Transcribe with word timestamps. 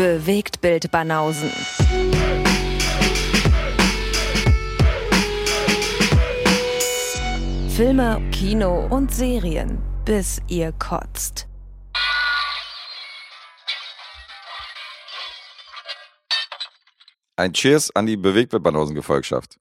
Bewegt 0.00 0.62
Bild 0.62 0.90
Banausen. 0.90 1.50
Filme, 7.68 8.22
Kino 8.32 8.86
und 8.86 9.12
Serien, 9.12 9.78
bis 10.06 10.40
ihr 10.48 10.72
kotzt. 10.72 11.46
Ein 17.36 17.52
Cheers 17.52 17.94
an 17.94 18.06
die 18.06 18.16
Bewegtbildbanausen-Gefolgschaft. 18.16 19.58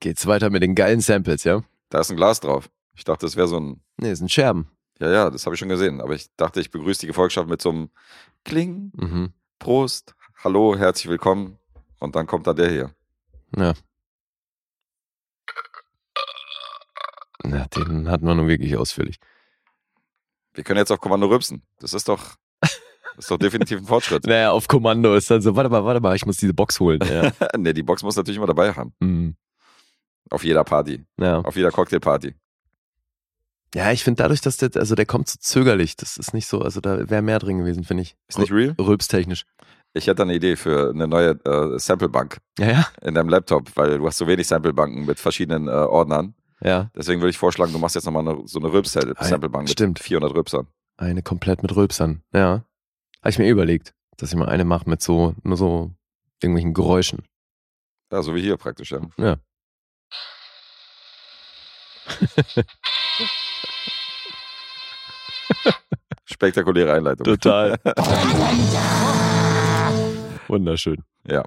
Geht's 0.00 0.26
weiter 0.26 0.48
mit 0.48 0.62
den 0.62 0.74
geilen 0.74 1.02
Samples, 1.02 1.44
ja? 1.44 1.62
Da 1.90 2.00
ist 2.00 2.10
ein 2.10 2.16
Glas 2.16 2.40
drauf. 2.40 2.70
Ich 2.94 3.04
dachte, 3.04 3.26
das 3.26 3.36
wäre 3.36 3.48
so 3.48 3.60
ein. 3.60 3.82
Nee, 3.98 4.12
es 4.12 4.20
sind 4.20 4.32
Scherben. 4.32 4.70
Ja, 4.98 5.10
ja, 5.10 5.28
das 5.28 5.44
habe 5.44 5.54
ich 5.54 5.60
schon 5.60 5.68
gesehen. 5.68 6.00
Aber 6.00 6.14
ich 6.14 6.34
dachte, 6.38 6.60
ich 6.60 6.70
begrüße 6.70 7.00
die 7.00 7.08
Gefolgschaft 7.08 7.50
mit 7.50 7.60
so 7.60 7.68
einem 7.68 7.90
Kling, 8.42 8.90
Mhm. 8.94 9.34
Prost, 9.58 10.14
Hallo, 10.44 10.76
herzlich 10.76 11.08
willkommen. 11.08 11.58
Und 11.98 12.14
dann 12.14 12.26
kommt 12.26 12.46
da 12.46 12.52
der 12.52 12.70
hier. 12.70 12.90
Ja. 13.56 13.72
Ja, 17.44 17.66
den 17.68 18.08
hatten 18.10 18.26
wir 18.26 18.34
nun 18.34 18.48
wirklich 18.48 18.76
ausführlich. 18.76 19.16
Wir 20.52 20.62
können 20.62 20.78
jetzt 20.78 20.92
auf 20.92 21.00
Kommando 21.00 21.26
rübsen. 21.26 21.62
Das 21.78 21.94
ist 21.94 22.08
doch, 22.08 22.36
das 22.60 22.78
ist 23.18 23.30
doch 23.30 23.38
definitiv 23.38 23.78
ein 23.78 23.86
Fortschritt. 23.86 24.24
Naja, 24.26 24.50
auf 24.50 24.68
Kommando 24.68 25.14
ist 25.14 25.30
dann 25.30 25.40
so, 25.40 25.56
warte 25.56 25.70
mal, 25.70 25.84
warte 25.84 26.00
mal, 26.00 26.14
ich 26.14 26.26
muss 26.26 26.36
diese 26.36 26.54
Box 26.54 26.78
holen. 26.80 27.00
Ja. 27.08 27.32
nee, 27.56 27.72
die 27.72 27.82
Box 27.82 28.02
muss 28.02 28.16
natürlich 28.16 28.36
immer 28.36 28.46
dabei 28.46 28.72
haben. 28.72 28.92
Mhm. 29.00 29.36
Auf 30.30 30.44
jeder 30.44 30.64
Party. 30.64 31.04
ja. 31.18 31.40
Auf 31.40 31.56
jeder 31.56 31.70
Cocktailparty. 31.70 32.34
Ja, 33.74 33.92
ich 33.92 34.04
finde 34.04 34.22
dadurch, 34.22 34.40
dass 34.40 34.56
der, 34.56 34.70
also 34.76 34.94
der 34.94 35.06
kommt 35.06 35.28
so 35.28 35.36
zögerlich. 35.40 35.96
Das 35.96 36.16
ist 36.16 36.32
nicht 36.34 36.46
so, 36.46 36.60
also 36.62 36.80
da 36.80 37.08
wäre 37.10 37.22
mehr 37.22 37.38
drin 37.38 37.58
gewesen, 37.58 37.84
finde 37.84 38.02
ich. 38.04 38.16
Ist 38.28 38.38
nicht 38.38 38.52
real? 38.52 38.74
Rülpstechnisch. 38.78 39.44
Ich 39.92 40.06
hätte 40.06 40.22
eine 40.22 40.34
Idee 40.34 40.56
für 40.56 40.90
eine 40.90 41.08
neue 41.08 41.30
äh, 41.44 41.78
Samplebank 41.78 42.38
Ja, 42.58 42.66
ja. 42.70 42.88
in 43.02 43.14
deinem 43.14 43.28
Laptop, 43.30 43.74
weil 43.76 43.98
du 43.98 44.06
hast 44.06 44.18
so 44.18 44.26
wenig 44.26 44.46
Samplebanken 44.46 45.06
mit 45.06 45.18
verschiedenen 45.18 45.68
äh, 45.68 45.70
Ordnern. 45.70 46.34
Ja. 46.60 46.90
Deswegen 46.94 47.20
würde 47.20 47.30
ich 47.30 47.38
vorschlagen, 47.38 47.72
du 47.72 47.78
machst 47.78 47.94
jetzt 47.94 48.04
nochmal 48.04 48.26
eine, 48.28 48.46
so 48.46 48.58
eine 48.58 48.72
Rülps-Samplebank 48.72 49.64
mit 49.64 49.72
Stimmt. 49.72 49.98
400 49.98 50.34
Rülpsern. 50.34 50.66
Eine 50.98 51.22
komplett 51.22 51.62
mit 51.62 51.74
Rülpsern. 51.74 52.22
Ja. 52.32 52.64
Habe 53.20 53.30
ich 53.30 53.38
mir 53.38 53.46
eh 53.46 53.50
überlegt, 53.50 53.94
dass 54.16 54.30
ich 54.30 54.36
mal 54.36 54.48
eine 54.48 54.64
mache 54.64 54.88
mit 54.88 55.02
so, 55.02 55.34
nur 55.42 55.56
so 55.56 55.90
irgendwelchen 56.42 56.74
Geräuschen. 56.74 57.24
Ja, 58.12 58.22
so 58.22 58.34
wie 58.34 58.40
hier 58.42 58.56
praktisch, 58.56 58.92
ja. 58.92 59.00
Ja. 59.18 59.36
Spektakuläre 66.24 66.92
Einleitung. 66.92 67.24
Total. 67.24 67.76
Wunderschön. 70.48 71.02
Ja. 71.26 71.44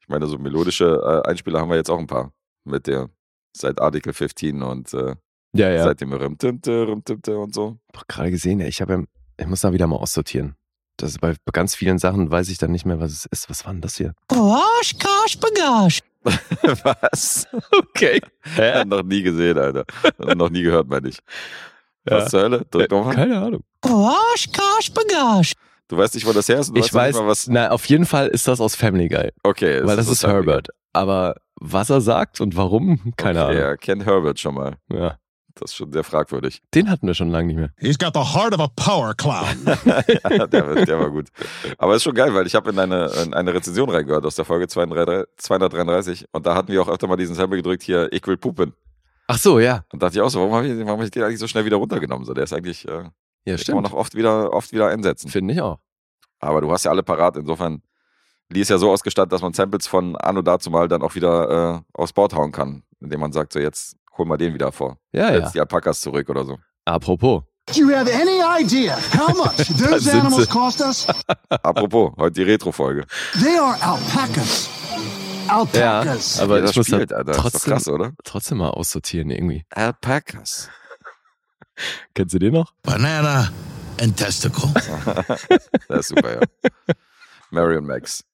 Ich 0.00 0.08
meine, 0.08 0.26
so 0.26 0.38
melodische 0.38 1.22
äh, 1.24 1.28
Einspieler 1.28 1.60
haben 1.60 1.70
wir 1.70 1.76
jetzt 1.76 1.90
auch 1.90 1.98
ein 1.98 2.06
paar. 2.06 2.32
Mit 2.64 2.86
der, 2.86 3.08
seit 3.56 3.80
Article 3.80 4.12
15 4.12 4.62
und 4.62 4.92
äh, 4.92 5.14
Ja, 5.54 5.70
ja. 5.70 5.84
seit 5.84 6.00
dem 6.02 6.12
Rimtimte, 6.12 6.86
Rimtimte 6.86 7.38
und 7.38 7.54
so. 7.54 7.78
doch 7.92 8.06
gerade 8.06 8.30
gesehen, 8.30 8.60
ich 8.60 8.82
habe 8.82 8.92
ja, 8.92 9.02
ich 9.38 9.46
muss 9.46 9.62
da 9.62 9.72
wieder 9.72 9.86
mal 9.86 9.96
aussortieren. 9.96 10.56
Das 10.98 11.10
ist 11.12 11.20
bei 11.20 11.34
ganz 11.52 11.74
vielen 11.74 11.98
Sachen 11.98 12.30
weiß 12.30 12.50
ich 12.50 12.58
dann 12.58 12.72
nicht 12.72 12.84
mehr, 12.84 13.00
was 13.00 13.12
es 13.12 13.24
ist. 13.26 13.48
Was 13.48 13.64
war 13.64 13.72
denn 13.72 13.80
das 13.80 13.96
hier? 13.96 14.12
Gosh, 14.28 14.94
gosh, 14.98 15.38
bagosh. 15.38 16.00
Was? 16.22 17.48
Okay. 17.72 18.20
Hä? 18.42 18.84
noch 18.84 19.02
nie 19.02 19.22
gesehen, 19.22 19.56
Alter. 19.56 19.86
noch 20.36 20.50
nie 20.50 20.60
gehört, 20.62 20.88
meine 20.88 21.08
ich. 21.08 21.18
Ja. 22.08 22.16
Was 22.18 22.30
zur 22.30 22.42
Hölle? 22.42 22.64
Drück 22.70 22.90
nochmal. 22.90 23.14
Keine 23.14 23.40
Ahnung. 23.40 23.62
Gosh, 23.82 24.46
gosh, 24.52 24.90
bagosh. 24.92 25.52
Du 25.88 25.96
weißt 25.96 26.14
nicht, 26.14 26.26
wo 26.26 26.32
das 26.32 26.48
her 26.48 26.58
ist? 26.60 26.70
Ich 26.76 26.94
weiß, 26.94 27.14
Nicht 27.14 27.22
mal, 27.22 27.28
was, 27.28 27.48
na, 27.48 27.70
auf 27.70 27.84
jeden 27.86 28.06
Fall 28.06 28.28
ist 28.28 28.46
das 28.48 28.60
aus 28.60 28.76
Family 28.76 29.08
Guy. 29.08 29.30
okay. 29.42 29.80
weil 29.84 29.96
das 29.96 30.08
ist 30.08 30.20
Family 30.20 30.44
Guy. 30.44 30.52
Herbert. 30.54 30.68
Aber 30.92 31.34
was 31.60 31.90
er 31.90 32.00
sagt 32.00 32.40
und 32.40 32.56
warum, 32.56 33.12
keine 33.16 33.40
okay, 33.44 33.48
Ahnung. 33.50 33.62
Er 33.62 33.76
kennt 33.76 34.06
Herbert 34.06 34.38
schon 34.38 34.54
mal. 34.54 34.76
Ja. 34.92 35.16
Das 35.56 35.72
ist 35.72 35.76
schon 35.76 35.92
sehr 35.92 36.04
fragwürdig. 36.04 36.62
Den 36.74 36.88
hatten 36.88 37.06
wir 37.08 37.12
schon 37.14 37.28
lange 37.30 37.48
nicht 37.48 37.56
mehr. 37.56 37.70
He's 37.76 37.98
got 37.98 38.14
the 38.14 38.20
heart 38.20 38.54
of 38.54 38.60
a 38.60 38.68
power 38.76 39.12
clown. 39.14 39.44
ja, 39.84 40.46
der, 40.46 40.66
war- 40.68 40.84
der 40.86 40.98
war 41.00 41.10
gut. 41.10 41.26
Aber 41.76 41.96
ist 41.96 42.04
schon 42.04 42.14
geil, 42.14 42.32
weil 42.32 42.46
ich 42.46 42.54
habe 42.54 42.70
in 42.70 42.78
eine, 42.78 43.06
in 43.24 43.34
eine 43.34 43.52
Rezension 43.52 43.90
reingehört 43.90 44.24
aus 44.24 44.36
der 44.36 44.44
Folge 44.44 44.68
233 44.68 45.26
233 45.36 46.26
und 46.32 46.46
da 46.46 46.54
hatten 46.54 46.68
wir 46.72 46.80
auch 46.80 46.88
öfter 46.88 47.08
mal 47.08 47.16
diesen 47.16 47.34
Sample 47.34 47.58
gedrückt, 47.58 47.82
hier, 47.82 48.08
ich 48.12 48.24
will 48.26 48.36
pupen. 48.36 48.72
Ach 49.30 49.38
so, 49.38 49.58
ja. 49.60 49.84
Und 49.92 50.02
dachte 50.02 50.16
ich 50.16 50.20
auch 50.22 50.28
so, 50.28 50.40
warum 50.40 50.54
habe 50.54 50.66
ich, 50.66 50.76
warum 50.84 50.98
hab 50.98 51.04
ich 51.04 51.10
den 51.10 51.22
eigentlich 51.22 51.38
so 51.38 51.46
schnell 51.46 51.64
wieder 51.64 51.76
runtergenommen? 51.76 52.24
So, 52.24 52.34
der 52.34 52.44
ist 52.44 52.52
eigentlich, 52.52 52.86
äh, 52.86 52.90
Ja, 52.90 53.00
den 53.02 53.04
kann 53.04 53.52
man 53.54 53.58
stimmt. 53.58 53.82
noch 53.82 53.92
oft 53.92 54.14
wieder, 54.14 54.52
oft 54.52 54.72
wieder 54.72 54.88
einsetzen. 54.88 55.28
Finde 55.30 55.54
ich 55.54 55.60
auch. 55.60 55.78
Aber 56.40 56.60
du 56.60 56.70
hast 56.72 56.84
ja 56.84 56.90
alle 56.90 57.02
parat, 57.02 57.36
insofern, 57.36 57.82
Lee 58.48 58.60
ist 58.62 58.70
ja 58.70 58.78
so 58.78 58.90
ausgestattet, 58.90 59.32
dass 59.32 59.42
man 59.42 59.52
Samples 59.52 59.86
von 59.86 60.16
Anno 60.16 60.42
dazu 60.42 60.70
mal 60.70 60.88
dann 60.88 61.02
auch 61.02 61.14
wieder 61.14 61.76
äh, 61.76 61.80
aufs 61.92 62.12
Board 62.12 62.34
hauen 62.34 62.50
kann, 62.50 62.82
indem 63.00 63.20
man 63.20 63.30
sagt, 63.32 63.52
so 63.52 63.60
jetzt 63.60 63.94
hol 64.18 64.26
mal 64.26 64.36
den 64.36 64.52
wieder 64.54 64.72
vor. 64.72 64.96
Ja, 65.12 65.30
Jetzt 65.30 65.42
ja. 65.42 65.50
die 65.50 65.60
Alpakas 65.60 66.00
zurück 66.00 66.28
oder 66.28 66.44
so. 66.44 66.58
Apropos. 66.84 67.42
Do 67.66 67.74
you 67.82 67.90
have 67.94 68.10
any 68.12 68.40
idea 68.60 68.96
how 69.16 69.28
much 69.36 69.68
those 69.78 70.10
animals 70.10 70.48
cost 70.48 70.80
us? 70.80 71.06
Apropos, 71.62 72.12
heute 72.16 72.32
die 72.32 72.42
Retro-Folge. 72.42 73.04
They 73.40 73.56
are 73.58 73.76
alpacas. 73.80 74.68
Ja, 75.50 76.00
Alpacas. 76.00 76.40
aber 76.40 76.58
Wie 76.58 76.60
das 76.62 76.70
ich 76.70 76.76
muss 76.76 76.86
spielt, 76.86 77.10
da 77.10 77.16
Alter. 77.16 77.32
Das 77.32 77.36
ist 77.36 77.44
doch 77.44 77.50
trotzdem, 77.50 77.72
krass, 77.72 77.88
oder? 77.88 78.12
trotzdem 78.24 78.58
mal 78.58 78.70
aussortieren 78.70 79.30
irgendwie. 79.30 79.64
Alpacas. 79.70 80.68
Kennst 82.14 82.34
du 82.34 82.38
den 82.38 82.52
noch? 82.52 82.72
Banana 82.82 83.50
and 84.00 84.16
testicle. 84.16 84.68
Das 85.88 86.00
ist 86.00 86.08
super, 86.08 86.40
ja. 86.40 86.94
Marion 87.50 87.84
Max. 87.84 88.24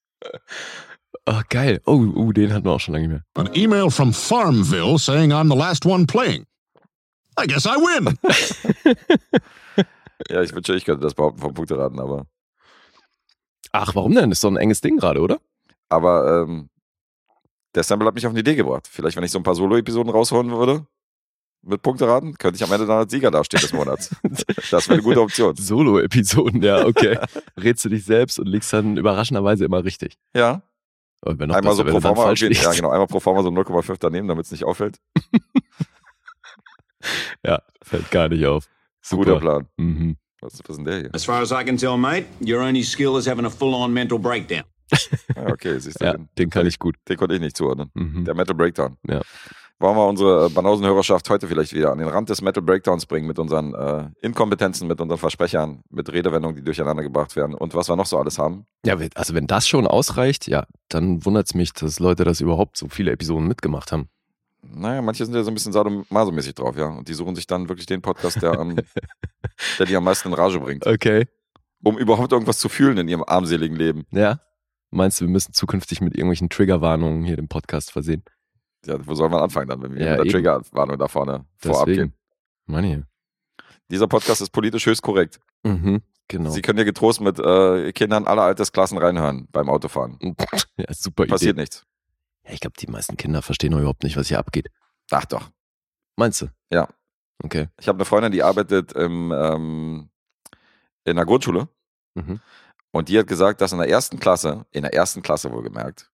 Oh, 1.26 1.40
geil. 1.48 1.80
Oh, 1.86 1.94
uh, 1.96 2.32
den 2.32 2.52
hatten 2.52 2.64
wir 2.66 2.72
auch 2.72 2.80
schon 2.80 2.94
lange 2.94 3.08
nicht 3.08 3.22
mehr. 3.34 3.44
An 3.46 3.54
email 3.54 3.90
from 3.90 4.12
Farmville 4.12 4.98
saying 4.98 5.32
I'm 5.32 5.50
the 5.50 5.58
last 5.58 5.86
one 5.86 6.06
playing. 6.06 6.44
I 7.40 7.46
guess 7.46 7.64
I 7.66 7.70
win. 7.76 8.18
Ja, 10.30 10.40
ich 10.40 10.54
wünsche, 10.54 10.74
ich 10.74 10.86
könnte 10.86 11.02
das 11.02 11.12
behaupten 11.14 11.40
vom 11.42 11.52
Punkteraten, 11.52 12.00
aber, 12.00 12.26
Ach, 13.72 13.94
warum 13.94 14.14
denn? 14.14 14.32
Ist 14.32 14.42
doch 14.42 14.50
ein 14.50 14.56
enges 14.56 14.80
Ding 14.80 14.96
gerade, 14.96 15.20
oder? 15.20 15.38
aber 15.90 16.42
ähm, 16.42 16.70
der 17.76 17.82
Sample 17.82 18.08
hat 18.08 18.14
mich 18.14 18.26
auf 18.26 18.30
eine 18.30 18.40
Idee 18.40 18.54
gebracht. 18.54 18.88
Vielleicht, 18.90 19.16
wenn 19.16 19.24
ich 19.24 19.30
so 19.30 19.38
ein 19.38 19.42
paar 19.42 19.54
Solo-Episoden 19.54 20.10
rausholen 20.10 20.50
würde 20.50 20.86
mit 21.62 21.82
Punkteraten, 21.82 22.36
könnte 22.38 22.56
ich 22.56 22.64
am 22.64 22.72
Ende 22.72 22.86
dann 22.86 22.98
als 22.98 23.12
Sieger 23.12 23.30
dastehen 23.30 23.60
des 23.60 23.72
Monats. 23.72 24.10
Das 24.70 24.88
wäre 24.88 24.94
eine 24.94 25.02
gute 25.02 25.20
Option. 25.20 25.54
Solo-Episoden, 25.54 26.62
ja, 26.62 26.84
okay. 26.86 27.18
Rätst 27.56 27.84
du 27.84 27.88
dich 27.88 28.04
selbst 28.04 28.38
und 28.38 28.46
liegst 28.46 28.72
dann 28.72 28.96
überraschenderweise 28.96 29.64
immer 29.64 29.84
richtig. 29.84 30.16
Ja, 30.34 30.62
Aber 31.20 31.38
wenn 31.38 31.48
noch 31.48 31.56
einmal 31.56 31.74
so 31.74 31.84
besser, 31.84 31.94
wenn 31.94 32.02
pro 32.02 32.14
forma, 32.14 32.32
ja 32.32 32.72
genau, 32.72 32.90
einmal 32.90 33.06
pro 33.06 33.20
forma 33.20 33.42
so 33.42 33.50
0,5 33.50 33.96
daneben, 34.00 34.26
damit 34.26 34.46
es 34.46 34.50
nicht 34.50 34.64
auffällt. 34.64 34.98
Ja, 37.44 37.62
fällt 37.82 38.10
gar 38.10 38.28
nicht 38.28 38.44
auf. 38.46 38.68
Guter 39.10 39.38
Plan. 39.38 39.68
Mhm. 39.76 40.16
Was, 40.40 40.58
was 40.60 40.70
ist 40.70 40.76
denn 40.76 40.84
der 40.84 41.00
hier? 41.00 41.14
As 41.14 41.24
far 41.24 41.40
as 41.40 41.50
I 41.52 41.64
can 41.64 41.76
tell, 41.76 41.96
mate, 41.96 42.26
your 42.40 42.60
only 42.60 42.82
skill 42.82 43.16
is 43.16 43.26
having 43.28 43.44
a 43.44 43.50
full 43.50 43.74
on 43.74 43.92
mental 43.92 44.18
breakdown. 44.18 44.64
Ja, 45.34 45.48
okay, 45.48 45.78
siehst 45.78 46.00
du, 46.00 46.04
Ja, 46.04 46.12
den, 46.12 46.28
den 46.38 46.50
kann 46.50 46.66
ich 46.66 46.78
gut. 46.78 46.96
den 47.08 47.16
konnte 47.16 47.34
ich 47.34 47.40
nicht 47.40 47.56
zuordnen. 47.56 47.90
Mhm. 47.94 48.24
Der 48.24 48.34
Metal 48.34 48.54
Breakdown. 48.54 48.96
Ja. 49.08 49.20
Wollen 49.78 49.96
wir 49.96 50.06
unsere 50.06 50.46
äh, 50.46 50.48
Banausen-Hörerschaft 50.48 51.28
heute 51.28 51.48
vielleicht 51.48 51.74
wieder 51.74 51.92
an 51.92 51.98
den 51.98 52.08
Rand 52.08 52.30
des 52.30 52.40
Metal 52.40 52.62
Breakdowns 52.62 53.04
bringen 53.04 53.26
mit 53.26 53.38
unseren 53.38 53.74
äh, 53.74 54.08
Inkompetenzen, 54.22 54.88
mit 54.88 55.00
unseren 55.02 55.18
Versprechern, 55.18 55.82
mit 55.90 56.10
Redewendungen, 56.10 56.56
die 56.56 56.62
durcheinander 56.64 57.02
gebracht 57.02 57.36
werden 57.36 57.54
und 57.54 57.74
was 57.74 57.88
wir 57.88 57.96
noch 57.96 58.06
so 58.06 58.16
alles 58.18 58.38
haben? 58.38 58.64
Ja, 58.86 58.96
also 59.14 59.34
wenn 59.34 59.46
das 59.46 59.68
schon 59.68 59.86
ausreicht, 59.86 60.46
ja, 60.46 60.64
dann 60.88 61.26
wundert 61.26 61.48
es 61.48 61.54
mich, 61.54 61.74
dass 61.74 61.98
Leute 61.98 62.24
das 62.24 62.40
überhaupt 62.40 62.78
so 62.78 62.88
viele 62.88 63.10
Episoden 63.12 63.46
mitgemacht 63.46 63.92
haben. 63.92 64.08
Naja, 64.62 65.02
manche 65.02 65.26
sind 65.26 65.34
ja 65.34 65.42
so 65.42 65.50
ein 65.50 65.54
bisschen 65.54 65.72
sadomaso-mäßig 65.72 66.54
drauf, 66.54 66.76
ja. 66.76 66.86
Und 66.86 67.08
die 67.08 67.14
suchen 67.14 67.36
sich 67.36 67.46
dann 67.46 67.68
wirklich 67.68 67.86
den 67.86 68.00
Podcast, 68.02 68.40
der, 68.42 68.58
am, 68.58 68.76
der 69.78 69.86
die 69.86 69.94
am 69.94 70.04
meisten 70.04 70.28
in 70.28 70.34
Rage 70.34 70.58
bringt. 70.58 70.86
Okay. 70.86 71.28
Um 71.84 71.98
überhaupt 71.98 72.32
irgendwas 72.32 72.58
zu 72.58 72.68
fühlen 72.68 72.96
in 72.98 73.08
ihrem 73.08 73.22
armseligen 73.26 73.76
Leben. 73.76 74.06
Ja. 74.10 74.40
Meinst 74.90 75.20
du, 75.20 75.24
wir 75.24 75.30
müssen 75.32 75.52
zukünftig 75.52 76.00
mit 76.00 76.14
irgendwelchen 76.14 76.48
Triggerwarnungen 76.48 77.24
hier 77.24 77.36
den 77.36 77.48
Podcast 77.48 77.90
versehen? 77.92 78.22
Ja, 78.86 79.04
wo 79.06 79.14
soll 79.14 79.28
man 79.28 79.42
anfangen 79.42 79.68
dann, 79.68 79.82
wenn 79.82 79.94
wir 79.94 80.04
Ja, 80.04 80.16
mit 80.16 80.26
der. 80.26 80.32
Triggerwarnung 80.32 80.98
da 80.98 81.08
vorne 81.08 81.44
vorab 81.58 81.86
gehen? 81.86 82.12
Mann, 82.66 83.06
Dieser 83.90 84.06
Podcast 84.06 84.40
ist 84.40 84.50
politisch 84.50 84.86
höchst 84.86 85.02
korrekt. 85.02 85.40
Mhm, 85.64 86.02
genau. 86.28 86.50
Sie 86.50 86.62
können 86.62 86.78
ja 86.78 86.84
getrost 86.84 87.20
mit 87.20 87.38
äh, 87.38 87.92
Kindern 87.92 88.26
aller 88.26 88.42
Altersklassen 88.42 88.98
reinhören 88.98 89.48
beim 89.50 89.68
Autofahren. 89.68 90.18
ja, 90.76 90.86
super 90.92 91.26
Passiert 91.26 91.54
Idee. 91.54 91.62
nichts. 91.62 91.84
Ja, 92.44 92.52
ich 92.52 92.60
glaube, 92.60 92.76
die 92.80 92.86
meisten 92.86 93.16
Kinder 93.16 93.42
verstehen 93.42 93.72
überhaupt 93.72 94.04
nicht, 94.04 94.16
was 94.16 94.28
hier 94.28 94.38
abgeht. 94.38 94.68
Ach 95.10 95.24
doch. 95.24 95.50
Meinst 96.16 96.42
du? 96.42 96.46
Ja. 96.72 96.88
Okay. 97.42 97.68
Ich 97.80 97.88
habe 97.88 97.96
eine 97.98 98.04
Freundin, 98.04 98.32
die 98.32 98.42
arbeitet 98.42 98.92
im, 98.92 99.32
ähm, 99.36 100.10
in 101.04 101.16
der 101.16 101.24
Grundschule 101.26 101.68
Mhm. 102.14 102.40
Und 102.92 103.08
die 103.08 103.18
hat 103.18 103.26
gesagt, 103.26 103.60
dass 103.60 103.72
in 103.72 103.78
der 103.78 103.88
ersten 103.88 104.18
Klasse, 104.18 104.66
in 104.70 104.82
der 104.82 104.94
ersten 104.94 105.22
Klasse 105.22 105.52
wohlgemerkt, 105.52 106.10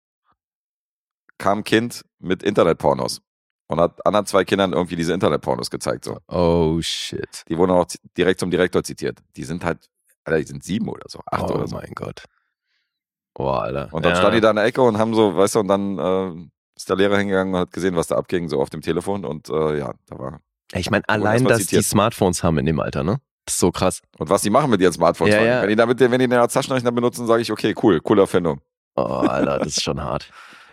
kam 1.38 1.58
ein 1.58 1.64
Kind 1.64 2.04
mit 2.18 2.42
Internetpornos 2.42 3.22
und 3.66 3.80
hat 3.80 4.04
anderen 4.06 4.26
zwei 4.26 4.44
Kindern 4.44 4.72
irgendwie 4.72 4.96
diese 4.96 5.12
Internetpornos 5.12 5.70
gezeigt. 5.70 6.04
So. 6.04 6.18
Oh 6.28 6.80
shit. 6.80 7.44
Die 7.48 7.56
wurden 7.56 7.70
auch 7.70 7.86
direkt 8.16 8.40
zum 8.40 8.50
Direktor 8.50 8.82
zitiert. 8.82 9.18
Die 9.36 9.44
sind 9.44 9.64
halt, 9.64 9.88
Alter, 10.24 10.38
die 10.38 10.46
sind 10.46 10.64
sieben 10.64 10.88
oder 10.88 11.06
so, 11.08 11.20
acht 11.26 11.50
oh 11.50 11.54
oder 11.54 11.66
so. 11.66 11.76
mein 11.76 11.92
Gott. 11.94 12.24
Oh, 13.38 13.48
Alter. 13.48 13.88
Und 13.92 14.04
dann 14.04 14.12
ja. 14.12 14.18
stand 14.18 14.34
die 14.34 14.40
da 14.40 14.50
in 14.50 14.56
der 14.56 14.64
Ecke 14.64 14.82
und 14.82 14.98
haben 14.98 15.14
so, 15.14 15.36
weißt 15.36 15.54
du, 15.54 15.60
und 15.60 15.68
dann 15.68 15.98
äh, 15.98 16.48
ist 16.76 16.88
der 16.88 16.96
Lehrer 16.96 17.18
hingegangen 17.18 17.54
und 17.54 17.60
hat 17.60 17.72
gesehen, 17.72 17.96
was 17.96 18.08
da 18.08 18.16
abging, 18.16 18.48
so 18.48 18.60
auf 18.60 18.70
dem 18.70 18.80
Telefon. 18.80 19.24
Und 19.24 19.48
äh, 19.48 19.78
ja, 19.78 19.94
da 20.06 20.18
war. 20.18 20.40
Ich 20.72 20.90
meine, 20.90 21.08
allein, 21.08 21.44
dass 21.44 21.66
die. 21.66 21.82
Smartphones 21.82 22.42
haben 22.42 22.58
in 22.58 22.66
dem 22.66 22.80
Alter, 22.80 23.02
ne? 23.02 23.20
Das 23.44 23.54
ist 23.54 23.60
so 23.60 23.70
krass. 23.70 24.02
Und 24.18 24.30
was 24.30 24.42
die 24.42 24.50
machen 24.50 24.70
mit 24.70 24.80
ihren 24.80 24.92
Smartphones. 24.92 25.34
Ja, 25.34 25.42
ja. 25.42 25.62
Wenn 25.62 25.70
die 25.70 25.76
damit, 25.76 25.98
wenn 26.00 26.12
die 26.12 26.28
den 26.28 26.34
als 26.34 26.52
Taschenrechner 26.52 26.92
benutzen, 26.92 27.26
sage 27.26 27.42
ich, 27.42 27.50
okay, 27.50 27.74
cool, 27.82 28.00
coole 28.00 28.22
Erfindung. 28.22 28.60
Oh, 28.96 29.02
Alter, 29.02 29.58
das 29.58 29.68
ist 29.78 29.82
schon 29.82 30.02
hart. 30.02 30.30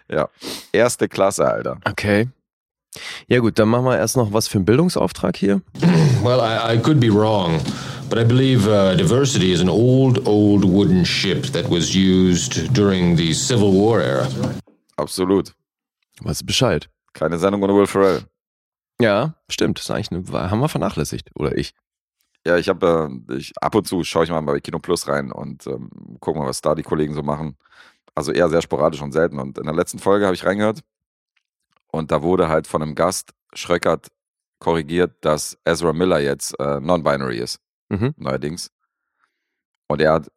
Erste 0.72 1.08
Klasse, 1.08 1.46
Alter. 1.46 1.78
Okay. 1.86 2.30
Ja 3.28 3.40
gut, 3.40 3.60
dann 3.60 3.70
machen 3.70 3.86
wir 3.86 3.98
erst 3.98 4.18
noch 4.18 4.34
was 4.34 4.48
für 4.48 4.58
einen 4.58 4.66
Bildungsauftrag 4.66 5.36
hier. 5.36 5.62
Well, 6.24 6.40
I, 6.40 6.76
I 6.76 6.82
could 6.82 7.00
be 7.00 7.10
wrong, 7.10 7.62
but 8.10 8.18
I 8.18 8.24
believe 8.24 8.68
uh, 8.68 8.96
diversity 8.96 9.54
is 9.54 9.62
an 9.62 9.70
old, 9.70 10.28
old 10.28 10.66
wooden 10.66 11.06
ship 11.06 11.44
that 11.54 11.70
was 11.70 11.94
used 11.96 12.74
during 12.74 13.16
the 13.16 13.34
Civil 13.34 13.72
War 13.72 14.02
era. 14.02 14.28
Absolut. 14.98 15.54
Weißt 16.22 16.42
du 16.42 16.46
Bescheid? 16.46 16.90
Keine 17.14 17.38
Sendung 17.38 17.62
ohne 17.64 17.76
Will 17.76 17.86
Ferrell. 17.88 18.24
Ja, 19.00 19.36
stimmt. 19.48 19.78
Das 19.78 19.86
ist 19.86 19.92
eigentlich 19.92 20.12
eine, 20.12 20.50
haben 20.50 20.60
wir 20.60 20.70
vernachlässigt. 20.70 21.30
Oder 21.36 21.56
ich. 21.56 21.74
Ja, 22.48 22.58
ich 22.58 22.70
habe, 22.70 23.12
äh, 23.30 23.36
ich, 23.36 23.54
ab 23.62 23.76
und 23.76 23.86
zu 23.88 24.04
schaue 24.04 24.24
ich 24.24 24.30
mal 24.30 24.42
bei 24.42 24.60
Kino 24.60 24.80
Plus 24.80 25.08
rein 25.08 25.32
und 25.32 25.68
ähm, 25.68 25.90
gucke 26.20 26.40
mal, 26.40 26.48
was 26.48 26.62
da 26.62 26.76
die 26.76 26.84
Kollegen 26.84 27.14
so 27.14 27.22
machen. 27.24 27.58
Also 28.16 28.32
eher 28.32 28.50
sehr 28.50 28.62
sporadisch 28.62 29.02
und 29.02 29.12
selten. 29.12 29.38
Und 29.40 29.58
in 29.58 29.66
der 29.66 29.76
letzten 29.76 30.00
Folge 30.00 30.26
habe 30.26 30.34
ich 30.36 30.46
reingehört 30.46 30.80
und 31.92 32.10
da 32.12 32.22
wurde 32.24 32.48
halt 32.50 32.66
von 32.68 32.82
einem 32.82 32.96
Gast 32.96 33.32
Schröckert 33.54 34.08
korrigiert, 34.60 35.14
dass 35.22 35.58
Ezra 35.66 35.94
Miller 35.94 36.20
jetzt 36.20 36.60
äh, 36.60 36.80
non-binary 36.80 37.38
ist, 37.38 37.60
Mhm. 37.90 38.14
neuerdings. 38.18 38.72
Und 39.88 40.02
er 40.02 40.14
hat, 40.14 40.32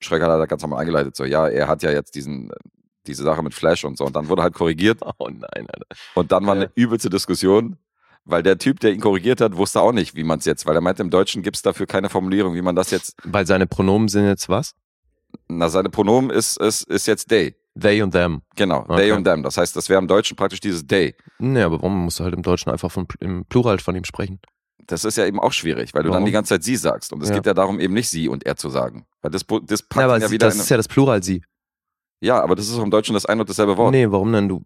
Schröckert 0.00 0.30
hat 0.30 0.40
da 0.40 0.46
ganz 0.46 0.62
normal 0.62 0.80
eingeleitet, 0.80 1.14
so, 1.16 1.24
ja, 1.24 1.46
er 1.48 1.68
hat 1.68 1.82
ja 1.82 1.90
jetzt 1.90 2.14
diesen, 2.14 2.50
diese 3.06 3.22
Sache 3.22 3.42
mit 3.42 3.54
Flash 3.54 3.84
und 3.84 3.96
so. 3.98 4.04
Und 4.06 4.16
dann 4.16 4.28
wurde 4.28 4.42
halt 4.42 4.54
korrigiert 4.54 5.00
Oh 5.18 5.28
nein, 5.28 5.66
Alter. 5.68 5.86
und 6.14 6.32
dann 6.32 6.46
war 6.46 6.54
eine 6.54 6.70
übelste 6.74 7.10
Diskussion, 7.10 7.76
weil 8.26 8.42
der 8.42 8.58
Typ, 8.58 8.80
der 8.80 8.92
ihn 8.92 9.00
korrigiert 9.00 9.40
hat, 9.40 9.56
wusste 9.56 9.80
auch 9.80 9.92
nicht, 9.92 10.14
wie 10.14 10.24
man 10.24 10.38
es 10.40 10.44
jetzt, 10.44 10.66
weil 10.66 10.74
er 10.74 10.80
meinte, 10.82 11.02
im 11.02 11.10
Deutschen 11.10 11.42
gibt 11.42 11.56
es 11.56 11.62
dafür 11.62 11.86
keine 11.86 12.08
Formulierung, 12.10 12.54
wie 12.54 12.62
man 12.62 12.76
das 12.76 12.90
jetzt, 12.90 13.16
Weil 13.24 13.46
seine 13.46 13.66
Pronomen 13.66 14.08
sind 14.08 14.26
jetzt 14.26 14.48
was? 14.48 14.74
na, 15.48 15.68
seine 15.68 15.90
Pronomen 15.90 16.30
ist, 16.30 16.58
ist, 16.58 16.82
ist 16.88 17.06
jetzt 17.06 17.28
they. 17.28 17.54
They 17.78 18.00
und 18.02 18.12
them. 18.12 18.42
Genau, 18.56 18.80
Okay. 18.80 18.96
they 18.96 19.12
und 19.12 19.24
them. 19.24 19.42
Das 19.42 19.56
heißt, 19.58 19.76
das 19.76 19.88
wäre 19.88 20.00
im 20.00 20.08
Deutschen 20.08 20.36
praktisch 20.36 20.60
dieses 20.60 20.86
they. 20.86 21.14
Nee, 21.38 21.62
aber 21.62 21.76
warum 21.76 22.04
musst 22.04 22.18
du 22.20 22.24
halt 22.24 22.34
im 22.34 22.42
Deutschen 22.42 22.70
einfach 22.72 22.90
von, 22.90 23.06
im 23.20 23.44
Plural 23.46 23.78
von 23.78 23.94
ihm 23.96 24.04
sprechen? 24.04 24.40
Das 24.86 25.04
ist 25.04 25.16
ja 25.18 25.26
eben 25.26 25.40
auch 25.40 25.52
schwierig, 25.52 25.92
weil 25.94 26.02
du 26.04 26.08
Warum? 26.10 26.22
dann 26.22 26.26
die 26.26 26.32
ganze 26.32 26.50
Zeit 26.54 26.62
sie 26.64 26.76
sagst. 26.76 27.12
Und 27.12 27.22
es 27.22 27.28
Ja. 27.28 27.34
geht 27.34 27.44
ja 27.46 27.54
darum, 27.54 27.80
eben 27.80 27.92
nicht 27.92 28.08
sie 28.08 28.28
und 28.28 28.46
er 28.46 28.56
zu 28.56 28.70
sagen. 28.70 29.04
Weil 29.20 29.30
das, 29.32 29.44
das 29.64 29.82
packt 29.82 29.96
Ja, 30.00 30.04
aber 30.06 30.18
ja 30.20 30.28
sie- 30.28 30.34
wieder 30.34 30.46
das 30.46 30.56
ist 30.56 30.68
ja 30.70 30.76
das 30.76 30.88
Plural 30.88 31.22
sie. 31.22 31.42
Ja, 32.20 32.40
aber 32.40 32.54
das 32.54 32.68
ist 32.68 32.78
auch 32.78 32.82
im 32.84 32.90
Deutschen 32.90 33.12
das 33.12 33.26
ein 33.26 33.38
und 33.40 33.48
dasselbe 33.50 33.76
Wort. 33.76 33.90
Nee, 33.92 34.10
warum 34.10 34.32
denn 34.32 34.48
du? 34.48 34.64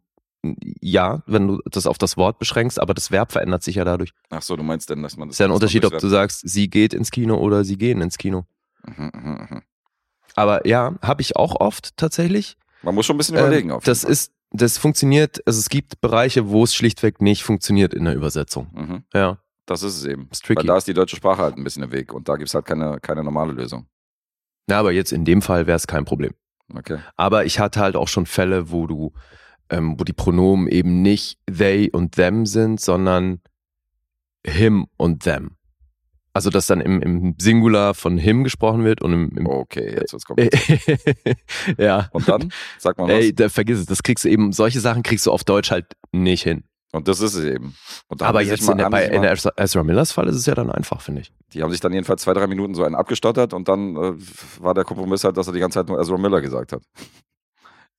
Ja, 0.80 1.22
wenn 1.26 1.46
du 1.48 1.60
das 1.70 1.86
auf 1.86 1.98
das 1.98 2.16
Wort 2.16 2.38
beschränkst, 2.38 2.80
aber 2.80 2.94
das 2.94 3.10
Verb 3.10 3.30
verändert 3.32 3.62
sich 3.62 3.74
ja 3.76 3.84
dadurch. 3.84 4.12
Ach 4.30 4.40
so, 4.42 4.56
du 4.56 4.62
meinst 4.62 4.88
denn, 4.88 5.02
dass 5.02 5.16
man 5.16 5.28
das. 5.28 5.34
ist 5.34 5.38
ja 5.40 5.46
ein 5.46 5.52
Unterschied, 5.52 5.84
ob 5.84 5.98
du 5.98 6.08
sagst, 6.08 6.48
sie 6.48 6.70
geht 6.70 6.94
ins 6.94 7.10
Kino 7.10 7.36
oder 7.36 7.62
sie 7.64 7.76
gehen 7.76 8.00
ins 8.00 8.16
Kino. 8.16 8.46
Mhm, 8.86 9.10
mhm, 9.14 9.46
mhm. 9.50 9.62
Aber 10.36 10.66
ja, 10.66 10.94
habe 11.02 11.20
ich 11.22 11.36
auch 11.36 11.56
oft 11.60 11.96
tatsächlich. 11.96 12.56
Man 12.82 12.94
muss 12.94 13.04
schon 13.04 13.16
ein 13.16 13.18
bisschen 13.18 13.36
Ähm, 13.36 13.42
überlegen. 13.46 13.70
Auf 13.72 13.82
jeden 13.82 13.90
das 13.90 14.02
Fall. 14.02 14.12
ist, 14.12 14.32
das 14.52 14.78
funktioniert, 14.78 15.46
also 15.46 15.58
es 15.58 15.68
gibt 15.68 16.00
Bereiche, 16.00 16.48
wo 16.48 16.64
es 16.64 16.74
schlichtweg 16.74 17.20
nicht 17.20 17.42
funktioniert 17.42 17.92
in 17.92 18.04
der 18.04 18.14
Übersetzung. 18.14 18.68
Mhm. 18.72 19.04
Ja, 19.12 19.38
Das 19.66 19.82
ist 19.82 19.96
es 19.98 20.04
eben. 20.06 20.28
ist 20.30 20.42
tricky. 20.44 20.60
Weil 20.60 20.66
da 20.66 20.76
ist 20.78 20.88
die 20.88 20.94
deutsche 20.94 21.16
Sprache 21.16 21.42
halt 21.42 21.56
ein 21.58 21.64
bisschen 21.64 21.82
im 21.82 21.92
Weg 21.92 22.14
und 22.14 22.28
da 22.30 22.36
gibt 22.36 22.48
es 22.48 22.54
halt 22.54 22.64
keine, 22.64 22.98
keine 23.00 23.22
normale 23.22 23.52
Lösung. 23.52 23.86
Ja, 24.70 24.78
aber 24.80 24.92
jetzt 24.92 25.12
in 25.12 25.24
dem 25.26 25.42
Fall 25.42 25.66
wäre 25.66 25.76
es 25.76 25.86
kein 25.86 26.04
Problem. 26.06 26.32
Okay. 26.74 26.98
Aber 27.16 27.44
ich 27.44 27.58
hatte 27.58 27.80
halt 27.80 27.96
auch 27.96 28.08
schon 28.08 28.24
Fälle, 28.26 28.70
wo 28.70 28.86
du, 28.86 29.12
ähm, 29.70 29.94
wo 29.98 30.04
die 30.04 30.12
Pronomen 30.12 30.68
eben 30.68 31.02
nicht 31.02 31.38
they 31.50 31.90
und 31.90 32.14
them 32.16 32.44
sind, 32.46 32.80
sondern 32.80 33.40
him 34.46 34.86
und 34.96 35.22
them. 35.22 35.56
Also 36.32 36.48
dass 36.50 36.66
dann 36.68 36.80
im, 36.80 37.02
im 37.02 37.34
Singular 37.40 37.92
von 37.94 38.16
him 38.16 38.44
gesprochen 38.44 38.84
wird 38.84 39.02
und 39.02 39.12
im, 39.12 39.30
im 39.36 39.46
Okay, 39.46 39.96
jetzt 39.98 40.12
wird's 40.12 40.24
kompliziert. 40.24 40.80
ja. 41.78 42.08
Und 42.12 42.28
dann? 42.28 42.52
Sag 42.78 42.98
mal 42.98 43.04
was. 43.08 43.14
Ey, 43.14 43.34
da, 43.34 43.48
vergiss 43.48 43.80
es, 43.80 43.86
das 43.86 44.02
kriegst 44.04 44.24
du 44.24 44.28
eben, 44.28 44.52
solche 44.52 44.78
Sachen 44.78 45.02
kriegst 45.02 45.26
du 45.26 45.32
auf 45.32 45.42
Deutsch 45.42 45.70
halt 45.72 45.86
nicht 46.12 46.44
hin. 46.44 46.62
Und 46.92 47.06
das 47.08 47.20
ist 47.20 47.34
es 47.34 47.44
eben. 47.44 47.74
Aber 48.20 48.42
jetzt 48.42 48.64
mal- 48.64 48.72
in 48.72 48.78
der, 48.78 48.90
bei, 48.90 49.06
in 49.06 49.22
der 49.22 49.32
Ezra- 49.32 49.52
Ezra 49.56 49.82
Millers 49.84 50.12
Fall 50.12 50.28
ist 50.28 50.36
es 50.36 50.46
ja 50.46 50.54
dann 50.54 50.70
einfach, 50.70 51.00
finde 51.00 51.20
ich. 51.22 51.32
Die 51.52 51.62
haben 51.62 51.70
sich 51.70 51.80
dann 51.80 51.92
jedenfalls 51.92 52.22
zwei, 52.22 52.32
drei 52.32 52.46
Minuten 52.46 52.74
so 52.74 52.82
einen 52.84 52.94
abgestottert 52.96 53.52
und 53.52 53.68
dann 53.68 53.96
äh, 53.96 54.12
war 54.60 54.74
der 54.74 54.84
Kompromiss 54.84 55.22
halt, 55.24 55.36
dass 55.36 55.46
er 55.48 55.52
die 55.52 55.60
ganze 55.60 55.80
Zeit 55.80 55.88
nur 55.88 56.00
Ezra 56.00 56.16
Miller 56.16 56.40
gesagt 56.40 56.72
hat. 56.72 56.82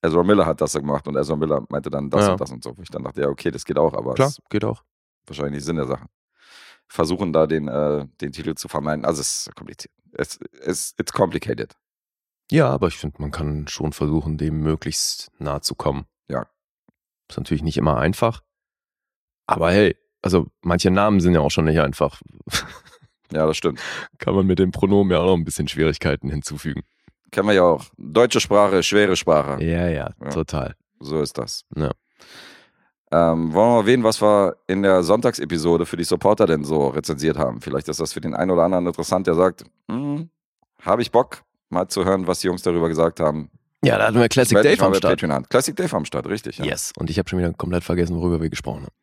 Ezra 0.02 0.22
Miller 0.24 0.44
hat 0.46 0.60
das 0.60 0.72
gemacht 0.74 1.06
und 1.06 1.16
Ezra 1.16 1.36
Miller 1.36 1.64
meinte 1.68 1.88
dann 1.90 2.10
das 2.10 2.26
Ja. 2.26 2.32
und 2.32 2.40
das 2.40 2.50
und 2.50 2.62
so. 2.64 2.74
Ich 2.82 2.90
dann 2.90 3.04
dachte, 3.04 3.22
ja, 3.22 3.28
okay, 3.28 3.50
das 3.50 3.64
geht 3.64 3.78
auch, 3.78 3.94
aber 3.94 4.14
Klar, 4.14 4.28
es 4.28 4.38
geht 4.50 4.64
auch. 4.64 4.82
wahrscheinlich 5.26 5.54
nicht 5.54 5.64
Sinn 5.64 5.76
der 5.76 5.86
Sache. 5.86 6.06
Versuchen 6.88 7.32
da 7.32 7.46
den, 7.46 7.68
äh, 7.68 8.06
den 8.20 8.32
Titel 8.32 8.54
zu 8.54 8.68
vermeiden. 8.68 9.04
Also 9.04 9.20
es 9.20 9.46
ist 9.46 9.54
kompliziert. 9.56 9.92
Es 10.12 10.36
ist 10.36 10.98
it's 11.00 11.12
complicated. 11.12 11.74
Ja, 12.50 12.68
aber 12.68 12.88
ich 12.88 12.98
finde, 12.98 13.22
man 13.22 13.30
kann 13.30 13.66
schon 13.68 13.92
versuchen, 13.92 14.36
dem 14.36 14.60
möglichst 14.60 15.30
nahe 15.38 15.60
zu 15.62 15.74
kommen. 15.74 16.04
Ja. 16.28 16.46
Ist 17.30 17.38
natürlich 17.38 17.62
nicht 17.62 17.78
immer 17.78 17.96
einfach. 17.96 18.42
Aber 19.46 19.70
hey, 19.70 19.96
also 20.20 20.48
manche 20.60 20.90
Namen 20.90 21.20
sind 21.20 21.32
ja 21.34 21.40
auch 21.40 21.50
schon 21.50 21.64
nicht 21.64 21.80
einfach. 21.80 22.20
Ja, 23.32 23.46
das 23.46 23.56
stimmt. 23.56 23.80
kann 24.18 24.34
man 24.34 24.46
mit 24.46 24.58
den 24.58 24.70
Pronomen 24.72 25.10
ja 25.12 25.20
auch 25.20 25.26
noch 25.26 25.34
ein 25.36 25.44
bisschen 25.44 25.68
Schwierigkeiten 25.68 26.28
hinzufügen. 26.28 26.82
Kennen 27.32 27.48
wir 27.48 27.54
ja 27.54 27.62
auch. 27.64 27.84
Deutsche 27.96 28.40
Sprache, 28.40 28.82
schwere 28.84 29.16
Sprache. 29.16 29.62
Ja, 29.64 29.88
ja, 29.88 30.10
Ja. 30.22 30.30
total. 30.30 30.76
So 31.00 31.20
ist 31.20 31.36
das. 31.36 31.64
Ja. 31.74 31.90
Ähm, 33.10 33.52
wollen 33.52 33.68
wir 33.68 33.72
mal 33.74 33.80
erwähnen, 33.80 34.04
was 34.04 34.22
wir 34.22 34.56
in 34.68 34.82
der 34.82 35.02
Sonntagsepisode 35.02 35.84
für 35.84 35.96
die 35.96 36.04
Supporter 36.04 36.46
denn 36.46 36.64
so 36.64 36.88
rezensiert 36.88 37.36
haben? 37.36 37.60
Vielleicht 37.60 37.88
ist 37.88 38.00
das 38.00 38.12
für 38.12 38.20
den 38.20 38.34
einen 38.34 38.50
oder 38.50 38.62
anderen 38.62 38.86
interessant, 38.86 39.26
der 39.26 39.34
sagt, 39.34 39.64
hm, 39.90 40.30
habe 40.80 41.02
ich 41.02 41.10
Bock, 41.10 41.42
mal 41.68 41.88
zu 41.88 42.04
hören, 42.04 42.26
was 42.26 42.40
die 42.40 42.46
Jungs 42.46 42.62
darüber 42.62 42.88
gesagt 42.88 43.18
haben. 43.20 43.50
Ja, 43.84 43.98
da 43.98 44.06
hatten 44.06 44.18
wir 44.20 44.28
Classic 44.28 44.56
Dave 44.62 44.80
am 44.84 44.94
Start. 44.94 45.48
Classic 45.50 45.74
Dave 45.74 45.96
am 45.96 46.04
Start, 46.04 46.26
richtig. 46.28 46.58
Ja. 46.58 46.64
Yes. 46.66 46.92
Und 46.96 47.10
ich 47.10 47.18
habe 47.18 47.28
schon 47.28 47.38
wieder 47.40 47.52
komplett 47.52 47.82
vergessen, 47.82 48.16
worüber 48.16 48.40
wir 48.40 48.48
gesprochen 48.48 48.82
haben. 48.84 48.94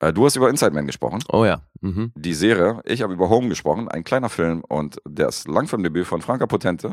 Äh, 0.00 0.12
du 0.12 0.24
hast 0.24 0.36
über 0.36 0.48
Inside 0.48 0.72
Man 0.72 0.86
gesprochen, 0.86 1.20
Oh 1.30 1.44
ja. 1.44 1.60
Mhm. 1.80 2.12
die 2.16 2.34
Serie. 2.34 2.80
Ich 2.84 3.02
habe 3.02 3.12
über 3.12 3.28
Home 3.28 3.48
gesprochen, 3.48 3.88
ein 3.88 4.02
kleiner 4.02 4.30
Film 4.30 4.62
und 4.68 4.96
das 5.04 5.46
Langfilmdebüt 5.46 6.06
von 6.06 6.22
Franka 6.22 6.46
Potente. 6.46 6.92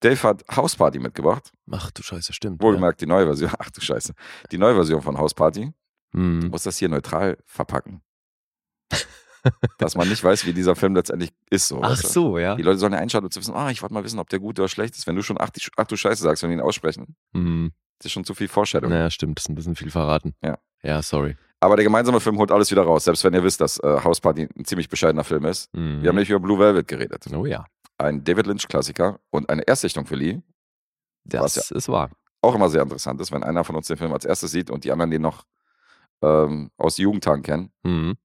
Dave 0.00 0.22
hat 0.22 0.44
House 0.56 0.76
Party 0.76 0.98
mitgebracht. 0.98 1.52
Ach 1.70 1.90
du 1.90 2.02
Scheiße, 2.02 2.32
stimmt. 2.32 2.62
Wohlgemerkt 2.62 3.00
die 3.00 3.06
neue 3.06 3.26
Version. 3.26 3.50
Ach 3.58 3.70
du 3.70 3.80
Scheiße. 3.80 4.14
Die 4.50 4.58
neue 4.58 4.74
Version 4.74 5.02
von 5.02 5.16
House 5.18 5.34
Party. 5.34 5.60
Ja. 5.62 5.70
Du 6.12 6.18
Mhm. 6.18 6.48
musst 6.48 6.66
das 6.66 6.76
hier 6.78 6.88
neutral 6.88 7.38
verpacken. 7.44 8.02
Dass 9.78 9.96
man 9.96 10.06
nicht 10.08 10.22
weiß, 10.22 10.44
wie 10.44 10.52
dieser 10.52 10.76
Film 10.76 10.94
letztendlich 10.94 11.30
ist. 11.48 11.68
So, 11.68 11.80
Ach 11.82 11.96
so, 11.96 12.36
ja. 12.36 12.56
Die 12.56 12.62
Leute 12.62 12.78
sollen 12.78 12.92
ja 12.92 12.98
einschalten, 12.98 13.24
um 13.26 13.30
zu 13.30 13.40
wissen, 13.40 13.54
ah, 13.54 13.70
ich 13.70 13.80
wollte 13.80 13.94
mal 13.94 14.04
wissen, 14.04 14.18
ob 14.18 14.28
der 14.28 14.38
gut 14.38 14.58
oder 14.58 14.68
schlecht 14.68 14.96
ist. 14.96 15.06
Wenn 15.06 15.16
du 15.16 15.22
schon 15.22 15.36
ach, 15.40 15.48
die, 15.48 15.62
ach 15.76 15.86
du 15.86 15.96
Scheiße 15.96 16.22
sagst, 16.22 16.42
wenn 16.42 16.50
die 16.50 16.56
ihn 16.56 16.60
aussprechen, 16.60 17.16
Mhm. 17.32 17.72
das 17.98 18.06
ist 18.06 18.12
schon 18.12 18.24
zu 18.24 18.34
viel 18.34 18.48
Vorstellung. 18.48 18.90
Naja, 18.90 19.08
stimmt. 19.10 19.38
Das 19.38 19.44
ist 19.44 19.48
ein 19.48 19.54
bisschen 19.54 19.76
viel 19.76 19.90
verraten. 19.90 20.34
Ja. 20.44 20.58
Ja, 20.82 21.00
sorry. 21.02 21.36
Aber 21.60 21.76
der 21.76 21.84
gemeinsame 21.84 22.20
Film 22.20 22.36
holt 22.38 22.50
alles 22.50 22.70
wieder 22.70 22.82
raus, 22.82 23.04
selbst 23.04 23.24
wenn 23.24 23.32
ihr 23.32 23.42
wisst, 23.44 23.60
dass 23.62 23.78
äh, 23.78 24.00
House 24.04 24.20
Party 24.20 24.46
ein 24.58 24.64
ziemlich 24.66 24.88
bescheidener 24.90 25.24
Film 25.24 25.44
ist. 25.46 25.72
Mhm. 25.74 26.02
Wir 26.02 26.08
haben 26.10 26.16
nicht 26.16 26.28
über 26.30 26.40
Blue 26.40 26.58
Velvet 26.58 26.86
geredet. 26.88 27.24
Oh 27.34 27.46
ja. 27.46 27.64
Ein 28.00 28.24
David 28.24 28.46
Lynch-Klassiker 28.46 29.20
und 29.30 29.48
eine 29.50 29.62
Erstsichtung 29.62 30.06
für 30.06 30.16
Lee. 30.16 30.40
Das 31.24 31.56
Was 31.56 31.70
ist 31.70 31.88
wahr. 31.88 32.10
Auch 32.42 32.54
immer 32.54 32.68
sehr 32.70 32.82
interessant 32.82 33.20
ist, 33.20 33.30
wenn 33.32 33.42
einer 33.42 33.64
von 33.64 33.76
uns 33.76 33.86
den 33.88 33.96
Film 33.98 34.12
als 34.12 34.24
erstes 34.24 34.50
sieht 34.50 34.70
und 34.70 34.84
die 34.84 34.92
anderen 34.92 35.10
den 35.10 35.22
noch 35.22 35.44
ähm, 36.22 36.70
aus 36.78 36.96
Jugendtagen 36.96 37.42
kennen. 37.42 37.72
Mhm. 37.82 38.16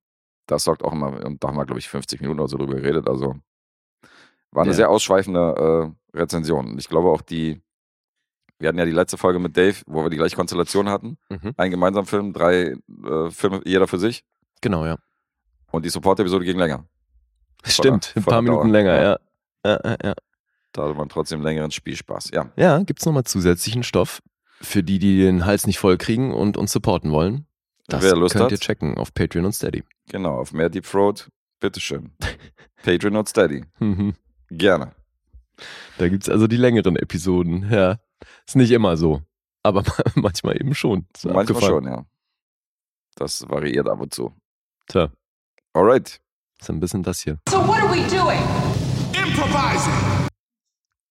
Das 0.47 0.63
sorgt 0.63 0.83
auch 0.83 0.93
immer, 0.93 1.25
und 1.25 1.43
da 1.43 1.49
haben 1.49 1.57
wir, 1.57 1.65
glaube 1.65 1.79
ich, 1.79 1.89
50 1.89 2.21
Minuten 2.21 2.39
oder 2.39 2.47
so 2.49 2.57
drüber 2.57 2.75
geredet. 2.75 3.07
Also 3.09 3.35
war 4.51 4.61
eine 4.63 4.71
Ja. 4.71 4.75
sehr 4.75 4.89
ausschweifende 4.89 5.93
äh, 6.13 6.17
Rezension. 6.17 6.67
Und 6.71 6.77
ich 6.79 6.87
glaube 6.87 7.09
auch 7.09 7.21
die, 7.21 7.61
wir 8.59 8.69
hatten 8.69 8.77
ja 8.77 8.85
die 8.85 8.91
letzte 8.91 9.17
Folge 9.17 9.39
mit 9.39 9.57
Dave, 9.57 9.75
wo 9.87 10.03
wir 10.03 10.09
die 10.09 10.17
gleiche 10.17 10.35
Konstellation 10.37 10.87
hatten. 10.89 11.17
Mhm. 11.29 11.53
Ein 11.57 11.71
gemeinsamer 11.71 12.05
Film, 12.07 12.31
drei 12.31 12.77
äh, 13.05 13.31
Filme, 13.31 13.61
jeder 13.65 13.87
für 13.87 13.99
sich. 13.99 14.23
Genau, 14.61 14.85
ja. 14.85 14.97
Und 15.71 15.83
die 15.83 15.89
Support-Episode 15.89 16.45
ging 16.45 16.57
länger. 16.57 16.85
Stimmt. 17.65 18.13
Ein 18.15 18.23
paar 18.23 18.41
Minuten 18.41 18.67
Dauer. 18.67 18.71
länger, 18.71 19.01
Ja. 19.01 19.19
Ja. 19.65 19.95
Ja. 20.03 20.13
Da 20.71 20.83
hatte 20.83 20.93
man 20.95 21.09
trotzdem 21.09 21.41
längeren 21.41 21.71
Spielspaß. 21.71 22.31
Ja, 22.33 22.51
Ja, 22.57 22.79
gibt's 22.83 23.05
nochmal 23.05 23.23
zusätzlichen 23.23 23.83
Stoff 23.83 24.21
für 24.61 24.83
die, 24.83 24.99
die 24.99 25.19
den 25.21 25.45
Hals 25.45 25.67
nicht 25.67 25.79
voll 25.79 25.97
kriegen 25.97 26.33
und 26.33 26.57
uns 26.57 26.71
supporten 26.71 27.11
wollen. 27.11 27.45
Das 27.87 28.03
Wer 28.03 28.15
Lust 28.15 28.33
könnt 28.33 28.45
hat. 28.45 28.51
ihr 28.51 28.57
checken 28.59 28.97
auf 28.97 29.13
Patreon 29.13 29.45
und 29.45 29.53
Steady. 29.53 29.83
genau. 30.09 30.39
Auf 30.39 30.51
mehr 30.53 30.69
Deep 30.69 30.85
Throat, 30.85 31.29
bitteschön. 31.59 32.11
Patreon 32.83 33.15
und 33.15 33.29
Steady. 33.29 33.63
Mhm. 33.79 34.15
Gerne. 34.49 34.91
Da 35.97 36.09
gibt's 36.09 36.27
also 36.29 36.47
die 36.47 36.57
längeren 36.57 36.95
Episoden. 36.97 37.69
Ja, 37.71 37.99
ist 38.45 38.55
nicht 38.57 38.71
immer 38.71 38.97
so, 38.97 39.21
aber 39.63 39.83
manchmal 40.15 40.55
eben 40.59 40.75
schon. 40.75 41.05
Manchmal 41.23 41.41
abgefahren. 41.43 41.67
schon, 41.69 41.85
ja. 41.85 42.05
Das 43.15 43.47
variiert 43.47 43.87
ab 43.87 44.01
und 44.01 44.13
zu. 44.13 44.33
Tja, 44.87 45.09
Alright. 45.73 46.19
ist 46.59 46.69
ein 46.69 46.79
bisschen 46.81 47.03
das 47.03 47.21
hier. 47.21 47.39
So 47.49 47.65
what 47.65 47.77
are 47.81 47.89
we 47.89 48.01
doing? 48.09 48.74
Improvising. 49.25 49.93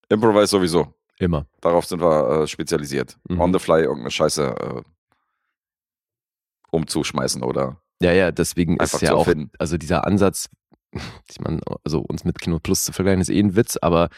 Improvise 0.09 0.47
sowieso. 0.47 0.93
Immer. 1.19 1.45
Darauf 1.61 1.85
sind 1.85 2.01
wir 2.01 2.43
äh, 2.43 2.47
spezialisiert. 2.47 3.17
Mhm. 3.27 3.39
On 3.41 3.53
the 3.53 3.59
fly 3.59 3.81
irgendeine 3.81 4.11
Scheiße 4.11 4.43
äh, 4.47 4.81
umzuschmeißen 6.71 7.43
oder 7.43 7.81
Ja, 8.01 8.11
ja, 8.13 8.31
deswegen 8.31 8.77
ist 8.77 9.01
ja 9.01 9.13
auch, 9.13 9.27
also 9.59 9.77
dieser 9.77 10.05
Ansatz, 10.05 10.49
ich 11.29 11.39
meine, 11.39 11.61
also 11.83 11.99
uns 11.99 12.23
mit 12.23 12.39
Kino 12.39 12.59
Plus 12.59 12.85
zu 12.85 12.93
vergleichen, 12.93 13.21
ist 13.21 13.29
eh 13.29 13.39
ein 13.39 13.55
Witz, 13.55 13.77
aber 13.81 14.09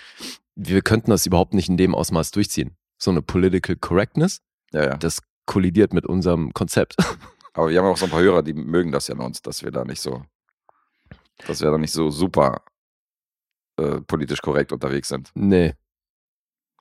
wir 0.55 0.81
könnten 0.81 1.11
das 1.11 1.25
überhaupt 1.25 1.53
nicht 1.53 1.69
in 1.69 1.77
dem 1.77 1.93
Ausmaß 1.95 2.31
durchziehen. 2.31 2.75
So 2.99 3.11
eine 3.11 3.21
Political 3.21 3.75
Correctness, 3.75 4.41
Ja, 4.73 4.83
ja. 4.83 4.97
das 4.97 5.21
kollidiert 5.45 5.93
mit 5.93 6.05
unserem 6.05 6.53
Konzept. 6.53 6.95
Aber 7.53 7.69
wir 7.69 7.79
haben 7.79 7.87
auch 7.87 7.97
so 7.97 8.05
ein 8.05 8.11
paar 8.11 8.21
Hörer, 8.21 8.43
die 8.43 8.53
mögen 8.53 8.91
das 8.91 9.07
ja 9.07 9.15
an 9.15 9.21
uns, 9.21 9.41
dass 9.41 9.63
wir 9.63 9.71
da 9.71 9.83
nicht 9.83 9.99
so, 9.99 10.23
dass 11.47 11.59
wir 11.61 11.71
da 11.71 11.79
nicht 11.79 11.91
so 11.91 12.11
super 12.11 12.61
äh, 13.77 14.01
politisch 14.01 14.41
korrekt 14.41 14.71
unterwegs 14.71 15.07
sind. 15.09 15.31
nee. 15.35 15.73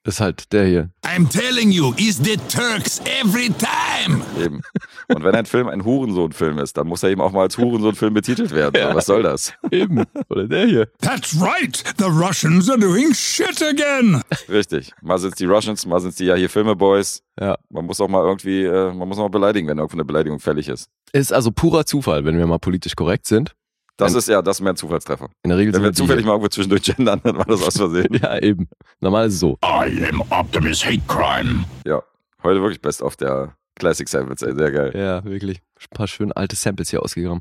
Ist 0.05 0.21
halt 0.21 0.53
der 0.53 0.67
hier. 0.67 0.91
I'm 1.05 1.29
telling 1.29 1.73
you, 1.73 1.93
it's 1.97 2.19
the 2.19 2.37
Turks 2.37 3.01
every 3.21 3.51
time. 3.51 4.23
Eben. 4.41 4.63
Und 5.09 5.25
wenn 5.25 5.35
ein 5.35 5.47
Film 5.47 5.67
ein 5.67 5.85
Hurensohn-Film 5.85 6.59
ist, 6.59 6.77
dann 6.77 6.87
muss 6.87 7.03
er 7.03 7.11
eben 7.11 7.21
auch 7.21 7.33
mal 7.33 7.41
als 7.43 7.59
Hurensohn-Film 7.59 8.15
betitelt 8.15 8.53
werden. 8.55 8.81
So, 8.81 8.95
was 8.95 9.07
soll 9.07 9.25
das? 9.25 9.53
Eben. 9.73 10.05
Oder 10.29 10.47
der 10.47 10.67
hier. 10.69 10.89
That's 11.01 11.37
right. 11.41 11.83
The 11.99 12.05
Russians 12.05 12.71
are 12.71 12.79
doing 12.79 13.13
shit 13.15 13.61
again. 13.61 14.23
Richtig. 14.49 14.93
Mal 15.03 15.19
sind 15.19 15.31
es 15.31 15.35
die 15.39 15.47
Russians, 15.47 15.85
mal 15.87 15.99
sind 15.99 16.11
es 16.11 16.17
die 16.19 16.27
ja 16.27 16.37
hier 16.37 16.51
Filme-Boys. 16.51 17.25
Ja. 17.41 17.57
Man 17.69 17.87
muss 17.87 18.01
auch 18.01 18.09
mal 18.09 18.23
irgendwie, 18.25 18.63
äh, 18.63 18.93
man 18.95 19.09
muss 19.09 19.19
auch 19.19 19.23
mal 19.23 19.29
beleidigen, 19.31 19.67
wenn 19.67 19.79
irgendwo 19.79 19.97
eine 19.97 20.05
Beleidigung 20.05 20.39
fällig 20.39 20.69
ist. 20.69 20.89
Ist 21.13 21.33
also 21.33 21.51
purer 21.51 21.85
Zufall, 21.85 22.25
wenn 22.25 22.39
wir 22.39 22.47
mal 22.47 22.59
politisch 22.61 22.95
korrekt 22.95 23.27
sind. 23.27 23.57
Das 23.97 24.13
Ein- 24.13 24.19
ist 24.19 24.29
ja, 24.29 24.43
das 24.43 24.59
ist 24.59 24.61
mehr 24.61 24.73
ein 24.75 24.77
Zufallstreffer. 24.77 25.31
In 25.43 25.49
der 25.51 25.59
Regel 25.59 25.73
Wenn 25.73 25.83
wir 25.83 25.93
zufällig 25.93 26.25
mal 26.25 26.33
irgendwo 26.33 26.49
zwischendurch 26.49 26.83
gendern, 26.83 27.21
dann 27.25 27.37
war 27.39 27.45
das 27.47 27.63
aus 27.63 27.77
Versehen. 27.77 28.09
Ja, 28.23 28.39
eben. 28.43 28.69
Normal 29.01 29.27
ist 29.29 29.35
es 29.35 29.41
so. 29.41 29.59
I 29.65 30.05
am 30.11 30.21
Optimus 30.31 30.85
Hate 30.85 31.01
Crime. 31.09 31.65
Ja. 31.87 32.03
Heute 32.43 32.61
wirklich 32.61 32.81
best 32.83 33.03
auf 33.03 33.17
der 33.17 33.57
Classic 33.75 34.07
Samples, 34.09 34.43
ey. 34.43 34.55
Sehr 34.55 34.71
geil. 34.71 34.93
Ja, 34.95 35.25
wirklich. 35.25 35.63
Ein 35.91 35.97
paar 35.97 36.07
schöne 36.09 36.37
alte 36.37 36.57
Samples 36.57 36.91
hier 36.91 37.03
ausgegraben. 37.03 37.41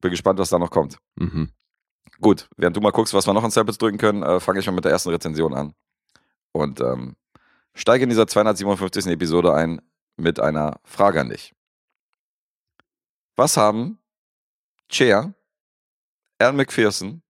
Bin 0.00 0.10
gespannt, 0.10 0.38
was 0.38 0.48
da 0.50 0.58
noch 0.58 0.70
kommt. 0.70 0.96
Mhm. 1.16 1.50
Gut, 2.20 2.48
während 2.56 2.76
du 2.76 2.80
mal 2.80 2.90
guckst, 2.92 3.12
was 3.12 3.26
wir 3.26 3.34
noch 3.34 3.44
an 3.44 3.50
Samples 3.50 3.76
drücken 3.78 3.98
können, 3.98 4.22
äh, 4.22 4.40
fange 4.40 4.60
ich 4.60 4.66
mal 4.66 4.72
mit 4.72 4.84
der 4.84 4.92
ersten 4.92 5.10
Rezension 5.10 5.52
an. 5.54 5.74
Und 6.52 6.80
ähm, 6.80 7.16
steige 7.74 8.04
in 8.04 8.08
dieser 8.10 8.26
257. 8.26 9.06
Episode 9.06 9.52
ein 9.54 9.80
mit 10.16 10.40
einer 10.40 10.78
Frage 10.84 11.20
an 11.20 11.28
dich. 11.30 11.52
Was 13.36 13.56
haben 13.56 13.98
Cher, 14.90 15.34
Al 16.44 16.52
McPherson, 16.52 17.22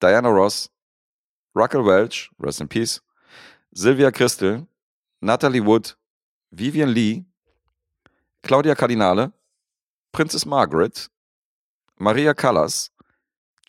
Diana 0.00 0.32
Ross, 0.32 0.70
Raquel 1.54 1.82
Welch, 1.84 2.30
rest 2.38 2.62
in 2.62 2.66
peace, 2.66 3.00
Sylvia 3.74 4.10
Christel, 4.10 4.66
Natalie 5.20 5.60
Wood, 5.60 5.92
Vivian 6.50 6.94
Lee, 6.94 7.26
Claudia 8.42 8.74
Cardinale, 8.74 9.32
Princess 10.12 10.46
Margaret, 10.46 11.10
Maria 11.98 12.32
Callas, 12.32 12.90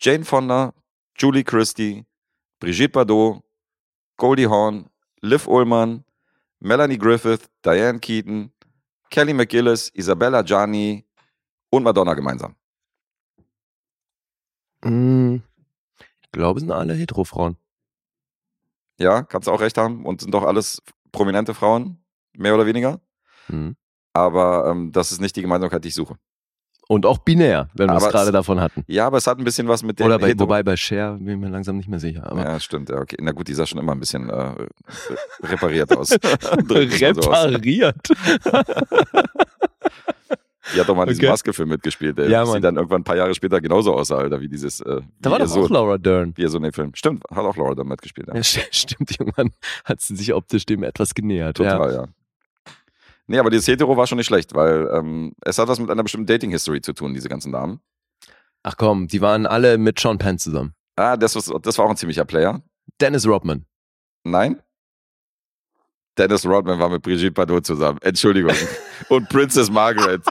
Jane 0.00 0.24
Fonda, 0.24 0.72
Julie 1.14 1.44
Christie, 1.44 2.06
Brigitte 2.58 2.92
Bardot, 2.92 3.42
Goldie 4.16 4.48
Hawn, 4.48 4.88
Liv 5.22 5.46
Ullmann, 5.46 6.04
Melanie 6.62 6.96
Griffith, 6.96 7.50
Diane 7.62 7.98
Keaton, 7.98 8.50
Kelly 9.10 9.34
McGillis, 9.34 9.90
Isabella 9.94 10.42
Gianni 10.42 11.04
und 11.70 11.84
Madonna 11.84 12.14
gemeinsam. 12.14 12.56
Mm, 14.84 15.36
Ich 16.24 16.32
glaube, 16.32 16.58
es 16.58 16.62
sind 16.62 16.72
alle 16.72 16.94
Hetero-Frauen. 16.94 17.56
Ja, 18.98 19.22
kannst 19.22 19.48
du 19.48 19.52
auch 19.52 19.60
recht 19.60 19.76
haben 19.78 20.04
und 20.06 20.20
sind 20.20 20.32
doch 20.32 20.44
alles 20.44 20.82
prominente 21.12 21.54
Frauen, 21.54 21.98
mehr 22.36 22.54
oder 22.54 22.66
weniger. 22.66 23.00
Mhm. 23.48 23.76
Aber 24.12 24.68
ähm, 24.70 24.92
das 24.92 25.10
ist 25.12 25.20
nicht 25.20 25.34
die 25.36 25.42
Gemeinsamkeit, 25.42 25.82
die 25.84 25.88
ich 25.88 25.94
suche. 25.94 26.16
Und 26.86 27.06
auch 27.06 27.16
binär, 27.18 27.70
wenn 27.74 27.88
wir 27.88 27.96
es 27.96 28.08
gerade 28.10 28.30
davon 28.30 28.60
hatten. 28.60 28.84
Ja, 28.86 29.06
aber 29.06 29.16
es 29.16 29.26
hat 29.26 29.38
ein 29.38 29.44
bisschen 29.44 29.66
was 29.68 29.82
mit 29.82 29.98
dem 29.98 30.06
Oder 30.06 30.18
bei, 30.18 30.28
Hetero- 30.32 30.40
wobei 30.40 30.62
bei 30.62 30.76
Cher 30.76 31.12
bin 31.14 31.28
ich 31.28 31.36
mir 31.38 31.48
langsam 31.48 31.78
nicht 31.78 31.88
mehr 31.88 31.98
sicher. 31.98 32.30
Ja, 32.36 32.60
stimmt. 32.60 32.90
Ja, 32.90 32.98
okay. 32.98 33.16
Na 33.20 33.32
gut, 33.32 33.48
die 33.48 33.54
sah 33.54 33.64
schon 33.64 33.78
immer 33.78 33.92
ein 33.92 34.00
bisschen 34.00 34.28
äh, 34.28 34.54
repariert 35.42 35.96
aus. 35.96 36.12
repariert. 36.70 37.96
Die 40.74 40.80
hat 40.80 40.88
doch 40.88 40.94
mal 40.96 41.02
in 41.02 41.08
diesem 41.10 41.24
Okay. 41.24 41.30
Maske-Film 41.32 41.68
mitgespielt, 41.68 42.18
ey. 42.18 42.30
Ja, 42.30 42.40
Dass 42.40 42.48
sie 42.48 42.52
Mann. 42.54 42.62
dann 42.62 42.76
irgendwann 42.76 43.00
ein 43.00 43.04
paar 43.04 43.16
Jahre 43.16 43.34
später 43.34 43.60
genauso 43.60 43.92
aussah, 43.94 44.16
Alter, 44.18 44.40
wie 44.40 44.48
dieses. 44.48 44.80
Äh, 44.80 45.02
Da 45.20 45.30
war 45.30 45.38
doch 45.38 45.46
Sohn, 45.46 45.64
auch 45.64 45.70
Laura 45.70 45.98
Dern. 45.98 46.32
Wie 46.36 46.42
er 46.44 46.48
so 46.48 46.56
in 46.56 46.62
dem 46.62 46.72
Film. 46.72 46.92
Stimmt, 46.94 47.22
hat 47.30 47.44
auch 47.44 47.56
Laura 47.56 47.74
dann 47.74 47.86
mitgespielt, 47.88 48.28
ja. 48.28 48.34
Ja, 48.34 48.40
st- 48.40 48.66
stimmt, 48.72 49.10
irgendwann 49.18 49.50
hat 49.84 50.00
sie 50.00 50.16
sich 50.16 50.32
optisch 50.32 50.64
dem 50.64 50.82
etwas 50.82 51.14
genähert. 51.14 51.56
Total, 51.58 51.90
Ja. 51.92 52.02
ja. 52.02 52.08
Nee, 53.26 53.38
aber 53.38 53.48
dieses 53.50 53.66
Hetero 53.66 53.96
war 53.96 54.06
schon 54.06 54.18
nicht 54.18 54.26
schlecht, 54.26 54.54
weil 54.54 54.88
ähm, 54.92 55.32
es 55.42 55.56
hat 55.58 55.66
was 55.68 55.78
mit 55.80 55.90
einer 55.90 56.02
bestimmten 56.02 56.26
Dating-History 56.26 56.82
zu 56.82 56.92
tun, 56.92 57.14
diese 57.14 57.28
ganzen 57.30 57.52
Damen. 57.52 57.80
Ach 58.62 58.76
komm, 58.76 59.08
die 59.08 59.20
waren 59.22 59.46
alle 59.46 59.78
mit 59.78 59.98
Sean 59.98 60.18
Penn 60.18 60.38
zusammen. 60.38 60.74
Ah, 60.96 61.16
das, 61.16 61.34
was, 61.34 61.50
das 61.62 61.78
war 61.78 61.86
auch 61.86 61.90
ein 61.90 61.96
ziemlicher 61.96 62.24
Player. 62.26 62.62
Dennis 63.00 63.26
Rodman. 63.26 63.64
Nein? 64.24 64.60
Dennis 66.16 66.46
Rodman 66.46 66.78
war 66.78 66.88
mit 66.88 67.02
Brigitte 67.02 67.32
Bardot 67.32 67.66
zusammen. 67.66 67.98
Entschuldigung. 68.02 68.52
Und 69.08 69.28
Princess 69.28 69.70
Margaret. 69.70 70.22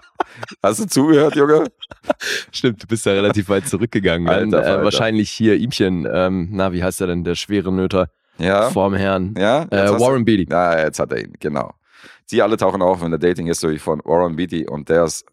Hast 0.62 0.80
du 0.80 0.86
zugehört, 0.88 1.36
Junge? 1.36 1.66
Stimmt, 2.52 2.82
du 2.84 2.88
bist 2.88 3.06
ja 3.06 3.12
relativ 3.12 3.50
weit 3.50 3.68
zurückgegangen. 3.68 4.28
Alter, 4.30 4.62
Dann, 4.62 4.80
äh, 4.82 4.84
wahrscheinlich 4.84 5.30
hier 5.30 5.56
Ihmchen, 5.56 6.08
ähm, 6.12 6.50
na, 6.52 6.72
wie 6.74 6.84
heißt 6.84 7.02
er 7.02 7.08
denn, 7.08 7.24
der 7.24 7.36
schwere 7.36 7.72
Nöter 7.72 8.10
Ja. 8.38 8.70
vorm 8.70 8.94
Herrn. 8.94 9.36
Ja? 9.38 9.64
Äh, 9.72 10.00
Warren 10.00 10.26
Beatty. 10.26 10.48
Ja, 10.50 10.80
jetzt 10.80 11.00
hat 11.00 11.12
er 11.12 11.20
ihn, 11.22 11.34
genau. 11.40 11.74
Sie 12.26 12.42
alle 12.42 12.58
tauchen 12.58 12.82
auf 12.82 13.04
in 13.04 13.12
der 13.12 13.20
Dating 13.20 13.48
History 13.48 13.78
von 13.78 14.02
Warren 14.06 14.36
Beatty 14.38 14.68
und 14.68 14.88
der 14.90 15.04
ist 15.04 15.26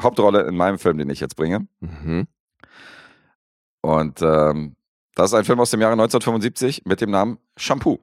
Hauptrolle 0.00 0.42
in 0.42 0.56
meinem 0.56 0.78
Film, 0.78 0.98
den 0.98 1.08
ich 1.10 1.20
jetzt 1.20 1.36
bringe. 1.36 1.68
Mhm. 1.80 2.26
Und 3.80 4.20
ähm, 4.22 4.74
das 5.14 5.30
ist 5.30 5.34
ein 5.34 5.44
Film 5.44 5.60
aus 5.60 5.70
dem 5.70 5.80
Jahre 5.80 5.92
1975 5.92 6.82
mit 6.84 7.00
dem 7.00 7.10
Namen 7.10 7.38
Shampoo. 7.56 8.00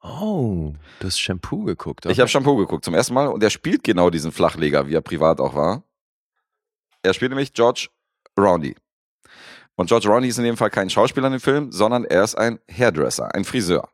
Oh, 0.00 0.74
du 1.00 1.06
hast 1.06 1.18
Shampoo 1.18 1.64
geguckt. 1.64 2.06
Ich 2.06 2.20
habe 2.20 2.28
Shampoo 2.28 2.56
geguckt 2.56 2.84
zum 2.84 2.94
ersten 2.94 3.14
Mal 3.14 3.28
und 3.28 3.42
er 3.42 3.50
spielt 3.50 3.82
genau 3.82 4.10
diesen 4.10 4.30
Flachleger, 4.32 4.86
wie 4.86 4.94
er 4.94 5.00
privat 5.00 5.40
auch 5.40 5.54
war. 5.54 5.82
Er 7.02 7.14
spielt 7.14 7.30
nämlich 7.30 7.52
George 7.52 7.88
Roundy. 8.38 8.76
Und 9.76 9.88
George 9.88 10.08
Roundy 10.08 10.28
ist 10.28 10.38
in 10.38 10.44
dem 10.44 10.56
Fall 10.56 10.70
kein 10.70 10.90
Schauspieler 10.90 11.26
in 11.28 11.34
dem 11.34 11.40
Film, 11.40 11.72
sondern 11.72 12.04
er 12.04 12.24
ist 12.24 12.36
ein 12.36 12.58
Hairdresser, 12.70 13.34
ein 13.34 13.44
Friseur. 13.44 13.88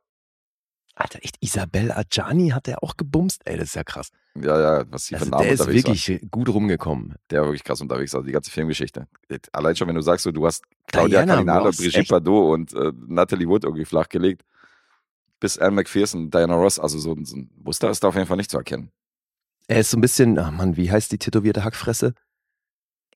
Alter, 0.97 1.19
echt, 1.23 1.37
Isabel 1.41 1.91
Adjani 1.91 2.51
hat 2.51 2.69
er 2.69 2.83
auch 2.83 2.97
gebumst? 2.97 3.43
Ey, 3.47 3.57
das 3.57 3.69
ist 3.69 3.75
ja 3.75 3.83
krass. 3.83 4.11
Ja, 4.37 4.61
ja, 4.61 4.85
was 4.91 5.09
für 5.09 5.17
Also, 5.17 5.29
Namen 5.31 5.43
der 5.43 5.53
ist 5.53 5.67
wirklich 5.67 6.21
gut 6.31 6.49
rumgekommen. 6.49 7.17
Der 7.31 7.41
war 7.41 7.49
wirklich 7.49 7.65
krass 7.65 7.81
unterwegs, 7.81 8.15
also 8.15 8.25
die 8.25 8.33
ganze 8.33 8.51
Filmgeschichte. 8.51 9.09
Allein 9.53 9.75
schon, 9.75 9.89
wenn 9.89 9.97
du 9.97 10.03
sagst, 10.03 10.23
so, 10.23 10.31
du 10.31 10.47
hast 10.47 10.63
Claudia 10.87 11.25
Diana 11.25 11.35
Cardinale, 11.35 11.71
Brigitte? 11.73 12.05
Bardot 12.09 12.53
und 12.55 12.73
äh, 12.75 12.93
Natalie 13.09 13.49
Wood 13.49 13.65
irgendwie 13.65 13.85
flachgelegt, 13.85 14.43
bis 15.45 15.59
Anne 15.59 15.73
McPherson, 15.73 16.31
Diana 16.31 16.55
Ross, 16.55 16.81
also 16.81 16.99
so, 16.99 17.15
so 17.23 17.37
ein 17.37 17.51
Muster 17.63 17.91
ist 17.91 18.03
da 18.03 18.09
auf 18.09 18.15
jeden 18.15 18.27
Fall 18.27 18.39
nicht 18.39 18.51
zu 18.51 18.57
erkennen. 18.57 18.91
Er 19.69 19.81
ist 19.81 19.91
so 19.91 19.99
ein 19.99 20.01
bisschen, 20.01 20.39
ach 20.39 20.51
Mann, 20.51 20.79
wie 20.79 20.91
heißt 20.91 21.13
die 21.13 21.19
tätowierte 21.19 21.65
Hackfresse? 21.65 22.15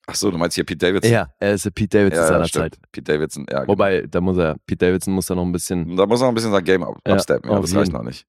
Ach 0.07 0.15
so, 0.15 0.31
du 0.31 0.37
meinst 0.37 0.55
hier 0.55 0.65
Pete 0.65 0.77
Davidson? 0.77 1.11
Ja, 1.11 1.33
er 1.39 1.55
ist 1.55 1.65
der 1.65 1.71
Pete 1.71 1.97
Davidson 1.97 2.23
ja, 2.23 2.29
seiner 2.29 2.45
stimmt. 2.47 2.75
Zeit. 2.75 2.93
Pete 2.93 3.13
Davidson, 3.13 3.47
ja. 3.49 3.61
genau. 3.61 3.73
Wobei, 3.73 4.03
da 4.03 4.21
muss 4.21 4.37
er, 4.37 4.57
Pete 4.67 4.85
Davidson 4.85 5.15
muss 5.15 5.25
da 5.25 5.35
noch 5.35 5.47
ein 5.47 5.53
bisschen. 5.53 5.97
Da 5.97 6.05
muss 6.05 6.21
er 6.21 6.25
noch 6.25 6.33
ein 6.33 6.35
bisschen 6.35 6.53
sein 6.53 6.65
Game 6.65 6.83
up, 6.83 6.99
Ja, 7.07 7.15
upsteppen, 7.15 7.51
ja, 7.51 7.61
das 7.61 7.75
reicht 7.75 7.93
noch 7.95 8.03
nicht. 8.03 8.27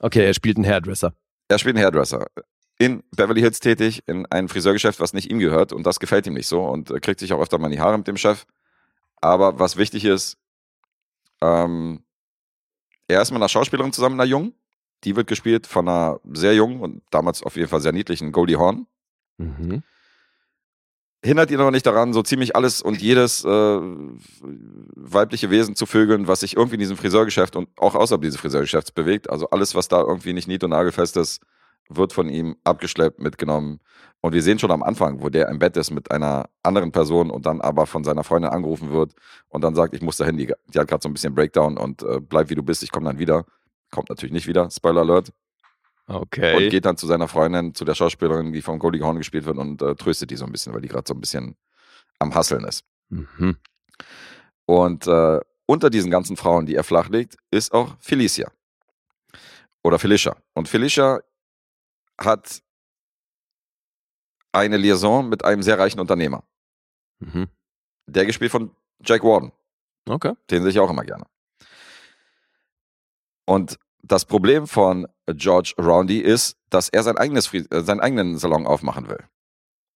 Okay, 0.00 0.26
er 0.26 0.34
spielt 0.34 0.56
einen 0.56 0.66
Hairdresser. 0.66 1.14
Er 1.46 1.60
spielt 1.60 1.76
einen 1.76 1.84
Hairdresser. 1.84 2.26
In 2.78 3.04
Beverly 3.14 3.42
Hills 3.42 3.60
tätig, 3.60 4.02
in 4.06 4.26
einem 4.26 4.48
Friseurgeschäft, 4.48 4.98
was 4.98 5.12
nicht 5.12 5.30
ihm 5.30 5.38
gehört 5.38 5.72
und 5.72 5.86
das 5.86 6.00
gefällt 6.00 6.26
ihm 6.26 6.34
nicht 6.34 6.48
so 6.48 6.64
und 6.64 6.88
kriegt 7.00 7.20
sich 7.20 7.32
auch 7.32 7.40
öfter 7.40 7.58
mal 7.58 7.68
in 7.68 7.74
die 7.74 7.80
Haare 7.80 7.96
mit 7.96 8.08
dem 8.08 8.16
Chef. 8.16 8.44
Aber 9.20 9.60
was 9.60 9.76
wichtig 9.76 10.04
ist, 10.04 10.36
ähm, 11.40 12.02
er 13.08 13.22
ist 13.22 13.30
mit 13.30 13.36
einer 13.36 13.48
Schauspielerin 13.48 13.92
zusammen, 13.92 14.20
einer 14.20 14.28
Jungen. 14.28 14.54
Die 15.04 15.14
wird 15.14 15.26
gespielt 15.26 15.66
von 15.66 15.88
einer 15.88 16.20
sehr 16.32 16.54
jungen 16.54 16.80
und 16.80 17.02
damals 17.10 17.42
auf 17.42 17.56
jeden 17.56 17.68
Fall 17.68 17.80
sehr 17.80 17.92
niedlichen 17.92 18.32
Goldie 18.32 18.56
Hawn. 18.56 18.86
Mhm. 19.38 19.82
hindert 21.22 21.50
ihn 21.50 21.60
aber 21.60 21.70
nicht 21.70 21.84
daran, 21.84 22.14
so 22.14 22.22
ziemlich 22.22 22.56
alles 22.56 22.80
und 22.80 23.02
jedes 23.02 23.44
äh, 23.44 23.80
weibliche 24.94 25.50
Wesen 25.50 25.76
zu 25.76 25.84
vögeln, 25.84 26.26
was 26.26 26.40
sich 26.40 26.56
irgendwie 26.56 26.76
in 26.76 26.80
diesem 26.80 26.96
Friseurgeschäft 26.96 27.56
und 27.56 27.68
auch 27.76 27.94
außerhalb 27.94 28.22
dieses 28.22 28.40
Friseurgeschäfts 28.40 28.92
bewegt. 28.92 29.28
Also 29.28 29.50
alles, 29.50 29.74
was 29.74 29.88
da 29.88 30.00
irgendwie 30.00 30.32
nicht 30.32 30.48
nied- 30.48 30.64
und 30.64 30.70
nagelfest 30.70 31.16
ist, 31.18 31.42
wird 31.88 32.12
von 32.12 32.28
ihm 32.28 32.56
abgeschleppt, 32.64 33.20
mitgenommen. 33.20 33.80
Und 34.26 34.32
wir 34.32 34.42
sehen 34.42 34.58
schon 34.58 34.72
am 34.72 34.82
Anfang, 34.82 35.22
wo 35.22 35.28
der 35.28 35.46
im 35.48 35.60
Bett 35.60 35.76
ist 35.76 35.92
mit 35.92 36.10
einer 36.10 36.48
anderen 36.64 36.90
Person 36.90 37.30
und 37.30 37.46
dann 37.46 37.60
aber 37.60 37.86
von 37.86 38.02
seiner 38.02 38.24
Freundin 38.24 38.50
angerufen 38.50 38.90
wird 38.90 39.14
und 39.50 39.62
dann 39.62 39.76
sagt, 39.76 39.94
ich 39.94 40.02
muss 40.02 40.16
dahin, 40.16 40.36
die, 40.36 40.52
die 40.66 40.78
hat 40.80 40.88
gerade 40.88 41.00
so 41.00 41.08
ein 41.08 41.12
bisschen 41.12 41.32
Breakdown 41.32 41.78
und 41.78 42.02
äh, 42.02 42.18
bleib 42.18 42.50
wie 42.50 42.56
du 42.56 42.64
bist, 42.64 42.82
ich 42.82 42.90
komme 42.90 43.06
dann 43.06 43.20
wieder. 43.20 43.44
Kommt 43.92 44.08
natürlich 44.08 44.32
nicht 44.32 44.48
wieder, 44.48 44.68
Spoiler 44.68 45.02
Alert. 45.02 45.32
Und 46.08 46.16
Okay. 46.16 46.68
geht 46.70 46.84
dann 46.84 46.96
zu 46.96 47.06
seiner 47.06 47.28
Freundin, 47.28 47.72
zu 47.72 47.84
der 47.84 47.94
Schauspielerin, 47.94 48.52
die 48.52 48.62
von 48.62 48.80
Goldie 48.80 49.00
Hawn 49.00 49.16
gespielt 49.16 49.44
wird 49.46 49.58
und 49.58 49.80
äh, 49.80 49.94
tröstet 49.94 50.28
die 50.32 50.36
so 50.36 50.44
ein 50.44 50.50
bisschen, 50.50 50.74
weil 50.74 50.80
die 50.80 50.88
gerade 50.88 51.04
so 51.06 51.14
ein 51.14 51.20
bisschen 51.20 51.54
am 52.18 52.34
Hasseln 52.34 52.64
ist. 52.64 52.82
Mhm. 53.10 53.56
Und 54.64 55.06
äh, 55.06 55.38
unter 55.66 55.88
diesen 55.88 56.10
ganzen 56.10 56.36
Frauen, 56.36 56.66
die 56.66 56.74
er 56.74 56.82
flachlegt, 56.82 57.36
ist 57.52 57.72
auch 57.72 57.94
Felicia. 58.00 58.50
Oder 59.84 60.00
Felicia. 60.00 60.34
Und 60.54 60.66
Felicia 60.68 61.20
hat 62.20 62.60
eine 64.56 64.76
Liaison 64.76 65.28
mit 65.28 65.44
einem 65.44 65.62
sehr 65.62 65.78
reichen 65.78 66.00
Unternehmer. 66.00 66.42
Mhm. 67.20 67.48
Der 68.06 68.26
gespielt 68.26 68.50
von 68.50 68.70
Jack 69.04 69.22
Warden. 69.22 69.52
Okay. 70.08 70.32
Den 70.50 70.62
sehe 70.62 70.70
ich 70.70 70.78
auch 70.80 70.90
immer 70.90 71.04
gerne. 71.04 71.24
Und 73.46 73.78
das 74.02 74.24
Problem 74.24 74.66
von 74.66 75.06
George 75.26 75.74
Roundy 75.78 76.18
ist, 76.18 76.56
dass 76.70 76.88
er 76.88 77.02
sein 77.02 77.16
eigenes, 77.16 77.52
äh, 77.52 77.64
seinen 77.82 78.00
eigenen 78.00 78.38
Salon 78.38 78.66
aufmachen 78.66 79.08
will. 79.08 79.22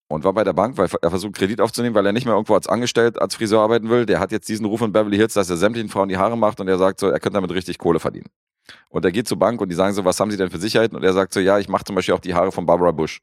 Und 0.07 0.25
war 0.25 0.33
bei 0.33 0.43
der 0.43 0.53
Bank, 0.53 0.77
weil 0.77 0.89
er 1.01 1.09
versucht, 1.09 1.35
Kredit 1.35 1.61
aufzunehmen, 1.61 1.95
weil 1.95 2.05
er 2.05 2.11
nicht 2.11 2.25
mehr 2.25 2.33
irgendwo 2.33 2.55
als 2.55 2.67
Angestellt, 2.67 3.21
als 3.21 3.35
Friseur 3.35 3.61
arbeiten 3.61 3.89
will. 3.89 4.05
Der 4.05 4.19
hat 4.19 4.33
jetzt 4.33 4.49
diesen 4.49 4.65
Ruf 4.65 4.81
in 4.81 4.91
Beverly 4.91 5.15
Hills, 5.15 5.33
dass 5.33 5.49
er 5.49 5.55
sämtlichen 5.55 5.89
Frauen 5.89 6.09
die 6.09 6.17
Haare 6.17 6.37
macht 6.37 6.59
und 6.59 6.67
er 6.67 6.77
sagt 6.77 6.99
so, 6.99 7.07
er 7.07 7.19
könnte 7.19 7.37
damit 7.37 7.51
richtig 7.51 7.77
Kohle 7.77 7.99
verdienen. 7.99 8.27
Und 8.89 9.05
er 9.05 9.11
geht 9.11 9.27
zur 9.27 9.39
Bank 9.39 9.61
und 9.61 9.69
die 9.69 9.75
sagen 9.75 9.93
so, 9.93 10.03
was 10.03 10.19
haben 10.19 10.29
Sie 10.29 10.37
denn 10.37 10.49
für 10.49 10.59
Sicherheiten? 10.59 10.97
Und 10.97 11.03
er 11.03 11.13
sagt 11.13 11.33
so, 11.33 11.39
ja, 11.39 11.59
ich 11.59 11.69
mache 11.69 11.85
zum 11.85 11.95
Beispiel 11.95 12.13
auch 12.13 12.19
die 12.19 12.33
Haare 12.33 12.51
von 12.51 12.65
Barbara 12.65 12.91
Bush. 12.91 13.21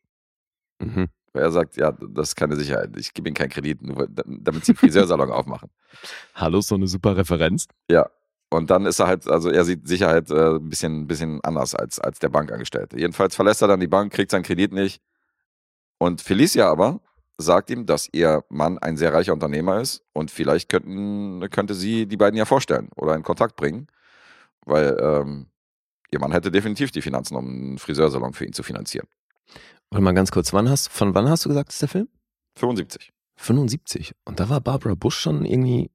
Mhm. 0.80 1.09
Weil 1.32 1.42
er 1.42 1.50
sagt, 1.50 1.76
ja, 1.76 1.92
das 1.92 2.30
ist 2.30 2.37
keine 2.37 2.56
Sicherheit. 2.56 2.97
Ich 2.97 3.12
gebe 3.12 3.28
Ihnen 3.28 3.35
keinen 3.35 3.50
Kredit, 3.50 3.82
nur 3.82 4.08
damit 4.08 4.64
Sie 4.64 4.73
einen 4.73 4.78
Friseursalon 4.78 5.30
aufmachen. 5.30 5.70
Hallo, 6.35 6.61
so 6.61 6.75
eine 6.75 6.87
super 6.87 7.16
Referenz. 7.16 7.66
Ja. 7.90 8.08
Und 8.50 8.70
dann 8.70 8.87
ist 8.87 8.99
er 8.99 9.08
halt, 9.08 9.28
also 9.28 9.50
er 9.50 9.64
sieht 9.64 9.87
Sicherheit 9.87 10.30
äh, 10.30 10.56
ein 10.56 10.70
bisschen, 10.70 11.06
bisschen 11.06 11.40
anders 11.44 11.75
als, 11.75 11.99
als 11.99 12.18
der 12.18 12.30
Bankangestellte. 12.30 12.99
Jedenfalls 12.99 13.37
verlässt 13.37 13.61
er 13.61 13.68
dann 13.68 13.80
die 13.80 13.88
Bank, 13.88 14.12
kriegt 14.12 14.30
seinen 14.30 14.42
Kredit 14.42 14.73
nicht. 14.73 15.02
Und 15.99 16.23
Felicia 16.23 16.70
aber 16.70 17.00
sagt 17.37 17.70
ihm, 17.70 17.87
dass 17.87 18.08
ihr 18.12 18.44
Mann 18.49 18.78
ein 18.78 18.97
sehr 18.97 19.12
reicher 19.12 19.32
Unternehmer 19.32 19.80
ist 19.80 20.02
und 20.12 20.30
vielleicht 20.30 20.68
könnten, 20.68 21.49
könnte 21.50 21.75
sie 21.75 22.06
die 22.06 22.16
beiden 22.16 22.37
ja 22.37 22.44
vorstellen 22.44 22.88
oder 22.97 23.14
in 23.14 23.23
Kontakt 23.23 23.56
bringen, 23.56 23.87
weil 24.64 24.97
ähm, 25.00 25.47
ihr 26.11 26.18
Mann 26.18 26.32
hätte 26.32 26.50
definitiv 26.50 26.90
die 26.90 27.02
Finanzen, 27.02 27.37
um 27.37 27.47
einen 27.47 27.78
Friseursalon 27.78 28.32
für 28.32 28.44
ihn 28.44 28.52
zu 28.52 28.62
finanzieren. 28.62 29.06
Warte 29.90 30.02
mal 30.04 30.12
ganz 30.12 30.30
kurz, 30.30 30.52
wann 30.52 30.68
hast, 30.68 30.88
von 30.88 31.14
wann 31.14 31.28
hast 31.28 31.45
du 31.45 31.49
gesagt, 31.49 31.73
ist 31.73 31.80
der 31.83 31.88
Film? 31.88 32.09
75. 32.57 33.11
75. 33.37 34.12
Und 34.25 34.40
da 34.40 34.49
war 34.49 34.61
Barbara 34.61 34.95
Bush 34.95 35.16
schon 35.18 35.45
irgendwie 35.45 35.90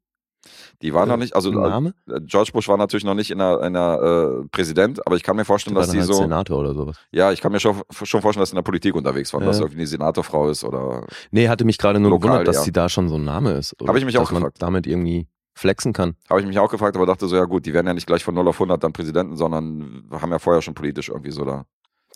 Die 0.82 0.94
war 0.94 1.04
äh, 1.04 1.08
noch 1.10 1.18
nicht, 1.18 1.36
also 1.36 1.50
ein 1.52 1.56
Name? 1.56 1.94
äh, 2.10 2.20
George 2.22 2.52
Bush 2.54 2.68
war 2.70 2.78
natürlich 2.78 3.04
noch 3.04 3.14
nicht 3.16 3.30
in 3.32 3.40
einer, 3.42 3.58
in 3.62 3.76
einer 3.76 4.42
äh, 4.44 4.48
Präsident, 4.50 5.06
aber 5.06 5.16
ich 5.18 5.24
kann 5.24 5.36
mir 5.36 5.46
vorstellen, 5.46 5.76
Die 5.76 5.82
dass 5.82 5.92
sie 5.92 6.00
halt 6.00 6.08
so. 6.08 6.14
Senator 6.14 6.60
oder 6.60 6.74
sowas. 6.74 6.98
Ja, 7.12 7.32
ich 7.32 7.42
kann 7.42 7.52
mir 7.52 7.60
schon, 7.60 7.82
schon 7.92 8.22
vorstellen, 8.22 8.42
dass 8.42 8.50
sie 8.50 8.54
in 8.54 8.58
der 8.58 8.64
Politik 8.64 8.96
unterwegs 8.96 9.34
war, 9.34 9.42
Ja. 9.42 9.48
dass 9.48 9.58
sie 9.58 9.64
irgendwie 9.64 9.80
eine 9.82 9.88
Senatorfrau 9.88 10.50
ist 10.50 10.64
oder. 10.64 11.06
Nee, 11.32 11.50
hatte 11.50 11.66
mich 11.66 11.78
gerade 11.78 12.00
nur 12.00 12.12
Lokal, 12.12 12.30
gewundert, 12.30 12.48
dass 12.48 12.56
ja. 12.58 12.62
sie 12.64 12.72
da 12.72 12.90
schon 12.90 13.10
so 13.10 13.16
ein 13.16 13.26
Name 13.26 13.52
ist. 13.54 13.80
Oder 13.82 13.90
Hab 13.90 13.98
ich 13.98 14.06
mich 14.06 14.16
dass 14.16 14.28
auch 14.28 14.32
man 14.32 14.42
gefragt. 14.42 14.62
damit 14.62 14.88
irgendwie 14.88 15.28
flexen 15.56 15.94
kann. 15.94 16.16
Habe 16.30 16.40
ich 16.42 16.48
mich 16.48 16.58
auch 16.58 16.72
gefragt, 16.72 16.96
aber 16.96 17.06
dachte 17.06 17.28
so, 17.28 17.36
ja 17.36 17.46
gut, 17.46 17.66
die 17.68 17.74
werden 17.74 17.86
ja 17.86 17.94
nicht 17.94 18.08
gleich 18.08 18.24
von 18.24 18.34
0 18.34 18.48
auf 18.48 18.56
100 18.56 18.84
dann 18.84 18.92
Präsidenten, 18.94 19.36
sondern 19.38 20.04
haben 20.12 20.32
ja 20.32 20.40
vorher 20.40 20.62
schon 20.64 20.74
politisch 20.74 21.10
irgendwie 21.10 21.32
so 21.32 21.46
da. 21.46 21.66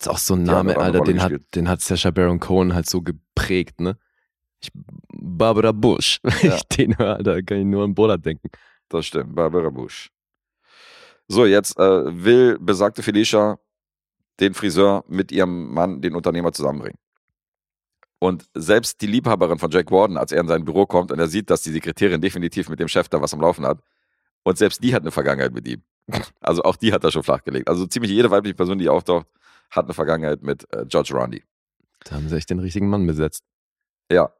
Ist 0.00 0.08
auch 0.08 0.18
so 0.18 0.34
ein 0.34 0.44
Name, 0.44 0.76
Alter, 0.76 1.00
den 1.00 1.20
hat, 1.22 1.32
den 1.54 1.68
hat 1.68 1.80
Sacha 1.80 2.10
Baron 2.10 2.40
Cohen 2.40 2.74
halt 2.74 2.88
so 2.88 3.02
geprägt, 3.02 3.80
ne? 3.80 3.98
Ich, 4.60 4.70
Barbara 5.12 5.72
Bush. 5.72 6.20
Ja. 6.42 6.56
ich 6.56 6.62
den 6.68 6.96
höre, 6.98 7.16
Alter, 7.16 7.42
kann 7.42 7.58
ich 7.58 7.66
nur 7.66 7.84
an 7.84 7.94
Bollard 7.94 8.24
denken. 8.24 8.48
Das 8.88 9.06
stimmt, 9.06 9.34
Barbara 9.34 9.70
Bush. 9.70 10.10
So, 11.26 11.44
jetzt 11.46 11.78
äh, 11.78 12.24
will 12.24 12.58
besagte 12.58 13.02
Felicia 13.02 13.58
den 14.40 14.54
Friseur 14.54 15.04
mit 15.08 15.32
ihrem 15.32 15.72
Mann, 15.72 16.00
den 16.00 16.14
Unternehmer, 16.14 16.52
zusammenbringen. 16.52 16.98
Und 18.20 18.48
selbst 18.54 19.00
die 19.00 19.06
Liebhaberin 19.06 19.58
von 19.58 19.70
Jack 19.70 19.90
Warden, 19.90 20.16
als 20.16 20.32
er 20.32 20.40
in 20.40 20.48
sein 20.48 20.64
Büro 20.64 20.86
kommt 20.86 21.12
und 21.12 21.18
er 21.18 21.28
sieht, 21.28 21.50
dass 21.50 21.62
die 21.62 21.70
Sekretärin 21.70 22.20
definitiv 22.20 22.68
mit 22.68 22.80
dem 22.80 22.88
Chef 22.88 23.08
da 23.08 23.20
was 23.20 23.34
am 23.34 23.40
Laufen 23.40 23.66
hat, 23.66 23.80
und 24.44 24.56
selbst 24.56 24.82
die 24.82 24.94
hat 24.94 25.02
eine 25.02 25.10
Vergangenheit 25.10 25.52
mit 25.52 25.68
ihm. 25.68 25.82
Also 26.40 26.62
auch 26.62 26.76
die 26.76 26.92
hat 26.92 27.04
er 27.04 27.10
schon 27.10 27.22
flachgelegt. 27.22 27.68
Also 27.68 27.86
ziemlich 27.86 28.10
jede 28.10 28.30
weibliche 28.30 28.54
Person, 28.54 28.78
die 28.78 28.88
auftaucht, 28.88 29.26
hat 29.70 29.84
eine 29.84 29.94
Vergangenheit 29.94 30.42
mit 30.42 30.66
äh, 30.74 30.84
George 30.86 31.10
Roundy. 31.14 31.44
Da 32.04 32.16
haben 32.16 32.28
sie 32.28 32.36
echt 32.36 32.50
den 32.50 32.58
richtigen 32.60 32.88
Mann 32.88 33.06
besetzt. 33.06 33.44
Ja. 34.10 34.32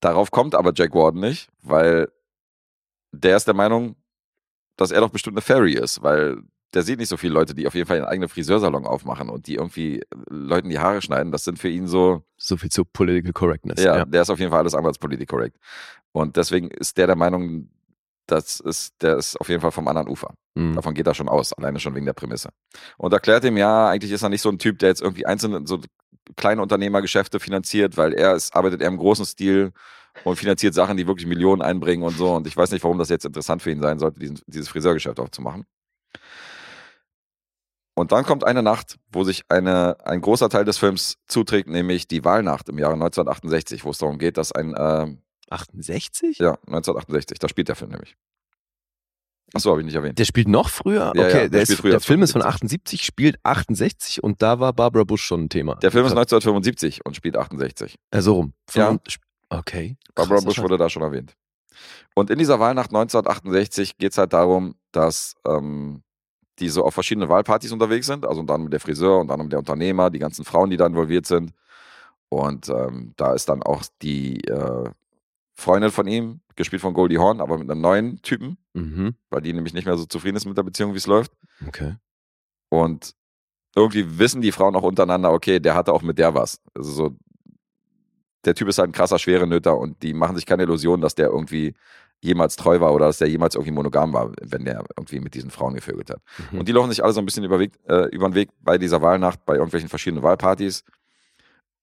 Darauf 0.00 0.30
kommt 0.30 0.54
aber 0.54 0.72
Jack 0.74 0.94
Warden 0.94 1.20
nicht, 1.20 1.48
weil 1.62 2.08
der 3.12 3.36
ist 3.36 3.46
der 3.46 3.54
Meinung, 3.54 3.96
dass 4.76 4.90
er 4.90 5.00
doch 5.00 5.10
bestimmt 5.10 5.36
eine 5.36 5.42
Fairy 5.42 5.72
ist, 5.74 6.02
weil 6.02 6.42
der 6.74 6.82
sieht 6.82 6.98
nicht 6.98 7.08
so 7.08 7.16
viele 7.16 7.32
Leute, 7.32 7.54
die 7.54 7.66
auf 7.66 7.74
jeden 7.74 7.86
Fall 7.86 7.96
einen 7.96 8.06
eigenen 8.06 8.28
Friseursalon 8.28 8.86
aufmachen 8.86 9.30
und 9.30 9.46
die 9.46 9.54
irgendwie 9.54 10.02
Leuten 10.28 10.68
die 10.68 10.78
Haare 10.78 11.00
schneiden. 11.00 11.32
Das 11.32 11.44
sind 11.44 11.58
für 11.58 11.68
ihn 11.68 11.86
so, 11.86 12.24
So 12.36 12.56
viel 12.56 12.70
zu 12.70 12.84
Political 12.84 13.32
Correctness. 13.32 13.82
ja, 13.82 14.04
der 14.04 14.22
ist 14.22 14.30
auf 14.30 14.38
jeden 14.38 14.50
Fall 14.50 14.60
alles 14.60 14.74
andere 14.74 14.88
als 14.90 14.98
politisch 14.98 15.28
korrekt. 15.28 15.56
Und 16.12 16.36
deswegen 16.36 16.70
ist 16.70 16.98
der 16.98 17.06
der 17.06 17.16
Meinung, 17.16 17.70
das 18.26 18.60
ist, 18.60 18.94
der 19.02 19.16
ist 19.16 19.40
auf 19.40 19.48
jeden 19.48 19.60
Fall 19.60 19.72
vom 19.72 19.88
anderen 19.88 20.08
Ufer. 20.08 20.34
Mhm. 20.54 20.74
Davon 20.74 20.94
geht 20.94 21.06
er 21.06 21.14
schon 21.14 21.28
aus, 21.28 21.52
alleine 21.52 21.78
schon 21.80 21.94
wegen 21.94 22.06
der 22.06 22.12
Prämisse. 22.12 22.50
Und 22.96 23.12
erklärt 23.12 23.44
ihm, 23.44 23.56
ja, 23.56 23.88
eigentlich 23.88 24.12
ist 24.12 24.22
er 24.22 24.28
nicht 24.28 24.42
so 24.42 24.48
ein 24.48 24.58
Typ, 24.58 24.78
der 24.78 24.88
jetzt 24.88 25.02
irgendwie 25.02 25.26
einzelne, 25.26 25.62
so 25.64 25.80
kleine 26.36 26.62
Unternehmergeschäfte 26.62 27.38
finanziert, 27.38 27.96
weil 27.96 28.12
er 28.12 28.34
ist, 28.34 28.54
arbeitet 28.54 28.80
eher 28.80 28.88
im 28.88 28.98
großen 28.98 29.24
Stil 29.24 29.72
und 30.24 30.36
finanziert 30.36 30.74
Sachen, 30.74 30.96
die 30.96 31.06
wirklich 31.06 31.26
Millionen 31.26 31.62
einbringen 31.62 32.02
und 32.02 32.16
so. 32.16 32.34
Und 32.34 32.46
ich 32.46 32.56
weiß 32.56 32.70
nicht, 32.70 32.82
warum 32.82 32.98
das 32.98 33.08
jetzt 33.08 33.24
interessant 33.24 33.62
für 33.62 33.70
ihn 33.70 33.80
sein 33.80 33.98
sollte, 33.98 34.18
diesen, 34.18 34.40
dieses 34.46 34.68
Friseurgeschäft 34.68 35.20
aufzumachen. 35.20 35.64
Und 37.98 38.12
dann 38.12 38.24
kommt 38.24 38.44
eine 38.44 38.62
Nacht, 38.62 38.98
wo 39.10 39.24
sich 39.24 39.44
eine, 39.48 39.96
ein 40.04 40.20
großer 40.20 40.50
Teil 40.50 40.66
des 40.66 40.76
Films 40.76 41.16
zuträgt, 41.26 41.68
nämlich 41.68 42.06
die 42.06 42.24
Wahlnacht 42.24 42.68
im 42.68 42.78
Jahre 42.78 42.92
1968, 42.92 43.84
wo 43.84 43.90
es 43.90 43.98
darum 43.98 44.18
geht, 44.18 44.36
dass 44.36 44.52
ein, 44.52 44.74
äh, 44.74 45.16
68? 45.50 46.38
ja, 46.38 46.52
1968, 46.66 47.38
da 47.38 47.48
spielt 47.48 47.68
der 47.68 47.76
Film 47.76 47.90
nämlich. 47.90 48.16
Achso, 49.54 49.70
habe 49.70 49.80
ich 49.80 49.86
nicht 49.86 49.94
erwähnt. 49.94 50.18
Der 50.18 50.24
spielt 50.24 50.48
noch 50.48 50.68
früher? 50.68 51.12
Ja, 51.14 51.22
ja, 51.22 51.28
okay, 51.28 51.32
der 51.32 51.48
der, 51.48 51.62
ist, 51.62 51.74
früher 51.74 51.92
der 51.92 52.00
Film 52.00 52.22
ist 52.22 52.32
von 52.32 52.42
75. 52.42 53.00
78, 53.00 53.06
spielt 53.06 53.38
68 53.44 54.22
und 54.22 54.42
da 54.42 54.58
war 54.58 54.72
Barbara 54.72 55.04
Bush 55.04 55.22
schon 55.22 55.44
ein 55.44 55.48
Thema. 55.48 55.76
Der 55.76 55.92
Film 55.92 56.04
ist 56.04 56.12
1975 56.12 57.06
und 57.06 57.14
spielt 57.14 57.36
68. 57.36 57.96
Äh, 58.10 58.20
so 58.20 58.34
rum. 58.34 58.52
Ja. 58.74 58.96
Okay. 59.48 59.96
Barbara 60.14 60.40
Bush 60.40 60.58
wurde 60.58 60.76
da 60.76 60.90
schon 60.90 61.02
erwähnt. 61.02 61.36
Und 62.14 62.30
in 62.30 62.38
dieser 62.38 62.58
Wahlnacht 62.58 62.90
1968 62.90 63.98
geht 63.98 64.12
es 64.12 64.18
halt 64.18 64.32
darum, 64.32 64.74
dass 64.90 65.34
ähm, 65.46 66.02
die 66.58 66.68
so 66.68 66.84
auf 66.84 66.94
verschiedenen 66.94 67.28
Wahlpartys 67.28 67.70
unterwegs 67.70 68.06
sind. 68.06 68.26
Also 68.26 68.40
unter 68.40 68.54
anderem 68.54 68.70
der 68.70 68.80
Friseur, 68.80 69.20
unter 69.20 69.34
anderem 69.34 69.50
der 69.50 69.58
Unternehmer, 69.58 70.10
die 70.10 70.18
ganzen 70.18 70.44
Frauen, 70.44 70.70
die 70.70 70.76
da 70.76 70.86
involviert 70.86 71.26
sind. 71.26 71.52
Und 72.28 72.68
ähm, 72.68 73.12
da 73.16 73.34
ist 73.34 73.48
dann 73.48 73.62
auch 73.62 73.82
die 74.02 74.40
äh, 74.48 74.90
Freundin 75.58 75.90
von 75.90 76.06
ihm, 76.06 76.40
gespielt 76.54 76.82
von 76.82 76.94
Goldie 76.94 77.18
Hawn, 77.18 77.40
aber 77.40 77.58
mit 77.58 77.70
einem 77.70 77.80
neuen 77.80 78.22
Typen, 78.22 78.58
Mhm. 78.74 79.14
weil 79.30 79.40
die 79.40 79.52
nämlich 79.52 79.72
nicht 79.74 79.86
mehr 79.86 79.96
so 79.96 80.04
zufrieden 80.04 80.36
ist 80.36 80.44
mit 80.46 80.56
der 80.56 80.62
Beziehung, 80.62 80.92
wie 80.92 80.98
es 80.98 81.06
läuft. 81.06 81.32
Okay. 81.66 81.96
Und 82.68 83.14
irgendwie 83.74 84.18
wissen 84.18 84.42
die 84.42 84.52
Frauen 84.52 84.76
auch 84.76 84.82
untereinander, 84.82 85.32
okay, 85.32 85.58
der 85.60 85.74
hatte 85.74 85.92
auch 85.92 86.02
mit 86.02 86.18
der 86.18 86.34
was. 86.34 86.60
Also 86.74 86.90
so, 86.92 87.16
der 88.44 88.54
Typ 88.54 88.68
ist 88.68 88.78
halt 88.78 88.90
ein 88.90 88.92
krasser 88.92 89.18
Schwerenöter 89.18 89.76
und 89.76 90.02
die 90.02 90.12
machen 90.14 90.36
sich 90.36 90.46
keine 90.46 90.62
Illusion, 90.64 91.00
dass 91.00 91.14
der 91.14 91.28
irgendwie 91.28 91.74
jemals 92.22 92.56
treu 92.56 92.80
war 92.80 92.94
oder 92.94 93.06
dass 93.06 93.18
der 93.18 93.28
jemals 93.28 93.54
irgendwie 93.54 93.72
monogam 93.72 94.12
war, 94.12 94.32
wenn 94.40 94.64
der 94.64 94.84
irgendwie 94.96 95.20
mit 95.20 95.34
diesen 95.34 95.50
Frauen 95.50 95.74
gevögelt 95.74 96.10
hat. 96.10 96.20
Mhm. 96.52 96.60
Und 96.60 96.68
die 96.68 96.72
laufen 96.72 96.90
sich 96.90 97.02
alle 97.02 97.12
so 97.12 97.20
ein 97.20 97.26
bisschen 97.26 97.44
über, 97.44 97.58
Weg, 97.58 97.72
äh, 97.88 98.08
über 98.14 98.28
den 98.28 98.34
Weg 98.34 98.50
bei 98.60 98.78
dieser 98.78 99.02
Wahlnacht, 99.02 99.44
bei 99.44 99.54
irgendwelchen 99.54 99.88
verschiedenen 99.88 100.22
Wahlpartys. 100.22 100.82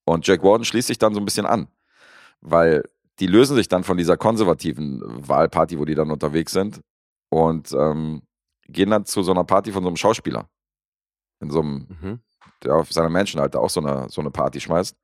Und 0.05 0.25
Jack 0.27 0.43
Warden 0.43 0.65
schließt 0.65 0.87
sich 0.87 0.97
dann 0.97 1.13
so 1.13 1.19
ein 1.19 1.25
bisschen 1.25 1.45
an, 1.45 1.67
weil 2.41 2.83
die 3.19 3.27
lösen 3.27 3.55
sich 3.55 3.67
dann 3.67 3.83
von 3.83 3.97
dieser 3.97 4.17
konservativen 4.17 5.01
Wahlparty, 5.27 5.77
wo 5.79 5.85
die 5.85 5.95
dann 5.95 6.11
unterwegs 6.11 6.51
sind 6.51 6.81
und 7.29 7.71
ähm, 7.73 8.23
gehen 8.67 8.89
dann 8.89 9.05
zu 9.05 9.23
so 9.23 9.31
einer 9.31 9.43
Party 9.43 9.71
von 9.71 9.83
so 9.83 9.89
einem 9.89 9.97
Schauspieler. 9.97 10.47
In 11.39 11.49
so 11.51 11.61
einem, 11.61 11.87
Mhm. 12.01 12.19
der 12.63 12.75
auf 12.75 12.91
seiner 12.91 13.13
halt 13.13 13.55
da 13.55 13.59
auch 13.59 13.69
so 13.69 13.81
eine, 13.81 14.09
so 14.09 14.21
eine 14.21 14.31
Party 14.31 14.59
schmeißt. 14.59 14.95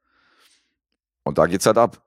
Und 1.23 1.37
da 1.37 1.45
geht's 1.45 1.65
halt 1.65 1.77
ab. 1.77 2.01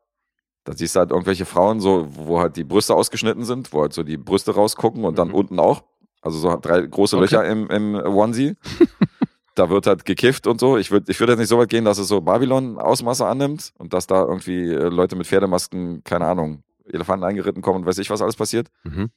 Da 0.64 0.72
siehst 0.72 0.94
du 0.94 1.00
halt 1.00 1.10
irgendwelche 1.10 1.44
Frauen, 1.44 1.80
so, 1.80 2.06
wo 2.10 2.40
halt 2.40 2.56
die 2.56 2.64
Brüste 2.64 2.94
ausgeschnitten 2.94 3.44
sind, 3.44 3.72
wo 3.72 3.82
halt 3.82 3.92
so 3.92 4.02
die 4.02 4.16
Brüste 4.16 4.54
rausgucken 4.54 5.04
und 5.04 5.18
dann 5.18 5.28
Mhm. 5.28 5.34
unten 5.34 5.60
auch. 5.60 5.84
Also 6.22 6.38
so 6.38 6.56
drei 6.56 6.82
große 6.82 7.16
Okay. 7.16 7.24
Löcher 7.24 7.44
im, 7.46 7.68
im 7.68 7.94
Onesie. 7.96 8.56
da 9.54 9.68
wird 9.70 9.86
halt 9.86 10.04
gekifft 10.04 10.46
und 10.46 10.58
so. 10.60 10.78
Ich 10.78 10.90
würde 10.90 11.10
ich 11.10 11.20
würd 11.20 11.30
jetzt 11.30 11.38
nicht 11.38 11.48
so 11.48 11.58
weit 11.58 11.68
gehen, 11.68 11.84
dass 11.84 11.98
es 11.98 12.08
so 12.08 12.20
Babylon-Ausmaße 12.20 13.26
annimmt 13.26 13.72
und 13.78 13.92
dass 13.92 14.06
da 14.06 14.22
irgendwie 14.22 14.70
äh, 14.70 14.88
Leute 14.88 15.16
mit 15.16 15.26
Pferdemasken, 15.26 16.02
keine 16.04 16.26
Ahnung, 16.26 16.62
Elefanten 16.84 17.24
eingeritten 17.24 17.62
kommen 17.62 17.80
und 17.80 17.86
weiß 17.86 17.98
ich, 17.98 18.10
was 18.10 18.22
alles 18.22 18.36
passiert. 18.36 18.68
Mhm. 18.84 19.10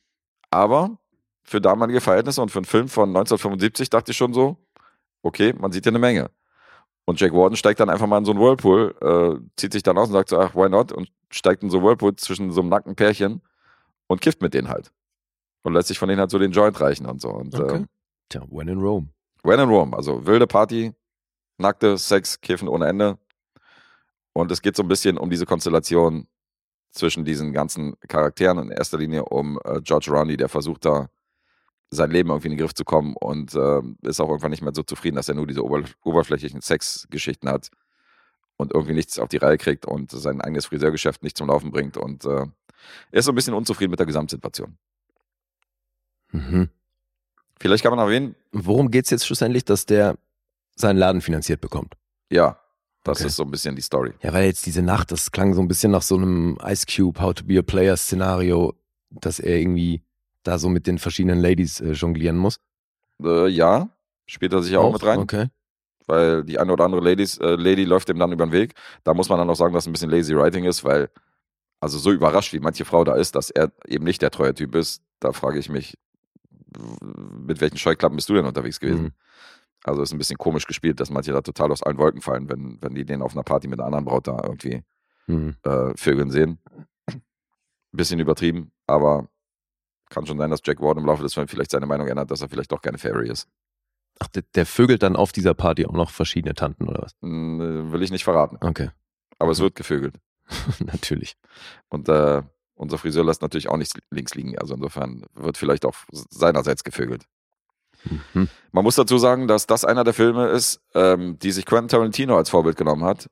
Aber 0.52 0.98
für 1.44 1.62
damalige 1.62 2.02
Verhältnisse 2.02 2.42
und 2.42 2.50
für 2.50 2.60
einen 2.60 2.66
Film 2.66 2.88
von 2.88 3.10
1975 3.10 3.90
dachte 3.90 4.12
ich 4.12 4.18
schon 4.18 4.34
so, 4.34 4.58
okay, 5.22 5.54
man 5.58 5.72
sieht 5.72 5.86
ja 5.86 5.92
eine 5.92 6.00
Menge. 6.00 6.30
Und 7.06 7.20
Jack 7.20 7.34
Warden 7.34 7.56
steigt 7.56 7.80
dann 7.80 7.90
einfach 7.90 8.08
mal 8.08 8.18
in 8.18 8.26
so 8.26 8.32
einen 8.32 8.40
Whirlpool, 8.42 8.96
äh, 9.02 9.50
zieht 9.58 9.74
sich 9.74 9.84
dann 9.84 9.98
aus 9.98 10.08
und 10.08 10.14
sagt 10.14 10.30
so, 10.30 10.40
ach, 10.40 10.56
why 10.56 10.70
not? 10.70 10.92
Und 10.92 11.12
steigt 11.30 11.62
in 11.64 11.70
so 11.70 11.78
einen 11.78 11.86
Whirlpool 11.86 12.16
zwischen 12.16 12.52
so 12.52 12.62
einem 12.62 12.70
nackten 12.70 12.96
Pärchen 12.96 13.42
und 14.08 14.22
kifft 14.22 14.42
mit 14.42 14.54
denen 14.54 14.70
halt. 14.70 14.92
Und 15.64 15.74
lässt 15.74 15.88
sich 15.88 16.00
von 16.00 16.10
denen 16.10 16.20
halt 16.20 16.32
so 16.32 16.40
den 16.40 16.52
Joint 16.52 16.80
reichen 16.80 17.06
und 17.06 17.22
so. 17.22 17.30
Und 17.30 17.58
Okay. 17.60 17.78
äh, 17.78 17.86
Tja, 18.30 18.44
when 18.50 18.68
in 18.68 18.80
Rome. 18.80 19.10
When 19.46 19.60
in 19.60 19.70
Rome, 19.70 19.96
also 19.96 20.26
wilde 20.26 20.48
Party, 20.48 20.94
nackte 21.58 21.98
Sex, 21.98 22.40
Kiffen 22.42 22.68
ohne 22.68 22.88
Ende. 22.88 23.18
Und 24.34 24.52
es 24.52 24.62
geht 24.62 24.76
so 24.76 24.84
ein 24.84 24.90
bisschen 24.90 25.18
um 25.18 25.30
diese 25.30 25.46
Konstellation 25.46 26.28
zwischen 26.92 27.26
diesen 27.26 27.54
ganzen 27.54 27.96
Charakteren, 28.08 28.58
in 28.60 28.72
erster 28.72 28.98
Linie 28.98 29.26
um 29.26 29.60
äh, 29.64 29.82
George 29.82 30.12
Rowney, 30.12 30.38
der 30.38 30.50
versucht 30.50 30.86
da 30.86 31.10
sein 31.92 32.12
Leben 32.12 32.30
irgendwie 32.30 32.48
in 32.48 32.54
den 32.54 32.60
Griff 32.60 32.74
zu 32.74 32.84
kommen 32.84 33.16
und 33.16 33.54
äh, 33.54 33.82
ist 34.02 34.20
auch 34.20 34.30
irgendwann 34.30 34.52
nicht 34.52 34.62
mehr 34.62 34.74
so 34.74 34.84
zufrieden, 34.84 35.16
dass 35.16 35.30
er 35.30 35.36
nur 35.36 35.48
diese 35.48 35.64
ober 35.64 35.84
oberflächlichen 36.04 36.62
Sexgeschichten 36.62 37.50
hat 37.50 37.70
und 38.58 38.74
irgendwie 38.74 38.94
nichts 38.94 39.20
auf 39.20 39.30
die 39.30 39.38
Reihe 39.38 39.58
kriegt 39.58 39.86
und 39.86 40.12
sein 40.12 40.42
eigenes 40.42 40.66
Friseurgeschäft 40.66 41.24
nicht 41.24 41.38
zum 41.38 41.48
Laufen 41.48 41.72
bringt 41.72 41.98
und 41.98 42.26
äh, 42.26 42.46
er 43.12 43.20
ist 43.20 43.26
so 43.26 43.32
ein 43.32 43.36
bisschen 43.36 43.54
unzufrieden 43.54 43.92
mit 43.92 44.00
der 44.00 44.06
Gesamtsituation. 44.06 44.78
Mhm. 46.32 46.70
Vielleicht 47.60 47.84
kann 47.84 47.92
man 47.96 48.00
erwähnen, 48.00 48.36
Worum 48.52 48.92
geht's 48.92 49.10
jetzt 49.10 49.26
schlussendlich, 49.26 49.66
dass 49.66 49.86
der 49.86 50.16
seinen 50.76 50.98
Laden 50.98 51.22
finanziert 51.22 51.62
bekommt? 51.62 51.94
ja, 52.30 52.60
das 53.04 53.20
Okay. 53.20 53.28
ist 53.28 53.36
so 53.36 53.44
ein 53.44 53.52
bisschen 53.52 53.76
die 53.76 53.84
Story. 53.84 54.14
Ja, 54.24 54.34
weil 54.34 54.46
jetzt 54.46 54.66
diese 54.66 54.82
Nacht, 54.82 55.12
das 55.12 55.32
klang 55.32 55.54
so 55.54 55.62
ein 55.62 55.68
bisschen 55.68 55.92
nach 55.92 56.02
so 56.02 56.16
einem 56.16 56.58
Ice 56.66 56.86
Cube 56.88 57.22
How 57.22 57.36
to 57.36 57.44
be 57.46 57.60
a 57.60 57.62
Player 57.62 57.96
Szenario, 57.96 58.74
dass 59.12 59.40
er 59.40 59.58
irgendwie 59.60 60.02
da 60.42 60.58
so 60.58 60.70
mit 60.70 60.88
den 60.88 60.98
verschiedenen 60.98 61.40
Ladies 61.40 61.80
äh, 61.82 61.92
jonglieren 61.92 62.36
muss. 62.38 62.60
Äh, 63.24 63.48
ja, 63.50 63.90
spielt 64.26 64.54
er 64.54 64.64
sich 64.64 64.76
auch, 64.76 64.92
mit 64.92 65.04
rein, 65.06 65.20
Okay. 65.20 65.48
weil 66.08 66.44
die 66.46 66.58
eine 66.58 66.74
oder 66.74 66.84
andere 66.86 67.02
Ladies, 67.02 67.38
äh, 67.38 67.56
Lady 67.56 67.84
läuft 67.86 68.10
ihm 68.10 68.18
dann 68.18 68.32
über 68.32 68.48
den 68.48 68.52
Weg. 68.52 68.74
Da 69.04 69.14
muss 69.14 69.30
man 69.30 69.38
dann 69.38 69.50
auch 69.52 69.56
sagen, 69.56 69.74
dass 69.76 69.84
es 69.84 69.88
ein 69.88 69.92
bisschen 69.94 70.10
lazy 70.10 70.36
writing 70.36 70.66
ist, 70.66 70.84
weil 70.84 71.10
also 71.80 72.00
so 72.00 72.12
überrascht, 72.12 72.54
wie 72.54 72.60
manche 72.60 72.86
Frau 72.86 73.04
da 73.04 73.14
ist, 73.16 73.36
dass 73.36 73.52
er 73.52 73.72
eben 73.88 74.04
nicht 74.04 74.24
der 74.24 74.32
treue 74.32 74.56
Typ 74.56 74.74
ist, 74.74 75.04
da 75.20 75.32
frage 75.32 75.60
ich 75.60 75.70
mich, 75.70 75.96
mit 77.38 77.62
welchen 77.62 77.78
Scheuklappen 77.78 78.16
bist 78.16 78.30
du 78.30 78.34
denn 78.34 78.46
unterwegs 78.46 78.80
gewesen? 78.80 79.04
Mhm. 79.06 79.12
Also 79.84 80.02
ist 80.02 80.12
ein 80.14 80.18
bisschen 80.18 80.38
komisch 80.38 80.66
gespielt, 80.66 81.00
dass 81.00 81.10
manche 81.12 81.32
da 81.32 81.42
total 81.42 81.72
aus 81.72 81.84
allen 81.84 81.98
Wolken 81.98 82.22
fallen, 82.22 82.50
wenn, 82.50 82.82
wenn 82.82 82.96
die 82.96 83.06
den 83.06 83.22
auf 83.22 83.34
einer 83.34 83.44
Party 83.44 83.68
mit 83.68 83.80
einer 83.80 83.88
anderen 83.88 84.06
Braut 84.06 84.28
da 84.28 84.40
irgendwie 84.44 84.84
Mhm. 85.28 85.56
äh, 85.64 85.92
Vögeln 85.96 86.30
sehen. 86.30 86.60
Bisschen 87.92 88.20
übertrieben, 88.20 88.72
aber 88.88 89.28
kann 90.10 90.26
schon 90.26 90.38
sein, 90.38 90.52
dass 90.52 90.60
Jack 90.64 90.82
Ward 90.82 90.98
im 90.98 91.06
Laufe 91.06 91.24
des 91.24 91.34
Films 91.34 91.50
vielleicht 91.50 91.72
seine 91.72 91.86
Meinung 91.86 92.08
ändert, 92.08 92.30
dass 92.30 92.42
er 92.42 92.50
vielleicht 92.50 92.72
doch 92.72 92.82
gerne 92.82 92.98
Fairy 92.98 93.30
ist. 93.30 93.48
Ach, 94.20 94.28
der, 94.28 94.44
der 94.54 94.66
vögelt 94.66 95.02
dann 95.02 95.16
auf 95.16 95.32
dieser 95.32 95.54
Party 95.54 95.86
auch 95.86 95.94
noch 95.94 96.10
verschiedene 96.10 96.54
Tanten 96.54 96.88
oder 96.88 97.02
was? 97.02 97.14
Äh, 97.24 97.92
will 97.92 98.02
ich 98.04 98.12
nicht 98.12 98.24
verraten, 98.24 98.58
Okay, 98.62 98.90
aber 99.40 99.52
es 99.52 99.60
wird 99.60 99.76
gevögelt. 99.76 100.16
natürlich. 100.80 101.38
Und 101.90 102.08
äh, 102.10 102.44
unser 102.76 102.98
Friseur 102.98 103.24
lässt 103.24 103.42
natürlich 103.42 103.70
auch 103.70 103.78
nichts 103.78 103.94
links 104.12 104.36
liegen. 104.36 104.58
Also 104.60 104.76
insofern 104.76 105.26
wird 105.34 105.58
vielleicht 105.58 105.86
auch 105.86 105.96
seinerseits 106.30 106.84
gevögelt. 106.84 107.26
Mhm. 108.34 108.50
Man 108.72 108.84
muss 108.84 108.96
dazu 108.96 109.18
sagen, 109.18 109.48
dass 109.48 109.66
das 109.66 109.86
einer 109.86 110.04
der 110.04 110.14
Filme 110.14 110.48
ist, 110.48 110.82
ähm, 110.94 111.40
die 111.40 111.52
sich 111.52 111.66
Quentin 111.66 111.90
Tarantino 111.90 112.38
als 112.38 112.50
Vorbild 112.50 112.78
genommen 112.78 113.04
hat, 113.04 113.30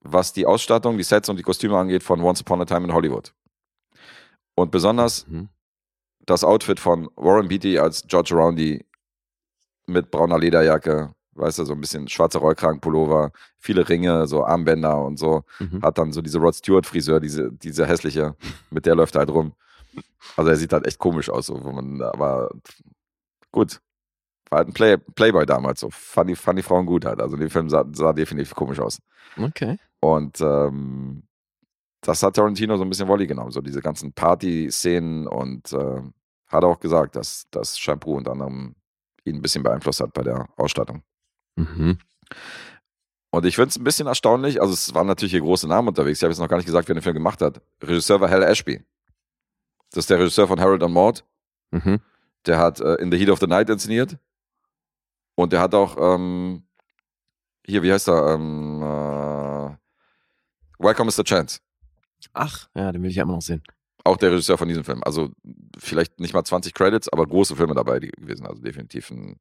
was 0.00 0.32
die 0.32 0.46
Ausstattung, 0.46 0.98
die 0.98 1.04
Sets 1.04 1.28
und 1.28 1.36
die 1.36 1.42
Kostüme 1.42 1.78
angeht 1.78 2.02
von 2.02 2.20
Once 2.20 2.40
Upon 2.42 2.60
a 2.60 2.64
Time 2.64 2.84
in 2.84 2.92
Hollywood. 2.92 3.32
Und 4.54 4.70
besonders 4.70 5.26
Mhm. 5.28 5.48
das 6.26 6.44
Outfit 6.44 6.78
von 6.78 7.08
Warren 7.16 7.48
Beatty 7.48 7.78
als 7.78 8.02
George 8.06 8.34
Roundy 8.34 8.84
mit 9.86 10.10
brauner 10.10 10.38
Lederjacke, 10.38 11.14
weißt 11.34 11.58
du, 11.58 11.64
so 11.64 11.72
ein 11.72 11.80
bisschen 11.80 12.08
schwarzer 12.08 12.40
Rollkragenpullover, 12.40 13.32
viele 13.58 13.88
Ringe, 13.88 14.26
so 14.26 14.44
Armbänder 14.44 15.04
und 15.04 15.18
so. 15.18 15.44
Mhm. 15.58 15.82
Hat 15.82 15.98
dann 15.98 16.12
so 16.12 16.22
diese 16.22 16.38
Rod 16.38 16.54
Stewart 16.54 16.86
Friseur, 16.86 17.20
diese, 17.20 17.52
diese 17.52 17.86
hässliche, 17.86 18.36
mit 18.70 18.86
der 18.86 18.94
läuft 18.94 19.16
er 19.16 19.20
halt 19.20 19.30
rum. 19.30 19.54
Also 20.36 20.50
er 20.50 20.56
sieht 20.56 20.72
halt 20.72 20.86
echt 20.86 20.98
komisch 20.98 21.28
aus, 21.30 21.46
so, 21.46 21.62
wo 21.64 21.72
man, 21.72 22.00
aber 22.02 22.50
gut. 23.50 23.80
War 24.50 24.58
halt 24.58 24.68
ein 24.68 24.74
Play, 24.74 24.98
Playboy 24.98 25.46
damals, 25.46 25.80
so. 25.80 25.88
Fand 25.90 26.28
die, 26.28 26.36
fand 26.36 26.58
die 26.58 26.62
Frauen 26.62 26.84
gut 26.84 27.06
halt. 27.06 27.20
Also 27.20 27.36
in 27.36 27.40
dem 27.40 27.50
Film 27.50 27.70
sah, 27.70 27.86
sah 27.92 28.12
definitiv 28.12 28.54
komisch 28.54 28.80
aus. 28.80 28.98
Okay. 29.38 29.78
Und 30.00 30.40
ähm, 30.42 31.22
das 32.02 32.22
hat 32.22 32.36
Tarantino 32.36 32.76
so 32.76 32.82
ein 32.82 32.88
bisschen 32.90 33.08
Wolli 33.08 33.26
genommen, 33.26 33.50
so 33.50 33.60
diese 33.60 33.80
ganzen 33.80 34.12
Party-Szenen 34.12 35.26
und 35.26 35.72
äh, 35.72 36.02
hat 36.48 36.64
auch 36.64 36.80
gesagt, 36.80 37.16
dass 37.16 37.46
das 37.50 37.78
Shampoo 37.78 38.16
unter 38.16 38.32
anderem 38.32 38.74
ihn 39.24 39.36
ein 39.36 39.42
bisschen 39.42 39.62
beeinflusst 39.62 40.00
hat 40.00 40.12
bei 40.12 40.22
der 40.22 40.48
Ausstattung. 40.56 41.02
Mhm. 41.56 41.98
Und 43.30 43.46
ich 43.46 43.56
finde 43.56 43.70
es 43.70 43.78
ein 43.78 43.84
bisschen 43.84 44.06
erstaunlich, 44.06 44.60
also 44.60 44.74
es 44.74 44.94
waren 44.94 45.06
natürlich 45.06 45.32
hier 45.32 45.40
große 45.40 45.66
Namen 45.66 45.88
unterwegs, 45.88 46.18
ich 46.18 46.22
habe 46.22 46.32
jetzt 46.32 46.38
noch 46.38 46.48
gar 46.48 46.58
nicht 46.58 46.66
gesagt, 46.66 46.88
wer 46.88 46.94
den 46.94 47.02
Film 47.02 47.14
gemacht 47.14 47.40
hat. 47.40 47.62
Regisseur 47.82 48.20
war 48.20 48.28
Hal 48.28 48.42
Ashby. 48.42 48.84
Das 49.90 50.04
ist 50.04 50.10
der 50.10 50.18
Regisseur 50.18 50.48
von 50.48 50.60
Harold 50.60 50.82
and 50.82 50.92
Maude. 50.92 51.20
Mhm. 51.70 52.00
Der 52.46 52.58
hat 52.58 52.80
äh, 52.80 52.94
In 52.96 53.10
the 53.10 53.18
Heat 53.18 53.30
of 53.30 53.38
the 53.40 53.46
Night 53.46 53.70
inszeniert. 53.70 54.18
Und 55.34 55.52
der 55.52 55.60
hat 55.60 55.74
auch, 55.74 55.96
ähm, 55.98 56.64
hier, 57.64 57.82
wie 57.82 57.92
heißt 57.92 58.08
er? 58.08 58.34
Ähm, 58.34 58.82
äh, 58.82 59.76
Welcome 60.78 61.10
Mr. 61.10 61.24
Chance. 61.24 61.60
Ach, 62.32 62.68
ja, 62.74 62.92
den 62.92 63.02
will 63.02 63.10
ich 63.10 63.16
ja 63.16 63.22
immer 63.22 63.34
noch 63.34 63.42
sehen. 63.42 63.62
Auch 64.04 64.16
der 64.16 64.32
Regisseur 64.32 64.58
von 64.58 64.68
diesem 64.68 64.84
Film. 64.84 65.02
Also 65.04 65.30
vielleicht 65.78 66.18
nicht 66.18 66.34
mal 66.34 66.44
20 66.44 66.74
Credits, 66.74 67.08
aber 67.08 67.26
große 67.26 67.56
Filme 67.56 67.74
dabei 67.74 68.00
gewesen. 68.00 68.46
Also 68.46 68.60
definitiv 68.60 69.10
ein 69.10 69.38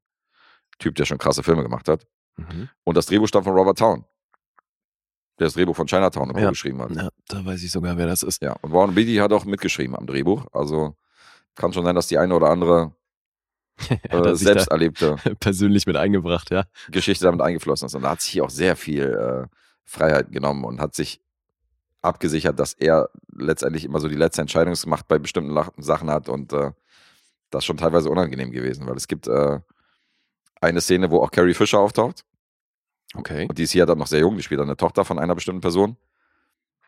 Typ, 0.82 0.96
der 0.96 1.06
schon 1.06 1.18
krasse 1.18 1.44
Filme 1.44 1.64
gemacht 1.64 1.88
hat. 1.88 2.08
Mhm. 2.38 2.70
Und 2.84 2.98
das 2.98 3.06
Drehbuch 3.06 3.28
stammt 3.28 3.46
von 3.46 3.56
Robert 3.56 3.78
Town. 3.78 4.04
Der 5.40 5.48
das 5.48 5.54
Drehbuch 5.54 5.76
von 5.76 5.88
Chinatown. 5.88 6.36
Ja. 6.38 6.50
geschrieben 6.50 6.82
hat. 6.82 6.92
Ja, 6.92 7.10
da 7.28 7.46
weiß 7.46 7.64
ich 7.64 7.72
sogar, 7.72 7.98
wer 7.98 8.08
das 8.08 8.24
ist. 8.24 8.42
Ja, 8.42 8.54
und 8.62 8.74
Warren 8.74 8.96
Beatty 8.96 9.16
hat 9.16 9.32
auch 9.32 9.46
mitgeschrieben 9.46 9.96
am 9.96 10.08
Drehbuch. 10.08 10.46
Also 10.52 10.96
kann 11.56 11.72
schon 11.72 11.86
sein, 11.86 11.96
dass 11.96 12.08
die 12.08 12.18
eine 12.18 12.36
oder 12.36 12.50
andere 12.50 12.94
äh, 14.10 14.36
selbst 14.36 14.68
erlebte 14.68 15.18
persönlich 15.40 15.86
mit 15.86 15.96
eingebracht, 15.96 16.52
ja. 16.52 16.66
Geschichte 16.90 17.26
damit 17.26 17.42
eingeflossen 17.42 17.86
ist. 17.86 17.96
Und 17.96 18.04
da 18.04 18.12
hat 18.12 18.22
sich 18.22 18.32
hier 18.32 18.44
auch 18.44 18.50
sehr 18.50 18.76
viel 18.76 19.04
äh, 19.04 19.56
Freiheit 19.86 20.32
genommen 20.32 20.64
und 20.64 20.82
hat 20.82 20.96
sich 20.96 21.22
abgesichert, 22.02 22.60
dass 22.60 22.74
er 22.74 23.10
letztendlich 23.36 23.86
immer 23.86 24.00
so 24.00 24.08
die 24.08 24.16
letzte 24.16 24.42
Entscheidungsmacht 24.42 25.08
bei 25.08 25.20
bestimmten 25.20 25.56
Sachen 25.78 26.10
hat 26.10 26.30
und 26.30 26.52
äh, 26.54 26.72
das 27.52 27.60
ist 27.60 27.66
schon 27.66 27.78
teilweise 27.78 28.10
unangenehm 28.10 28.52
gewesen, 28.52 28.88
weil 28.88 28.96
es 28.96 29.08
gibt 29.08 29.28
äh, 29.28 29.60
eine 30.62 30.80
Szene, 30.82 31.12
wo 31.12 31.22
auch 31.22 31.32
Carrie 31.32 31.54
Fisher 31.54 31.80
auftaucht 31.80 32.24
Okay. 33.16 33.48
und 33.50 33.58
die 33.58 33.64
ist 33.64 33.72
hier 33.72 33.86
dann 33.86 33.98
noch 33.98 34.08
sehr 34.08 34.20
jung, 34.22 34.38
die 34.38 34.44
spielt 34.44 34.60
dann 34.62 34.68
eine 34.70 34.78
Tochter 34.78 35.04
von 35.04 35.20
einer 35.20 35.36
bestimmten 35.36 35.62
Person 35.62 35.98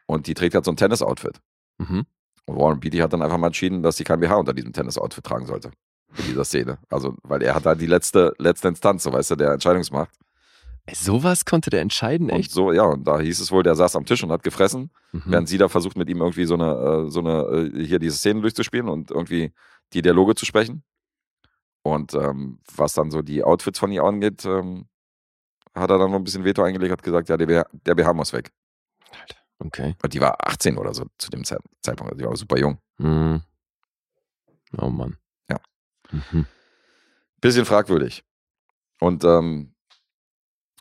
und 0.06 0.28
die 0.28 0.34
trägt 0.34 0.56
halt 0.56 0.64
so 0.66 0.72
ein 0.72 0.78
Tennis-Outfit. 0.78 1.42
Mhm. 1.80 2.06
Und 2.46 2.58
Warren 2.58 2.80
Beatty 2.80 2.98
hat 3.00 3.12
dann 3.14 3.22
einfach 3.22 3.38
mal 3.38 3.48
entschieden, 3.48 3.84
dass 3.84 3.98
sie 3.98 4.04
kein 4.04 4.20
BH 4.20 4.36
unter 4.36 4.54
diesem 4.54 4.74
Tennis-Outfit 4.74 5.24
tragen 5.24 5.46
sollte. 5.46 5.72
In 6.18 6.26
dieser 6.26 6.46
Szene. 6.46 6.78
Also, 6.90 7.16
weil 7.24 7.42
er 7.42 7.56
hat 7.56 7.66
da 7.66 7.74
die 7.74 7.88
letzte, 7.88 8.34
letzte 8.38 8.68
Instanz, 8.68 9.04
so 9.04 9.12
weißt 9.12 9.32
du, 9.32 9.36
der 9.36 9.52
Entscheidungsmacht. 9.54 10.12
Sowas 10.92 11.46
konnte 11.46 11.70
der 11.70 11.82
entscheiden, 11.82 12.30
Und 12.30 12.38
echt? 12.40 12.52
so, 12.52 12.72
ja, 12.74 12.84
und 12.84 13.08
da 13.08 13.20
hieß 13.20 13.40
es 13.40 13.52
wohl, 13.52 13.64
der 13.64 13.76
saß 13.76 13.96
am 13.96 14.06
Tisch 14.06 14.22
und 14.24 14.32
hat 14.32 14.44
gefressen, 14.44 14.92
Mhm. 15.14 15.22
während 15.26 15.48
sie 15.50 15.58
da 15.58 15.70
versucht, 15.70 15.96
mit 15.98 16.10
ihm 16.10 16.20
irgendwie 16.20 16.46
so 16.46 16.56
eine, 16.56 17.06
äh, 17.08 17.10
so 17.10 17.22
eine, 17.22 17.72
äh, 17.74 17.86
hier 17.86 18.00
diese 18.00 18.18
Szene 18.18 18.42
durchzuspielen 18.42 18.90
und 18.90 19.10
irgendwie 19.10 19.54
die 19.94 20.02
Dialoge 20.02 20.36
zu 20.36 20.46
sprechen. 20.46 20.84
Und 21.84 22.14
ähm, 22.14 22.60
was 22.76 22.94
dann 22.94 23.12
so 23.12 23.22
die 23.22 23.44
Outfits 23.44 23.80
von 23.80 23.92
ihr 23.92 24.04
angeht, 24.04 24.46
ähm, 24.46 24.88
hat 25.76 25.90
er 25.90 25.98
dann 25.98 26.12
noch 26.12 26.18
ein 26.18 26.24
bisschen 26.24 26.46
Veto 26.46 26.64
eingelegt, 26.64 26.92
hat 26.92 27.04
gesagt, 27.04 27.30
ja, 27.30 27.38
der 27.38 27.46
BH, 27.46 27.66
der 27.72 27.96
BH 27.96 28.14
muss 28.14 28.32
weg. 28.34 28.52
Okay. 29.60 29.96
Und 30.02 30.14
die 30.14 30.22
war 30.22 30.36
18 30.48 30.78
oder 30.78 30.94
so 30.94 31.06
zu 31.18 31.30
dem 31.30 31.44
Zeit- 31.44 31.60
Zeitpunkt, 31.82 32.14
also 32.14 32.20
die 32.24 32.28
war 32.30 32.36
super 32.36 32.58
jung. 32.58 32.78
Mhm. 32.98 33.42
Oh 34.78 34.90
Mann. 34.90 35.18
Ja. 35.50 35.58
Mhm. 36.12 36.46
Bisschen 37.42 37.66
fragwürdig. 37.66 38.24
Und 39.00 39.24
ähm, 39.24 39.74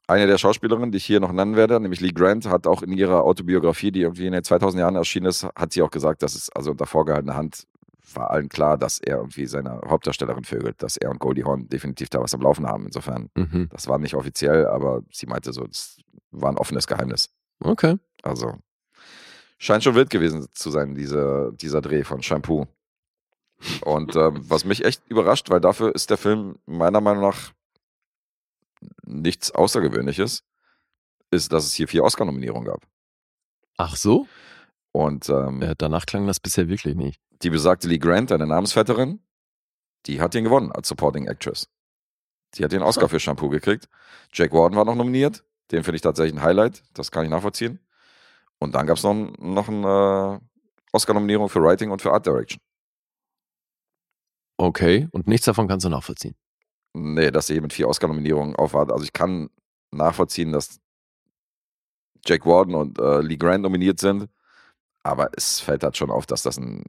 eine 0.06 0.26
der 0.26 0.38
Schauspielerinnen, 0.38 0.92
die 0.92 0.98
ich 0.98 1.04
hier 1.06 1.20
noch 1.20 1.32
nennen 1.32 1.56
werde, 1.56 1.80
nämlich 1.80 2.00
Lee 2.00 2.12
Grant, 2.12 2.46
hat 2.46 2.66
auch 2.66 2.82
in 2.82 2.92
ihrer 2.92 3.24
Autobiografie, 3.24 3.90
die 3.92 4.02
irgendwie 4.02 4.26
in 4.26 4.32
den 4.32 4.44
2000 4.44 4.80
Jahren 4.80 4.96
erschienen 4.96 5.26
ist, 5.26 5.44
hat 5.44 5.72
sie 5.72 5.82
auch 5.82 5.90
gesagt, 5.90 6.22
dass 6.22 6.34
es 6.34 6.50
also 6.50 6.70
unter 6.72 6.86
vorgehaltener 6.86 7.34
Hand 7.34 7.66
war 8.16 8.30
allen 8.30 8.48
klar, 8.48 8.76
dass 8.78 8.98
er 8.98 9.16
irgendwie 9.18 9.46
seine 9.46 9.80
Hauptdarstellerin 9.86 10.44
vögelt, 10.44 10.82
dass 10.82 10.96
er 10.96 11.10
und 11.10 11.18
Goldie 11.20 11.44
Hawn 11.44 11.68
definitiv 11.68 12.08
da 12.10 12.20
was 12.20 12.34
am 12.34 12.40
Laufen 12.42 12.66
haben. 12.66 12.86
Insofern, 12.86 13.30
Mhm. 13.34 13.68
das 13.70 13.88
war 13.88 13.98
nicht 13.98 14.14
offiziell, 14.14 14.66
aber 14.66 15.02
sie 15.12 15.26
meinte 15.26 15.52
so, 15.52 15.64
das 15.66 15.98
war 16.30 16.50
ein 16.50 16.58
offenes 16.58 16.86
Geheimnis. 16.86 17.30
Okay. 17.60 17.96
Also 18.22 18.58
scheint 19.58 19.84
schon 19.84 19.94
wild 19.94 20.10
gewesen 20.10 20.46
zu 20.52 20.70
sein, 20.70 20.94
diese, 20.94 21.52
dieser 21.54 21.80
Dreh 21.80 22.04
von 22.04 22.22
Shampoo. 22.22 22.66
Und 23.84 24.16
ähm, 24.16 24.40
was 24.48 24.64
mich 24.64 24.84
echt 24.84 25.02
überrascht, 25.08 25.48
weil 25.50 25.60
dafür 25.60 25.94
ist 25.94 26.10
der 26.10 26.16
Film 26.18 26.56
meiner 26.66 27.00
Meinung 27.00 27.22
nach 27.22 27.52
nichts 29.04 29.52
Außergewöhnliches, 29.52 30.42
ist, 31.30 31.52
dass 31.52 31.64
es 31.64 31.74
hier 31.74 31.88
vier 31.88 32.04
Oscar-Nominierungen 32.04 32.66
gab. 32.66 32.82
Ach 33.76 33.96
so? 33.96 34.26
Und 34.92 35.28
ähm, 35.30 35.62
Ja, 35.62 35.74
danach 35.74 36.06
klang 36.06 36.26
das 36.26 36.38
bisher 36.40 36.68
wirklich 36.68 36.94
nicht. 36.94 37.20
die 37.42 37.50
besagte 37.50 37.88
Lee 37.88 37.98
Grant, 37.98 38.30
eine 38.30 38.46
Namensvetterin, 38.46 39.20
die 40.06 40.20
hat 40.20 40.34
ihn 40.34 40.44
gewonnen 40.44 40.70
als 40.72 40.88
Supporting 40.88 41.26
Actress. 41.26 41.68
Die 42.54 42.64
hat 42.64 42.72
den 42.72 42.82
Oscar 42.82 43.08
für 43.08 43.18
Shampoo 43.18 43.48
gekriegt. 43.48 43.88
Jack 44.32 44.52
Warden 44.52 44.76
war 44.76 44.84
noch 44.84 44.94
nominiert. 44.94 45.42
Den 45.70 45.84
finde 45.84 45.96
ich 45.96 46.02
tatsächlich 46.02 46.34
ein 46.38 46.42
Highlight. 46.42 46.82
Das 46.92 47.10
kann 47.10 47.24
ich 47.24 47.30
nachvollziehen. 47.30 47.78
Und 48.58 48.74
dann 48.74 48.86
gab 48.86 48.98
es 48.98 49.02
noch, 49.02 49.14
noch 49.38 49.68
eine 49.68 50.40
äh, 50.42 50.46
Oscar-Nominierung 50.92 51.48
für 51.48 51.62
Writing 51.62 51.90
und 51.90 52.02
für 52.02 52.12
Art 52.12 52.26
Direction. 52.26 52.60
Okay. 54.58 55.08
Und 55.12 55.26
nichts 55.26 55.46
davon 55.46 55.66
kannst 55.68 55.84
du 55.86 55.88
nachvollziehen. 55.90 56.34
Nee, 56.94 57.30
dass 57.30 57.48
er 57.48 57.60
mit 57.62 57.72
vier 57.72 57.88
Oscar-Nominierungen 57.88 58.54
aufwartet. 58.56 58.92
Also 58.92 59.04
ich 59.04 59.12
kann 59.12 59.48
nachvollziehen, 59.90 60.52
dass 60.52 60.78
Jack 62.26 62.44
Warden 62.44 62.74
und 62.74 62.98
äh, 62.98 63.20
Lee 63.22 63.36
Grant 63.36 63.62
nominiert 63.62 63.98
sind. 63.98 64.28
Aber 65.02 65.30
es 65.36 65.60
fällt 65.60 65.82
halt 65.82 65.96
schon 65.96 66.10
auf, 66.10 66.26
dass 66.26 66.42
das 66.42 66.58
ein 66.58 66.84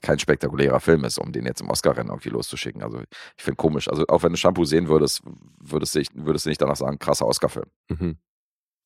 kein 0.00 0.18
spektakulärer 0.18 0.80
Film 0.80 1.04
ist, 1.04 1.18
um 1.18 1.30
den 1.30 1.46
jetzt 1.46 1.60
im 1.60 1.70
Oscar-Rennen 1.70 2.10
irgendwie 2.10 2.30
loszuschicken. 2.30 2.82
Also 2.82 2.98
ich 3.36 3.42
finde 3.44 3.56
komisch. 3.56 3.88
Also 3.88 4.04
auch 4.08 4.22
wenn 4.24 4.32
du 4.32 4.36
Shampoo 4.36 4.64
sehen 4.64 4.88
würdest, 4.88 5.22
würdest 5.60 5.94
du, 5.94 6.00
nicht- 6.00 6.12
würdest 6.14 6.44
du 6.44 6.48
nicht 6.48 6.60
danach 6.60 6.74
sagen, 6.76 6.98
krasser 6.98 7.26
Oscar-Film. 7.26 7.66
Mhm. 7.88 8.18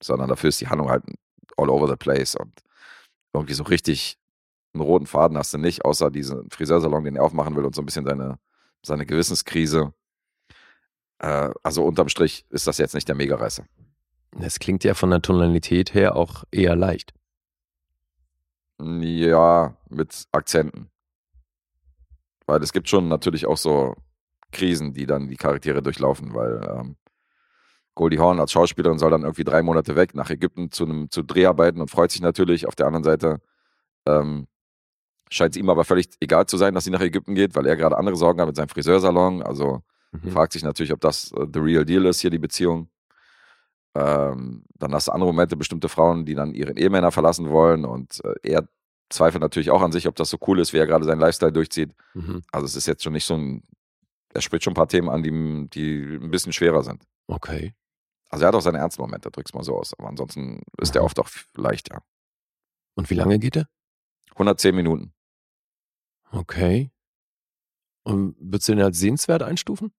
Sondern 0.02 0.28
dafür 0.28 0.48
ist 0.48 0.60
die 0.60 0.68
Handlung 0.68 0.90
halt 0.90 1.04
all 1.56 1.70
over 1.70 1.88
the 1.88 1.96
place 1.96 2.34
und 2.34 2.52
irgendwie 3.32 3.54
so 3.54 3.62
richtig 3.62 4.18
einen 4.74 4.82
roten 4.82 5.06
Faden 5.06 5.38
hast 5.38 5.54
du 5.54 5.58
nicht, 5.58 5.86
außer 5.86 6.10
diesen 6.10 6.50
Friseursalon, 6.50 7.04
den 7.04 7.16
er 7.16 7.22
aufmachen 7.22 7.56
will 7.56 7.64
und 7.64 7.74
so 7.74 7.80
ein 7.80 7.86
bisschen 7.86 8.04
seine, 8.04 8.38
seine 8.82 9.06
Gewissenskrise. 9.06 9.94
Äh, 11.18 11.48
also 11.62 11.82
unterm 11.82 12.10
Strich 12.10 12.44
ist 12.50 12.66
das 12.66 12.76
jetzt 12.76 12.94
nicht 12.94 13.08
der 13.08 13.14
Mega-Reißer. 13.14 13.64
Es 14.38 14.58
klingt 14.58 14.84
ja 14.84 14.92
von 14.92 15.08
der 15.08 15.22
Tonalität 15.22 15.94
her 15.94 16.14
auch 16.14 16.44
eher 16.50 16.76
leicht. 16.76 17.14
Ja, 18.80 19.76
mit 19.88 20.26
Akzenten. 20.32 20.90
Weil 22.46 22.62
es 22.62 22.72
gibt 22.72 22.88
schon 22.88 23.08
natürlich 23.08 23.46
auch 23.46 23.56
so 23.56 23.94
Krisen, 24.52 24.92
die 24.92 25.06
dann 25.06 25.28
die 25.28 25.36
Charaktere 25.36 25.82
durchlaufen, 25.82 26.34
weil 26.34 26.60
ähm, 26.68 26.96
Goldie 27.94 28.18
Hawn 28.18 28.38
als 28.38 28.52
Schauspielerin 28.52 28.98
soll 28.98 29.10
dann 29.10 29.22
irgendwie 29.22 29.44
drei 29.44 29.62
Monate 29.62 29.96
weg 29.96 30.14
nach 30.14 30.30
Ägypten 30.30 30.70
zu 30.70 30.84
einem 30.84 31.10
zu 31.10 31.22
Dreharbeiten 31.22 31.80
und 31.80 31.90
freut 31.90 32.10
sich 32.10 32.20
natürlich. 32.20 32.66
Auf 32.66 32.74
der 32.76 32.86
anderen 32.86 33.04
Seite 33.04 33.40
ähm, 34.06 34.46
scheint 35.30 35.56
es 35.56 35.60
ihm 35.60 35.70
aber 35.70 35.84
völlig 35.84 36.08
egal 36.20 36.46
zu 36.46 36.56
sein, 36.56 36.74
dass 36.74 36.84
sie 36.84 36.90
nach 36.90 37.00
Ägypten 37.00 37.34
geht, 37.34 37.56
weil 37.56 37.66
er 37.66 37.76
gerade 37.76 37.96
andere 37.98 38.16
Sorgen 38.16 38.40
hat 38.40 38.46
mit 38.46 38.56
seinem 38.56 38.68
Friseursalon. 38.68 39.42
Also 39.42 39.82
Mhm. 40.22 40.30
fragt 40.30 40.52
sich 40.52 40.62
natürlich, 40.62 40.92
ob 40.92 41.00
das 41.00 41.32
äh, 41.32 41.46
the 41.52 41.60
real 41.60 41.84
deal 41.84 42.06
ist, 42.06 42.20
hier 42.20 42.30
die 42.30 42.38
Beziehung. 42.38 42.88
Ähm, 43.96 44.64
dann 44.74 44.92
hast 44.92 45.08
du 45.08 45.12
andere 45.12 45.30
Momente, 45.32 45.56
bestimmte 45.56 45.88
Frauen, 45.88 46.26
die 46.26 46.34
dann 46.34 46.54
ihren 46.54 46.76
Ehemänner 46.76 47.12
verlassen 47.12 47.48
wollen 47.48 47.86
und 47.86 48.22
äh, 48.24 48.34
er 48.42 48.68
zweifelt 49.08 49.40
natürlich 49.40 49.70
auch 49.70 49.80
an 49.80 49.92
sich, 49.92 50.06
ob 50.06 50.16
das 50.16 50.28
so 50.28 50.38
cool 50.46 50.58
ist, 50.58 50.72
wie 50.72 50.78
er 50.78 50.86
gerade 50.86 51.04
seinen 51.04 51.20
Lifestyle 51.20 51.52
durchzieht. 51.52 51.94
Mhm. 52.14 52.42
Also 52.52 52.66
es 52.66 52.76
ist 52.76 52.86
jetzt 52.86 53.02
schon 53.02 53.14
nicht 53.14 53.24
so 53.24 53.34
ein, 53.34 53.62
er 54.34 54.42
spricht 54.42 54.64
schon 54.64 54.72
ein 54.72 54.76
paar 54.76 54.88
Themen 54.88 55.08
an, 55.08 55.22
die, 55.22 55.30
die 55.70 56.18
ein 56.20 56.30
bisschen 56.30 56.52
schwerer 56.52 56.82
sind. 56.82 57.04
Okay. 57.26 57.74
Also 58.28 58.44
er 58.44 58.48
hat 58.48 58.54
auch 58.54 58.60
seine 58.60 58.78
ernsten 58.78 59.00
Momente, 59.00 59.30
drück's 59.30 59.54
mal 59.54 59.62
so 59.62 59.78
aus. 59.78 59.94
Aber 59.98 60.08
ansonsten 60.08 60.62
ist 60.78 60.94
der 60.94 61.04
oft 61.04 61.18
auch 61.18 61.28
leicht, 61.56 61.90
ja. 61.90 62.02
Und 62.96 63.08
wie 63.08 63.14
lange 63.14 63.38
geht 63.38 63.54
der? 63.54 63.68
110 64.32 64.74
Minuten. 64.74 65.12
Okay. 66.32 66.90
Und 68.02 68.36
würdest 68.38 68.68
du 68.68 68.74
den 68.74 68.84
als 68.84 68.98
sehenswert 68.98 69.42
einstufen? 69.42 69.92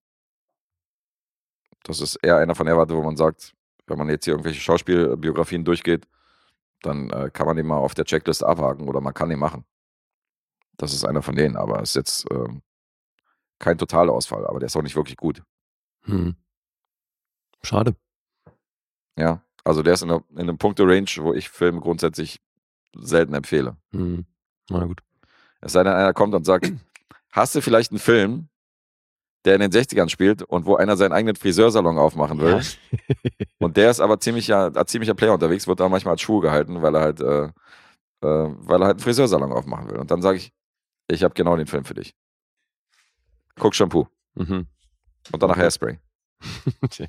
Das 1.83 2.01
ist 2.01 2.17
eher 2.17 2.37
einer 2.37 2.55
von 2.55 2.65
der 2.65 2.77
Warte, 2.77 2.95
wo 2.95 3.01
man 3.01 3.15
sagt, 3.15 3.53
wenn 3.87 3.97
man 3.97 4.09
jetzt 4.09 4.25
hier 4.25 4.33
irgendwelche 4.33 4.61
Schauspielbiografien 4.61 5.65
durchgeht, 5.65 6.07
dann 6.81 7.09
äh, 7.09 7.29
kann 7.31 7.47
man 7.47 7.57
den 7.57 7.65
mal 7.65 7.77
auf 7.77 7.95
der 7.95 8.05
Checkliste 8.05 8.45
abhaken 8.45 8.87
oder 8.87 9.01
man 9.01 9.13
kann 9.13 9.29
den 9.29 9.39
machen. 9.39 9.65
Das 10.77 10.93
ist 10.93 11.05
einer 11.05 11.21
von 11.21 11.35
denen, 11.35 11.55
aber 11.55 11.81
ist 11.81 11.95
jetzt 11.95 12.25
ähm, 12.31 12.61
kein 13.59 13.77
Totalausfall, 13.77 14.45
aber 14.45 14.59
der 14.59 14.67
ist 14.67 14.75
auch 14.75 14.83
nicht 14.83 14.95
wirklich 14.95 15.17
gut. 15.17 15.41
Hm. 16.03 16.35
Schade. 17.63 17.95
Ja, 19.17 19.41
also 19.63 19.81
der 19.81 19.95
ist 19.95 20.03
in, 20.03 20.11
einer, 20.11 20.23
in 20.31 20.41
einem 20.41 20.57
Punkte-Range, 20.57 21.09
wo 21.19 21.33
ich 21.33 21.49
Filme 21.49 21.81
grundsätzlich 21.81 22.39
selten 22.95 23.33
empfehle. 23.33 23.75
Hm. 23.91 24.25
Na 24.69 24.85
gut. 24.85 25.01
Es 25.61 25.73
sei 25.73 25.83
denn, 25.83 25.93
einer 25.93 26.13
kommt 26.13 26.35
und 26.35 26.45
sagt, 26.45 26.71
hast 27.31 27.55
du 27.55 27.61
vielleicht 27.61 27.91
einen 27.91 27.99
Film, 27.99 28.49
der 29.47 29.55
in 29.55 29.61
den 29.61 29.71
60ern 29.71 30.09
spielt 30.09 30.43
und 30.43 30.65
wo 30.65 30.75
einer 30.75 30.97
seinen 30.97 31.13
eigenen 31.13 31.37
Friseursalon 31.37 31.97
aufmachen 31.97 32.39
will? 32.39 32.61
Und 33.59 33.77
der 33.77 33.89
ist 33.89 34.01
aber 34.01 34.19
ziemlicher, 34.19 34.71
als 34.75 34.91
ziemlicher 34.91 35.13
Player 35.13 35.33
unterwegs, 35.33 35.67
wird 35.67 35.79
da 35.79 35.87
manchmal 35.87 36.13
als 36.13 36.21
Schuhe 36.21 36.41
gehalten, 36.41 36.81
weil 36.81 36.93
er 36.95 37.01
halt, 37.01 37.21
äh, 37.21 37.45
äh, 37.45 37.49
weil 38.21 38.81
er 38.81 38.87
halt 38.87 38.97
einen 38.97 38.99
Friseursalon 38.99 39.53
aufmachen 39.53 39.89
will. 39.89 39.97
Und 39.97 40.11
dann 40.11 40.21
sage 40.21 40.37
ich, 40.37 40.51
ich 41.07 41.23
habe 41.23 41.33
genau 41.33 41.55
den 41.55 41.65
Film 41.65 41.85
für 41.85 41.93
dich. 41.93 42.13
Guck 43.57 43.73
Shampoo. 43.73 44.07
Mhm. 44.35 44.67
Und 45.31 45.43
danach. 45.43 45.57
Hairspray. 45.57 45.97
Okay. 46.81 47.07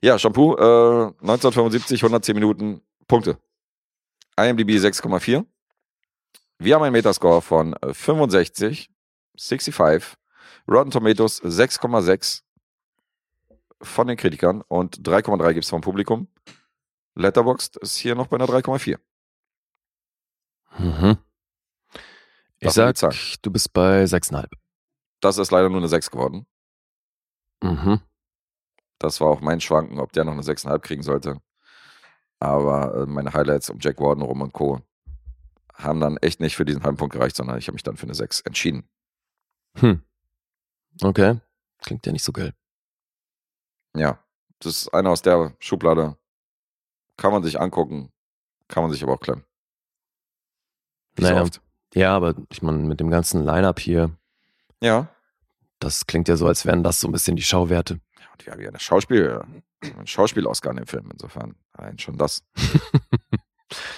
Ja, 0.00 0.18
Shampoo, 0.18 0.54
äh, 0.54 1.12
1975, 1.22 2.02
110 2.02 2.34
Minuten, 2.34 2.80
Punkte. 3.08 3.38
IMDb 4.38 4.70
6,4. 4.70 5.44
Wir 6.58 6.74
haben 6.74 6.82
einen 6.82 6.92
Metascore 6.92 7.42
von 7.42 7.74
äh, 7.74 7.92
65, 7.92 8.90
65. 9.36 10.16
Rotten 10.68 10.90
Tomatoes 10.90 11.42
6,6 11.42 12.42
von 13.82 14.06
den 14.06 14.16
Kritikern 14.16 14.62
und 14.62 15.06
3,3 15.06 15.52
gibt 15.52 15.64
es 15.64 15.70
vom 15.70 15.80
Publikum. 15.80 16.28
Letterboxd 17.14 17.76
ist 17.76 17.96
hier 17.96 18.14
noch 18.14 18.28
bei 18.28 18.36
einer 18.36 18.46
3,4. 18.46 18.98
Mhm. 20.78 21.18
Ich 22.58 22.72
sag, 22.72 22.96
Zahlen. 22.96 23.16
du 23.42 23.50
bist 23.50 23.72
bei 23.72 24.04
6,5. 24.04 24.48
Das 25.20 25.38
ist 25.38 25.50
leider 25.50 25.68
nur 25.68 25.78
eine 25.78 25.88
6 25.88 26.10
geworden. 26.10 26.46
Mhm. 27.62 28.00
Das 28.98 29.20
war 29.20 29.28
auch 29.28 29.40
mein 29.40 29.60
Schwanken, 29.60 29.98
ob 29.98 30.12
der 30.12 30.24
noch 30.24 30.32
eine 30.32 30.42
6,5 30.42 30.78
kriegen 30.80 31.02
sollte. 31.02 31.40
Aber 32.38 32.94
äh, 33.02 33.06
meine 33.06 33.32
Highlights 33.32 33.70
um 33.70 33.78
Jack 33.80 34.00
Warden 34.00 34.22
rum 34.22 34.40
und 34.40 34.52
Co. 34.52 34.80
haben 35.74 36.00
dann 36.00 36.16
echt 36.18 36.40
nicht 36.40 36.56
für 36.56 36.64
diesen 36.64 36.82
halben 36.82 36.96
Punkt 36.96 37.14
gereicht, 37.14 37.36
sondern 37.36 37.58
ich 37.58 37.68
habe 37.68 37.74
mich 37.74 37.82
dann 37.82 37.96
für 37.96 38.04
eine 38.04 38.14
6 38.14 38.40
entschieden. 38.40 38.88
Hm. 39.76 40.02
Okay. 41.02 41.40
Klingt 41.82 42.06
ja 42.06 42.12
nicht 42.12 42.24
so 42.24 42.32
geil. 42.32 42.52
Ja, 43.96 44.18
das 44.60 44.76
ist 44.82 44.94
einer 44.94 45.10
aus 45.10 45.22
der 45.22 45.54
Schublade. 45.58 46.16
Kann 47.16 47.32
man 47.32 47.42
sich 47.42 47.60
angucken, 47.60 48.10
kann 48.68 48.82
man 48.82 48.92
sich 48.92 49.02
aber 49.02 49.12
auch 49.14 49.20
klemmen. 49.20 49.44
Wie 51.14 51.22
so 51.24 51.28
Naja. 51.30 51.42
oft. 51.42 51.60
Ja, 51.94 52.16
aber 52.16 52.34
ich 52.50 52.60
meine, 52.62 52.78
mit 52.78 52.98
dem 52.98 53.10
ganzen 53.10 53.44
Line-Up 53.44 53.78
hier, 53.78 54.16
Ja. 54.80 55.08
das 55.78 56.06
klingt 56.06 56.26
ja 56.28 56.36
so, 56.36 56.46
als 56.48 56.64
wären 56.66 56.82
das 56.82 56.98
so 57.00 57.06
ein 57.08 57.12
bisschen 57.12 57.36
die 57.36 57.42
Schauwerte. 57.42 58.00
Ja, 58.18 58.26
Und 58.32 58.46
wir 58.46 58.52
haben 58.52 58.60
ja 58.60 58.68
eine 58.68 58.80
Schauspiel, 58.80 59.40
einen 59.80 60.06
Schauspiel-Oscar 60.06 60.70
in 60.70 60.76
dem 60.78 60.86
Film, 60.88 61.08
insofern. 61.12 61.54
Nein, 61.78 61.98
schon 61.98 62.16
das. 62.18 62.42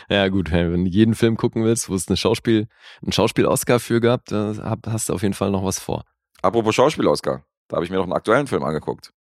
Ja, 0.09 0.29
gut, 0.29 0.51
wenn 0.53 0.85
du 0.85 0.91
jeden 0.91 1.15
Film 1.15 1.37
gucken 1.37 1.65
willst, 1.65 1.89
wo 1.89 1.95
es 1.95 2.09
eine 2.09 2.17
Schauspiel, 2.17 2.69
einen 3.03 3.13
Schauspiel-Oscar 3.13 3.81
für 3.81 4.01
gab, 4.01 4.25
da 4.27 4.55
hast 4.87 5.09
du 5.09 5.15
auf 5.15 5.23
jeden 5.23 5.35
Fall 5.35 5.51
noch 5.51 5.65
was 5.65 5.79
vor. 5.79 6.05
Apropos 6.43 6.75
Schauspiel-Oscar, 6.75 7.45
da 7.69 7.77
habe 7.77 7.85
ich 7.85 7.91
mir 7.91 7.97
noch 7.97 8.05
einen 8.05 8.13
aktuellen 8.13 8.47
Film 8.47 8.63
angeguckt, 8.63 9.13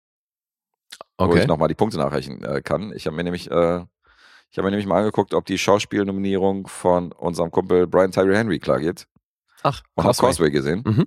wo 1.18 1.24
Okay. 1.26 1.40
ich 1.42 1.46
nochmal 1.46 1.68
die 1.68 1.74
Punkte 1.74 1.96
nachreichen 1.98 2.42
äh, 2.44 2.60
kann. 2.62 2.92
Ich 2.94 3.06
habe 3.06 3.16
mir 3.16 3.24
nämlich, 3.24 3.50
äh, 3.50 3.84
ich 4.50 4.58
habe 4.58 4.66
mir 4.66 4.70
nämlich 4.70 4.86
mal 4.86 4.98
angeguckt, 4.98 5.34
ob 5.34 5.44
die 5.46 5.58
Schauspielnominierung 5.58 6.66
von 6.66 7.12
unserem 7.12 7.50
Kumpel 7.50 7.86
Brian 7.86 8.12
Tyree 8.12 8.36
Henry 8.36 8.58
klar 8.58 8.78
geht. 8.80 9.06
Ach, 9.62 9.80
Und 9.94 10.04
habe. 10.04 10.16
Causeway 10.16 10.50
gesehen. 10.50 10.82
Mhm. 10.86 11.06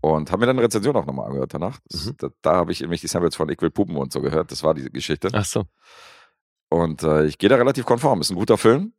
Und 0.00 0.30
habe 0.30 0.40
mir 0.40 0.46
dann 0.46 0.56
eine 0.58 0.66
Rezension 0.66 0.94
auch 0.96 1.06
nochmal 1.06 1.26
angehört 1.28 1.54
danach. 1.54 1.78
Das, 1.88 2.06
Mhm. 2.06 2.14
Da, 2.18 2.28
da 2.42 2.54
habe 2.56 2.72
ich 2.72 2.80
nämlich 2.80 3.00
die 3.00 3.06
Samples 3.06 3.36
von 3.36 3.48
Ich 3.48 3.60
will 3.62 3.70
Puppen 3.70 3.96
und 3.96 4.12
so 4.12 4.20
gehört. 4.20 4.50
Das 4.52 4.62
war 4.62 4.74
diese 4.74 4.90
Geschichte. 4.90 5.28
Ach 5.32 5.44
so. 5.46 5.64
Und 6.74 7.04
äh, 7.04 7.24
ich 7.26 7.38
gehe 7.38 7.48
da 7.48 7.54
relativ 7.54 7.86
konform. 7.86 8.20
Ist 8.20 8.30
ein 8.30 8.36
guter 8.36 8.58
Film. 8.58 8.92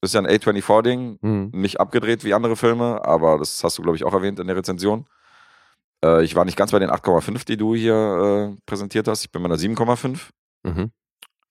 Ist 0.00 0.14
ja 0.14 0.20
ein 0.20 0.26
A24-Ding. 0.26 1.18
Mhm. 1.20 1.50
Nicht 1.52 1.78
abgedreht 1.78 2.24
wie 2.24 2.34
andere 2.34 2.56
Filme, 2.56 3.04
aber 3.04 3.38
das 3.38 3.62
hast 3.62 3.78
du, 3.78 3.82
glaube 3.82 3.96
ich, 3.96 4.02
auch 4.02 4.12
erwähnt 4.12 4.40
in 4.40 4.48
der 4.48 4.56
Rezension. 4.56 5.06
Äh, 6.04 6.24
ich 6.24 6.34
war 6.34 6.44
nicht 6.44 6.56
ganz 6.56 6.72
bei 6.72 6.80
den 6.80 6.90
8,5, 6.90 7.46
die 7.46 7.56
du 7.56 7.76
hier 7.76 7.94
äh, 8.56 8.60
präsentiert 8.66 9.06
hast. 9.06 9.24
Ich 9.24 9.30
bin 9.30 9.44
bei 9.44 9.46
einer 9.48 9.58
7,5. 9.58 10.30
Mhm. 10.64 10.90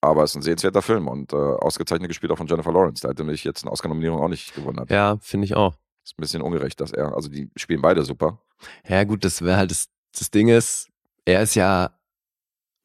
Aber 0.02 0.24
es 0.24 0.32
ist 0.32 0.36
ein 0.36 0.42
sehenswerter 0.42 0.82
Film 0.82 1.08
und 1.08 1.32
äh, 1.32 1.38
ausgezeichnet 1.38 2.10
gespielt 2.10 2.34
auch 2.34 2.38
von 2.38 2.48
Jennifer 2.48 2.74
Lawrence. 2.74 3.02
Da 3.02 3.10
hätte 3.10 3.24
mich 3.24 3.46
jetzt 3.46 3.64
eine 3.64 3.72
Oscar-Nominierung 3.72 4.20
auch 4.20 4.28
nicht 4.28 4.54
gewundert. 4.54 4.90
Ja, 4.90 5.18
finde 5.22 5.46
ich 5.46 5.56
auch. 5.56 5.76
Ist 6.04 6.18
ein 6.18 6.22
bisschen 6.22 6.42
ungerecht, 6.42 6.82
dass 6.82 6.92
er, 6.92 7.16
also 7.16 7.30
die 7.30 7.50
spielen 7.56 7.82
beide 7.82 8.04
super. 8.04 8.42
Ja, 8.86 9.06
gut, 9.06 9.24
das 9.24 9.42
wäre 9.42 9.56
halt 9.56 9.72
das, 9.72 9.86
das 10.18 10.30
Ding 10.30 10.50
ist, 10.50 10.90
er 11.24 11.44
ist 11.44 11.56
ja, 11.56 11.92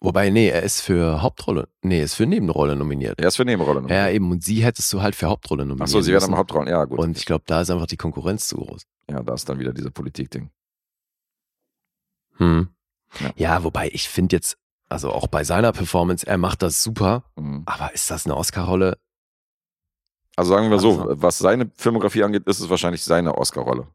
wobei, 0.07 0.31
nee, 0.31 0.49
er 0.49 0.63
ist 0.63 0.81
für 0.81 1.21
Hauptrolle, 1.23 1.69
nee, 1.83 1.99
er 1.99 2.05
ist 2.05 2.15
für 2.15 2.27
Nebenrolle 2.27 2.77
nominiert. 2.77 3.21
Er 3.21 3.29
ist 3.29 3.37
für 3.37 3.45
Nebenrolle 3.45 3.81
Ja, 3.81 3.83
nominiert. 3.83 4.15
eben, 4.15 4.31
und 4.31 4.43
sie 4.45 4.65
hättest 4.65 4.91
du 4.93 5.03
halt 5.03 5.15
für 5.15 5.27
Hauptrolle 5.27 5.65
nominiert. 5.67 5.83
Achso, 5.89 6.01
sie 6.01 6.13
werden 6.13 6.23
müssen. 6.23 6.33
am 6.35 6.39
Hauptrollen. 6.39 6.69
Ja, 6.69 6.85
gut. 6.85 6.99
Und 6.99 7.17
ich 7.19 7.27
glaube, 7.27 7.45
da 7.47 7.61
ist 7.61 7.71
einfach 7.71 7.87
die 7.87 7.97
Konkurrenz 7.99 8.49
zu 8.49 8.57
groß. 8.57 8.83
ja, 9.11 9.23
da 9.23 9.35
ist 9.35 9.49
dann 9.49 9.59
wieder 9.59 9.73
diese 9.73 9.91
Politik-Ding. 9.91 10.51
Hm. 12.39 12.69
Ja. 13.21 13.31
Ja. 13.37 13.65
wobei 13.65 13.89
ich 13.93 14.09
finde 14.09 14.37
jetzt, 14.37 14.57
also 14.89 15.11
auch 15.13 15.27
bei 15.27 15.45
seiner 15.45 15.73
Performance, 15.73 16.27
er 16.27 16.39
macht 16.39 16.63
das 16.63 16.83
super, 16.83 17.25
Mhm. 17.37 17.63
aber 17.67 17.93
ist 17.95 18.11
das 18.11 18.27
eine 18.27 18.37
Oscar-Rolle? 18.37 18.99
Also 20.37 20.53
sagen 20.53 20.71
wir 20.71 20.79
so, 20.79 21.01
Also- 21.01 21.23
was 21.23 21.39
seine 21.39 21.71
Filmografie 21.77 22.23
angeht, 22.25 22.47
ist 22.47 22.61
es 22.61 22.69
wahrscheinlich 22.69 23.03
seine 23.05 23.37
Oscar-Rolle. 23.39 23.89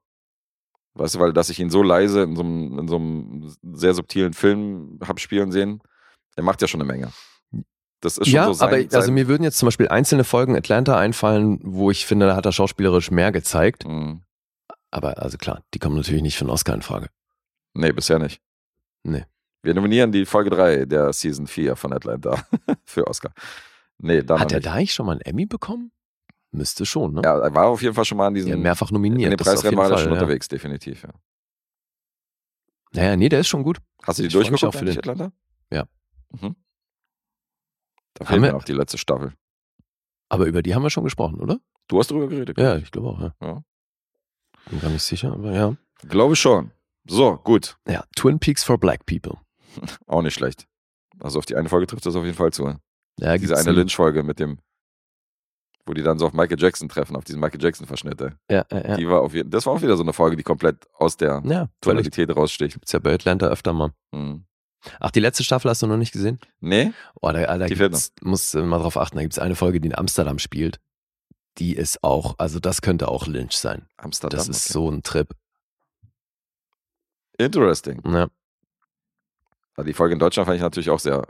Weißt 0.95 1.15
du, 1.15 1.19
weil 1.19 1.31
dass 1.33 1.49
ich 1.49 1.59
ihn 1.59 1.69
so 1.69 1.83
leise 1.83 2.23
in 2.23 2.35
so 2.35 2.41
einem, 2.41 2.79
in 2.79 2.87
so 2.87 2.95
einem 2.97 3.55
sehr 3.73 3.93
subtilen 3.93 4.33
Film 4.33 4.99
hab 5.05 5.19
spielen 5.21 5.51
sehen, 5.51 5.81
der 6.37 6.43
macht 6.43 6.61
ja 6.61 6.67
schon 6.67 6.81
eine 6.81 6.91
Menge. 6.91 7.11
Das 8.01 8.17
ist 8.17 8.27
schon 8.27 8.35
ja, 8.35 8.45
so 8.45 8.53
sein, 8.53 8.67
aber 8.67 8.77
also 8.77 9.01
sein 9.01 9.13
mir 9.13 9.27
würden 9.27 9.43
jetzt 9.43 9.59
zum 9.59 9.67
Beispiel 9.67 9.87
einzelne 9.87 10.23
Folgen 10.23 10.55
Atlanta 10.55 10.97
einfallen, 10.97 11.59
wo 11.63 11.91
ich 11.91 12.05
finde, 12.05 12.25
da 12.25 12.35
hat 12.35 12.45
er 12.45 12.51
schauspielerisch 12.51 13.11
mehr 13.11 13.31
gezeigt. 13.31 13.87
Mhm. 13.87 14.23
Aber 14.89 15.21
also 15.21 15.37
klar, 15.37 15.63
die 15.73 15.79
kommen 15.79 15.95
natürlich 15.95 16.23
nicht 16.23 16.35
für 16.37 16.41
einen 16.41 16.49
Oscar 16.49 16.73
in 16.73 16.81
Frage. 16.81 17.09
Nee, 17.73 17.91
bisher 17.91 18.19
nicht. 18.19 18.41
Nee. 19.03 19.25
Wir 19.63 19.75
nominieren 19.75 20.11
die 20.11 20.25
Folge 20.25 20.49
3 20.49 20.85
der 20.85 21.13
Season 21.13 21.45
4 21.45 21.75
von 21.75 21.93
Atlanta 21.93 22.43
für 22.83 23.05
Oscar. 23.07 23.31
Nee, 23.99 24.23
da 24.23 24.39
Hat 24.39 24.51
er 24.51 24.59
da 24.59 24.73
eigentlich 24.73 24.93
schon 24.93 25.05
mal 25.05 25.13
einen 25.13 25.21
Emmy 25.21 25.45
bekommen? 25.45 25.91
Müsste 26.51 26.85
schon, 26.85 27.13
ne? 27.13 27.21
Ja, 27.23 27.37
er 27.39 27.53
war 27.53 27.67
auf 27.67 27.81
jeden 27.81 27.93
Fall 27.93 28.03
schon 28.03 28.17
mal 28.17 28.27
in 28.29 28.35
Ja, 28.35 28.43
diesem 28.45 28.61
mehrfach 28.61 28.89
in 28.89 28.95
nominiert. 28.95 29.39
das 29.39 29.47
auf 29.47 29.53
Preisrennen 29.53 29.77
war 29.77 29.91
er 29.91 29.97
schon 29.99 30.07
ja. 30.07 30.13
unterwegs, 30.13 30.47
definitiv. 30.47 31.03
Ja. 31.03 31.09
Naja, 32.93 33.15
nee, 33.15 33.29
der 33.29 33.39
ist 33.39 33.47
schon 33.47 33.63
gut. 33.63 33.77
Hast 34.03 34.19
du 34.19 34.23
die 34.23 34.27
Ich 34.27 34.33
durchgeguckt 34.33 34.65
auch 34.65 34.77
für 34.77 34.83
den. 34.85 34.97
Atlanta? 34.97 35.31
Ja. 35.71 35.85
Mhm. 36.31 36.55
Da 38.13 38.25
Haben 38.25 38.27
fehlt 38.27 38.41
mir 38.41 38.47
wir- 38.47 38.53
noch 38.53 38.63
die 38.63 38.73
letzte 38.73 38.97
Staffel. 38.97 39.33
Aber 40.29 40.45
über 40.45 40.61
die 40.61 40.73
haben 40.75 40.83
wir 40.83 40.89
schon 40.89 41.03
gesprochen, 41.03 41.39
oder? 41.41 41.59
Du 41.87 41.99
hast 41.99 42.09
drüber 42.11 42.27
geredet. 42.27 42.57
Ja, 42.57 42.77
ich 42.77 42.91
glaube 42.91 43.09
auch, 43.09 43.19
ja. 43.19 43.35
Ja. 43.41 43.63
Bin 44.69 44.79
gar 44.79 44.89
nicht 44.89 45.03
sicher, 45.03 45.33
aber 45.33 45.51
ja. 45.53 45.75
Glaube 46.07 46.35
schon. 46.35 46.71
So, 47.07 47.37
gut. 47.37 47.77
Ja, 47.87 48.05
Twin 48.15 48.39
Peaks 48.39 48.63
for 48.63 48.77
Black 48.77 49.05
People. 49.05 49.37
Auch 50.07 50.21
nicht 50.21 50.35
schlecht. 50.35 50.67
Also 51.19 51.39
auf 51.39 51.45
die 51.45 51.55
eine 51.55 51.67
Folge 51.69 51.87
trifft 51.87 52.05
das 52.05 52.15
auf 52.15 52.23
jeden 52.23 52.37
Fall 52.37 52.53
zu. 52.53 52.65
Ja, 52.65 52.77
Diese 53.33 53.39
gibt's 53.39 53.51
eine 53.59 53.69
einen- 53.69 53.77
Lynch-Folge 53.79 54.23
mit 54.23 54.39
dem, 54.39 54.59
wo 55.85 55.93
die 55.93 56.03
dann 56.03 56.17
so 56.19 56.27
auf 56.27 56.33
Michael 56.33 56.59
Jackson 56.59 56.87
treffen, 56.89 57.15
auf 57.15 57.23
diesen 57.23 57.39
Michael 57.39 57.61
Jackson-Verschnitt. 57.61 58.21
ey. 58.21 58.29
Ja, 58.49 58.65
ja, 58.71 58.87
ja. 58.89 58.95
Die 58.97 59.07
war 59.09 59.21
auf 59.21 59.33
jeden, 59.33 59.49
das 59.49 59.65
war 59.65 59.73
auch 59.73 59.81
wieder 59.81 59.97
so 59.97 60.03
eine 60.03 60.13
Folge, 60.13 60.37
die 60.37 60.43
komplett 60.43 60.87
aus 60.93 61.17
der 61.17 61.29
ja 61.29 61.41
völlig. 61.41 61.69
Tonalität 61.81 62.35
raussticht. 62.35 62.73
Gibt's 62.75 62.91
ja 62.91 62.99
bei 62.99 63.13
Atlanta 63.13 63.47
öfter 63.47 63.73
mal. 63.73 63.91
Mhm. 64.11 64.45
Ach, 64.99 65.11
die 65.11 65.19
letzte 65.19 65.43
Staffel 65.43 65.69
hast 65.69 65.81
du 65.81 65.87
noch 65.87 65.97
nicht 65.97 66.11
gesehen? 66.11 66.39
Nee? 66.59 66.91
Oh, 67.21 67.31
da, 67.31 67.57
da 67.57 67.65
Die 67.67 67.75
gibt's, 67.75 68.13
muss 68.21 68.53
mal 68.53 68.79
drauf 68.79 68.97
achten, 68.97 69.17
da 69.17 69.21
gibt's 69.21 69.39
eine 69.39 69.55
Folge, 69.55 69.79
die 69.79 69.89
in 69.89 69.97
Amsterdam 69.97 70.39
spielt. 70.39 70.79
Die 71.57 71.75
ist 71.75 72.03
auch, 72.03 72.35
also 72.39 72.59
das 72.59 72.81
könnte 72.81 73.09
auch 73.09 73.27
Lynch 73.27 73.57
sein. 73.57 73.87
Amsterdam. 73.97 74.37
Das 74.37 74.47
ist 74.47 74.65
okay. 74.67 74.73
so 74.73 74.89
ein 74.89 75.03
Trip. 75.03 75.29
Interesting. 77.37 78.01
Ja. 78.05 78.27
Aber 79.75 79.85
die 79.85 79.93
Folge 79.93 80.13
in 80.13 80.19
Deutschland 80.19 80.45
fand 80.47 80.55
ich 80.57 80.61
natürlich 80.61 80.89
auch 80.89 80.99
sehr 80.99 81.25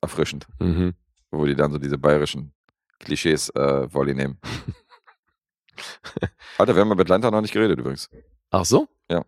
erfrischend, 0.00 0.46
Mhm. 0.58 0.94
wo 1.30 1.44
die 1.46 1.54
dann 1.54 1.72
so 1.72 1.78
diese 1.78 1.98
bayerischen 1.98 2.52
Klischees 2.98 3.48
äh, 3.50 3.92
Volley 3.92 4.14
nehmen. 4.14 4.38
Alter, 6.58 6.74
wir 6.74 6.82
haben 6.82 6.88
mit 6.90 7.00
Atlanta 7.00 7.30
noch 7.30 7.40
nicht 7.40 7.52
geredet 7.52 7.78
übrigens. 7.78 8.10
Ach 8.50 8.64
so? 8.64 8.88
Ja. 9.10 9.24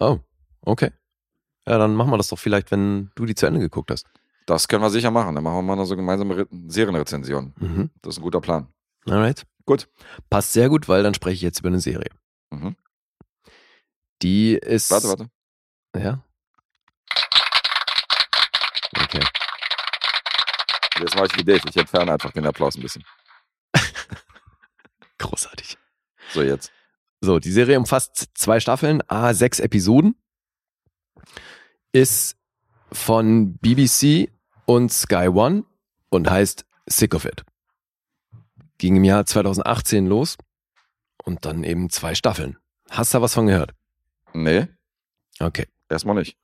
Oh, 0.00 0.18
okay. 0.62 0.90
Ja, 1.66 1.78
dann 1.78 1.94
machen 1.94 2.10
wir 2.10 2.18
das 2.18 2.28
doch 2.28 2.38
vielleicht, 2.38 2.70
wenn 2.70 3.10
du 3.14 3.24
die 3.24 3.34
zu 3.34 3.46
Ende 3.46 3.60
geguckt 3.60 3.90
hast. 3.90 4.06
Das 4.46 4.68
können 4.68 4.82
wir 4.82 4.90
sicher 4.90 5.10
machen. 5.10 5.34
Dann 5.34 5.44
machen 5.44 5.56
wir 5.56 5.62
mal 5.62 5.76
noch 5.76 5.86
so 5.86 5.96
gemeinsame 5.96 6.36
Re 6.36 6.46
Serienrezensionen. 6.66 7.54
Mhm. 7.58 7.90
Das 8.02 8.14
ist 8.14 8.18
ein 8.18 8.22
guter 8.22 8.40
Plan. 8.40 8.68
Alright. 9.06 9.46
Gut. 9.64 9.88
Passt 10.28 10.52
sehr 10.52 10.68
gut, 10.68 10.88
weil 10.88 11.02
dann 11.02 11.14
spreche 11.14 11.36
ich 11.36 11.42
jetzt 11.42 11.60
über 11.60 11.68
eine 11.68 11.80
Serie. 11.80 12.10
Mhm. 12.50 12.76
Die 14.20 14.54
ist. 14.54 14.90
Warte, 14.90 15.08
warte. 15.08 15.30
Ja. 15.96 16.22
Okay. 18.96 19.20
Jetzt 21.00 21.14
mache 21.14 21.26
ich 21.26 21.36
wie 21.38 21.44
Dave. 21.44 21.62
Ich 21.68 21.76
entferne 21.76 22.12
einfach 22.12 22.32
den 22.32 22.46
Applaus 22.46 22.76
ein 22.76 22.82
bisschen. 22.82 23.04
Großartig. 25.18 25.78
So, 26.32 26.42
jetzt. 26.42 26.70
So, 27.20 27.38
die 27.38 27.50
Serie 27.52 27.78
umfasst 27.78 28.26
zwei 28.34 28.60
Staffeln, 28.60 29.02
a 29.08 29.32
sechs 29.32 29.58
Episoden, 29.58 30.14
ist 31.94 32.36
von 32.92 33.54
BBC 33.58 34.28
und 34.66 34.92
Sky 34.92 35.28
One 35.28 35.64
und 36.10 36.28
heißt 36.28 36.66
Sick 36.86 37.14
of 37.14 37.24
It. 37.24 37.44
Ging 38.78 38.96
im 38.96 39.04
Jahr 39.04 39.24
2018 39.24 40.06
los 40.06 40.36
und 41.22 41.44
dann 41.44 41.62
eben 41.64 41.88
zwei 41.90 42.14
Staffeln. 42.14 42.58
Hast 42.90 43.14
du 43.14 43.18
da 43.18 43.22
was 43.22 43.34
von 43.34 43.46
gehört? 43.46 43.72
Nee, 44.34 44.66
Okay. 45.40 45.66
erstmal 45.88 46.16
nicht. 46.16 46.36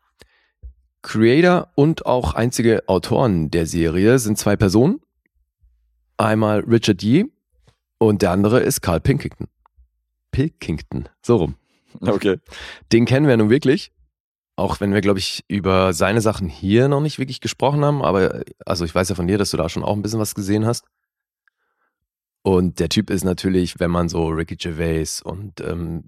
Creator 1.02 1.70
und 1.74 2.06
auch 2.06 2.34
einzige 2.34 2.88
Autoren 2.88 3.50
der 3.50 3.66
Serie 3.66 4.18
sind 4.18 4.38
zwei 4.38 4.56
Personen. 4.56 5.00
Einmal 6.16 6.60
Richard 6.60 7.02
Yee 7.02 7.26
und 7.98 8.22
der 8.22 8.30
andere 8.32 8.60
ist 8.60 8.82
Carl 8.82 9.00
Pilkington. 9.00 9.48
Pilkington, 10.30 11.08
so 11.22 11.36
rum. 11.36 11.54
Okay. 12.00 12.38
Den 12.92 13.04
kennen 13.06 13.26
wir 13.26 13.36
nun 13.36 13.50
wirklich. 13.50 13.92
Auch 14.60 14.78
wenn 14.80 14.92
wir, 14.92 15.00
glaube 15.00 15.18
ich, 15.18 15.42
über 15.48 15.94
seine 15.94 16.20
Sachen 16.20 16.48
hier 16.48 16.88
noch 16.88 17.00
nicht 17.00 17.18
wirklich 17.18 17.40
gesprochen 17.40 17.82
haben. 17.82 18.02
Aber 18.02 18.42
also 18.66 18.84
ich 18.84 18.94
weiß 18.94 19.08
ja 19.08 19.14
von 19.14 19.26
dir, 19.26 19.38
dass 19.38 19.50
du 19.50 19.56
da 19.56 19.70
schon 19.70 19.82
auch 19.82 19.94
ein 19.94 20.02
bisschen 20.02 20.20
was 20.20 20.34
gesehen 20.34 20.66
hast. 20.66 20.84
Und 22.42 22.78
der 22.78 22.90
Typ 22.90 23.08
ist 23.08 23.24
natürlich, 23.24 23.80
wenn 23.80 23.90
man 23.90 24.10
so 24.10 24.28
Ricky 24.28 24.56
Gervais 24.56 25.22
und 25.22 25.60
ähm, 25.62 26.04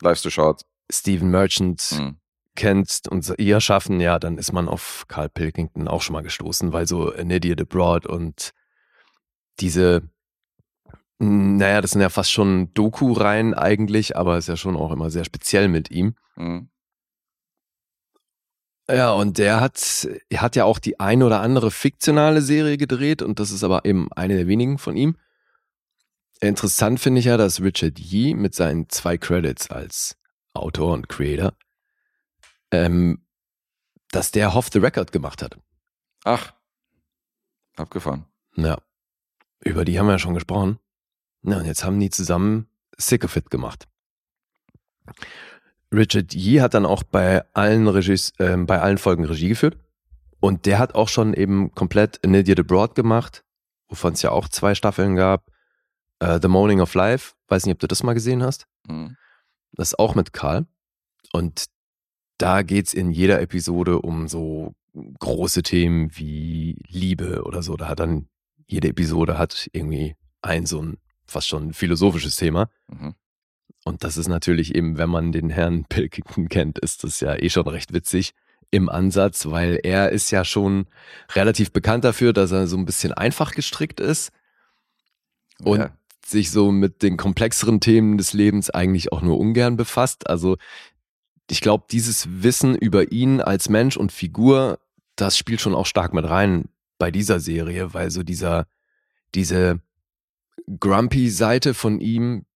Lives 0.00 0.22
to 0.22 0.30
Short. 0.30 0.62
Stephen 0.90 1.30
Merchant 1.30 1.94
Mhm. 1.98 2.16
kennt 2.54 3.02
und 3.10 3.30
ihr 3.38 3.60
schaffen, 3.60 4.00
ja, 4.00 4.18
dann 4.18 4.38
ist 4.38 4.52
man 4.52 4.66
auf 4.68 5.04
Carl 5.08 5.28
Pilkington 5.28 5.88
auch 5.88 6.00
schon 6.00 6.14
mal 6.14 6.22
gestoßen, 6.22 6.72
weil 6.72 6.86
so 6.86 7.12
An 7.12 7.30
Idiot 7.30 7.60
Abroad 7.60 8.06
und 8.06 8.52
diese, 9.60 10.08
naja, 11.18 11.80
das 11.82 11.90
sind 11.90 12.00
ja 12.00 12.08
fast 12.08 12.32
schon 12.32 12.72
Doku-Reihen 12.72 13.52
eigentlich, 13.52 14.16
aber 14.16 14.38
ist 14.38 14.48
ja 14.48 14.56
schon 14.56 14.76
auch 14.76 14.90
immer 14.92 15.10
sehr 15.10 15.24
speziell 15.24 15.68
mit 15.68 15.90
ihm. 15.90 16.14
Mhm. 16.36 16.70
Ja, 18.88 19.12
und 19.12 19.38
der 19.38 19.60
hat, 19.60 20.08
hat 20.34 20.56
ja 20.56 20.64
auch 20.64 20.78
die 20.78 21.00
eine 21.00 21.26
oder 21.26 21.40
andere 21.40 21.70
fiktionale 21.70 22.40
Serie 22.40 22.76
gedreht 22.76 23.20
und 23.20 23.40
das 23.40 23.50
ist 23.50 23.64
aber 23.64 23.84
eben 23.84 24.12
eine 24.12 24.36
der 24.36 24.46
wenigen 24.46 24.78
von 24.78 24.96
ihm. 24.96 25.16
Interessant 26.40 27.00
finde 27.00 27.18
ich 27.18 27.24
ja, 27.24 27.36
dass 27.36 27.60
Richard 27.60 27.98
Yee 27.98 28.34
mit 28.34 28.54
seinen 28.54 28.88
zwei 28.88 29.18
Credits 29.18 29.70
als 29.70 30.16
Autor 30.52 30.92
und 30.92 31.08
Creator, 31.08 31.54
ähm, 32.70 33.26
dass 34.10 34.30
der 34.30 34.54
Off 34.54 34.68
the 34.72 34.78
Record 34.78 35.12
gemacht 35.12 35.42
hat. 35.42 35.58
Ach. 36.24 36.52
Abgefahren. 37.76 38.26
Ja, 38.54 38.78
über 39.60 39.84
die 39.84 39.98
haben 39.98 40.06
wir 40.06 40.12
ja 40.12 40.18
schon 40.18 40.34
gesprochen. 40.34 40.78
Na, 41.42 41.58
und 41.58 41.66
jetzt 41.66 41.84
haben 41.84 41.98
die 41.98 42.10
zusammen 42.10 42.68
Sick 42.96 43.24
of 43.24 43.36
It 43.36 43.50
gemacht. 43.50 43.88
Richard 45.96 46.34
Yee 46.34 46.60
hat 46.60 46.74
dann 46.74 46.86
auch 46.86 47.02
bei 47.02 47.44
allen, 47.54 47.88
Regies, 47.88 48.32
ähm, 48.38 48.66
bei 48.66 48.80
allen 48.80 48.98
Folgen 48.98 49.24
Regie 49.24 49.48
geführt. 49.48 49.78
Und 50.40 50.66
der 50.66 50.78
hat 50.78 50.94
auch 50.94 51.08
schon 51.08 51.34
eben 51.34 51.72
komplett 51.74 52.24
An 52.24 52.34
Idiot 52.34 52.60
Abroad 52.60 52.94
gemacht, 52.94 53.44
wovon 53.88 54.12
es 54.12 54.22
ja 54.22 54.30
auch 54.30 54.48
zwei 54.48 54.74
Staffeln 54.74 55.16
gab. 55.16 55.50
Äh, 56.18 56.38
The 56.40 56.48
Morning 56.48 56.80
of 56.80 56.94
Life, 56.94 57.34
weiß 57.48 57.66
nicht, 57.66 57.74
ob 57.74 57.78
du 57.80 57.86
das 57.86 58.02
mal 58.02 58.14
gesehen 58.14 58.42
hast. 58.42 58.66
Mhm. 58.86 59.16
Das 59.72 59.88
ist 59.88 59.98
auch 59.98 60.14
mit 60.14 60.32
Karl. 60.32 60.66
Und 61.32 61.66
da 62.38 62.62
geht's 62.62 62.94
in 62.94 63.10
jeder 63.10 63.40
Episode 63.40 64.00
um 64.00 64.28
so 64.28 64.74
große 65.18 65.62
Themen 65.62 66.10
wie 66.14 66.78
Liebe 66.88 67.42
oder 67.44 67.62
so. 67.62 67.76
Da 67.76 67.88
hat 67.88 68.00
dann 68.00 68.28
jede 68.66 68.88
Episode 68.88 69.38
hat 69.38 69.68
irgendwie 69.72 70.16
ein 70.42 70.66
so 70.66 70.82
ein 70.82 70.98
fast 71.26 71.48
schon 71.48 71.72
philosophisches 71.72 72.36
Thema. 72.36 72.68
Mhm. 72.88 73.14
Und 73.86 74.02
das 74.02 74.16
ist 74.16 74.26
natürlich 74.26 74.74
eben, 74.74 74.98
wenn 74.98 75.08
man 75.08 75.30
den 75.30 75.48
Herrn 75.48 75.84
Pilkington 75.88 76.48
kennt, 76.48 76.78
ist 76.80 77.04
das 77.04 77.20
ja 77.20 77.36
eh 77.36 77.48
schon 77.48 77.68
recht 77.68 77.92
witzig 77.92 78.32
im 78.72 78.88
Ansatz, 78.88 79.46
weil 79.46 79.78
er 79.84 80.10
ist 80.10 80.32
ja 80.32 80.44
schon 80.44 80.86
relativ 81.36 81.70
bekannt 81.70 82.02
dafür, 82.02 82.32
dass 82.32 82.50
er 82.50 82.66
so 82.66 82.76
ein 82.76 82.84
bisschen 82.84 83.12
einfach 83.12 83.52
gestrickt 83.52 84.00
ist 84.00 84.32
und 85.62 85.78
Ja. 85.78 85.96
sich 86.26 86.50
so 86.50 86.72
mit 86.72 87.04
den 87.04 87.16
komplexeren 87.16 87.78
Themen 87.78 88.18
des 88.18 88.32
Lebens 88.32 88.70
eigentlich 88.70 89.12
auch 89.12 89.22
nur 89.22 89.38
ungern 89.38 89.76
befasst. 89.76 90.28
Also 90.28 90.56
ich 91.48 91.60
glaube, 91.60 91.84
dieses 91.88 92.26
Wissen 92.42 92.74
über 92.74 93.12
ihn 93.12 93.40
als 93.40 93.68
Mensch 93.68 93.96
und 93.96 94.10
Figur, 94.10 94.80
das 95.14 95.38
spielt 95.38 95.60
schon 95.60 95.76
auch 95.76 95.86
stark 95.86 96.12
mit 96.12 96.28
rein 96.28 96.64
bei 96.98 97.12
dieser 97.12 97.38
Serie, 97.38 97.94
weil 97.94 98.10
so 98.10 98.24
dieser, 98.24 98.66
diese 99.36 99.80
grumpy 100.80 101.30
Seite 101.30 101.72
von 101.72 102.00
ihm, 102.00 102.46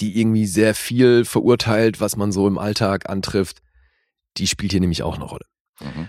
die 0.00 0.18
irgendwie 0.18 0.46
sehr 0.46 0.74
viel 0.74 1.24
verurteilt, 1.24 2.00
was 2.00 2.16
man 2.16 2.32
so 2.32 2.46
im 2.46 2.58
Alltag 2.58 3.08
antrifft, 3.08 3.62
die 4.36 4.46
spielt 4.46 4.72
hier 4.72 4.80
nämlich 4.80 5.02
auch 5.02 5.16
eine 5.16 5.24
Rolle. 5.24 5.46
Mhm. 5.80 6.08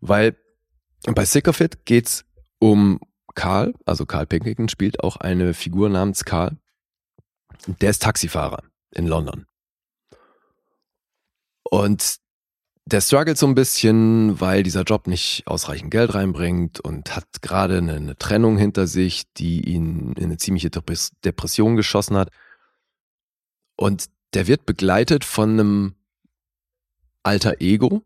Weil 0.00 0.36
bei 1.02 1.24
Sick 1.24 1.48
of 1.48 1.60
It 1.60 1.84
geht's 1.84 2.24
um 2.58 3.00
Karl, 3.34 3.74
also 3.84 4.06
Karl 4.06 4.26
Pilkington 4.26 4.68
spielt 4.68 5.02
auch 5.02 5.16
eine 5.16 5.54
Figur 5.54 5.88
namens 5.88 6.24
Karl. 6.24 6.56
Der 7.66 7.90
ist 7.90 8.02
Taxifahrer 8.02 8.62
in 8.90 9.06
London. 9.06 9.46
Und 11.62 12.16
der 12.86 13.00
struggelt 13.00 13.38
so 13.38 13.46
ein 13.46 13.54
bisschen, 13.54 14.40
weil 14.40 14.62
dieser 14.62 14.82
Job 14.82 15.06
nicht 15.06 15.46
ausreichend 15.46 15.92
Geld 15.92 16.14
reinbringt 16.14 16.80
und 16.80 17.14
hat 17.14 17.26
gerade 17.40 17.78
eine, 17.78 17.94
eine 17.94 18.16
Trennung 18.16 18.58
hinter 18.58 18.86
sich, 18.88 19.32
die 19.34 19.60
ihn 19.68 20.12
in 20.14 20.24
eine 20.24 20.38
ziemliche 20.38 20.68
Depres- 20.68 21.12
Depression 21.24 21.76
geschossen 21.76 22.16
hat. 22.16 22.30
Und 23.80 24.10
der 24.34 24.46
wird 24.46 24.66
begleitet 24.66 25.24
von 25.24 25.58
einem 25.58 25.94
alter 27.22 27.60
Ego. 27.60 28.02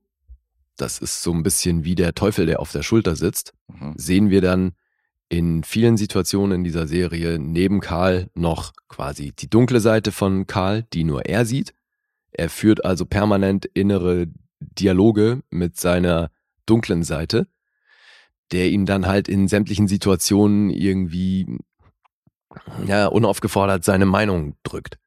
Das 0.77 1.01
ist 1.01 1.23
so 1.23 1.33
ein 1.33 1.43
bisschen 1.43 1.85
wie 1.85 1.97
der 1.97 2.15
Teufel, 2.15 2.47
der 2.47 2.61
auf 2.61 2.71
der 2.71 2.85
Schulter 2.85 3.17
sitzt 3.17 3.55
Mhm. 3.67 3.95
sehen 3.97 4.31
wir 4.31 4.41
dann 4.41 4.75
in 5.29 5.65
vielen 5.65 5.97
Situationen 5.97 6.59
in 6.59 6.65
dieser 6.65 6.87
Serie 6.87 7.41
neben 7.41 7.81
Karl 7.81 8.31
noch 8.35 8.73
quasi 8.89 9.33
die 9.33 9.51
dunkle 9.51 9.81
Seite 9.81 10.13
von 10.13 10.47
Karl, 10.47 10.85
die 10.93 11.03
nur 11.03 11.27
er 11.27 11.45
sieht. 11.45 11.75
Er 12.31 12.51
führt 12.51 12.85
also 12.85 13.05
permanent 13.05 13.65
innere 13.65 14.29
Dialoge 14.61 15.41
mit 15.51 15.77
seiner 15.77 16.31
dunklen 16.67 17.03
Seite, 17.03 17.49
der 18.53 18.69
ihn 18.71 18.87
dann 18.87 19.07
halt 19.07 19.29
in 19.29 19.49
sämtlichen 19.49 19.89
Situationen 19.89 20.71
irgendwie 20.71 21.59
ja, 22.87 23.07
unaufgefordert 23.09 23.83
seine 23.83 24.07
Meinung 24.07 24.55
drückt. 24.63 24.99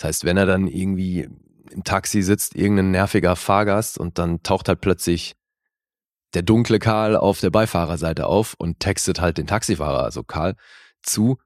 Das 0.00 0.08
heißt, 0.08 0.24
wenn 0.24 0.38
er 0.38 0.46
dann 0.46 0.66
irgendwie 0.66 1.28
im 1.70 1.84
Taxi 1.84 2.22
sitzt, 2.22 2.56
irgendein 2.56 2.90
nerviger 2.90 3.36
Fahrgast 3.36 3.98
und 3.98 4.18
dann 4.18 4.42
taucht 4.42 4.68
halt 4.68 4.80
plötzlich 4.80 5.36
der 6.32 6.40
dunkle 6.40 6.78
Karl 6.78 7.16
auf 7.16 7.40
der 7.40 7.50
Beifahrerseite 7.50 8.24
auf 8.24 8.54
und 8.56 8.80
textet 8.80 9.20
halt 9.20 9.36
den 9.36 9.46
Taxifahrer, 9.46 10.02
also 10.02 10.22
Karl, 10.22 10.56
zu 11.02 11.36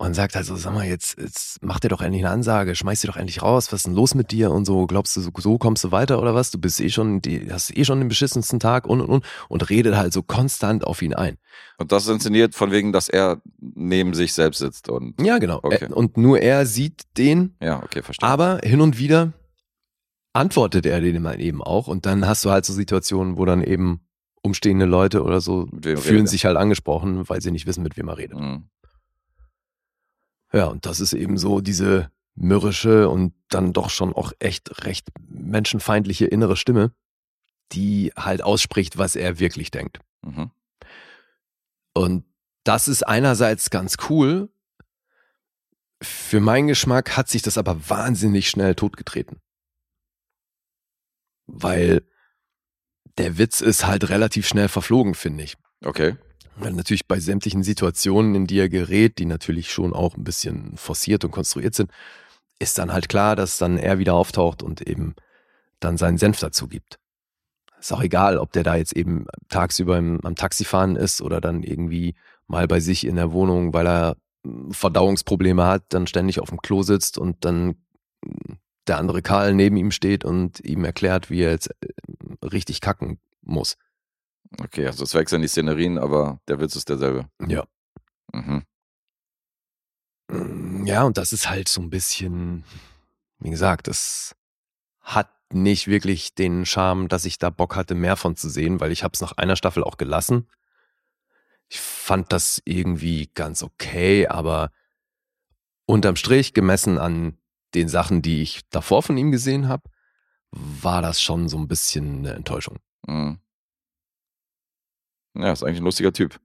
und 0.00 0.14
sagt 0.14 0.36
also, 0.36 0.54
sag 0.56 0.72
mal, 0.74 0.86
jetzt, 0.86 1.18
jetzt 1.18 1.58
mach 1.60 1.80
dir 1.80 1.88
doch 1.88 2.00
endlich 2.00 2.24
eine 2.24 2.32
Ansage, 2.32 2.74
schmeiß 2.76 3.00
dir 3.00 3.08
doch 3.08 3.16
endlich 3.16 3.42
raus, 3.42 3.66
was 3.72 3.80
ist 3.80 3.86
denn 3.88 3.94
los 3.94 4.14
mit 4.14 4.30
dir 4.30 4.52
und 4.52 4.64
so, 4.64 4.86
glaubst 4.86 5.16
du, 5.16 5.20
so, 5.20 5.30
so 5.36 5.58
kommst 5.58 5.82
du 5.82 5.90
weiter 5.90 6.20
oder 6.22 6.34
was? 6.36 6.50
Du 6.52 6.58
bist 6.58 6.80
eh 6.80 6.88
schon, 6.88 7.20
die, 7.20 7.48
hast 7.52 7.76
eh 7.76 7.84
schon 7.84 7.98
den 7.98 8.08
beschissensten 8.08 8.60
Tag 8.60 8.86
und 8.86 9.00
und 9.00 9.08
und 9.10 9.24
und 9.48 9.70
redet 9.70 9.96
halt 9.96 10.12
so 10.12 10.22
konstant 10.22 10.84
auf 10.84 11.02
ihn 11.02 11.14
ein. 11.14 11.36
Und 11.78 11.90
das 11.90 12.04
ist 12.04 12.10
inszeniert 12.10 12.54
von 12.54 12.70
wegen, 12.70 12.92
dass 12.92 13.08
er 13.08 13.42
neben 13.60 14.14
sich 14.14 14.32
selbst 14.34 14.58
sitzt 14.58 14.88
und. 14.88 15.20
Ja, 15.20 15.38
genau. 15.38 15.58
Okay. 15.62 15.78
Er- 15.90 15.96
Und 15.96 16.16
nur 16.16 16.38
er 16.40 16.64
sieht 16.64 17.02
den, 17.16 17.56
Ja, 17.60 17.82
okay, 17.82 18.02
verstehe. 18.02 18.28
aber 18.28 18.60
hin 18.62 18.80
und 18.80 18.98
wieder 18.98 19.32
antwortet 20.32 20.86
er 20.86 21.00
den 21.00 21.20
mal 21.22 21.40
eben 21.40 21.62
auch 21.62 21.88
und 21.88 22.06
dann 22.06 22.26
hast 22.26 22.44
du 22.44 22.50
halt 22.50 22.64
so 22.64 22.72
Situationen, 22.72 23.36
wo 23.36 23.44
dann 23.44 23.62
eben 23.64 24.00
umstehende 24.42 24.84
Leute 24.86 25.24
oder 25.24 25.40
so 25.40 25.68
fühlen 25.96 26.26
sich 26.28 26.44
halt 26.44 26.56
angesprochen, 26.56 27.28
weil 27.28 27.40
sie 27.40 27.50
nicht 27.50 27.66
wissen, 27.66 27.82
mit 27.82 27.96
wem 27.96 28.08
er 28.08 28.18
redet. 28.18 28.38
Mhm. 28.38 28.64
Ja, 30.52 30.66
und 30.66 30.86
das 30.86 31.00
ist 31.00 31.12
eben 31.12 31.38
so 31.38 31.60
diese 31.60 32.10
mürrische 32.34 33.08
und 33.08 33.34
dann 33.48 33.72
doch 33.72 33.90
schon 33.90 34.12
auch 34.12 34.32
echt 34.38 34.84
recht 34.84 35.08
menschenfeindliche 35.28 36.26
innere 36.26 36.56
Stimme, 36.56 36.92
die 37.72 38.12
halt 38.16 38.42
ausspricht, 38.42 38.96
was 38.96 39.16
er 39.16 39.38
wirklich 39.38 39.70
denkt. 39.70 40.00
Mhm. 40.22 40.50
Und 41.94 42.24
das 42.64 42.88
ist 42.88 43.02
einerseits 43.02 43.70
ganz 43.70 43.96
cool. 44.08 44.50
Für 46.00 46.40
meinen 46.40 46.68
Geschmack 46.68 47.16
hat 47.16 47.28
sich 47.28 47.42
das 47.42 47.58
aber 47.58 47.88
wahnsinnig 47.88 48.48
schnell 48.48 48.74
totgetreten. 48.74 49.40
Weil 51.46 52.06
der 53.16 53.36
Witz 53.36 53.60
ist 53.60 53.86
halt 53.86 54.08
relativ 54.10 54.46
schnell 54.46 54.68
verflogen, 54.68 55.14
finde 55.14 55.44
ich. 55.44 55.56
Okay. 55.84 56.16
Weil 56.60 56.72
natürlich 56.72 57.06
bei 57.06 57.20
sämtlichen 57.20 57.62
Situationen, 57.62 58.34
in 58.34 58.46
die 58.46 58.58
er 58.58 58.68
gerät, 58.68 59.18
die 59.18 59.26
natürlich 59.26 59.70
schon 59.70 59.92
auch 59.92 60.16
ein 60.16 60.24
bisschen 60.24 60.76
forciert 60.76 61.24
und 61.24 61.30
konstruiert 61.30 61.74
sind, 61.74 61.90
ist 62.58 62.78
dann 62.78 62.92
halt 62.92 63.08
klar, 63.08 63.36
dass 63.36 63.58
dann 63.58 63.78
er 63.78 63.98
wieder 63.98 64.14
auftaucht 64.14 64.62
und 64.62 64.80
eben 64.80 65.14
dann 65.80 65.96
seinen 65.96 66.18
Senf 66.18 66.40
dazu 66.40 66.66
gibt. 66.66 66.98
Ist 67.78 67.92
auch 67.92 68.02
egal, 68.02 68.38
ob 68.38 68.52
der 68.52 68.64
da 68.64 68.74
jetzt 68.74 68.96
eben 68.96 69.26
tagsüber 69.48 69.98
im, 69.98 70.20
am 70.24 70.34
Taxifahren 70.34 70.96
ist 70.96 71.22
oder 71.22 71.40
dann 71.40 71.62
irgendwie 71.62 72.16
mal 72.48 72.66
bei 72.66 72.80
sich 72.80 73.06
in 73.06 73.14
der 73.14 73.32
Wohnung, 73.32 73.72
weil 73.72 73.86
er 73.86 74.16
mm, 74.42 74.72
Verdauungsprobleme 74.72 75.64
hat, 75.64 75.84
dann 75.90 76.08
ständig 76.08 76.40
auf 76.40 76.48
dem 76.48 76.60
Klo 76.60 76.82
sitzt 76.82 77.18
und 77.18 77.44
dann 77.44 77.76
mm, 78.24 78.54
der 78.88 78.98
andere 78.98 79.22
Karl 79.22 79.54
neben 79.54 79.76
ihm 79.76 79.92
steht 79.92 80.24
und 80.24 80.58
ihm 80.60 80.84
erklärt, 80.84 81.30
wie 81.30 81.42
er 81.42 81.52
jetzt 81.52 81.70
äh, 81.80 82.46
richtig 82.46 82.80
kacken 82.80 83.20
muss. 83.42 83.76
Okay, 84.60 84.86
also 84.86 85.04
es 85.04 85.14
wechseln 85.14 85.42
die 85.42 85.48
Szenerien, 85.48 85.98
aber 85.98 86.40
der 86.48 86.60
Witz 86.60 86.74
ist 86.76 86.88
derselbe. 86.88 87.28
Ja. 87.46 87.64
Mhm. 88.32 88.64
Mm, 90.30 90.86
Ja, 90.86 91.04
und 91.04 91.16
das 91.18 91.32
ist 91.32 91.48
halt 91.50 91.68
so 91.68 91.80
ein 91.80 91.90
bisschen, 91.90 92.64
wie 93.40 93.50
gesagt, 93.50 93.88
das 93.88 94.34
hat 95.00 95.30
nicht 95.52 95.86
wirklich 95.86 96.34
den 96.34 96.66
Charme, 96.66 97.08
dass 97.08 97.24
ich 97.24 97.38
da 97.38 97.50
Bock 97.50 97.76
hatte, 97.76 97.94
mehr 97.94 98.16
von 98.16 98.36
zu 98.36 98.48
sehen, 98.50 98.80
weil 98.80 98.92
ich 98.92 99.02
habe 99.02 99.12
es 99.14 99.20
nach 99.20 99.32
einer 99.32 99.56
Staffel 99.56 99.82
auch 99.82 99.96
gelassen. 99.96 100.48
Ich 101.68 101.80
fand 101.80 102.32
das 102.32 102.60
irgendwie 102.64 103.30
ganz 103.34 103.62
okay, 103.62 104.26
aber 104.26 104.70
unterm 105.86 106.16
Strich, 106.16 106.52
gemessen 106.54 106.98
an 106.98 107.38
den 107.74 107.88
Sachen, 107.88 108.22
die 108.22 108.42
ich 108.42 108.68
davor 108.70 109.02
von 109.02 109.16
ihm 109.16 109.30
gesehen 109.30 109.68
habe, 109.68 109.88
war 110.50 111.02
das 111.02 111.20
schon 111.20 111.48
so 111.48 111.58
ein 111.58 111.68
bisschen 111.68 112.18
eine 112.18 112.34
Enttäuschung. 112.34 112.78
Mhm. 113.06 113.38
Ja, 115.34 115.52
ist 115.52 115.62
eigentlich 115.62 115.80
ein 115.80 115.84
lustiger 115.84 116.12
Typ. 116.12 116.40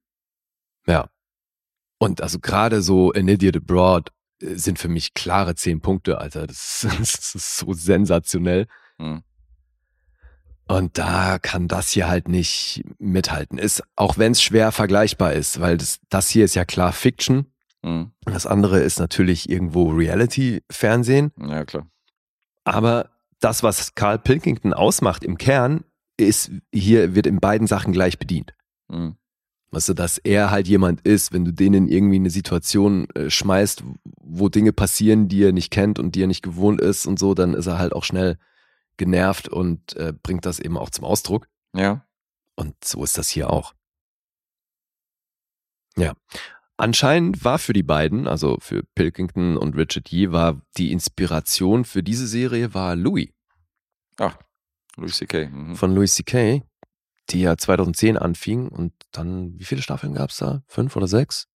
Ja. 0.87 1.09
Und 1.97 2.21
also 2.21 2.39
gerade 2.39 2.81
so 2.81 3.11
An 3.11 3.27
Idiot 3.27 3.57
Abroad 3.57 4.11
äh, 4.41 4.55
sind 4.55 4.79
für 4.79 4.89
mich 4.89 5.13
klare 5.13 5.55
zehn 5.55 5.81
Punkte, 5.81 6.17
Alter. 6.19 6.47
Das, 6.47 6.87
das 6.99 7.35
ist 7.35 7.57
so 7.57 7.73
sensationell. 7.73 8.67
Mhm. 8.97 9.23
Und 10.65 10.97
da 10.97 11.39
kann 11.39 11.67
das 11.67 11.89
hier 11.89 12.07
halt 12.07 12.27
nicht 12.27 12.83
mithalten. 12.97 13.57
Ist, 13.57 13.83
auch 13.95 14.17
wenn 14.17 14.31
es 14.31 14.41
schwer 14.41 14.71
vergleichbar 14.71 15.33
ist, 15.33 15.59
weil 15.59 15.77
das, 15.77 15.99
das 16.09 16.29
hier 16.29 16.45
ist 16.45 16.55
ja 16.55 16.65
klar 16.65 16.93
Fiction. 16.93 17.47
Mhm. 17.81 18.11
Das 18.25 18.45
andere 18.45 18.79
ist 18.79 18.99
natürlich 18.99 19.49
irgendwo 19.49 19.91
Reality-Fernsehen. 19.91 21.31
Ja, 21.37 21.65
klar. 21.65 21.87
Aber 22.63 23.09
das, 23.39 23.61
was 23.61 23.93
Carl 23.93 24.19
Pilkington 24.19 24.73
ausmacht 24.73 25.23
im 25.23 25.37
Kern, 25.37 25.83
ist, 26.17 26.51
hier 26.71 27.15
wird 27.15 27.27
in 27.27 27.39
beiden 27.39 27.67
Sachen 27.67 27.91
gleich 27.91 28.17
bedient. 28.17 28.53
Mhm. 28.93 29.15
Weißt 29.71 29.89
du, 29.89 29.93
dass 29.95 30.19
er 30.19 30.51
halt 30.51 30.67
jemand 30.67 31.01
ist, 31.01 31.33
wenn 31.33 31.45
du 31.45 31.51
den 31.51 31.73
in 31.73 31.87
irgendwie 31.87 32.17
eine 32.17 32.29
Situation 32.29 33.09
äh, 33.15 33.31
schmeißt, 33.31 33.83
wo 34.21 34.47
Dinge 34.47 34.71
passieren, 34.71 35.27
die 35.27 35.43
er 35.43 35.51
nicht 35.51 35.71
kennt 35.71 35.97
und 35.97 36.13
die 36.13 36.21
er 36.21 36.27
nicht 36.27 36.43
gewohnt 36.43 36.79
ist 36.79 37.07
und 37.07 37.17
so, 37.17 37.33
dann 37.33 37.55
ist 37.55 37.65
er 37.65 37.79
halt 37.79 37.93
auch 37.93 38.03
schnell 38.03 38.37
genervt 38.97 39.49
und 39.49 39.95
äh, 39.95 40.13
bringt 40.21 40.45
das 40.45 40.59
eben 40.59 40.77
auch 40.77 40.91
zum 40.91 41.05
Ausdruck. 41.05 41.47
Ja. 41.75 42.05
Und 42.55 42.75
so 42.83 43.03
ist 43.03 43.17
das 43.17 43.29
hier 43.29 43.49
auch. 43.49 43.73
Ja. 45.97 46.13
Anscheinend 46.77 47.43
war 47.43 47.57
für 47.57 47.73
die 47.73 47.83
beiden, 47.83 48.27
also 48.27 48.57
für 48.59 48.83
Pilkington 48.95 49.57
und 49.57 49.75
Richard 49.75 50.09
Yee, 50.09 50.31
war 50.31 50.61
die 50.77 50.91
Inspiration 50.91 51.85
für 51.85 52.03
diese 52.03 52.27
Serie 52.27 52.73
war 52.73 52.95
Louis 52.95 53.29
Ach, 54.17 54.37
Louis 54.97 55.17
C.K. 55.17 55.49
Mhm. 55.49 55.75
von 55.75 55.95
Louis 55.95 56.13
C.K., 56.13 56.63
die 57.29 57.41
ja 57.41 57.57
2010 57.57 58.17
anfing 58.17 58.67
und 58.67 58.93
dann, 59.11 59.57
wie 59.59 59.63
viele 59.63 59.81
Staffeln 59.81 60.13
gab's 60.13 60.37
da? 60.37 60.63
Fünf 60.67 60.95
oder 60.95 61.07
sechs? 61.07 61.47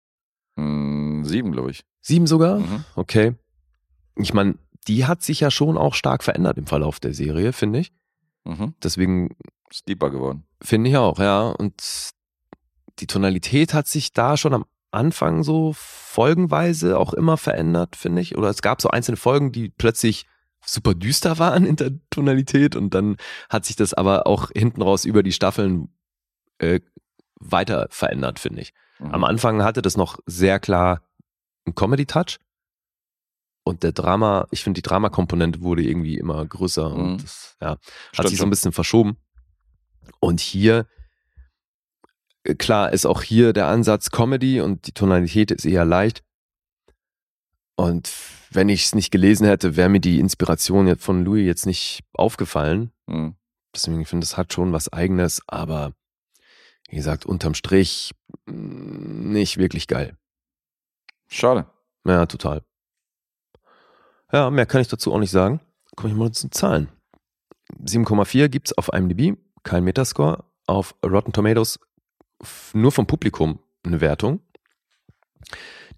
Mhm, 0.55 1.23
sieben, 1.25 1.51
glaube 1.51 1.71
ich. 1.71 1.83
Sieben 2.01 2.27
sogar? 2.27 2.59
Mhm. 2.59 2.83
Okay. 2.95 3.35
Ich 4.15 4.33
meine, 4.33 4.55
die 4.87 5.05
hat 5.05 5.21
sich 5.21 5.41
ja 5.41 5.51
schon 5.51 5.77
auch 5.77 5.93
stark 5.93 6.23
verändert 6.23 6.57
im 6.57 6.67
Verlauf 6.67 6.99
der 6.99 7.13
Serie, 7.13 7.53
finde 7.53 7.79
ich. 7.79 7.91
Mhm. 8.45 8.73
Deswegen 8.81 9.35
Ist 9.69 9.87
deeper 9.87 10.09
geworden. 10.09 10.45
finde 10.61 10.89
ich 10.89 10.97
auch, 10.97 11.19
ja. 11.19 11.49
Und 11.49 12.11
die 12.99 13.07
Tonalität 13.07 13.73
hat 13.73 13.87
sich 13.87 14.13
da 14.13 14.37
schon 14.37 14.53
am 14.53 14.65
Anfang 14.91 15.43
so 15.43 15.73
folgenweise 15.75 16.97
auch 16.97 17.13
immer 17.13 17.37
verändert, 17.37 17.95
finde 17.95 18.21
ich. 18.21 18.37
Oder 18.37 18.49
es 18.49 18.61
gab 18.61 18.81
so 18.81 18.89
einzelne 18.89 19.17
Folgen, 19.17 19.51
die 19.51 19.69
plötzlich 19.69 20.25
super 20.65 20.93
düster 20.93 21.39
waren 21.39 21.65
in 21.65 21.75
der 21.75 21.91
Tonalität 22.09 22.75
und 22.75 22.93
dann 22.93 23.17
hat 23.49 23.65
sich 23.65 23.75
das 23.75 23.93
aber 23.93 24.27
auch 24.27 24.49
hinten 24.53 24.81
raus 24.81 25.05
über 25.05 25.23
die 25.23 25.31
Staffeln 25.31 25.89
äh, 26.59 26.79
weiter 27.39 27.87
verändert, 27.89 28.39
finde 28.39 28.61
ich. 28.61 28.73
Mhm. 28.99 29.11
Am 29.11 29.23
Anfang 29.23 29.63
hatte 29.63 29.81
das 29.81 29.97
noch 29.97 30.19
sehr 30.25 30.59
klar 30.59 31.01
einen 31.65 31.75
Comedy-Touch. 31.75 32.39
Und 33.63 33.83
der 33.83 33.91
Drama, 33.91 34.47
ich 34.51 34.63
finde, 34.63 34.81
die 34.81 34.87
Drama-Komponente 34.87 35.61
wurde 35.61 35.83
irgendwie 35.83 36.17
immer 36.17 36.45
größer 36.45 36.89
Mhm. 36.89 36.95
und 36.95 37.23
das, 37.23 37.57
ja, 37.61 37.71
hat 37.71 37.79
Stimmt 38.13 38.29
sich 38.29 38.37
so 38.39 38.45
ein 38.45 38.49
bisschen 38.49 38.71
verschoben. 38.71 39.17
Und 40.19 40.39
hier, 40.39 40.87
äh, 42.43 42.55
klar, 42.55 42.93
ist 42.93 43.05
auch 43.05 43.21
hier 43.21 43.51
der 43.53 43.67
Ansatz 43.67 44.09
Comedy 44.09 44.61
und 44.61 44.87
die 44.87 44.93
Tonalität 44.93 45.51
ist 45.51 45.65
eher 45.65 45.85
leicht. 45.85 46.23
Und 47.77 48.11
wenn 48.49 48.69
ich 48.69 48.85
es 48.85 48.95
nicht 48.95 49.11
gelesen 49.11 49.45
hätte, 49.45 49.75
wäre 49.75 49.87
mir 49.87 49.99
die 49.99 50.19
Inspiration 50.19 50.87
jetzt 50.87 51.03
von 51.03 51.23
Louis 51.23 51.45
jetzt 51.45 51.67
nicht 51.67 52.03
aufgefallen. 52.13 52.91
Mhm. 53.05 53.35
Deswegen 53.73 54.03
finde 54.05 54.25
ich, 54.25 54.31
es 54.31 54.37
hat 54.37 54.51
schon 54.51 54.73
was 54.73 54.91
Eigenes, 54.91 55.43
aber 55.45 55.93
wie 56.89 56.95
gesagt, 56.95 57.25
unterm 57.25 57.53
Strich 57.53 58.15
mh, 58.47 59.31
nicht 59.31 59.57
wirklich 59.57 59.87
geil. 59.87 60.17
Schade. 61.27 61.67
Ja, 62.03 62.25
total. 62.25 62.63
Ja, 64.33 64.49
mehr 64.49 64.65
kann 64.65 64.81
ich 64.81 64.87
dazu 64.87 65.13
auch 65.13 65.19
nicht 65.19 65.31
sagen. 65.31 65.61
Komme 65.95 66.11
ich 66.11 66.17
mal 66.17 66.31
zu 66.31 66.47
den 66.47 66.51
Zahlen. 66.51 66.89
7,4 67.79 68.47
gibt's 68.47 68.73
auf 68.73 68.89
IMDb, 68.91 69.37
kein 69.61 69.83
Metascore. 69.83 70.43
Auf 70.65 70.95
Rotten 71.05 71.31
Tomatoes 71.31 71.79
nur 72.73 72.91
vom 72.91 73.05
Publikum 73.05 73.59
eine 73.83 74.01
Wertung. 74.01 74.41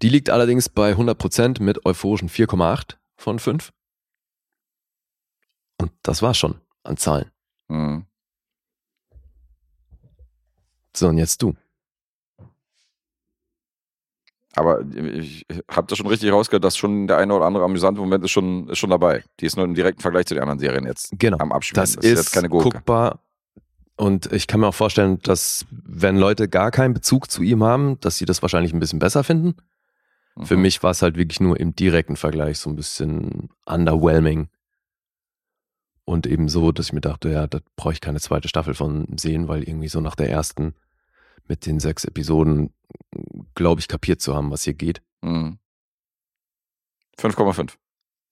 Die 0.02 0.08
liegt 0.08 0.30
allerdings 0.30 0.68
bei 0.68 0.92
100% 0.94 1.62
mit 1.62 1.84
euphorischen 1.84 2.28
4,8 2.28 2.96
von 3.16 3.38
5. 3.38 3.72
Und 5.78 5.92
das 6.02 6.22
war's 6.22 6.38
schon 6.38 6.60
an 6.84 6.96
Zahlen. 6.96 7.30
Mhm. 7.68 8.06
So, 10.96 11.08
und 11.08 11.18
jetzt 11.18 11.40
du. 11.42 11.54
Aber 14.56 14.80
ich 14.94 15.46
habe 15.70 15.86
das 15.86 15.96
schon 15.98 16.08
richtig 16.08 16.32
rausgehört, 16.32 16.64
dass 16.64 16.76
schon 16.76 17.06
der 17.06 17.18
eine 17.18 17.32
oder 17.34 17.46
andere 17.46 17.64
amüsante 17.64 18.00
Moment 18.00 18.24
ist 18.24 18.32
schon, 18.32 18.68
ist 18.68 18.78
schon 18.78 18.90
dabei. 18.90 19.22
Die 19.38 19.46
ist 19.46 19.56
nur 19.56 19.64
im 19.64 19.74
direkten 19.74 20.02
Vergleich 20.02 20.26
zu 20.26 20.34
den 20.34 20.42
anderen 20.42 20.58
Serien 20.58 20.84
jetzt 20.86 21.10
Genau. 21.18 21.38
am 21.38 21.52
Abspielen. 21.52 21.80
Das, 21.80 21.94
ist, 21.94 22.04
jetzt 22.04 22.32
keine 22.32 22.48
Gurke. 22.48 22.70
guckbar. 22.70 23.20
Und 23.96 24.32
ich 24.32 24.46
kann 24.48 24.60
mir 24.60 24.66
auch 24.68 24.74
vorstellen, 24.74 25.20
dass 25.22 25.66
wenn 25.70 26.16
Leute 26.16 26.48
gar 26.48 26.70
keinen 26.72 26.94
Bezug 26.94 27.30
zu 27.30 27.42
ihm 27.42 27.62
haben, 27.62 28.00
dass 28.00 28.16
sie 28.18 28.24
das 28.24 28.42
wahrscheinlich 28.42 28.72
ein 28.72 28.80
bisschen 28.80 28.98
besser 28.98 29.22
finden. 29.22 29.54
Für 30.44 30.56
Mhm. 30.56 30.62
mich 30.62 30.82
war 30.82 30.90
es 30.92 31.02
halt 31.02 31.16
wirklich 31.16 31.40
nur 31.40 31.58
im 31.60 31.74
direkten 31.74 32.16
Vergleich 32.16 32.58
so 32.58 32.70
ein 32.70 32.76
bisschen 32.76 33.48
underwhelming. 33.66 34.48
Und 36.04 36.26
eben 36.26 36.48
so, 36.48 36.72
dass 36.72 36.86
ich 36.86 36.92
mir 36.92 37.00
dachte, 37.00 37.28
ja, 37.30 37.46
da 37.46 37.60
brauche 37.76 37.92
ich 37.92 38.00
keine 38.00 38.20
zweite 38.20 38.48
Staffel 38.48 38.74
von 38.74 39.06
sehen, 39.16 39.48
weil 39.48 39.62
irgendwie 39.62 39.88
so 39.88 40.00
nach 40.00 40.16
der 40.16 40.30
ersten 40.30 40.74
mit 41.46 41.66
den 41.66 41.78
sechs 41.80 42.04
Episoden, 42.04 42.72
glaube 43.54 43.80
ich, 43.80 43.88
kapiert 43.88 44.20
zu 44.20 44.34
haben, 44.34 44.50
was 44.50 44.64
hier 44.64 44.74
geht. 44.74 45.02
Mhm. 45.22 45.58
5,5. 47.18 47.76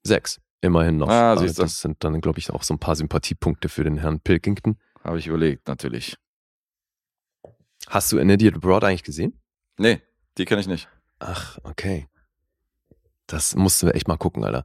Sechs, 0.03 0.41
immerhin 0.61 0.97
noch. 0.97 1.09
Ah, 1.09 1.35
du. 1.37 1.47
das 1.53 1.81
sind 1.81 2.03
dann, 2.05 2.21
glaube 2.21 2.39
ich, 2.39 2.51
auch 2.51 2.63
so 2.63 2.75
ein 2.75 2.79
paar 2.79 2.97
Sympathiepunkte 2.97 3.69
für 3.69 3.85
den 3.85 3.99
Herrn 3.99 4.21
Pilkington. 4.21 4.79
Habe 5.05 5.19
ich 5.19 5.27
überlegt, 5.27 5.69
natürlich. 5.69 6.17
Hast 7.89 8.13
du 8.13 8.19
An 8.19 8.31
Idiot 8.31 8.57
Abroad 8.57 8.85
eigentlich 8.85 9.05
gesehen? 9.05 9.41
Nee, 9.79 10.01
die 10.37 10.45
kenne 10.45 10.61
ich 10.61 10.67
nicht. 10.67 10.89
Ach, 11.21 11.59
okay. 11.65 12.09
Das 13.27 13.55
musst 13.55 13.83
du 13.83 13.89
echt 13.89 14.09
mal 14.09 14.17
gucken, 14.17 14.45
Alter. 14.45 14.65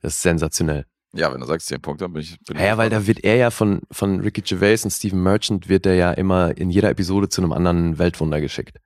Das 0.00 0.14
ist 0.14 0.22
sensationell. 0.22 0.84
Ja, 1.14 1.32
wenn 1.32 1.40
du 1.40 1.46
sagst 1.46 1.68
10 1.68 1.80
Punkte, 1.80 2.04
dann 2.04 2.12
bin 2.12 2.22
ich. 2.22 2.38
Bin 2.40 2.56
ich 2.56 2.62
Ja, 2.62 2.76
weil 2.76 2.90
da 2.90 3.06
wird 3.06 3.24
er 3.24 3.36
ja 3.36 3.50
von, 3.50 3.80
von 3.90 4.20
Ricky 4.20 4.42
Gervais 4.42 4.84
und 4.84 4.90
Stephen 4.90 5.22
Merchant 5.22 5.68
wird 5.68 5.86
er 5.86 5.94
ja 5.94 6.12
immer 6.12 6.56
in 6.58 6.70
jeder 6.70 6.90
Episode 6.90 7.28
zu 7.28 7.40
einem 7.40 7.52
anderen 7.52 7.98
Weltwunder 7.98 8.40
geschickt. 8.40 8.78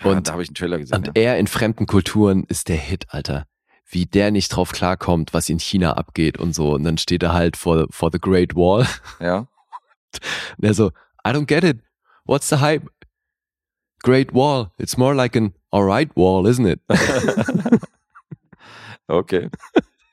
ja, 0.00 0.10
und- 0.10 0.28
da 0.28 0.32
habe 0.32 0.42
ich 0.42 0.48
einen 0.48 0.54
Trailer 0.54 0.78
gesehen. 0.78 0.96
Und 0.98 1.06
Ja. 1.08 1.12
er 1.16 1.38
in 1.38 1.48
fremden 1.48 1.86
Kulturen 1.86 2.44
ist 2.44 2.68
der 2.68 2.76
Hit, 2.76 3.06
Alter. 3.08 3.46
Wie 3.90 4.06
der 4.06 4.30
nicht 4.30 4.50
drauf 4.50 4.70
klarkommt, 4.72 5.32
was 5.34 5.48
in 5.48 5.58
China 5.58 5.94
abgeht 5.94 6.38
und 6.38 6.54
so. 6.54 6.74
Und 6.74 6.84
dann 6.84 6.98
steht 6.98 7.22
er 7.22 7.32
halt 7.32 7.56
vor, 7.56 7.86
vor 7.90 8.10
the 8.12 8.20
Great 8.20 8.54
Wall. 8.54 8.86
ja. 9.20 9.48
Und 10.58 10.64
er 10.64 10.74
so, 10.74 10.88
I 11.26 11.30
don't 11.30 11.46
get 11.46 11.64
it. 11.64 11.80
What's 12.24 12.48
the 12.48 12.56
hype? 12.56 12.88
Great 14.02 14.32
Wall. 14.32 14.70
It's 14.78 14.96
more 14.96 15.14
like 15.14 15.36
an 15.36 15.52
alright 15.72 16.10
wall, 16.16 16.46
isn't 16.46 16.66
it? 16.66 16.80
Okay. 19.08 19.48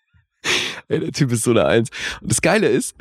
Ey, 0.88 1.00
der 1.00 1.12
Typ 1.12 1.32
ist 1.32 1.44
so 1.44 1.52
eine 1.52 1.66
Eins. 1.66 1.90
Und 2.22 2.32
das 2.32 2.42
Geile 2.42 2.68
ist, 2.68 2.96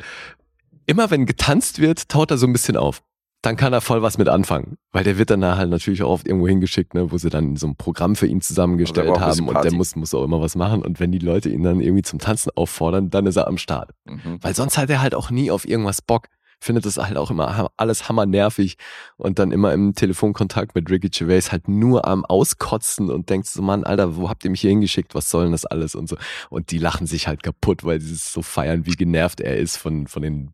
immer 0.85 1.09
wenn 1.09 1.25
getanzt 1.25 1.79
wird, 1.79 2.09
taut 2.09 2.31
er 2.31 2.37
so 2.37 2.45
ein 2.45 2.53
bisschen 2.53 2.77
auf. 2.77 3.01
Dann 3.41 3.57
kann 3.57 3.73
er 3.73 3.81
voll 3.81 4.01
was 4.01 4.17
mit 4.17 4.27
anfangen. 4.27 4.77
Weil 4.91 5.03
der 5.03 5.17
wird 5.17 5.29
dann 5.29 5.41
da 5.41 5.55
halt 5.55 5.69
natürlich 5.69 6.01
auch 6.01 6.09
oft 6.09 6.27
irgendwo 6.27 6.47
hingeschickt, 6.47 6.95
ne, 6.95 7.11
wo 7.11 7.17
sie 7.17 7.29
dann 7.29 7.55
so 7.55 7.67
ein 7.67 7.75
Programm 7.75 8.15
für 8.15 8.25
ihn 8.25 8.41
zusammengestellt 8.41 9.19
haben 9.19 9.47
und 9.47 9.63
der 9.63 9.71
muss, 9.71 9.95
muss 9.95 10.15
auch 10.15 10.23
immer 10.23 10.41
was 10.41 10.55
machen. 10.55 10.81
Und 10.81 10.99
wenn 10.99 11.11
die 11.11 11.19
Leute 11.19 11.49
ihn 11.49 11.61
dann 11.61 11.79
irgendwie 11.79 12.01
zum 12.01 12.17
Tanzen 12.19 12.51
auffordern, 12.55 13.11
dann 13.11 13.27
ist 13.27 13.35
er 13.35 13.47
am 13.47 13.59
Start. 13.59 13.91
Mhm. 14.05 14.39
Weil 14.41 14.55
sonst 14.55 14.77
hat 14.77 14.89
er 14.89 15.01
halt 15.01 15.13
auch 15.13 15.29
nie 15.29 15.51
auf 15.51 15.67
irgendwas 15.67 16.01
Bock. 16.01 16.27
Findet 16.65 16.87
das 16.87 16.97
halt 16.97 17.15
auch 17.15 17.29
immer 17.29 17.69
alles 17.77 18.09
hammernervig 18.09 18.77
und 19.17 19.37
dann 19.37 19.51
immer 19.51 19.71
im 19.71 19.93
Telefonkontakt 19.93 20.73
mit 20.73 20.89
Ricky 20.89 21.09
Gervais 21.09 21.51
halt 21.51 21.67
nur 21.67 22.07
am 22.07 22.25
Auskotzen 22.25 23.11
und 23.11 23.29
denkt 23.29 23.45
so, 23.45 23.61
Mann, 23.61 23.83
Alter, 23.83 24.15
wo 24.15 24.29
habt 24.29 24.43
ihr 24.45 24.49
mich 24.49 24.61
hier 24.61 24.71
hingeschickt? 24.71 25.13
Was 25.13 25.29
soll 25.29 25.43
denn 25.43 25.51
das 25.51 25.67
alles? 25.67 25.93
Und 25.93 26.09
so. 26.09 26.17
Und 26.49 26.71
die 26.71 26.79
lachen 26.79 27.05
sich 27.05 27.27
halt 27.27 27.43
kaputt, 27.43 27.83
weil 27.83 28.01
sie 28.01 28.15
es 28.15 28.33
so 28.33 28.41
feiern, 28.41 28.87
wie 28.87 28.95
genervt 28.95 29.41
er 29.41 29.57
ist 29.57 29.77
von, 29.77 30.07
von 30.07 30.23
den 30.23 30.53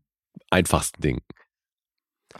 einfachsten 0.50 1.02
Dingen. 1.02 1.22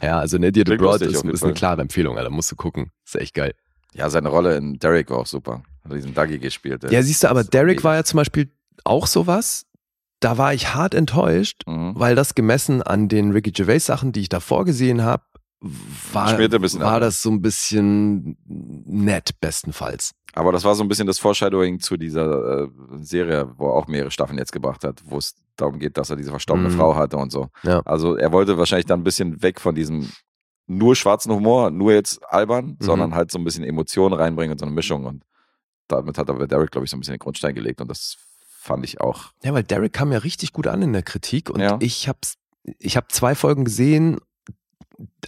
Ja, 0.02 0.18
also 0.18 0.36
ne, 0.36 0.48
Idiot 0.48 0.66
Klingt 0.66 0.82
lustig 0.82 1.12
ist, 1.12 1.24
ist 1.24 1.42
eine 1.42 1.54
klare 1.54 1.80
Empfehlung, 1.80 2.18
Alter, 2.18 2.28
musst 2.28 2.52
du 2.52 2.56
gucken. 2.56 2.90
Ist 3.06 3.16
echt 3.16 3.32
geil. 3.32 3.54
Ja, 3.94 4.10
seine 4.10 4.28
Rolle 4.28 4.54
in 4.58 4.78
Derek 4.80 5.08
war 5.08 5.16
auch 5.20 5.26
super. 5.26 5.62
Hat 5.82 5.92
diesen 5.92 6.12
Dougie 6.12 6.38
gespielt. 6.38 6.84
Ja, 6.90 7.02
siehst 7.02 7.24
du, 7.24 7.28
aber 7.28 7.42
Derek 7.42 7.82
war 7.84 7.94
ja 7.94 8.04
zum 8.04 8.18
Beispiel 8.18 8.52
auch 8.84 9.06
sowas. 9.06 9.64
Da 10.22 10.38
war 10.38 10.54
ich 10.54 10.72
hart 10.74 10.94
enttäuscht, 10.94 11.62
Mhm. 11.66 11.92
weil 11.96 12.14
das 12.14 12.34
gemessen 12.34 12.80
an 12.82 13.08
den 13.08 13.32
Ricky 13.32 13.50
Gervais 13.50 13.80
Sachen, 13.84 14.12
die 14.12 14.20
ich 14.20 14.28
davor 14.28 14.64
gesehen 14.64 15.02
habe, 15.02 15.24
war, 16.12 16.38
war 16.38 17.00
das 17.00 17.22
so 17.22 17.30
ein 17.30 17.40
bisschen 17.40 18.36
nett 18.46 19.40
bestenfalls. 19.40 20.12
Aber 20.34 20.50
das 20.50 20.64
war 20.64 20.74
so 20.74 20.82
ein 20.82 20.88
bisschen 20.88 21.06
das 21.06 21.18
Foreshadowing 21.18 21.78
zu 21.80 21.96
dieser 21.96 22.62
äh, 22.64 22.68
Serie, 23.00 23.52
wo 23.58 23.66
er 23.68 23.74
auch 23.74 23.86
mehrere 23.86 24.10
Staffeln 24.10 24.38
jetzt 24.38 24.52
gebracht 24.52 24.82
hat, 24.84 25.02
wo 25.04 25.18
es 25.18 25.34
darum 25.56 25.78
geht, 25.78 25.96
dass 25.98 26.10
er 26.10 26.16
diese 26.16 26.30
verstorbene 26.30 26.68
Mhm. 26.70 26.76
Frau 26.76 26.96
hatte 26.96 27.16
und 27.16 27.30
so. 27.30 27.48
Ja. 27.64 27.80
Also 27.84 28.16
er 28.16 28.32
wollte 28.32 28.58
wahrscheinlich 28.58 28.86
dann 28.86 29.00
ein 29.00 29.04
bisschen 29.04 29.42
weg 29.42 29.60
von 29.60 29.74
diesem 29.74 30.10
nur 30.66 30.96
schwarzen 30.96 31.32
Humor, 31.32 31.70
nur 31.70 31.92
jetzt 31.92 32.24
albern, 32.28 32.66
Mhm. 32.66 32.76
sondern 32.80 33.14
halt 33.14 33.30
so 33.30 33.38
ein 33.38 33.44
bisschen 33.44 33.64
Emotionen 33.64 34.14
reinbringen 34.14 34.52
und 34.52 34.58
so 34.58 34.66
eine 34.66 34.74
Mischung. 34.74 35.04
Und 35.04 35.24
damit 35.88 36.16
hat 36.18 36.30
aber 36.30 36.46
Derek, 36.46 36.70
glaube 36.70 36.84
ich, 36.86 36.90
so 36.90 36.96
ein 36.96 37.00
bisschen 37.00 37.14
den 37.14 37.18
Grundstein 37.20 37.54
gelegt 37.54 37.80
und 37.80 37.88
das 37.88 38.16
fand 38.62 38.84
ich 38.84 39.00
auch. 39.00 39.32
Ja, 39.42 39.52
weil 39.52 39.64
Derek 39.64 39.92
kam 39.92 40.12
ja 40.12 40.18
richtig 40.18 40.52
gut 40.52 40.66
an 40.68 40.82
in 40.82 40.92
der 40.92 41.02
Kritik 41.02 41.50
und 41.50 41.60
Ja. 41.60 41.76
ich 41.80 42.08
hab's, 42.08 42.34
ich 42.78 42.96
habe 42.96 43.08
zwei 43.08 43.34
Folgen 43.34 43.64
gesehen, 43.64 44.18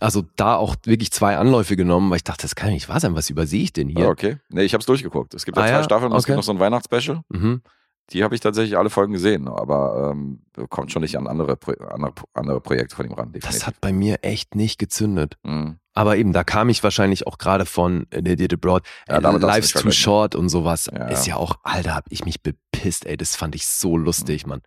also 0.00 0.22
da 0.36 0.54
auch 0.56 0.76
wirklich 0.84 1.10
zwei 1.10 1.36
Anläufe 1.36 1.74
genommen, 1.76 2.10
weil 2.10 2.18
ich 2.18 2.24
dachte, 2.24 2.42
das 2.42 2.54
kann 2.54 2.68
ja 2.68 2.74
nicht 2.74 2.88
wahr 2.88 3.00
sein, 3.00 3.14
was 3.16 3.30
übersehe 3.30 3.62
ich 3.62 3.72
denn 3.72 3.88
hier? 3.88 4.06
Ah, 4.06 4.10
okay. 4.10 4.38
Nee, 4.50 4.62
ich 4.62 4.72
habe 4.72 4.80
es 4.80 4.86
durchgeguckt. 4.86 5.34
Es 5.34 5.44
gibt 5.44 5.56
ja 5.56 5.64
Ah, 5.64 5.66
zwei 5.66 5.72
ja? 5.78 5.82
Staffeln 5.82 6.12
und 6.12 6.18
es 6.18 6.24
Okay. 6.24 6.32
gibt 6.32 6.36
noch 6.36 6.44
so 6.44 6.52
ein 6.52 6.60
Weihnachtsspecial. 6.60 7.22
Mhm. 7.28 7.62
Die 8.10 8.22
habe 8.22 8.34
ich 8.34 8.40
tatsächlich 8.42 8.76
alle 8.76 8.90
Folgen 8.90 9.14
gesehen, 9.14 9.48
aber 9.48 10.10
ähm, 10.12 10.42
kommt 10.68 10.92
schon 10.92 11.00
nicht 11.02 11.16
an 11.16 11.26
andere, 11.26 11.56
Pro 11.56 11.72
andere, 11.72 12.12
andere 12.34 12.60
Projekte 12.60 12.94
von 12.96 13.06
ihm 13.06 13.12
ran. 13.12 13.32
definitiv. 13.32 13.50
Das 13.60 13.66
hat 13.66 13.80
bei 13.80 13.92
mir 13.94 14.18
echt 14.22 14.54
nicht 14.54 14.78
gezündet. 14.78 15.38
Mhm. 15.42 15.78
Aber 15.94 16.16
eben, 16.16 16.32
da 16.32 16.44
kam 16.44 16.68
ich 16.68 16.82
wahrscheinlich 16.82 17.26
auch 17.26 17.38
gerade 17.38 17.64
von 17.64 18.06
An 18.12 18.26
Idiot 18.26 18.52
Abroad. 18.52 18.82
Ja, 19.08 19.18
Äh, 19.18 19.38
Life's 19.38 19.72
Too. 19.72 19.90
Short 19.90 20.34
und 20.34 20.48
sowas. 20.50 20.90
Ja, 20.92 21.06
ist 21.08 21.26
ja. 21.26 21.34
ja 21.36 21.40
auch, 21.40 21.56
Alter, 21.62 21.94
hab 21.94 22.04
ich 22.10 22.24
mich 22.26 22.42
bepisst, 22.42 23.06
ey. 23.06 23.16
Das 23.16 23.36
fand 23.36 23.54
ich 23.54 23.66
so 23.66 23.96
lustig, 23.96 24.46
Mann. 24.46 24.60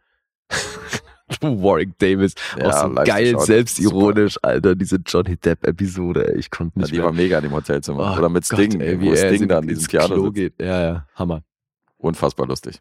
Warwick 1.42 1.98
Davis, 2.00 2.34
Ja, 2.58 2.70
auch 2.70 2.88
so 2.90 2.94
geil 3.04 3.32
Short, 3.34 3.46
selbstironisch, 3.46 4.38
Alter, 4.42 4.76
diese 4.76 4.96
Johnny 5.06 5.36
Depp-Episode, 5.36 6.34
ey. 6.34 6.40
Ich 6.40 6.50
konnte 6.50 6.80
Ja, 6.80 6.82
nicht 6.84 6.92
die 6.94 6.98
mehr. 6.98 7.06
war 7.06 7.12
mega 7.12 7.38
in 7.38 7.44
dem 7.44 7.52
Hotelzimmer. 7.54 8.14
Oh 8.16 8.18
Oder 8.18 8.30
mit 8.30 8.48
Gott, 8.48 8.58
Sting, 8.60 8.80
ey, 8.80 9.00
wo 9.02 9.14
Sting 9.16 9.48
da 9.48 9.60
in 9.60 9.70
ins 9.70 9.80
diesem 9.80 9.92
Theater 9.92 10.14
Klo 10.16 10.24
sitzt. 10.28 10.36
geht. 10.36 10.54
Ja, 10.62 10.82
ja, 10.82 11.08
Hammer. 11.16 11.44
Unfassbar 11.98 12.48
lustig. 12.48 12.80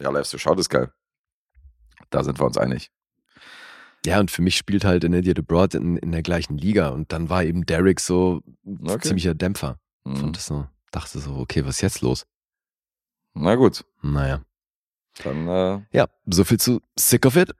Ja, 0.00 0.10
Lives 0.10 0.30
to 0.30 0.38
Shout 0.38 0.56
ist 0.58 0.68
geil. 0.68 0.92
Da 2.10 2.22
sind 2.24 2.38
wir 2.38 2.46
uns 2.46 2.56
einig. 2.58 2.90
Ja, 4.06 4.20
und 4.20 4.30
für 4.30 4.42
mich 4.42 4.56
spielt 4.56 4.84
halt 4.84 5.02
in 5.04 5.12
Idiot 5.12 5.38
Abroad 5.40 5.74
in, 5.74 5.96
in 5.96 6.12
der 6.12 6.22
gleichen 6.22 6.56
Liga. 6.56 6.88
Und 6.90 7.12
dann 7.12 7.28
war 7.28 7.42
eben 7.44 7.66
Derek 7.66 8.00
so 8.00 8.40
Okay. 8.64 9.00
ziemlicher 9.00 9.34
Dämpfer. 9.34 9.78
Mhm. 10.04 10.16
Fand 10.16 10.36
das 10.36 10.46
so, 10.46 10.66
dachte 10.92 11.18
so, 11.18 11.34
okay, 11.36 11.64
was 11.64 11.76
ist 11.76 11.80
jetzt 11.82 12.00
los? 12.00 12.26
Na 13.34 13.56
gut, 13.56 13.84
Naja. 14.02 14.42
dann 15.24 15.48
äh, 15.48 15.80
Ja, 15.92 16.06
so 16.26 16.44
viel 16.44 16.58
zu 16.58 16.80
Sick 16.98 17.26
of 17.26 17.36
It. 17.36 17.52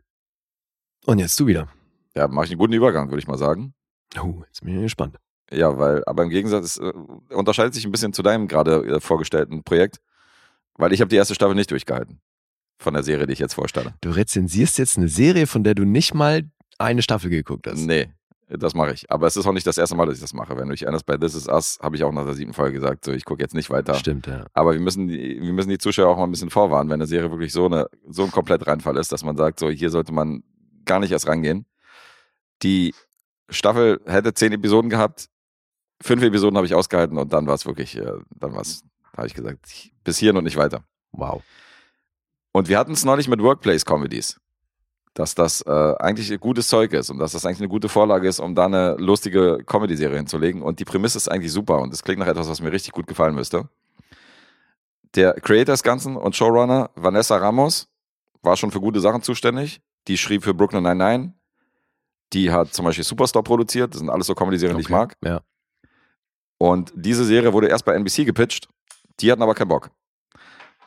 Und 1.07 1.18
jetzt 1.18 1.39
du 1.41 1.47
wieder. 1.47 1.68
ja, 2.14 2.28
mache 2.28 2.47
ich 2.47 2.51
einen 2.53 2.59
guten 2.59 2.72
Übergang, 2.72 3.09
würde 3.11 3.18
ich 3.20 3.28
mal 3.28 3.39
sagen. 3.39 3.74
Oh, 4.20 4.43
jetzt 4.47 4.62
bin 4.62 4.76
ich 4.76 4.82
gespannt. 4.82 5.18
Ja, 5.51 5.76
weil, 5.78 6.05
aber 6.07 6.22
im 6.22 6.30
Gegensatz, 6.30 6.64
es, 6.64 6.78
äh, 6.78 6.93
unterscheidet 7.34 7.74
sich 7.74 7.84
ein 7.84 7.93
bisschen 7.93 8.12
zu 8.12 8.22
deinem 8.22 8.49
gerade 8.49 8.84
äh, 8.86 9.01
vorgestellten 9.01 9.62
Projekt, 9.64 10.01
weil 10.74 10.93
ich 10.93 11.01
habe 11.01 11.09
die 11.09 11.16
erste 11.16 11.34
Staffel 11.34 11.55
nicht 11.55 11.70
durchgehalten. 11.70 12.20
Von 12.78 12.94
der 12.94 13.02
Serie, 13.02 13.26
die 13.26 13.32
ich 13.32 13.38
jetzt 13.40 13.54
vorstelle. 13.54 13.94
Du 14.00 14.10
rezensierst 14.10 14.78
jetzt 14.78 14.96
eine 14.96 15.08
Serie, 15.08 15.46
von 15.46 15.64
der 15.64 15.74
du 15.74 15.84
nicht 15.84 16.14
mal 16.14 16.44
eine 16.78 17.02
Staffel 17.02 17.28
geguckt 17.28 17.66
hast. 17.66 17.80
Nee, 17.80 18.08
das 18.48 18.74
mache 18.74 18.92
ich. 18.92 19.10
Aber 19.10 19.26
es 19.26 19.36
ist 19.36 19.46
auch 19.46 19.52
nicht 19.52 19.66
das 19.66 19.78
erste 19.78 19.96
Mal, 19.96 20.06
dass 20.06 20.14
ich 20.14 20.20
das 20.20 20.32
mache. 20.32 20.56
Wenn 20.56 20.68
du 20.68 20.72
dich 20.72 20.82
erinnerst, 20.82 21.04
bei 21.04 21.16
This 21.16 21.34
Is 21.34 21.48
Us 21.48 21.78
habe 21.82 21.96
ich 21.96 22.04
auch 22.04 22.12
nach 22.12 22.24
der 22.24 22.34
siebten 22.34 22.54
Folge 22.54 22.74
gesagt, 22.74 23.04
so 23.04 23.12
ich 23.12 23.24
gucke 23.24 23.42
jetzt 23.42 23.54
nicht 23.54 23.68
weiter. 23.68 23.94
Stimmt, 23.94 24.26
ja. 24.26 24.46
Aber 24.54 24.72
wir 24.72 24.80
müssen, 24.80 25.08
die, 25.08 25.40
wir 25.40 25.52
müssen 25.52 25.70
die 25.70 25.78
Zuschauer 25.78 26.08
auch 26.08 26.16
mal 26.16 26.24
ein 26.24 26.30
bisschen 26.30 26.50
vorwarnen, 26.50 26.88
wenn 26.88 27.00
eine 27.00 27.06
Serie 27.06 27.30
wirklich 27.30 27.52
so, 27.52 27.66
eine, 27.66 27.88
so 28.08 28.24
ein 28.24 28.30
komplett 28.30 28.66
Reinfall 28.66 28.96
ist, 28.96 29.10
dass 29.12 29.24
man 29.24 29.36
sagt, 29.36 29.58
so 29.58 29.68
hier 29.68 29.90
sollte 29.90 30.12
man 30.12 30.44
gar 30.84 31.00
nicht 31.00 31.10
erst 31.10 31.26
rangehen. 31.26 31.66
Die 32.62 32.94
Staffel 33.50 34.00
hätte 34.06 34.32
zehn 34.34 34.52
Episoden 34.52 34.88
gehabt, 34.88 35.28
fünf 36.00 36.22
Episoden 36.22 36.56
habe 36.56 36.66
ich 36.66 36.74
ausgehalten 36.74 37.18
und 37.18 37.32
dann 37.32 37.46
war 37.46 37.54
es 37.54 37.66
wirklich, 37.66 37.96
äh, 37.96 38.12
dann 38.30 38.54
war 38.54 38.62
es, 38.62 38.82
habe 39.16 39.26
ich 39.26 39.34
gesagt, 39.34 39.58
bis 40.04 40.18
hierhin 40.18 40.36
und 40.36 40.44
nicht 40.44 40.56
weiter. 40.56 40.84
Wow. 41.12 41.42
Und 42.53 42.68
wir 42.68 42.78
hatten 42.78 42.92
es 42.92 43.05
neulich 43.05 43.28
mit 43.28 43.42
Workplace-Comedies, 43.42 44.40
dass 45.14 45.34
das 45.34 45.62
äh, 45.62 45.94
eigentlich 45.99 46.38
gutes 46.40 46.68
Zeug 46.68 46.92
ist 46.92 47.11
und 47.11 47.18
dass 47.18 47.32
das 47.32 47.44
eigentlich 47.44 47.61
eine 47.61 47.68
gute 47.68 47.88
Vorlage 47.88 48.28
ist, 48.28 48.40
um 48.40 48.55
da 48.55 48.66
eine 48.66 48.96
lustige 48.99 49.59
Comedy-Serie 49.64 50.16
hinzulegen. 50.16 50.62
Und 50.62 50.80
die 50.80 50.84
Prämisse 50.84 51.18
ist 51.18 51.28
eigentlich 51.28 51.53
super 51.53 51.78
und 51.80 51.92
es 51.92 52.03
klingt 52.03 52.20
nach 52.20 52.26
etwas, 52.26 52.49
was 52.49 52.61
mir 52.61 52.72
richtig 52.72 52.92
gut 52.92 53.07
gefallen 53.07 53.34
müsste. 53.34 53.68
Der 55.14 55.34
Creator 55.34 55.72
des 55.72 55.82
Ganzen 55.82 56.16
und 56.16 56.36
Showrunner 56.36 56.90
Vanessa 56.94 57.36
Ramos 57.36 57.88
war 58.42 58.57
schon 58.57 58.70
für 58.70 58.80
gute 58.80 59.01
Sachen 59.01 59.22
zuständig. 59.22 59.80
Die 60.07 60.18
schrieb 60.18 60.44
für 60.44 60.55
Brooklyn 60.55 60.82
Nine-Nine. 60.82 61.34
Die 62.32 62.51
hat 62.51 62.74
zum 62.74 62.84
Beispiel 62.84 63.05
Superstore 63.05 63.42
produziert. 63.42 63.94
Das 63.94 64.01
sind 64.01 64.11
alles 64.11 64.26
so 64.26 64.34
Comedy-Serien, 64.34 64.76
die 64.76 64.82
ich 64.82 64.90
mag. 64.90 65.16
Ja. 65.24 65.40
Und 66.59 66.92
diese 66.94 67.24
Serie 67.24 67.53
wurde 67.53 67.68
erst 67.68 67.84
bei 67.84 67.94
NBC 67.94 68.24
gepitcht. 68.24 68.68
Die 69.20 69.32
hatten 69.32 69.42
aber 69.42 69.55
keinen 69.55 69.68
Bock. 69.68 69.90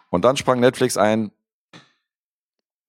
Und 0.09 0.23
dann 0.25 0.37
sprang 0.37 0.59
Netflix 0.59 0.97
ein 0.97 1.31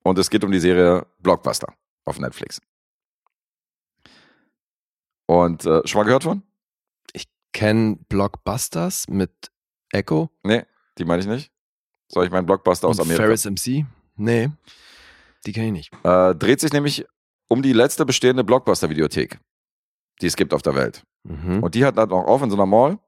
und 0.03 0.19
es 0.19 0.31
geht 0.31 0.45
um 0.45 0.53
die 0.53 0.61
Serie 0.61 1.07
Blockbuster 1.19 1.73
auf 2.05 2.19
Netflix. 2.19 2.61
Und 5.27 5.65
äh, 5.65 5.87
schon 5.87 6.01
mal 6.01 6.05
gehört 6.05 6.25
von? 6.25 6.43
Kenn 7.53 7.99
Blockbusters 8.09 9.09
mit 9.09 9.31
Echo? 9.93 10.31
Nee, 10.43 10.65
die 10.99 11.05
meine 11.05 11.21
ich 11.21 11.29
nicht. 11.29 11.53
Soll 12.09 12.25
ich 12.25 12.31
meinen 12.31 12.47
Blockbuster 12.47 12.89
aus 12.89 12.99
Und 12.99 13.05
Amerika? 13.05 13.25
Ferris 13.25 13.45
MC? 13.45 13.85
Nee, 14.17 14.51
die 15.47 15.53
kenne 15.53 15.67
ich 15.67 15.73
nicht. 15.73 15.93
Äh, 16.05 16.35
dreht 16.35 16.61
sich 16.61 16.73
nämlich 16.73 17.07
um 17.49 17.63
die 17.63 17.73
letzte 17.73 18.07
bestehende 18.07 18.45
Blockbuster-Videothek, 18.45 19.39
die 20.21 20.27
es 20.27 20.37
gibt 20.37 20.55
auf 20.55 20.63
der 20.63 20.75
Welt. 20.75 21.03
Mhm. 21.25 21.63
Und 21.63 21.75
die 21.75 21.85
hat 21.85 21.99
dann 21.99 22.11
auch 22.11 22.27
auf 22.27 22.43
in 22.43 22.51
so 22.51 22.57
einer 22.57 22.67
Mall. 22.67 22.99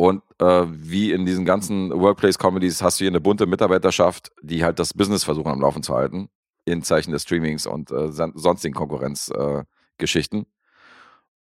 Und 0.00 0.22
äh, 0.38 0.64
wie 0.66 1.12
in 1.12 1.26
diesen 1.26 1.44
ganzen 1.44 1.90
Workplace-Comedies 1.90 2.80
hast 2.80 2.98
du 3.00 3.04
hier 3.04 3.10
eine 3.10 3.20
bunte 3.20 3.44
Mitarbeiterschaft, 3.44 4.32
die 4.40 4.64
halt 4.64 4.78
das 4.78 4.94
Business 4.94 5.24
versuchen 5.24 5.52
am 5.52 5.60
Laufen 5.60 5.82
zu 5.82 5.94
halten, 5.94 6.30
in 6.64 6.82
Zeichen 6.82 7.12
des 7.12 7.20
Streamings 7.24 7.66
und 7.66 7.90
äh, 7.90 8.10
son- 8.10 8.32
sonstigen 8.34 8.72
Konkurrenzgeschichten. 8.74 10.40
Äh, 10.42 10.46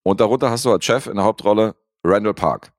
und 0.03 0.19
darunter 0.21 0.51
hast 0.51 0.65
du 0.65 0.73
als 0.73 0.85
Chef 0.85 1.07
in 1.07 1.15
der 1.15 1.25
Hauptrolle 1.25 1.77
Randall 2.03 2.35
Park. 2.35 2.73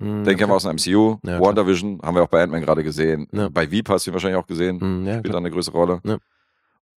Hm, 0.00 0.22
Den 0.24 0.36
kennen 0.36 0.50
wir 0.50 0.56
aus 0.56 0.64
dem 0.64 0.72
MCU. 0.76 1.16
Ja. 1.24 1.40
WandaVision 1.40 2.00
haben 2.02 2.14
wir 2.14 2.24
auch 2.24 2.28
bei 2.28 2.42
Ant-Man 2.42 2.60
gerade 2.60 2.84
gesehen. 2.84 3.26
Ja. 3.32 3.48
Bei 3.48 3.70
Veep 3.70 3.88
hast 3.88 4.06
du 4.06 4.10
ihn 4.10 4.14
wahrscheinlich 4.14 4.38
auch 4.38 4.46
gesehen. 4.46 4.80
Hm, 4.80 5.06
ja, 5.06 5.12
Spielt 5.14 5.24
klar. 5.24 5.32
da 5.32 5.38
eine 5.38 5.50
größere 5.50 5.76
Rolle. 5.78 6.00
Ja. 6.04 6.18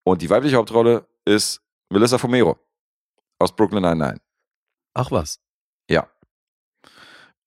Und 0.04 0.20
die 0.20 0.28
weibliche 0.28 0.56
Hauptrolle 0.56 1.06
ist 1.24 1.62
Melissa 1.90 2.18
Fumero 2.18 2.58
aus 3.38 3.56
Brooklyn 3.56 3.82
Nine-Nine. 3.82 4.20
Ach 4.92 5.10
was. 5.10 5.38
Ja. 5.88 6.06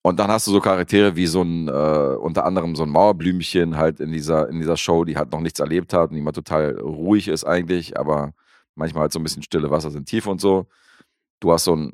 Und 0.01 0.17
dann 0.19 0.31
hast 0.31 0.47
du 0.47 0.51
so 0.51 0.61
Charaktere 0.61 1.15
wie 1.17 1.27
so 1.27 1.41
ein, 1.41 1.67
äh, 1.67 1.71
unter 1.71 2.45
anderem 2.45 2.75
so 2.75 2.83
ein 2.83 2.89
Mauerblümchen 2.89 3.75
halt 3.75 3.99
in 3.99 4.11
dieser, 4.11 4.47
in 4.49 4.59
dieser 4.59 4.77
Show, 4.77 5.03
die 5.03 5.17
halt 5.17 5.31
noch 5.31 5.41
nichts 5.41 5.59
erlebt 5.59 5.93
hat 5.93 6.09
und 6.11 6.15
die 6.15 6.21
mal 6.21 6.31
total 6.31 6.77
ruhig 6.79 7.27
ist 7.27 7.43
eigentlich, 7.43 7.99
aber 7.99 8.31
manchmal 8.75 9.01
halt 9.01 9.11
so 9.13 9.19
ein 9.19 9.23
bisschen 9.23 9.43
stille 9.43 9.69
Wasser 9.69 9.91
sind 9.91 10.07
tief 10.07 10.25
und 10.25 10.39
so. 10.39 10.67
Du 11.41 11.51
hast 11.51 11.65
so 11.65 11.73
einen 11.73 11.93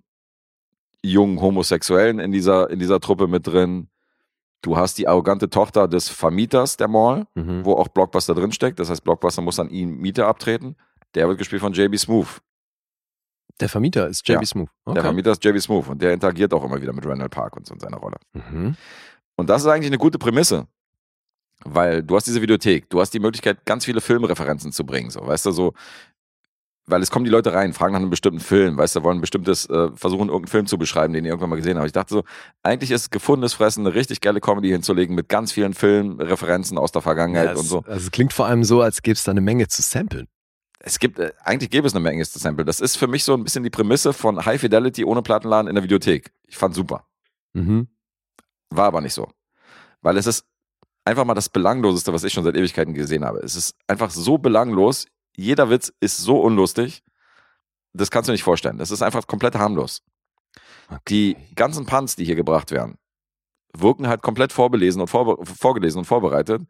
jungen 1.01 1.41
Homosexuellen 1.41 2.19
in 2.19 2.31
dieser, 2.31 2.69
in 2.69 2.79
dieser 2.79 2.99
Truppe 2.99 3.27
mit 3.27 3.47
drin. 3.47 3.89
Du 4.61 4.77
hast 4.77 4.97
die 4.97 5.07
arrogante 5.07 5.49
Tochter 5.49 5.87
des 5.87 6.09
Vermieters 6.09 6.77
der 6.77 6.87
Mall, 6.87 7.25
Mhm. 7.35 7.65
wo 7.65 7.73
auch 7.73 7.87
Blockbuster 7.87 8.33
drinsteckt. 8.35 8.79
Das 8.79 8.89
heißt, 8.89 9.03
Blockbuster 9.03 9.41
muss 9.41 9.59
an 9.59 9.69
ihn 9.69 9.97
Miete 9.97 10.25
abtreten. 10.25 10.75
Der 11.15 11.27
wird 11.27 11.37
gespielt 11.37 11.61
von 11.61 11.73
JB 11.73 11.97
Smooth. 11.97 12.27
Der 13.61 13.69
Vermieter 13.69 14.07
ist 14.07 14.27
JB 14.27 14.41
Ja. 14.41 14.45
Smooth. 14.45 14.69
Der 14.87 14.91
Okay. 14.91 15.01
Vermieter 15.01 15.31
ist 15.31 15.43
JB 15.43 15.59
Smooth 15.61 15.87
und 15.89 16.01
der 16.01 16.13
interagiert 16.13 16.53
auch 16.53 16.63
immer 16.63 16.81
wieder 16.81 16.93
mit 16.93 17.05
Randall 17.05 17.29
Park 17.29 17.55
und 17.55 17.65
so 17.65 17.73
in 17.73 17.79
seiner 17.79 17.97
Rolle. 17.97 18.17
Mhm. 18.33 18.75
Und 19.37 19.49
das 19.49 19.61
ist 19.61 19.67
eigentlich 19.67 19.87
eine 19.87 19.97
gute 19.97 20.17
Prämisse. 20.19 20.67
Weil 21.63 22.03
du 22.03 22.15
hast 22.15 22.27
diese 22.27 22.41
Videothek, 22.41 22.89
du 22.89 22.99
hast 22.99 23.13
die 23.13 23.19
Möglichkeit, 23.19 23.65
ganz 23.65 23.85
viele 23.85 24.01
Filmreferenzen 24.01 24.71
zu 24.73 24.85
bringen. 24.85 25.09
So, 25.09 25.25
weißt 25.25 25.45
du, 25.45 25.51
so, 25.51 25.73
weil 26.85 27.01
es 27.01 27.09
kommen 27.09 27.25
die 27.25 27.31
Leute 27.31 27.53
rein, 27.53 27.73
fragen 27.73 27.93
nach 27.93 27.99
einem 28.01 28.09
bestimmten 28.11 28.41
Film, 28.41 28.77
weißt 28.77 28.97
du, 28.97 29.03
wollen 29.03 29.17
ein 29.17 29.21
bestimmtes, 29.21 29.65
äh, 29.69 29.89
versuchen 29.95 30.27
irgendeinen 30.27 30.47
Film 30.47 30.65
zu 30.67 30.77
beschreiben, 30.77 31.13
den 31.13 31.23
die 31.23 31.29
irgendwann 31.29 31.49
mal 31.49 31.55
gesehen 31.55 31.77
haben. 31.79 31.85
Ich 31.85 31.93
dachte 31.93 32.13
so, 32.13 32.23
eigentlich 32.61 32.91
ist 32.91 33.09
gefundenes 33.09 33.53
Fressen 33.55 33.87
eine 33.87 33.95
richtig 33.95 34.21
geile 34.21 34.41
Comedy 34.41 34.69
hinzulegen 34.69 35.15
mit 35.15 35.27
ganz 35.29 35.53
vielen 35.53 35.73
Filmreferenzen 35.73 36.77
aus 36.77 36.91
der 36.91 37.01
Vergangenheit 37.01 37.45
Ja, 37.45 37.51
und 37.53 37.61
es, 37.61 37.69
so. 37.69 37.79
Also 37.87 38.05
es 38.05 38.11
klingt 38.11 38.33
vor 38.33 38.45
allem 38.45 38.63
so, 38.63 38.81
als 38.81 39.01
gäbe 39.01 39.15
es 39.15 39.23
da 39.23 39.31
eine 39.31 39.41
Menge 39.41 39.67
zu 39.67 39.81
samplen. 39.81 40.27
Es 40.87 40.99
gibt, 40.99 41.17
äh, 41.17 41.33
eigentlich 41.43 41.71
gäbe 41.71 41.87
es 41.87 41.95
eine 41.95 42.03
Menge 42.03 42.23
Sample. 42.23 42.63
Das 42.63 42.79
ist 42.79 42.95
für 42.95 43.07
mich 43.07 43.23
so 43.23 43.33
ein 43.33 43.43
bisschen 43.43 43.63
die 43.63 43.71
Prämisse 43.71 44.13
von 44.13 44.45
High 44.45 44.61
Fidelity 44.61 45.03
ohne 45.03 45.23
Plattenladen 45.23 45.67
in 45.67 45.73
der 45.73 45.83
Videothek. 45.83 46.31
Ich 46.47 46.57
fand 46.57 46.75
super. 46.75 47.07
Mhm. 47.53 47.87
War 48.69 48.85
aber 48.85 49.01
nicht 49.01 49.15
so. 49.15 49.27
Weil 50.01 50.15
es 50.17 50.27
ist 50.27 50.45
einfach 51.03 51.25
mal 51.25 51.33
das 51.33 51.49
Belangloseste, 51.49 52.13
was 52.13 52.23
ich 52.23 52.33
schon 52.33 52.43
seit 52.43 52.55
Ewigkeiten 52.55 52.93
gesehen 52.93 53.25
habe. 53.25 53.39
Es 53.39 53.55
ist 53.55 53.75
einfach 53.87 54.11
so 54.11 54.37
belanglos. 54.37 55.07
Jeder 55.35 55.71
Witz 55.71 55.91
ist 56.01 56.17
so 56.17 56.39
unlustig. 56.39 57.03
Das 57.93 58.11
kannst 58.11 58.27
du 58.27 58.31
nicht 58.31 58.43
vorstellen. 58.43 58.77
Das 58.77 58.91
ist 58.91 59.01
einfach 59.01 59.25
komplett 59.25 59.55
harmlos. 59.55 60.03
Die 61.07 61.35
ganzen 61.55 61.87
Punts, 61.87 62.15
die 62.15 62.25
hier 62.25 62.35
gebracht 62.35 62.69
werden, 62.69 62.99
wirken 63.81 64.07
halt 64.07 64.21
komplett 64.21 64.51
vorbelesen 64.53 65.01
und 65.01 65.07
vorbe 65.07 65.43
vorgelesen 65.45 65.99
und 65.99 66.05
vorbereitet. 66.05 66.61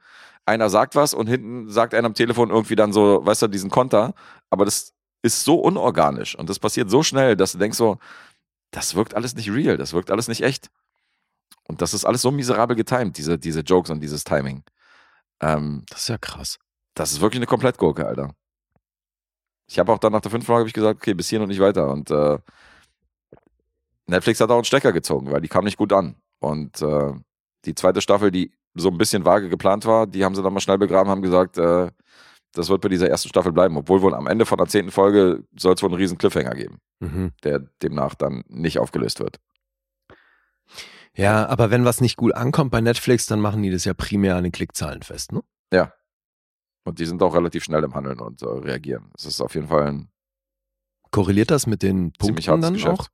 Einer 0.46 0.70
sagt 0.70 0.96
was 0.96 1.14
und 1.14 1.28
hinten 1.28 1.70
sagt 1.70 1.94
einer 1.94 2.06
am 2.08 2.14
Telefon 2.14 2.50
irgendwie 2.50 2.76
dann 2.76 2.94
so, 2.94 3.26
weißt 3.26 3.44
du, 3.44 3.48
diesen 3.48 3.70
Konter. 3.70 4.14
Aber 4.50 4.66
das 4.66 4.94
ist 5.24 5.44
so 5.44 5.56
unorganisch 5.56 6.36
und 6.36 6.50
das 6.50 6.60
passiert 6.60 6.90
so 6.90 7.02
schnell, 7.04 7.36
dass 7.36 7.54
du 7.54 7.58
denkst 7.58 7.78
so, 7.78 7.98
das 8.72 8.96
wirkt 8.96 9.16
alles 9.16 9.36
nicht 9.36 9.50
real, 9.52 9.78
das 9.78 9.94
wirkt 9.94 10.12
alles 10.12 10.28
nicht 10.28 10.42
echt. 10.42 10.70
Und 11.68 11.82
das 11.82 11.94
ist 11.96 12.06
alles 12.06 12.22
so 12.22 12.30
miserabel 12.32 12.76
getimed, 12.76 13.18
diese, 13.18 13.40
diese 13.40 13.62
Jokes 13.62 13.90
und 13.90 14.02
dieses 14.02 14.24
Timing. 14.24 14.64
Ähm, 15.42 15.84
Das 15.90 16.02
ist 16.02 16.10
ja 16.10 16.18
krass. 16.18 16.60
das 16.94 17.12
ist 17.12 17.22
wirklich 17.22 17.40
eine 17.40 17.48
Komplettgurke, 17.48 18.06
Alter. 18.06 18.36
Ich 19.68 19.80
habe 19.80 19.92
auch 19.92 19.98
dann 19.98 20.12
nach 20.12 20.22
der 20.22 20.30
fünften 20.30 20.46
Folge 20.46 20.62
hab 20.62 20.68
ich 20.68 20.74
gesagt, 20.74 20.98
okay, 21.02 21.16
bis 21.16 21.30
hier 21.30 21.42
und 21.42 21.48
nicht 21.48 21.60
weiter. 21.60 21.90
Und 21.90 22.12
äh, 22.12 22.38
Netflix 24.06 24.40
hat 24.40 24.52
auch 24.52 24.56
einen 24.56 24.66
Stecker 24.66 24.94
gezogen, 24.94 25.32
weil 25.32 25.42
die 25.42 25.48
kam 25.48 25.64
nicht 25.66 25.78
gut 25.78 25.92
an. 25.92 26.16
Und 26.40 26.82
äh, 26.82 27.14
die 27.66 27.76
zweite 27.76 28.02
Staffel, 28.02 28.32
die 28.32 28.54
so 28.74 28.90
ein 28.90 28.98
bisschen 28.98 29.26
vage 29.26 29.50
geplant 29.50 29.86
war, 29.86 30.06
die 30.08 30.24
haben 30.26 30.36
sie 30.36 30.44
dann 30.44 30.54
mal 30.54 30.60
schnell 30.60 30.78
begraben, 30.78 31.10
haben 31.10 31.22
gesagt, 31.22 31.58
äh, 31.58 31.90
das 32.54 32.70
wird 32.70 32.82
bei 32.82 32.90
dieser 32.90 33.10
ersten 33.10 33.30
Staffel 33.30 33.52
bleiben. 33.52 33.78
Obwohl 33.78 34.02
wohl 34.02 34.14
am 34.14 34.28
Ende 34.28 34.46
von 34.46 34.58
der 34.58 34.68
zehnten 34.68 34.92
Folge 34.92 35.44
soll 35.58 35.74
es 35.74 35.82
wohl 35.82 35.90
einen 35.90 35.98
riesen 36.00 36.18
Cliffhanger 36.18 36.56
geben, 36.56 36.80
Mhm. 37.00 37.32
der 37.44 37.60
demnach 37.82 38.16
dann 38.16 38.44
nicht 38.48 38.80
aufgelöst 38.80 39.20
wird. 39.20 39.40
Ja, 41.18 41.48
aber 41.48 41.72
wenn 41.72 41.86
was 41.86 42.02
nicht 42.02 42.18
gut 42.18 42.34
ankommt 42.34 42.72
bei 42.72 42.82
Netflix, 42.82 43.26
dann 43.26 43.40
machen 43.40 43.64
die 43.64 43.72
das 43.72 43.86
ja 43.86 43.94
primär 43.94 44.36
an 44.36 44.44
den 44.44 44.52
Klickzahlen 44.52 45.02
fest, 45.02 45.32
ne? 45.32 45.42
Ja. 45.72 45.94
Und 46.84 47.00
die 47.00 47.06
sind 47.06 47.24
auch 47.24 47.34
relativ 47.34 47.64
schnell 47.64 47.84
im 47.84 47.96
Handeln 47.96 48.20
und 48.20 48.42
äh, 48.42 48.46
reagieren. 48.48 49.10
Das 49.14 49.26
ist 49.26 49.42
auf 49.42 49.56
jeden 49.56 49.68
Fall 49.70 49.88
ein 49.88 50.10
Korreliert 51.12 51.50
das 51.52 51.66
mit 51.66 51.82
den 51.82 52.12
Punkten 52.12 52.60
dann 52.62 52.74
Geschäft. 52.74 53.00
auch? 53.00 53.08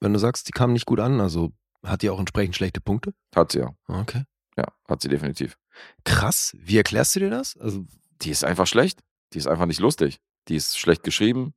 Wenn 0.00 0.12
du 0.12 0.18
sagst, 0.20 0.46
die 0.46 0.52
kamen 0.52 0.72
nicht 0.72 0.86
gut 0.86 1.00
an, 1.00 1.20
also 1.20 1.50
hat 1.84 2.02
die 2.02 2.10
auch 2.10 2.18
entsprechend 2.18 2.56
schlechte 2.56 2.80
Punkte? 2.80 3.14
Hat 3.34 3.52
sie 3.52 3.60
ja. 3.60 3.74
Okay. 3.88 4.24
Ja, 4.56 4.66
hat 4.88 5.00
sie 5.00 5.08
definitiv. 5.08 5.56
Krass. 6.04 6.54
Wie 6.58 6.76
erklärst 6.76 7.16
du 7.16 7.20
dir 7.20 7.30
das? 7.30 7.56
Also, 7.56 7.86
die 8.22 8.30
ist 8.30 8.44
einfach 8.44 8.66
schlecht. 8.66 9.00
Die 9.32 9.38
ist 9.38 9.46
einfach 9.46 9.66
nicht 9.66 9.80
lustig. 9.80 10.20
Die 10.48 10.56
ist 10.56 10.78
schlecht 10.78 11.02
geschrieben. 11.02 11.54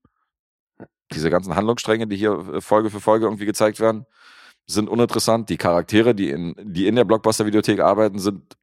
Diese 1.12 1.30
ganzen 1.30 1.56
Handlungsstränge, 1.56 2.08
die 2.08 2.16
hier 2.16 2.32
äh, 2.32 2.62
Folge 2.62 2.90
für 2.90 3.02
Folge 3.02 3.26
irgendwie 3.26 3.46
gezeigt 3.46 3.80
werden, 3.80 4.06
sind 4.66 4.90
uninteressant. 4.90 5.50
Die 5.50 5.58
Charaktere, 5.58 6.16
die 6.16 6.30
in, 6.30 6.56
die 6.58 6.88
in 6.88 6.96
der 6.96 7.04
Blockbuster-Videothek 7.04 7.80
arbeiten, 7.82 8.20
sind 8.20 8.56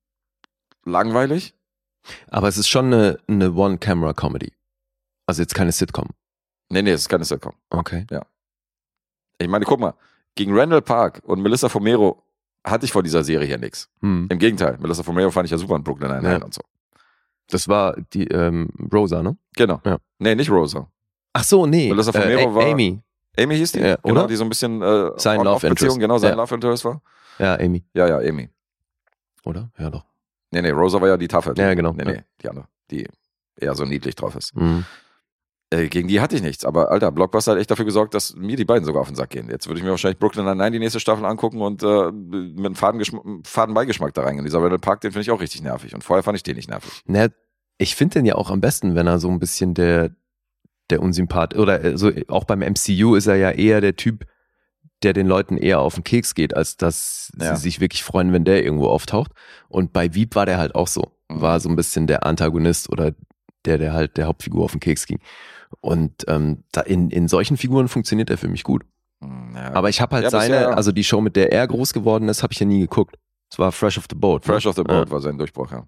langweilig. 0.84 1.54
aber 2.28 2.48
es 2.48 2.56
ist 2.56 2.68
schon 2.68 2.86
eine, 2.86 3.18
eine 3.28 3.52
One-Camera-Comedy. 3.52 4.52
Also 5.26 5.42
jetzt 5.42 5.54
keine 5.54 5.72
Sitcom. 5.72 6.08
Nee, 6.70 6.82
nee, 6.82 6.92
es 6.92 7.02
ist 7.02 7.08
keine 7.08 7.24
Sitcom. 7.24 7.52
Okay. 7.68 8.06
Ich 9.38 9.48
meine, 9.48 9.64
guck 9.64 9.80
mal, 9.80 9.94
gegen 10.34 10.56
Randall 10.58 10.82
Park 10.82 11.20
und 11.24 11.40
Melissa 11.42 11.68
Fumero 11.68 12.22
hatte 12.64 12.84
ich 12.84 12.92
vor 12.92 13.02
dieser 13.02 13.24
Serie 13.24 13.46
hier 13.46 13.58
nichts. 13.58 13.88
Hm. 14.00 14.28
Im 14.30 14.38
Gegenteil, 14.38 14.76
Melissa 14.80 15.02
Fumero 15.02 15.30
fand 15.30 15.46
ich 15.46 15.50
ja 15.52 15.58
super 15.58 15.76
in 15.76 15.82
Brooklyn 15.84 16.10
Nine-Nine 16.10 16.38
Ja. 16.38 16.44
und 16.44 16.54
so. 16.54 16.60
Das 17.48 17.66
war 17.68 17.96
die 18.12 18.26
ähm, 18.28 18.68
Rosa, 18.92 19.22
ne? 19.22 19.36
Genau. 19.56 19.80
Ja. 19.84 19.98
Nee, 20.18 20.34
nicht 20.34 20.50
Rosa. 20.50 20.86
Ach 21.32 21.44
so, 21.44 21.66
nee. 21.66 21.88
Melissa 21.88 22.10
äh, 22.12 22.20
Fumero 22.22 22.50
A- 22.50 22.54
war- 22.54 22.66
Amy. 22.72 23.00
Amy 23.38 23.56
hieß 23.56 23.72
die? 23.72 23.80
Ja, 23.80 23.96
genau, 23.96 24.20
oder? 24.20 24.26
die 24.28 24.36
so 24.36 24.44
ein 24.44 24.48
bisschen 24.48 24.82
äh, 24.82 25.10
Sein 25.16 25.38
Love 25.38 25.50
Off-Beziehung, 25.56 25.70
Interest. 25.70 25.98
genau, 26.00 26.18
sein 26.18 26.30
Ja. 26.30 26.36
Love 26.36 26.54
Interest 26.54 26.84
war. 26.84 27.00
Ja, 27.38 27.54
Amy. 27.58 27.84
Ja, 27.94 28.06
ja, 28.08 28.18
Amy. 28.28 28.48
Oder? 29.44 29.70
Ja, 29.78 29.88
doch. 29.90 30.04
Nee, 30.50 30.62
nee, 30.62 30.70
Rosa 30.70 31.00
war 31.00 31.08
ja 31.08 31.16
die 31.16 31.28
Tafel. 31.28 31.54
Ja, 31.56 31.72
genau. 31.74 31.92
Nee, 31.92 32.04
nee, 32.04 32.22
die 32.42 32.48
andere, 32.48 32.66
die 32.90 33.08
eher 33.56 33.74
so 33.74 33.84
niedlich 33.84 34.14
drauf 34.16 34.34
ist. 34.36 34.54
Mhm. 34.56 34.84
Äh, 35.72 35.88
gegen 35.88 36.08
die 36.08 36.20
hatte 36.20 36.34
ich 36.34 36.42
nichts, 36.42 36.64
aber 36.64 36.90
Alter, 36.90 37.12
Blockbuster 37.12 37.52
hat 37.52 37.58
echt 37.58 37.70
dafür 37.70 37.84
gesorgt, 37.84 38.12
dass 38.14 38.34
mir 38.34 38.56
die 38.56 38.64
beiden 38.64 38.84
sogar 38.84 39.02
auf 39.02 39.06
den 39.08 39.14
Sack 39.14 39.30
gehen. 39.30 39.48
Jetzt 39.50 39.68
würde 39.68 39.78
ich 39.78 39.84
mir 39.84 39.90
wahrscheinlich 39.90 40.18
Brooklyn 40.18 40.44
Nine-Nine 40.44 40.72
die 40.72 40.78
nächste 40.80 40.98
Staffel 40.98 41.24
angucken 41.24 41.60
und 41.60 41.82
äh, 41.84 42.10
mit 42.10 42.66
einem 42.66 42.74
faden, 42.74 43.00
faden 43.44 43.74
Beigeschmack 43.74 44.12
da 44.14 44.22
reingehen. 44.22 44.44
Dieser 44.44 44.58
Randall 44.60 44.80
Park, 44.80 45.00
den 45.02 45.12
finde 45.12 45.22
ich 45.22 45.30
auch 45.30 45.40
richtig 45.40 45.62
nervig. 45.62 45.94
Und 45.94 46.02
vorher 46.02 46.24
fand 46.24 46.36
ich 46.36 46.42
den 46.42 46.56
nicht 46.56 46.68
nervig. 46.68 46.90
Na, 47.06 47.28
ich 47.78 47.94
finde 47.94 48.14
den 48.18 48.26
ja 48.26 48.34
auch 48.34 48.50
am 48.50 48.60
besten, 48.60 48.96
wenn 48.96 49.06
er 49.06 49.20
so 49.20 49.28
ein 49.30 49.38
bisschen 49.38 49.74
der, 49.74 50.10
der 50.90 51.00
Unsympath, 51.00 51.54
oder 51.56 51.84
äh, 51.84 51.96
so, 51.96 52.10
auch 52.28 52.44
beim 52.44 52.60
MCU 52.60 53.14
ist 53.14 53.28
er 53.28 53.36
ja 53.36 53.52
eher 53.52 53.80
der 53.80 53.94
Typ, 53.94 54.26
der 55.04 55.12
den 55.12 55.28
Leuten 55.28 55.56
eher 55.56 55.78
auf 55.80 55.94
den 55.94 56.02
Keks 56.04 56.34
geht, 56.34 56.54
als 56.56 56.76
dass 56.78 57.30
Ja. 57.40 57.54
sie 57.54 57.62
sich 57.62 57.80
wirklich 57.80 58.02
freuen, 58.02 58.32
wenn 58.32 58.44
der 58.44 58.64
irgendwo 58.64 58.88
auftaucht. 58.88 59.30
Und 59.68 59.92
bei 59.92 60.14
Wieb 60.14 60.34
war 60.34 60.46
der 60.46 60.58
halt 60.58 60.74
auch 60.74 60.88
so. 60.88 61.12
Mhm. 61.30 61.40
War 61.40 61.60
so 61.60 61.68
ein 61.68 61.76
bisschen 61.76 62.08
der 62.08 62.26
Antagonist 62.26 62.90
oder 62.90 63.12
der, 63.64 63.78
der 63.78 63.92
halt 63.92 64.16
der 64.16 64.26
Hauptfigur 64.26 64.64
auf 64.64 64.72
den 64.72 64.80
Keks 64.80 65.06
ging. 65.06 65.20
Und 65.80 66.24
ähm, 66.28 66.64
da 66.72 66.80
in, 66.82 67.10
in 67.10 67.28
solchen 67.28 67.56
Figuren 67.56 67.88
funktioniert 67.88 68.30
er 68.30 68.38
für 68.38 68.48
mich 68.48 68.64
gut. 68.64 68.82
Hm, 69.22 69.52
Ja. 69.54 69.72
Aber 69.74 69.88
ich 69.88 70.00
habe 70.00 70.16
halt 70.16 70.24
Ja, 70.24 70.30
bisher, 70.30 70.40
seine, 70.54 70.62
ja. 70.62 70.70
also 70.70 70.92
die 70.92 71.04
Show, 71.04 71.20
mit 71.20 71.36
der 71.36 71.52
er 71.52 71.66
groß 71.66 71.92
geworden 71.92 72.28
ist, 72.28 72.42
habe 72.42 72.52
ich 72.52 72.60
ja 72.60 72.66
nie 72.66 72.80
geguckt. 72.80 73.16
Es 73.50 73.58
war 73.58 73.72
Fresh 73.72 73.98
of 73.98 74.04
the 74.08 74.16
Boat. 74.16 74.46
ne? 74.46 74.52
Fresh 74.52 74.66
of 74.66 74.76
the 74.76 74.82
Boat 74.82 75.10
war 75.10 75.20
sein 75.20 75.38
Durchbruch, 75.38 75.70
ja. 75.72 75.86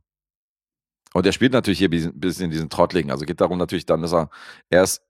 Und 1.15 1.27
er 1.27 1.33
spielt 1.33 1.53
natürlich 1.53 1.79
hier 1.79 1.91
ein 1.91 2.19
bisschen 2.19 2.51
diesen 2.51 2.71
Trottligen. 2.71 3.11
Also 3.11 3.25
geht 3.27 3.41
darum 3.41 3.59
natürlich 3.59 3.85
dann, 3.87 4.01
dass 4.03 4.13
er 4.15 4.31
erst, 4.71 5.03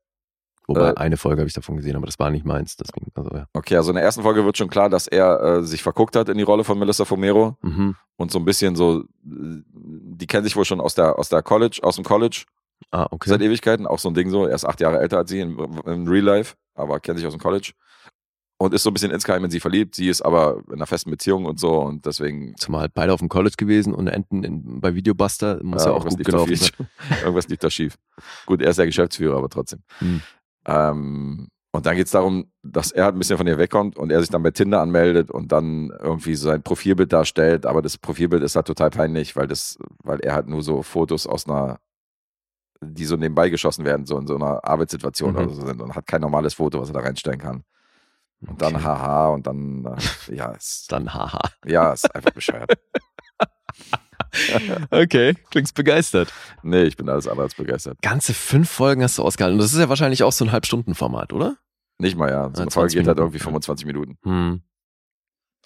Wobei 0.68 0.90
Äh, 0.90 0.94
eine 0.94 1.16
Folge 1.16 1.40
habe 1.40 1.48
ich 1.48 1.54
davon 1.54 1.76
gesehen, 1.76 1.96
aber 1.96 2.06
das 2.06 2.18
war 2.20 2.30
nicht 2.30 2.44
meins. 2.46 2.76
Deswegen, 2.76 3.10
also 3.14 3.30
ja. 3.34 3.46
okay, 3.52 3.76
also 3.76 3.90
in 3.90 3.96
der 3.96 4.04
ersten 4.04 4.22
Folge 4.22 4.44
wird 4.44 4.56
schon 4.56 4.68
klar, 4.70 4.88
dass 4.88 5.08
er 5.08 5.40
äh, 5.42 5.62
sich 5.64 5.82
verguckt 5.82 6.14
hat 6.14 6.28
in 6.28 6.36
die 6.38 6.44
Rolle 6.44 6.62
von 6.62 6.78
Melissa 6.78 7.04
Fumero 7.04 7.56
Mhm. 7.62 7.96
und 8.16 8.30
so 8.30 8.38
ein 8.38 8.44
bisschen 8.44 8.76
so, 8.76 9.02
die 9.24 10.26
kennen 10.28 10.44
sich 10.44 10.54
wohl 10.54 10.64
schon 10.64 10.80
aus 10.80 10.94
der, 10.94 11.18
aus 11.18 11.28
der 11.28 11.42
College, 11.42 11.80
aus 11.82 11.96
dem 11.96 12.04
College 12.04 12.44
Ah, 12.90 13.06
okay. 13.10 13.28
seit 13.28 13.40
Ewigkeiten. 13.40 13.86
Auch 13.86 13.98
so 13.98 14.08
ein 14.08 14.14
Ding 14.14 14.30
so. 14.30 14.46
Er 14.46 14.54
ist 14.54 14.64
acht 14.64 14.80
Jahre 14.80 14.98
älter 15.00 15.18
als 15.18 15.30
sie 15.30 15.40
in, 15.40 15.58
in 15.86 16.08
Real 16.08 16.24
Life, 16.24 16.54
aber 16.74 17.00
kennt 17.00 17.18
sich 17.18 17.26
aus 17.26 17.34
dem 17.34 17.40
College. 17.40 17.72
Und 18.58 18.74
ist 18.74 18.84
so 18.84 18.90
ein 18.90 18.92
bisschen 18.94 19.10
insgeheim 19.10 19.44
in 19.44 19.50
sie 19.50 19.58
verliebt. 19.58 19.96
Sie 19.96 20.08
ist 20.08 20.22
aber 20.22 20.62
in 20.68 20.74
einer 20.74 20.86
festen 20.86 21.10
Beziehung 21.10 21.46
und 21.46 21.58
so 21.58 21.80
und 21.80 22.06
deswegen 22.06 22.54
Zumal 22.56 22.82
halt 22.82 22.94
beide 22.94 23.12
auf 23.12 23.18
dem 23.18 23.28
College 23.28 23.56
gewesen 23.56 23.92
und 23.92 24.06
enden 24.06 24.44
in, 24.44 24.80
bei 24.80 24.94
Videobuster 24.94 25.58
muss 25.64 25.84
ja, 25.84 25.90
auch 25.90 26.04
irgendwas 26.04 26.16
gut 26.16 26.26
gelaufen 26.26 26.56
sein. 26.56 26.70
irgendwas 27.22 27.48
lief 27.48 27.58
da 27.58 27.70
schief. 27.70 27.96
Gut, 28.46 28.62
er 28.62 28.70
ist 28.70 28.78
der 28.78 28.86
Geschäftsführer, 28.86 29.36
aber 29.36 29.48
trotzdem. 29.48 29.80
Hm. 29.98 30.22
Ähm, 30.66 31.48
Und 31.72 31.86
dann 31.86 31.96
geht 31.96 32.06
es 32.06 32.12
darum, 32.12 32.52
dass 32.62 32.92
er 32.92 33.06
halt 33.06 33.16
ein 33.16 33.18
bisschen 33.18 33.38
von 33.38 33.46
ihr 33.48 33.58
wegkommt 33.58 33.96
und 33.96 34.12
er 34.12 34.20
sich 34.20 34.30
dann 34.30 34.42
bei 34.44 34.52
Tinder 34.52 34.80
anmeldet 34.80 35.30
und 35.32 35.50
dann 35.50 35.90
irgendwie 36.00 36.34
so 36.36 36.48
sein 36.48 36.62
Profilbild 36.62 37.12
darstellt. 37.12 37.66
Aber 37.66 37.82
das 37.82 37.98
Profilbild 37.98 38.42
ist 38.44 38.54
halt 38.54 38.66
total 38.66 38.90
peinlich, 38.90 39.34
weil 39.34 39.48
das, 39.48 39.76
weil 40.04 40.20
er 40.20 40.34
halt 40.34 40.46
nur 40.46 40.62
so 40.62 40.82
Fotos 40.82 41.26
aus 41.26 41.48
einer, 41.48 41.80
die 42.82 43.04
so 43.04 43.16
nebenbei 43.16 43.48
geschossen 43.48 43.84
werden, 43.84 44.06
so 44.06 44.18
in 44.18 44.26
so 44.26 44.34
einer 44.36 44.64
Arbeitssituation 44.64 45.32
Mhm. 45.32 45.36
oder 45.38 45.48
so 45.50 45.66
sind 45.66 45.80
und 45.80 45.94
hat 45.94 46.06
kein 46.06 46.20
normales 46.20 46.54
Foto, 46.54 46.80
was 46.80 46.88
er 46.90 46.94
da 46.94 47.00
reinstellen 47.00 47.38
kann. 47.38 47.64
Und 48.46 48.60
dann 48.60 48.74
Okay. 48.74 48.84
haha 48.84 49.28
und 49.28 49.46
dann, 49.46 49.84
äh, 50.28 50.34
ja, 50.34 50.50
ist, 50.52 50.86
Dann 50.92 51.14
haha. 51.14 51.40
ja, 51.64 51.92
ist 51.92 52.12
einfach 52.14 52.32
bescheuert. 52.32 52.72
Okay, 54.90 55.34
klingst 55.50 55.74
begeistert. 55.74 56.32
Nee, 56.62 56.84
ich 56.84 56.96
bin 56.96 57.08
alles 57.08 57.28
andere 57.28 57.42
als 57.44 57.54
begeistert. 57.54 58.00
Ganze 58.00 58.32
fünf 58.32 58.70
Folgen 58.70 59.02
hast 59.02 59.18
du 59.18 59.22
ausgehalten. 59.22 59.56
Und 59.58 59.62
das 59.62 59.72
ist 59.74 59.78
ja 59.78 59.88
wahrscheinlich 59.90 60.22
auch 60.22 60.32
so 60.32 60.44
ein 60.44 60.52
Halbstundenformat, 60.52 61.32
oder? 61.34 61.56
Nicht 61.98 62.16
mal, 62.16 62.30
ja. 62.30 62.44
So 62.54 62.62
eine 62.62 62.70
20 62.70 62.72
Folge 62.72 62.94
geht 62.94 63.06
halt 63.08 63.18
irgendwie 63.18 63.38
25 63.38 63.84
Minuten. 63.86 64.16
Hm. 64.22 64.62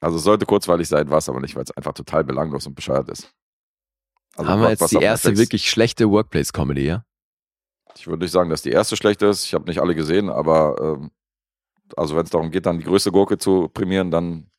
Also 0.00 0.16
es 0.16 0.24
sollte 0.24 0.46
kurzweilig 0.46 0.88
sein, 0.88 1.08
was 1.10 1.28
aber 1.28 1.40
nicht, 1.40 1.54
weil 1.54 1.62
es 1.62 1.70
einfach 1.76 1.92
total 1.92 2.24
belanglos 2.24 2.66
und 2.66 2.74
bescheuert 2.74 3.08
ist. 3.08 3.32
Also 4.36 4.50
Haben 4.50 4.62
wir 4.62 4.70
jetzt 4.70 4.90
die 4.92 4.96
erste 4.96 5.28
Netflix. 5.28 5.38
wirklich 5.46 5.70
schlechte 5.70 6.10
Workplace-Comedy, 6.10 6.86
ja? 6.86 7.04
Ich 7.96 8.06
würde 8.06 8.22
nicht 8.24 8.32
sagen, 8.32 8.50
dass 8.50 8.62
die 8.62 8.70
erste 8.70 8.96
schlecht 8.96 9.22
ist. 9.22 9.44
Ich 9.44 9.54
habe 9.54 9.64
nicht 9.66 9.80
alle 9.80 9.94
gesehen, 9.94 10.28
aber 10.28 10.76
ähm, 11.00 11.10
also 11.96 12.16
wenn 12.16 12.24
es 12.24 12.30
darum 12.30 12.50
geht, 12.50 12.66
dann 12.66 12.78
die 12.78 12.84
größte 12.84 13.10
Gurke 13.10 13.38
zu 13.38 13.68
prämieren, 13.68 14.10
dann 14.10 14.50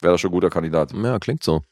wäre 0.00 0.14
das 0.14 0.20
schon 0.20 0.30
ein 0.30 0.34
guter 0.34 0.50
Kandidat. 0.50 0.92
Ja, 0.92 1.18
klingt 1.18 1.42
so. 1.44 1.62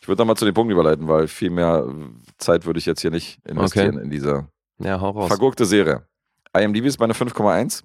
Ich 0.00 0.08
würde 0.08 0.18
dann 0.18 0.26
mal 0.26 0.36
zu 0.36 0.44
den 0.44 0.52
Punkten 0.52 0.72
überleiten, 0.72 1.08
weil 1.08 1.28
viel 1.28 1.48
mehr 1.48 1.86
äh, 1.88 2.34
Zeit 2.36 2.66
würde 2.66 2.78
ich 2.78 2.84
jetzt 2.84 3.00
hier 3.00 3.10
nicht 3.10 3.38
investieren 3.46 3.96
in 3.96 4.10
diese 4.10 4.46
Ja, 4.78 4.98
vergurkte 4.98 5.64
Serie. 5.64 6.06
IMDb 6.54 6.84
ist 6.84 6.98
bei 6.98 7.06
einer 7.06 7.14
5,1. 7.14 7.84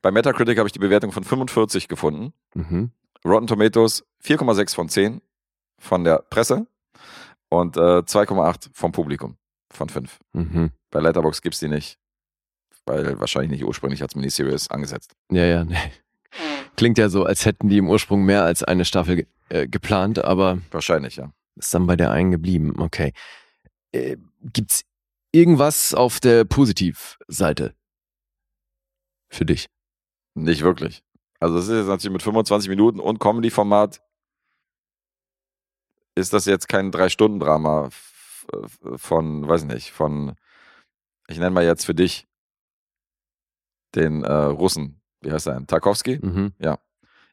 Bei 0.00 0.12
Metacritic 0.12 0.58
habe 0.58 0.68
ich 0.68 0.72
die 0.72 0.78
Bewertung 0.78 1.10
von 1.10 1.24
45 1.24 1.88
gefunden. 1.88 2.32
Mhm. 2.54 2.92
Rotten 3.24 3.48
Tomatoes 3.48 4.04
4,6 4.24 4.74
von 4.76 4.88
10 4.88 5.20
von 5.80 6.04
der 6.04 6.18
Presse 6.30 6.68
und 7.60 7.76
äh, 7.76 7.80
2,8 7.80 8.70
vom 8.72 8.92
Publikum 8.92 9.36
von 9.72 9.88
5. 9.88 10.18
Mhm. 10.32 10.70
Bei 10.90 11.00
Letterboxd 11.00 11.42
gibt 11.42 11.54
es 11.54 11.60
die 11.60 11.68
nicht, 11.68 11.98
weil 12.84 13.18
wahrscheinlich 13.20 13.50
nicht 13.50 13.64
ursprünglich 13.64 14.02
als 14.02 14.14
Miniseries 14.14 14.70
angesetzt. 14.70 15.12
Ja, 15.30 15.44
ja, 15.44 15.64
nee. 15.64 15.76
Klingt 16.76 16.98
ja 16.98 17.08
so, 17.08 17.24
als 17.24 17.46
hätten 17.46 17.68
die 17.68 17.78
im 17.78 17.88
Ursprung 17.88 18.24
mehr 18.24 18.44
als 18.44 18.62
eine 18.62 18.84
Staffel 18.84 19.16
ge 19.16 19.26
äh, 19.48 19.68
geplant, 19.68 20.18
aber 20.24 20.58
Wahrscheinlich, 20.72 21.16
ja. 21.16 21.30
ist 21.54 21.72
dann 21.72 21.86
bei 21.86 21.96
der 21.96 22.10
einen 22.10 22.32
geblieben. 22.32 22.74
Okay. 22.78 23.12
Äh, 23.92 24.16
gibt's 24.42 24.82
irgendwas 25.32 25.94
auf 25.94 26.18
der 26.18 26.44
Positivseite 26.44 27.74
für 29.28 29.44
dich? 29.44 29.68
Nicht 30.34 30.62
wirklich. 30.62 31.02
Also 31.38 31.58
es 31.58 31.68
ist 31.68 31.76
jetzt 31.76 31.88
natürlich 31.88 32.12
mit 32.12 32.22
25 32.22 32.68
Minuten 32.68 33.00
und 33.00 33.20
Comedy-Format 33.20 34.00
ist 36.16 36.32
das 36.32 36.46
jetzt 36.46 36.68
kein 36.68 36.90
Drei-Stunden-Drama 36.90 37.90
von, 38.96 39.48
weiß 39.48 39.64
nicht, 39.64 39.92
von, 39.92 40.34
ich 41.28 41.38
nenne 41.38 41.50
mal 41.50 41.64
jetzt 41.64 41.84
für 41.84 41.94
dich 41.94 42.26
den 43.94 44.24
äh, 44.24 44.32
Russen, 44.32 45.00
wie 45.20 45.30
heißt 45.30 45.46
er 45.46 45.54
denn, 45.54 45.66
Tarkovsky? 45.66 46.18
Mhm. 46.20 46.54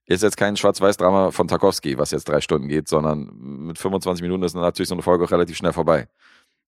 Ist 0.06 0.22
jetzt 0.22 0.36
kein 0.36 0.58
Schwarz-Weiß-Drama 0.58 1.32
von 1.32 1.48
Tarkovsky, 1.48 1.98
was 1.98 2.12
jetzt 2.12 2.28
drei 2.28 2.42
Stunden 2.42 2.68
geht, 2.68 2.90
sondern 2.90 3.32
mit 3.38 3.78
25 3.78 4.22
Minuten 4.22 4.44
ist 4.44 4.54
natürlich 4.54 4.90
so 4.90 4.96
eine 4.96 5.02
Folge 5.02 5.24
auch 5.24 5.32
relativ 5.32 5.56
schnell 5.56 5.72
vorbei. 5.72 6.10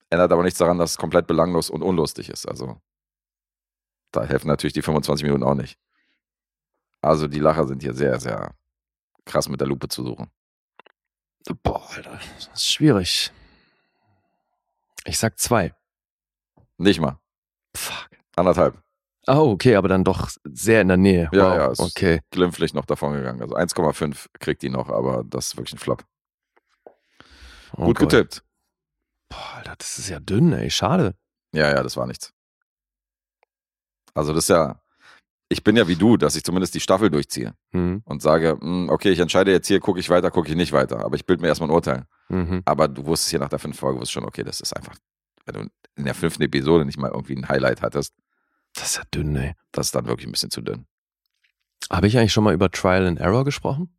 Ändert 0.10 0.32
aber 0.32 0.44
nichts 0.44 0.60
daran, 0.60 0.78
dass 0.78 0.92
es 0.92 0.98
komplett 0.98 1.28
belanglos 1.28 1.70
und 1.70 1.82
unlustig 1.82 2.30
ist. 2.30 2.48
Also 2.48 2.80
da 4.12 4.24
helfen 4.24 4.48
natürlich 4.48 4.74
die 4.74 4.82
25 4.82 5.26
Minuten 5.26 5.44
auch 5.44 5.56
nicht. 5.56 5.78
Also 7.02 7.28
die 7.28 7.40
Lacher 7.40 7.68
sind 7.68 7.82
hier 7.82 7.94
sehr, 7.94 8.20
sehr 8.22 8.56
krass 9.26 9.50
mit 9.50 9.60
der 9.60 9.68
Lupe 9.68 9.90
zu 9.90 10.04
suchen. 10.04 10.32
Boah, 11.64 11.88
Alter, 11.96 12.20
das 12.36 12.48
ist 12.54 12.72
schwierig. 12.74 13.32
Ich 15.06 15.20
sag 15.20 15.40
zwei. 15.40 15.74
Nicht 16.78 17.00
mal. 17.00 17.20
Fuck. 17.76 18.10
Anderthalb. 18.36 18.82
Oh, 19.28 19.52
okay, 19.52 19.76
aber 19.76 19.88
dann 19.88 20.04
doch 20.04 20.30
sehr 20.44 20.82
in 20.82 20.88
der 20.88 20.98
Nähe. 20.98 21.30
Ja, 21.32 21.50
wow. 21.50 21.58
ja, 21.58 21.72
es- 21.72 21.80
Okay. 21.80 22.22
Glimpflich 22.32 22.74
noch 22.74 22.86
davon 22.86 23.14
gegangen. 23.14 23.42
Also 23.42 23.56
1,5 23.56 24.28
kriegt 24.40 24.62
die 24.62 24.70
noch, 24.70 24.90
aber 24.90 25.24
das 25.24 25.48
ist 25.48 25.58
wirklich 25.58 25.74
ein 25.74 25.80
Flop. 25.80 26.04
Oh 27.78 27.86
Gut 27.86 27.98
Gott. 28.00 28.10
getippt. 28.12 28.44
Boah, 29.30 29.54
Alter, 29.56 29.76
das 29.78 29.98
ist 30.00 30.10
ja 30.10 30.20
dünn, 30.20 30.54
ey. 30.54 30.70
Schade. 30.70 31.16
Ja, 31.54 31.70
ja, 31.70 31.82
das 31.84 31.98
war 31.98 32.06
nichts. 32.08 32.32
Also 34.14 34.34
das 34.34 34.46
ist 34.46 34.50
ja, 34.50 34.80
ich 35.50 35.64
bin 35.64 35.76
ja 35.78 35.88
wie 35.88 35.96
du, 35.96 36.18
dass 36.18 36.36
ich 36.36 36.44
zumindest 36.44 36.74
die 36.76 36.80
Staffel 36.80 37.10
durchziehe. 37.10 37.54
Mhm. 37.72 38.02
und 38.06 38.22
sage, 38.22 38.58
hm, 38.60 38.90
okay, 38.90 39.12
ich 39.12 39.20
entscheide 39.20 39.52
jetzt 39.52 39.68
hier, 39.68 39.80
gucke 39.80 40.00
ich 40.00 40.10
weiter, 40.10 40.32
gucke 40.32 40.50
ich 40.50 40.56
nicht 40.56 40.72
weiter. 40.74 41.06
Aber 41.06 41.16
ich 41.16 41.26
bilde 41.26 41.42
mir 41.42 41.48
erstmal 41.50 41.70
ein 41.70 41.74
Urteil. 41.76 42.06
Mhm. 42.30 42.62
Aber 42.66 42.88
du 42.88 43.06
wusstest 43.06 43.30
hier 43.32 43.40
nach 43.40 43.50
der 43.50 43.60
fünften 43.60 43.80
Folge, 43.80 44.00
wusstest 44.00 44.14
schon, 44.14 44.26
okay, 44.26 44.44
das 44.44 44.60
ist 44.62 44.76
einfach, 44.76 44.96
wenn 45.46 45.54
du 45.56 45.70
in 45.96 46.06
der 46.06 46.16
fünften 46.16 46.42
Episode 46.44 46.86
nicht 46.86 46.98
mal 46.98 47.12
irgendwie 47.12 47.36
ein 47.36 47.48
Highlight 47.48 47.82
hattest, 47.82 48.14
Das 48.74 48.88
ist 48.92 48.98
ja 48.98 49.04
dünn, 49.14 49.36
ey. 49.36 49.54
das 49.72 49.88
ist 49.88 49.96
dann 49.96 50.06
wirklich 50.08 50.28
ein 50.28 50.32
bisschen 50.32 50.52
zu 50.52 50.62
dünn. 50.62 50.86
Habe 51.92 52.08
ich 52.08 52.18
eigentlich 52.18 52.34
schon 52.34 52.44
mal 52.44 52.54
über 52.54 52.72
Trial 52.72 53.06
and 53.06 53.20
Error 53.20 53.46
gesprochen? 53.46 53.96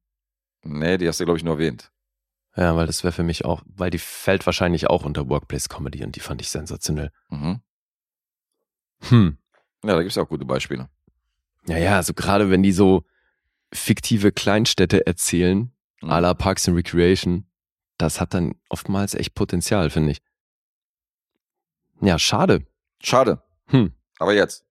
Nee, 0.62 0.98
die 0.98 1.06
hast 1.08 1.20
du, 1.20 1.24
glaube 1.24 1.38
ich, 1.38 1.44
nur 1.44 1.54
erwähnt. 1.54 1.92
Ja, 2.56 2.74
weil 2.74 2.86
das 2.86 3.04
wäre 3.04 3.12
für 3.12 3.22
mich 3.22 3.44
auch, 3.44 3.62
weil 3.66 3.90
die 3.90 3.98
fällt 3.98 4.44
wahrscheinlich 4.46 4.88
auch 4.88 5.04
unter 5.04 5.28
Workplace 5.28 5.68
Comedy 5.68 6.02
und 6.04 6.16
die 6.16 6.20
fand 6.20 6.40
ich 6.40 6.48
sensationell. 6.48 7.12
Mhm. 7.30 7.60
Hm. 9.08 9.38
Ja, 9.84 9.92
da 9.94 9.98
gibt 9.98 10.10
es 10.10 10.16
ja 10.16 10.22
auch 10.22 10.28
gute 10.28 10.44
Beispiele. 10.46 10.88
Ja, 11.68 11.78
ja, 11.78 11.96
also 11.96 12.14
gerade 12.14 12.50
wenn 12.50 12.62
die 12.62 12.72
so 12.72 13.04
fiktive 13.72 14.32
Kleinstädte 14.32 15.06
erzählen, 15.06 15.72
Mhm. 16.02 16.10
à 16.10 16.20
la 16.20 16.34
Parks 16.34 16.68
and 16.68 16.76
Recreation, 16.76 17.46
das 17.98 18.20
hat 18.20 18.34
dann 18.34 18.54
oftmals 18.68 19.14
echt 19.14 19.34
Potenzial, 19.34 19.88
finde 19.90 20.12
ich. 20.12 20.20
Ja, 22.02 22.18
schade. 22.18 22.66
Schade. 23.02 23.42
Hm. 23.68 23.92
Aber 24.18 24.34
jetzt. 24.34 24.64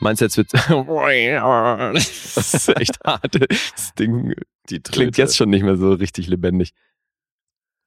Meinst 0.00 0.20
du 0.20 0.24
jetzt 0.24 0.36
wird 0.36 0.52
Das 1.94 2.54
ist 2.54 2.68
echt 2.76 2.98
hart. 3.04 3.34
Das 3.50 3.94
Ding 3.94 4.34
Die 4.68 4.80
klingt 4.80 5.16
jetzt 5.16 5.36
schon 5.36 5.50
nicht 5.50 5.62
mehr 5.62 5.76
so 5.76 5.92
richtig 5.92 6.26
lebendig. 6.26 6.72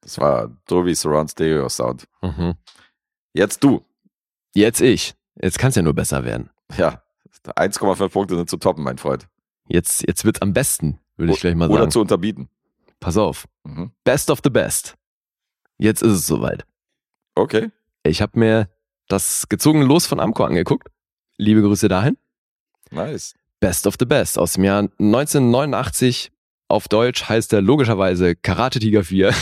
Das 0.00 0.18
war 0.18 0.48
Dolby 0.66 0.94
Surround 0.94 1.30
Stereo 1.30 1.68
Sound. 1.68 2.06
Mhm. 2.22 2.54
Jetzt 3.34 3.62
du. 3.62 3.84
Jetzt 4.56 4.80
ich. 4.80 5.14
Jetzt 5.40 5.58
kann 5.58 5.68
es 5.68 5.74
ja 5.76 5.82
nur 5.82 5.92
besser 5.92 6.24
werden. 6.24 6.48
Ja. 6.78 7.02
1,5 7.44 8.08
Punkte 8.08 8.36
sind 8.36 8.48
zu 8.48 8.56
toppen, 8.56 8.82
mein 8.82 8.96
Freund. 8.96 9.28
Jetzt, 9.68 10.06
jetzt 10.08 10.24
wird's 10.24 10.40
am 10.40 10.54
besten, 10.54 10.98
würde 11.16 11.34
ich 11.34 11.40
gleich 11.40 11.54
mal 11.54 11.68
Oder 11.68 11.80
sagen. 11.80 11.90
zu 11.90 12.00
unterbieten. 12.00 12.48
Pass 12.98 13.18
auf. 13.18 13.46
Mhm. 13.64 13.92
Best 14.02 14.30
of 14.30 14.40
the 14.42 14.48
best. 14.48 14.94
Jetzt 15.76 16.02
ist 16.02 16.12
es 16.12 16.26
soweit. 16.26 16.64
Okay. 17.34 17.70
Ich 18.02 18.22
habe 18.22 18.38
mir 18.38 18.70
das 19.08 19.46
gezogene 19.50 19.84
Los 19.84 20.06
von 20.06 20.20
Amco 20.20 20.44
angeguckt. 20.44 20.88
Liebe 21.36 21.60
Grüße 21.60 21.88
dahin. 21.88 22.16
Nice. 22.90 23.34
Best 23.60 23.86
of 23.86 23.96
the 23.98 24.06
Best 24.06 24.38
aus 24.38 24.54
dem 24.54 24.64
Jahr 24.64 24.88
1989. 24.98 26.32
Auf 26.68 26.88
Deutsch 26.88 27.28
heißt 27.28 27.52
er 27.52 27.60
logischerweise 27.60 28.34
Karate 28.34 28.80
Tiger 28.80 29.04
4. 29.04 29.34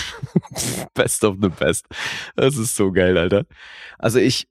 Best 0.94 1.22
of 1.22 1.36
the 1.40 1.48
Best. 1.48 1.86
Das 2.34 2.56
ist 2.56 2.74
so 2.74 2.90
geil, 2.90 3.16
Alter. 3.16 3.46
Also 3.98 4.18
ich 4.18 4.48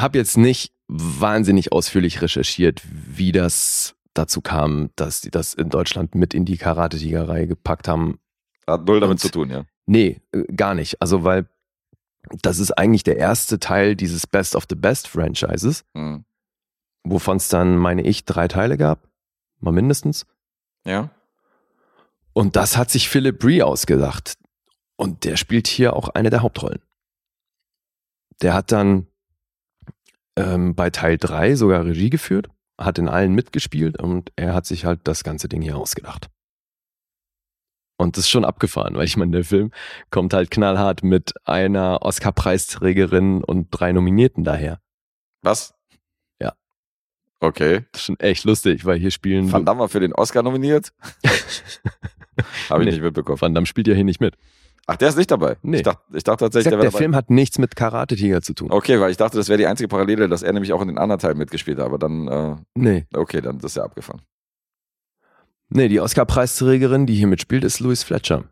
habe 0.00 0.18
jetzt 0.18 0.36
nicht 0.36 0.72
wahnsinnig 0.88 1.72
ausführlich 1.72 2.22
recherchiert, 2.22 2.82
wie 2.90 3.32
das 3.32 3.94
dazu 4.14 4.40
kam, 4.40 4.90
dass 4.96 5.20
die 5.20 5.30
das 5.30 5.54
in 5.54 5.68
Deutschland 5.68 6.14
mit 6.14 6.32
in 6.34 6.44
die 6.44 6.56
Karate 6.56 6.96
Tigerei 6.98 7.46
gepackt 7.46 7.88
haben. 7.88 8.18
Hat 8.66 8.86
null 8.86 9.00
damit 9.00 9.12
Und- 9.14 9.18
zu 9.20 9.28
tun, 9.30 9.50
ja. 9.50 9.64
Nee, 9.86 10.20
äh, 10.32 10.42
gar 10.54 10.74
nicht. 10.74 11.00
Also 11.00 11.22
weil 11.24 11.48
das 12.42 12.58
ist 12.58 12.72
eigentlich 12.72 13.04
der 13.04 13.18
erste 13.18 13.60
Teil 13.60 13.94
dieses 13.94 14.26
Best 14.26 14.56
of 14.56 14.64
the 14.68 14.74
Best 14.74 15.06
Franchises 15.06 15.84
Mhm. 15.94 16.24
wovon 17.04 17.36
es 17.36 17.48
dann, 17.48 17.76
meine 17.76 18.02
ich, 18.02 18.24
drei 18.24 18.48
Teile 18.48 18.76
gab. 18.76 19.08
Mal 19.60 19.70
mindestens. 19.72 20.26
Ja. 20.84 21.10
Und 22.32 22.56
das 22.56 22.76
hat 22.76 22.90
sich 22.90 23.08
Philip 23.08 23.38
Bree 23.38 23.62
ausgedacht. 23.62 24.34
Und 24.96 25.24
der 25.24 25.36
spielt 25.36 25.68
hier 25.68 25.94
auch 25.94 26.08
eine 26.10 26.30
der 26.30 26.42
Hauptrollen. 26.42 26.80
Der 28.42 28.54
hat 28.54 28.72
dann 28.72 29.06
ähm, 30.36 30.74
bei 30.74 30.90
Teil 30.90 31.18
3 31.18 31.54
sogar 31.56 31.84
Regie 31.84 32.10
geführt, 32.10 32.48
hat 32.78 32.98
in 32.98 33.08
allen 33.08 33.32
mitgespielt 33.34 34.00
und 34.00 34.32
er 34.36 34.54
hat 34.54 34.66
sich 34.66 34.84
halt 34.84 35.00
das 35.04 35.24
ganze 35.24 35.48
Ding 35.48 35.62
hier 35.62 35.76
ausgedacht. 35.76 36.28
Und 37.98 38.16
das 38.18 38.24
ist 38.24 38.30
schon 38.30 38.44
abgefahren, 38.44 38.94
weil 38.94 39.06
ich 39.06 39.16
meine, 39.16 39.32
der 39.32 39.44
Film 39.44 39.70
kommt 40.10 40.34
halt 40.34 40.50
knallhart 40.50 41.02
mit 41.02 41.32
einer 41.46 42.02
Oscar-Preisträgerin 42.02 43.42
und 43.42 43.68
drei 43.70 43.92
Nominierten 43.92 44.44
daher. 44.44 44.80
Was? 45.42 45.72
Ja. 46.38 46.52
Okay. 47.40 47.86
Das 47.92 48.02
ist 48.02 48.06
schon 48.06 48.20
echt 48.20 48.44
lustig, 48.44 48.84
weil 48.84 48.98
hier 48.98 49.10
spielen 49.10 49.50
Van 49.50 49.64
Damme 49.64 49.80
war 49.80 49.88
für 49.88 50.00
den 50.00 50.12
Oscar 50.12 50.42
nominiert? 50.42 50.92
Habe 52.68 52.82
ich 52.82 52.86
Nee. 52.86 52.92
nicht 52.96 53.02
mitbekommen. 53.02 53.40
Van 53.40 53.54
Damme 53.54 53.66
spielt 53.66 53.88
ja 53.88 53.94
hier 53.94 54.04
nicht 54.04 54.20
mit. 54.20 54.36
Ach, 54.88 54.96
der 54.96 55.08
ist 55.08 55.16
nicht 55.16 55.30
dabei. 55.30 55.56
Nee. 55.62 55.78
Ich 55.78 55.82
dachte, 55.82 56.00
ich 56.14 56.22
dachte 56.22 56.44
Ich 56.44 56.46
tatsächlich, 56.46 56.70
sag, 56.70 56.80
der 56.80 56.90
der. 56.90 56.98
Film 56.98 57.16
hat 57.16 57.28
nichts 57.28 57.58
mit 57.58 57.74
Karate-Tiger 57.74 58.40
zu 58.40 58.54
tun. 58.54 58.70
Okay, 58.70 59.00
weil 59.00 59.10
ich 59.10 59.16
dachte, 59.16 59.36
das 59.36 59.48
wäre 59.48 59.58
die 59.58 59.66
einzige 59.66 59.88
Parallele, 59.88 60.28
dass 60.28 60.42
er 60.42 60.52
nämlich 60.52 60.72
auch 60.72 60.80
in 60.80 60.88
den 60.88 60.98
anderen 60.98 61.18
Teilen 61.20 61.38
mitgespielt 61.38 61.78
hat. 61.78 61.86
Aber 61.86 61.98
dann, 61.98 62.28
äh, 62.28 62.56
Nee. 62.74 63.06
okay, 63.14 63.40
dann 63.40 63.58
ist 63.58 63.76
er 63.76 63.84
abgefahren. 63.84 64.22
Nee, 65.68 65.88
die 65.88 65.98
Oscar-Preisträgerin, 66.00 67.06
die 67.06 67.14
hier 67.16 67.26
mitspielt, 67.26 67.64
ist 67.64 67.80
Louis 67.80 68.04
Fletcher. 68.04 68.44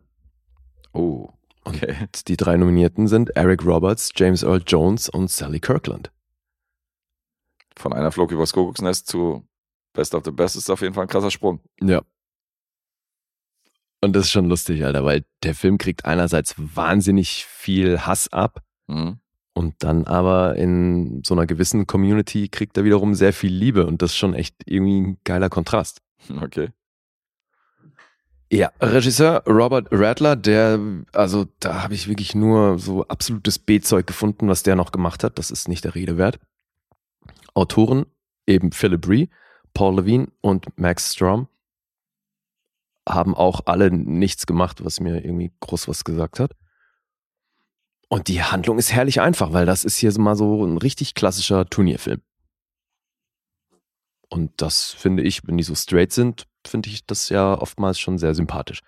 Oh, 0.91 1.29
Und 1.63 1.75
okay. 1.77 1.95
die 2.27 2.35
drei 2.35 2.57
Nominierten 2.57 3.07
sind 3.07 3.29
Eric 3.37 3.65
Roberts, 3.65 4.11
James 4.15 4.43
Earl 4.43 4.61
Jones 4.67 5.07
und 5.07 5.31
Sally 5.31 5.61
Kirkland. 5.61 6.11
Von 7.77 7.93
einer 7.93 8.11
flog 8.11 8.31
übers 8.31 8.51
Kuckucksnest 8.53 9.07
zu 9.07 9.47
Best 9.93 10.13
of 10.13 10.23
the 10.25 10.31
Best 10.31 10.57
ist 10.57 10.69
auf 10.69 10.81
jeden 10.81 10.93
Fall 10.93 11.03
ein 11.05 11.09
krasser 11.09 11.31
Sprung. 11.31 11.61
Ja. 11.81 12.01
Und 14.05 14.13
das 14.15 14.25
ist 14.25 14.31
schon 14.31 14.45
lustig, 14.47 14.85
Alter, 14.85 15.03
weil 15.03 15.25
der 15.43 15.55
Film 15.55 15.77
kriegt 15.77 16.05
einerseits 16.05 16.55
wahnsinnig 16.57 17.45
viel 17.45 17.99
Hass 18.01 18.31
ab 18.31 18.61
Mhm. 18.87 19.17
und 19.53 19.73
dann 19.79 20.05
aber 20.05 20.55
in 20.57 21.23
so 21.25 21.33
einer 21.33 21.47
gewissen 21.47 21.87
Community 21.87 22.49
kriegt 22.49 22.77
er 22.77 22.83
wiederum 22.83 23.15
sehr 23.15 23.33
viel 23.33 23.51
Liebe 23.51 23.87
und 23.87 24.01
das 24.03 24.11
ist 24.11 24.17
schon 24.17 24.35
echt 24.35 24.55
irgendwie 24.65 25.01
ein 25.01 25.17
geiler 25.23 25.49
Kontrast. 25.49 26.01
Okay. 26.41 26.69
Ja, 28.51 28.71
Regisseur 28.79 29.43
Robert 29.47 29.87
Radler, 29.91 30.35
der, 30.35 30.79
also 31.13 31.47
da 31.59 31.81
habe 31.81 31.95
ich 31.95 32.07
wirklich 32.07 32.35
nur 32.35 32.77
so 32.77 33.03
absolutes 33.07 33.57
B-Zeug 33.57 34.05
gefunden, 34.05 34.47
was 34.47 34.61
der 34.61 34.75
noch 34.75 34.91
gemacht 34.91 35.23
hat. 35.23 35.39
Das 35.39 35.49
ist 35.49 35.67
nicht 35.67 35.83
der 35.83 35.95
Rede 35.95 36.17
wert. 36.17 36.39
Autoren 37.55 38.05
eben 38.45 38.71
Philip 38.71 39.07
Ree, 39.07 39.27
Paul 39.73 39.95
Levine 39.95 40.27
und 40.41 40.67
Max 40.77 41.15
Strom 41.15 41.47
haben 43.07 43.35
auch 43.35 43.61
alle 43.65 43.91
nichts 43.91 44.45
gemacht, 44.45 44.83
was 44.83 44.99
mir 44.99 45.23
irgendwie 45.23 45.51
groß 45.59 45.87
was 45.87 46.03
gesagt 46.03 46.39
hat. 46.39 46.51
Und 48.09 48.27
die 48.27 48.43
Handlung 48.43 48.77
ist 48.77 48.93
herrlich 48.93 49.21
einfach, 49.21 49.53
weil 49.53 49.65
das 49.65 49.83
ist 49.83 49.97
hier 49.97 50.17
mal 50.19 50.35
so 50.35 50.65
ein 50.65 50.77
richtig 50.77 51.15
klassischer 51.15 51.65
Turnierfilm. 51.65 52.21
Und 54.29 54.51
das 54.57 54.91
finde 54.91 55.23
ich, 55.23 55.47
wenn 55.47 55.57
die 55.57 55.63
so 55.63 55.75
straight 55.75 56.11
sind, 56.11 56.45
finde 56.65 56.89
ich 56.89 57.05
das 57.05 57.29
ja 57.29 57.53
oftmals 57.59 57.99
schon 57.99 58.17
sehr 58.17 58.33
sympathisch. 58.33 58.81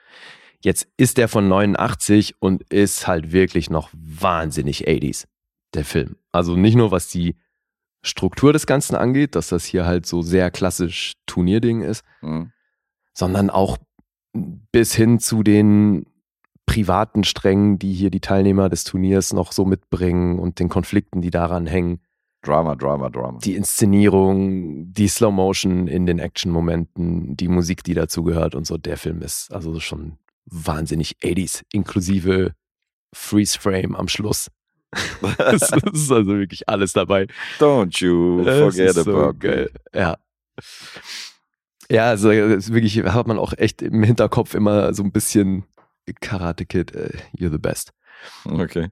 Jetzt 0.64 0.88
ist 0.98 1.18
der 1.18 1.28
von 1.28 1.48
89 1.48 2.42
und 2.42 2.64
ist 2.72 3.08
halt 3.08 3.32
wirklich 3.32 3.70
noch 3.70 3.90
wahnsinnig 3.94 4.88
80s, 4.88 5.26
der 5.74 5.86
Film. 5.86 6.18
Also 6.32 6.56
nicht 6.56 6.76
nur 6.76 6.92
was 6.92 7.10
die 7.10 7.38
Struktur 8.02 8.54
des 8.54 8.66
Ganzen 8.66 8.96
angeht, 8.96 9.36
dass 9.36 9.50
das 9.50 9.66
hier 9.66 9.86
halt 9.86 10.06
so 10.06 10.22
sehr 10.22 10.50
klassisch 10.50 11.14
Turnierding 11.26 11.82
ist, 11.82 12.04
Mhm. 12.22 12.52
sondern 13.14 13.50
auch 13.50 13.78
bis 14.72 14.94
hin 14.96 15.20
zu 15.20 15.44
den 15.44 16.06
privaten 16.66 17.24
Strängen, 17.24 17.80
die 17.80 17.94
hier 17.94 18.12
die 18.12 18.20
Teilnehmer 18.20 18.70
des 18.70 18.84
Turniers 18.84 19.34
noch 19.34 19.52
so 19.52 19.66
mitbringen 19.66 20.38
und 20.38 20.60
den 20.60 20.70
Konflikten, 20.70 21.22
die 21.22 21.32
daran 21.32 21.66
hängen. 21.66 22.02
Drama, 22.44 22.76
Drama, 22.76 23.10
Drama. 23.10 23.40
Die 23.40 23.56
Inszenierung, 23.56 24.94
die 24.94 25.08
Slow 25.08 25.32
Motion 25.34 25.88
in 25.88 26.06
den 26.06 26.20
Action-Momenten, 26.20 27.36
die 27.36 27.48
Musik, 27.48 27.84
die 27.84 27.94
dazu 27.94 28.24
gehört 28.24 28.54
und 28.54 28.68
so. 28.68 28.78
Der 28.78 28.98
Film 28.98 29.22
ist 29.22 29.52
also 29.52 29.80
schon 29.80 30.18
wahnsinnig 30.46 31.18
80s, 31.24 31.64
inklusive 31.72 32.54
Freeze-Frame 33.14 33.96
am 33.96 34.08
Schluss. 34.08 34.50
Es 35.40 35.64
ist 35.64 36.12
also 36.12 36.26
wirklich 36.28 36.70
alles 36.70 36.94
dabei. 36.94 37.28
Don't 37.60 38.02
you 38.02 38.44
forget 38.44 38.94
so 38.94 39.02
about 39.02 39.40
geil. 39.40 39.70
Ja. 39.94 40.18
Ja, 41.90 42.10
also 42.10 42.30
ist 42.32 42.74
wirklich 42.74 42.98
hat 43.04 43.28
man 43.28 43.40
auch 43.40 43.54
echt 43.58 43.82
im 43.82 44.04
Hinterkopf 44.04 44.54
immer 44.54 44.94
so 44.94 45.04
ein 45.04 45.12
bisschen 45.12 45.66
Karate 46.22 46.66
Kid, 46.66 46.94
äh, 46.94 47.18
you're 47.38 47.52
the 47.52 47.58
best. 47.58 47.94
Okay. 48.46 48.90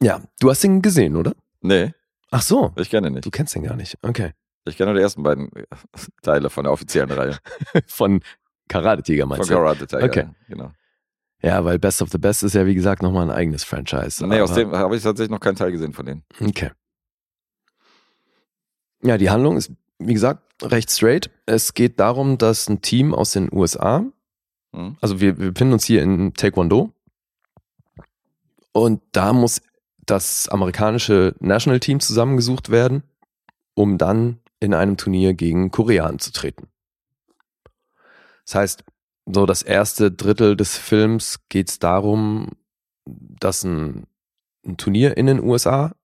Ja, 0.00 0.22
du 0.40 0.50
hast 0.50 0.64
ihn 0.64 0.82
gesehen, 0.82 1.16
oder? 1.16 1.32
Nee, 1.60 1.92
Ach 2.30 2.42
so, 2.42 2.72
ich 2.76 2.90
kenne 2.90 3.08
ihn 3.08 3.14
nicht. 3.14 3.26
du 3.26 3.30
kennst 3.30 3.56
ihn 3.56 3.62
gar 3.62 3.76
nicht. 3.76 3.96
Okay. 4.02 4.32
Ich 4.66 4.76
kenne 4.76 4.90
nur 4.90 4.98
die 4.98 5.02
ersten 5.02 5.22
beiden 5.22 5.50
äh, 5.56 5.64
Teile 6.22 6.50
von 6.50 6.64
der 6.64 6.72
offiziellen 6.72 7.10
Reihe. 7.10 7.38
Von 7.86 8.20
Karate 8.68 9.02
Tiger 9.02 9.22
Von 9.22 9.30
meinst 9.30 9.48
du? 9.48 9.54
Karate 9.54 9.86
Tiger. 9.86 10.04
Okay. 10.04 10.28
Genau. 10.46 10.72
Ja, 11.40 11.64
weil 11.64 11.78
Best 11.78 12.02
of 12.02 12.10
the 12.10 12.18
Best 12.18 12.42
ist 12.42 12.54
ja 12.54 12.66
wie 12.66 12.74
gesagt 12.74 13.00
nochmal 13.02 13.30
ein 13.30 13.34
eigenes 13.34 13.64
Franchise. 13.64 14.26
Nee, 14.26 14.40
aus 14.40 14.52
dem 14.52 14.72
habe 14.72 14.94
ich 14.96 15.02
tatsächlich 15.02 15.30
noch 15.30 15.40
keinen 15.40 15.56
Teil 15.56 15.72
gesehen 15.72 15.92
von 15.94 16.04
denen. 16.04 16.24
Okay. 16.40 16.70
Ja, 19.02 19.16
die 19.16 19.30
Handlung 19.30 19.56
ist, 19.56 19.72
wie 19.98 20.12
gesagt, 20.12 20.42
recht 20.62 20.90
straight. 20.90 21.30
Es 21.46 21.74
geht 21.74 22.00
darum, 22.00 22.38
dass 22.38 22.68
ein 22.68 22.82
Team 22.82 23.14
aus 23.14 23.32
den 23.32 23.48
USA, 23.52 24.04
Mhm. 24.72 24.96
also 25.00 25.20
wir, 25.20 25.38
wir 25.38 25.52
befinden 25.52 25.72
uns 25.74 25.84
hier 25.84 26.02
in 26.02 26.34
Taekwondo 26.34 26.92
und 28.72 29.02
da 29.12 29.32
muss 29.32 29.62
das 30.04 30.48
amerikanische 30.48 31.34
National 31.40 31.80
Team 31.80 32.00
zusammengesucht 32.00 32.70
werden, 32.70 33.02
um 33.74 33.98
dann 33.98 34.40
in 34.60 34.74
einem 34.74 34.96
Turnier 34.96 35.34
gegen 35.34 35.70
Korea 35.70 36.06
anzutreten. 36.06 36.68
Das 38.44 38.54
heißt, 38.54 38.84
so 39.26 39.46
das 39.46 39.62
erste 39.62 40.10
Drittel 40.10 40.56
des 40.56 40.76
Films 40.76 41.40
geht 41.48 41.68
es 41.68 41.78
darum, 41.78 42.50
dass 43.04 43.64
ein, 43.64 44.06
ein 44.66 44.76
Turnier 44.78 45.16
in 45.16 45.26
den 45.26 45.42
USA 45.42 45.94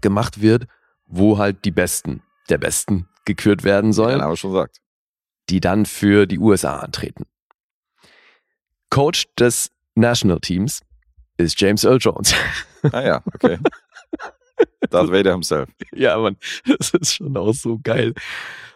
gemacht 0.00 0.40
wird, 0.40 0.66
wo 1.06 1.38
halt 1.38 1.64
die 1.64 1.70
Besten 1.70 2.22
der 2.48 2.58
Besten 2.58 3.08
gekürt 3.24 3.64
werden 3.64 3.86
Wie 3.92 3.96
der 3.96 4.04
sollen, 4.04 4.18
Name 4.18 4.36
schon 4.36 4.52
sagt. 4.52 4.78
die 5.50 5.60
dann 5.60 5.86
für 5.86 6.26
die 6.26 6.38
USA 6.38 6.78
antreten. 6.78 7.24
Coach 8.90 9.26
des 9.38 9.70
National 9.94 10.40
Teams 10.40 10.80
ist 11.36 11.60
James 11.60 11.84
Earl 11.84 11.98
Jones. 12.00 12.34
Ah 12.92 13.02
ja, 13.02 13.22
okay. 13.34 13.58
Darth 14.90 15.10
Vader 15.10 15.32
himself. 15.32 15.68
ja, 15.92 16.16
Mann, 16.16 16.36
das 16.78 16.90
ist 16.90 17.14
schon 17.16 17.36
auch 17.36 17.52
so 17.52 17.80
geil, 17.82 18.14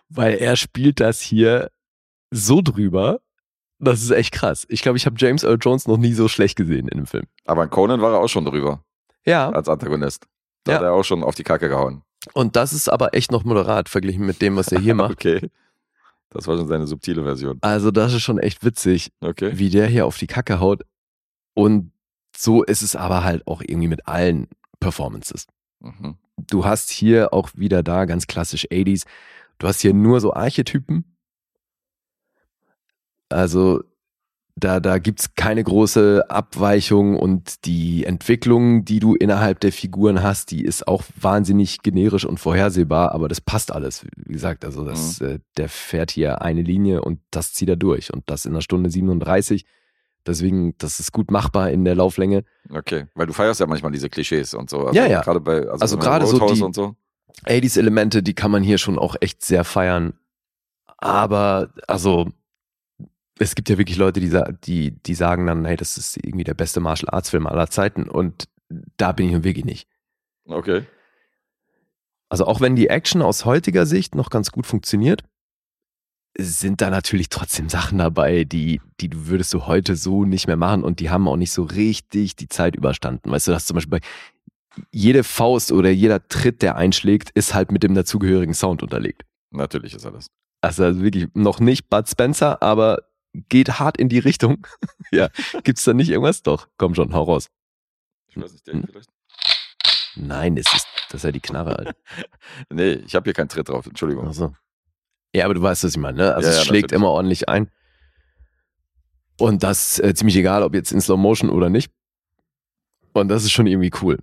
weil 0.09 0.35
er 0.39 0.57
spielt 0.57 0.99
das 0.99 1.21
hier 1.21 1.71
so 2.33 2.61
drüber. 2.63 3.21
Das 3.79 4.03
ist 4.03 4.11
echt 4.11 4.33
krass. 4.35 4.67
Ich 4.69 4.83
glaube, 4.83 4.99
ich 4.99 5.07
habe 5.07 5.15
James 5.19 5.45
Earl 5.45 5.59
Jones 5.61 5.87
noch 5.87 5.99
nie 5.99 6.15
so 6.15 6.27
schlecht 6.27 6.57
gesehen 6.57 6.89
in 6.89 6.95
einem 6.99 7.07
Film. 7.07 7.27
Aber 7.45 7.63
in 7.63 7.71
Conan 7.71 8.01
war 8.01 8.13
er 8.15 8.19
auch 8.19 8.29
schon 8.29 8.45
drüber 8.45 8.83
Ja, 9.25 9.51
als 9.51 9.69
Antagonist. 9.69 10.27
Da 10.65 10.73
Ja. 10.73 10.79
hat 10.79 10.85
er 10.85 10.93
auch 10.95 11.05
schon 11.05 11.23
auf 11.23 11.37
die 11.37 11.45
Kacke 11.45 11.69
gehauen. 11.69 12.03
Und 12.35 12.57
das 12.57 12.73
ist 12.73 12.89
aber 12.89 13.15
echt 13.15 13.31
noch 13.33 13.45
moderat 13.45 13.89
verglichen 13.89 14.25
mit 14.27 14.41
dem, 14.43 14.57
was 14.57 14.69
er 14.73 14.81
hier 14.81 14.95
macht. 14.97 15.13
Okay. 15.13 15.51
Das 16.31 16.47
war 16.47 16.57
schon 16.57 16.69
seine 16.69 16.87
subtile 16.87 17.23
Version. 17.25 17.59
Also 17.61 17.91
das 17.91 18.15
ist 18.15 18.23
schon 18.23 18.39
echt 18.39 18.65
witzig, 18.65 19.13
Okay. 19.21 19.53
wie 19.59 19.69
der 19.71 19.87
hier 19.87 20.07
auf 20.07 20.17
die 20.17 20.27
Kacke 20.27 20.61
haut. 20.61 20.83
Und 21.55 21.93
so 22.35 22.63
ist 22.63 22.81
es 22.83 22.97
aber 22.97 23.23
halt 23.25 23.47
auch 23.47 23.61
irgendwie 23.61 23.89
mit 23.89 24.09
allen 24.09 24.49
Performances. 24.81 25.47
Mhm. 25.81 26.17
Du 26.39 26.65
hast 26.65 26.89
hier 26.91 27.35
auch 27.35 27.51
wieder 27.55 27.83
da 27.83 28.07
ganz 28.07 28.27
klassisch 28.27 28.65
80s. 28.71 29.05
Du 29.59 29.69
hast 29.69 29.81
hier 29.83 29.93
nur 29.93 30.21
so 30.21 30.33
Archetypen. 30.33 31.05
Also 33.29 33.83
da, 34.55 34.81
da 34.81 34.99
gibt's 34.99 35.35
keine 35.35 35.65
große 35.65 36.27
Abweichung 36.29 37.17
und 37.17 37.65
die 37.65 38.05
Entwicklung, 38.05 38.85
die 38.85 39.01
du 39.01 39.15
innerhalb 39.15 39.61
der 39.61 39.73
Figuren 39.73 40.23
hast, 40.23 40.51
die 40.51 40.65
ist 40.65 40.87
auch 40.87 41.03
wahnsinnig 41.21 41.83
generisch 41.83 42.25
und 42.27 42.39
vorhersehbar, 42.39 43.13
aber 43.13 43.29
das 43.29 43.41
passt 43.41 43.73
alles. 43.73 44.05
Wie 44.17 44.33
gesagt, 44.35 44.65
also 44.65 44.85
das, 44.85 45.21
äh, 45.21 45.39
der 45.57 45.69
fährt 45.69 46.11
hier 46.11 46.43
eine 46.43 46.63
Linie 46.63 47.01
und 47.03 47.21
das 47.31 47.53
zieht 47.55 47.71
er 47.71 47.77
durch 47.77 48.13
und 48.13 48.25
das 48.29 48.45
in 48.45 48.53
einer 48.53 48.61
Stunde 48.61 48.91
37. 48.91 49.65
Deswegen, 50.27 50.75
das 50.79 51.01
ist 51.01 51.13
gut 51.13 51.31
machbar 51.31 51.71
in 51.71 51.85
der 51.85 51.95
Lauflänge. 51.97 52.45
Okay. 52.71 53.07
Weil 53.15 53.27
du 53.27 53.33
feierst 53.33 53.59
ja 53.59 53.67
manchmal 53.67 53.91
diese 53.91 54.09
Klischees 54.09 54.55
und 54.55 54.71
so. 54.71 54.87
Also 54.87 54.97
Ja, 54.97 55.07
ja. 55.07 55.23
Gerade 55.23 55.41
bei, 55.41 55.63
also, 55.63 55.81
Also 55.81 55.99
gerade 55.99 56.27
so 56.27 56.39
die- 56.47 56.63
und 56.63 56.75
so. 56.75 56.95
80s-Elemente, 57.47 58.23
die 58.23 58.35
kann 58.35 58.51
man 58.51 58.63
hier 58.63 58.79
schon 58.79 58.99
auch 58.99 59.17
echt 59.21 59.43
sehr 59.45 59.65
feiern. 59.65 60.13
Aber, 60.99 61.71
also, 61.89 62.29
es 63.39 63.55
gibt 63.55 63.69
ja 63.69 63.79
wirklich 63.79 63.97
Leute, 63.97 64.21
die, 64.21 64.31
die, 64.65 64.91
die 65.03 65.15
sagen 65.15 65.47
dann, 65.47 65.65
hey, 65.65 65.77
das 65.77 65.97
ist 65.97 66.17
irgendwie 66.17 66.45
der 66.45 66.55
beste 66.55 66.81
Martial 66.81 67.11
Arts 67.11 67.31
Film 67.31 67.47
aller 67.47 67.69
Zeiten. 67.69 68.09
Und 68.09 68.49
da 68.97 69.13
bin 69.13 69.27
ich 69.27 69.33
nun 69.33 69.45
wirklich 69.45 69.65
nicht. 69.65 69.89
Okay. 70.47 70.87
Also, 72.29 72.47
auch 72.47 72.61
wenn 72.61 72.77
die 72.77 72.89
Action 72.89 73.23
aus 73.23 73.45
heutiger 73.45 73.87
Sicht 73.87 74.15
noch 74.15 74.31
ganz 74.31 74.53
gut 74.53 74.67
funktioniert, 74.67 75.23
sind 76.39 76.81
da 76.81 76.89
natürlich 76.89 77.29
trotzdem 77.29 77.69
Sachen 77.69 77.99
dabei, 77.99 78.45
die, 78.45 78.81
die 79.01 79.09
du 79.09 79.27
würdest 79.27 79.53
du 79.53 79.67
heute 79.67 79.97
so 79.97 80.25
nicht 80.25 80.47
mehr 80.47 80.57
machen 80.57 80.83
und 80.83 81.01
die 81.01 81.11
haben 81.11 81.29
auch 81.29 81.37
nicht 81.37 81.53
so 81.53 81.63
richtig 81.63 82.37
die 82.37 82.49
Zeit 82.49 82.75
überstanden. 82.75 83.31
Weißt 83.31 83.49
du, 83.49 83.53
dass 83.53 83.67
zum 83.67 83.75
Beispiel 83.75 84.01
bei 84.01 84.07
jede 84.91 85.25
Faust 85.25 85.73
oder 85.73 85.91
jeder 85.91 86.27
Tritt, 86.29 86.63
der 86.63 86.77
einschlägt, 86.77 87.31
ist 87.31 87.53
halt 87.53 87.71
mit 87.71 87.83
dem 87.83 87.95
dazugehörigen 87.95 88.55
Sound 88.55 88.83
unterlegt. 88.83 89.25
Natürlich 89.51 89.95
ist 89.95 90.07
er 90.07 90.13
das. 90.13 90.29
Also, 90.63 90.85
also 90.85 91.03
wirklich 91.03 91.29
noch 91.35 91.61
nicht 91.61 91.91
Bud 91.91 92.09
Spencer, 92.09 92.63
aber 92.63 93.03
geht 93.49 93.79
hart 93.79 93.97
in 93.97 94.09
die 94.09 94.19
Richtung. 94.19 94.67
ja, 95.13 95.29
gibt's 95.65 95.85
da 95.85 95.93
nicht 95.95 96.11
irgendwas? 96.11 96.43
Doch, 96.43 96.69
komm 96.77 96.95
schon, 96.95 97.13
hau 97.15 97.23
raus. 97.25 97.49
Ich 98.29 98.37
weiß 98.37 98.53
nicht, 98.53 98.67
der 98.67 98.75
Hm. 98.75 98.85
vielleicht. 98.91 99.09
Nein, 100.17 100.57
es 100.59 100.67
ist, 100.75 100.87
das 101.09 101.21
ist 101.21 101.25
ja 101.25 101.33
die 101.33 101.41
Knarre, 101.41 101.79
Alter. 101.79 101.95
Nee, 102.71 102.93
ich 103.07 103.15
habe 103.15 103.25
hier 103.25 103.33
keinen 103.35 103.49
Tritt 103.49 103.69
drauf, 103.69 103.87
Entschuldigung. 103.87 104.27
Ach 104.29 104.35
so. 104.35 104.55
Ja, 105.35 105.47
aber 105.47 105.55
du 105.55 105.63
weißt, 105.63 105.85
was 105.85 105.93
ich 105.93 105.97
meine, 105.99 106.19
ne? 106.19 106.35
Also 106.35 106.49
Ja, 106.49 106.53
es 106.53 106.59
ja, 106.59 106.65
schlägt 106.65 106.91
natürlich. 106.91 107.01
immer 107.03 107.11
ordentlich 107.11 107.49
ein. 107.49 107.71
Und 109.39 109.63
das 109.63 109.99
äh, 109.99 110.15
ziemlich 110.15 110.37
egal, 110.37 110.63
ob 110.63 110.75
jetzt 110.75 110.93
in 110.93 111.01
Slow 111.01 111.17
Motion 111.19 111.49
oder 111.51 111.71
nicht. 111.71 111.91
Und 113.15 113.29
das 113.29 113.45
ist 113.45 113.53
schon 113.53 113.67
irgendwie 113.67 113.91
cool. 114.03 114.19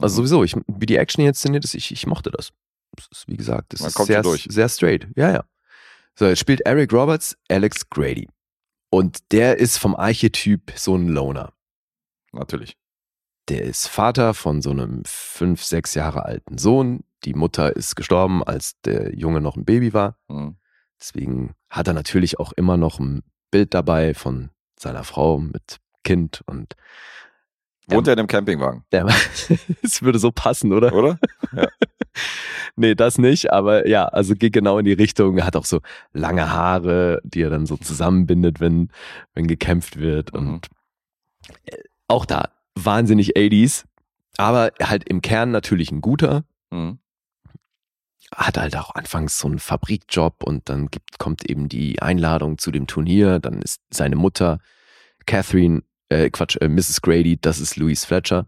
Also 0.00 0.16
sowieso, 0.16 0.44
ich, 0.44 0.54
wie 0.66 0.86
die 0.86 0.96
Action 0.96 1.22
hier 1.22 1.30
inszeniert 1.30 1.64
ist, 1.64 1.74
ich, 1.74 1.90
ich 1.90 2.06
mochte 2.06 2.30
das. 2.30 2.52
Das 2.96 3.08
ist, 3.10 3.28
wie 3.28 3.36
gesagt, 3.36 3.72
das 3.72 3.80
Man 3.80 3.88
ist 3.88 3.94
kommt 3.94 4.06
sehr, 4.08 4.22
sehr 4.24 4.68
straight. 4.68 5.08
Ja, 5.16 5.30
ja. 5.32 5.44
So, 6.14 6.26
jetzt 6.26 6.38
spielt 6.40 6.60
Eric 6.62 6.92
Roberts 6.92 7.36
Alex 7.48 7.88
Grady. 7.88 8.28
Und 8.90 9.32
der 9.32 9.58
ist 9.58 9.78
vom 9.78 9.94
Archetyp 9.94 10.72
so 10.76 10.96
ein 10.96 11.08
Loner. 11.08 11.52
Natürlich. 12.32 12.76
Der 13.48 13.62
ist 13.62 13.88
Vater 13.88 14.34
von 14.34 14.62
so 14.62 14.70
einem 14.70 15.02
fünf, 15.06 15.64
sechs 15.64 15.94
Jahre 15.94 16.24
alten 16.24 16.58
Sohn. 16.58 17.04
Die 17.24 17.34
Mutter 17.34 17.74
ist 17.74 17.96
gestorben, 17.96 18.42
als 18.42 18.80
der 18.82 19.14
Junge 19.16 19.40
noch 19.40 19.56
ein 19.56 19.64
Baby 19.64 19.92
war. 19.92 20.18
Mhm. 20.28 20.56
Deswegen 21.00 21.54
hat 21.68 21.88
er 21.88 21.94
natürlich 21.94 22.38
auch 22.38 22.52
immer 22.52 22.76
noch 22.76 22.98
ein 22.98 23.22
Bild 23.50 23.74
dabei 23.74 24.14
von 24.14 24.50
seiner 24.78 25.04
Frau 25.04 25.38
mit 25.38 25.78
Kind 26.04 26.42
und 26.46 26.76
Wohnt 27.86 28.06
er 28.06 28.12
in 28.12 28.20
einem 28.20 28.28
Campingwagen, 28.28 28.84
der, 28.92 29.06
es 29.82 30.02
würde 30.02 30.20
so 30.20 30.30
passen, 30.30 30.72
oder? 30.72 30.92
oder? 30.92 31.18
Nee, 32.76 32.94
das 32.94 33.18
nicht, 33.18 33.52
aber 33.52 33.88
ja, 33.88 34.06
also 34.06 34.34
geht 34.34 34.52
genau 34.52 34.78
in 34.78 34.84
die 34.84 34.92
Richtung. 34.92 35.38
Er 35.38 35.46
hat 35.46 35.56
auch 35.56 35.64
so 35.64 35.80
lange 36.12 36.50
Haare, 36.50 37.20
die 37.24 37.42
er 37.42 37.50
dann 37.50 37.66
so 37.66 37.76
zusammenbindet, 37.76 38.60
wenn, 38.60 38.90
wenn 39.34 39.46
gekämpft 39.46 39.98
wird. 39.98 40.32
Mhm. 40.32 40.38
Und 40.38 40.68
äh, 41.66 41.76
auch 42.08 42.24
da 42.24 42.50
wahnsinnig 42.74 43.36
80s, 43.36 43.84
aber 44.36 44.72
halt 44.82 45.08
im 45.08 45.22
Kern 45.22 45.50
natürlich 45.50 45.90
ein 45.90 46.00
guter. 46.00 46.44
Mhm. 46.70 46.98
Hat 48.34 48.58
halt 48.58 48.76
auch 48.76 48.94
anfangs 48.94 49.38
so 49.38 49.48
einen 49.48 49.58
Fabrikjob 49.58 50.44
und 50.44 50.68
dann 50.68 50.88
gibt, 50.88 51.18
kommt 51.18 51.48
eben 51.50 51.68
die 51.68 52.00
Einladung 52.00 52.58
zu 52.58 52.70
dem 52.70 52.86
Turnier. 52.86 53.40
Dann 53.40 53.60
ist 53.60 53.80
seine 53.90 54.14
Mutter, 54.14 54.60
Catherine, 55.26 55.82
äh, 56.10 56.30
Quatsch, 56.30 56.56
äh, 56.60 56.68
Mrs. 56.68 57.02
Grady, 57.02 57.38
das 57.40 57.58
ist 57.58 57.76
Louise 57.76 58.06
Fletcher, 58.06 58.46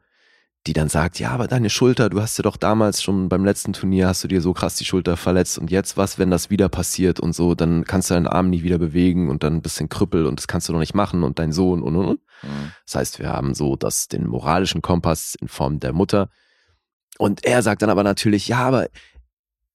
die 0.66 0.72
dann 0.74 0.88
sagt, 0.88 1.18
ja, 1.18 1.30
aber 1.30 1.48
deine 1.48 1.70
Schulter, 1.70 2.08
du 2.08 2.20
hast 2.20 2.38
ja 2.38 2.42
doch 2.42 2.56
damals 2.56 3.02
schon 3.02 3.28
beim 3.28 3.44
letzten 3.44 3.72
Turnier, 3.72 4.06
hast 4.06 4.22
du 4.22 4.28
dir 4.28 4.40
so 4.40 4.52
krass 4.52 4.76
die 4.76 4.84
Schulter 4.84 5.16
verletzt 5.16 5.58
und 5.58 5.72
jetzt 5.72 5.96
was, 5.96 6.18
wenn 6.18 6.30
das 6.30 6.50
wieder 6.50 6.68
passiert 6.68 7.18
und 7.18 7.34
so, 7.34 7.56
dann 7.56 7.84
kannst 7.84 8.10
du 8.10 8.14
deinen 8.14 8.28
Arm 8.28 8.48
nicht 8.48 8.62
wieder 8.62 8.78
bewegen 8.78 9.28
und 9.28 9.42
dann 9.42 9.56
ein 9.56 9.62
bisschen 9.62 9.88
krüppel 9.88 10.24
und 10.24 10.38
das 10.38 10.46
kannst 10.46 10.68
du 10.68 10.72
doch 10.72 10.78
nicht 10.78 10.94
machen 10.94 11.24
und 11.24 11.40
dein 11.40 11.52
Sohn 11.52 11.82
und 11.82 11.96
und 11.96 12.06
und. 12.06 12.20
Mhm. 12.42 12.72
Das 12.86 12.94
heißt, 12.94 13.18
wir 13.18 13.28
haben 13.28 13.54
so 13.54 13.74
das, 13.74 14.06
den 14.06 14.26
moralischen 14.26 14.82
Kompass 14.82 15.34
in 15.34 15.48
Form 15.48 15.80
der 15.80 15.92
Mutter. 15.92 16.28
Und 17.18 17.44
er 17.44 17.62
sagt 17.62 17.82
dann 17.82 17.90
aber 17.90 18.04
natürlich, 18.04 18.46
ja, 18.48 18.58
aber 18.58 18.86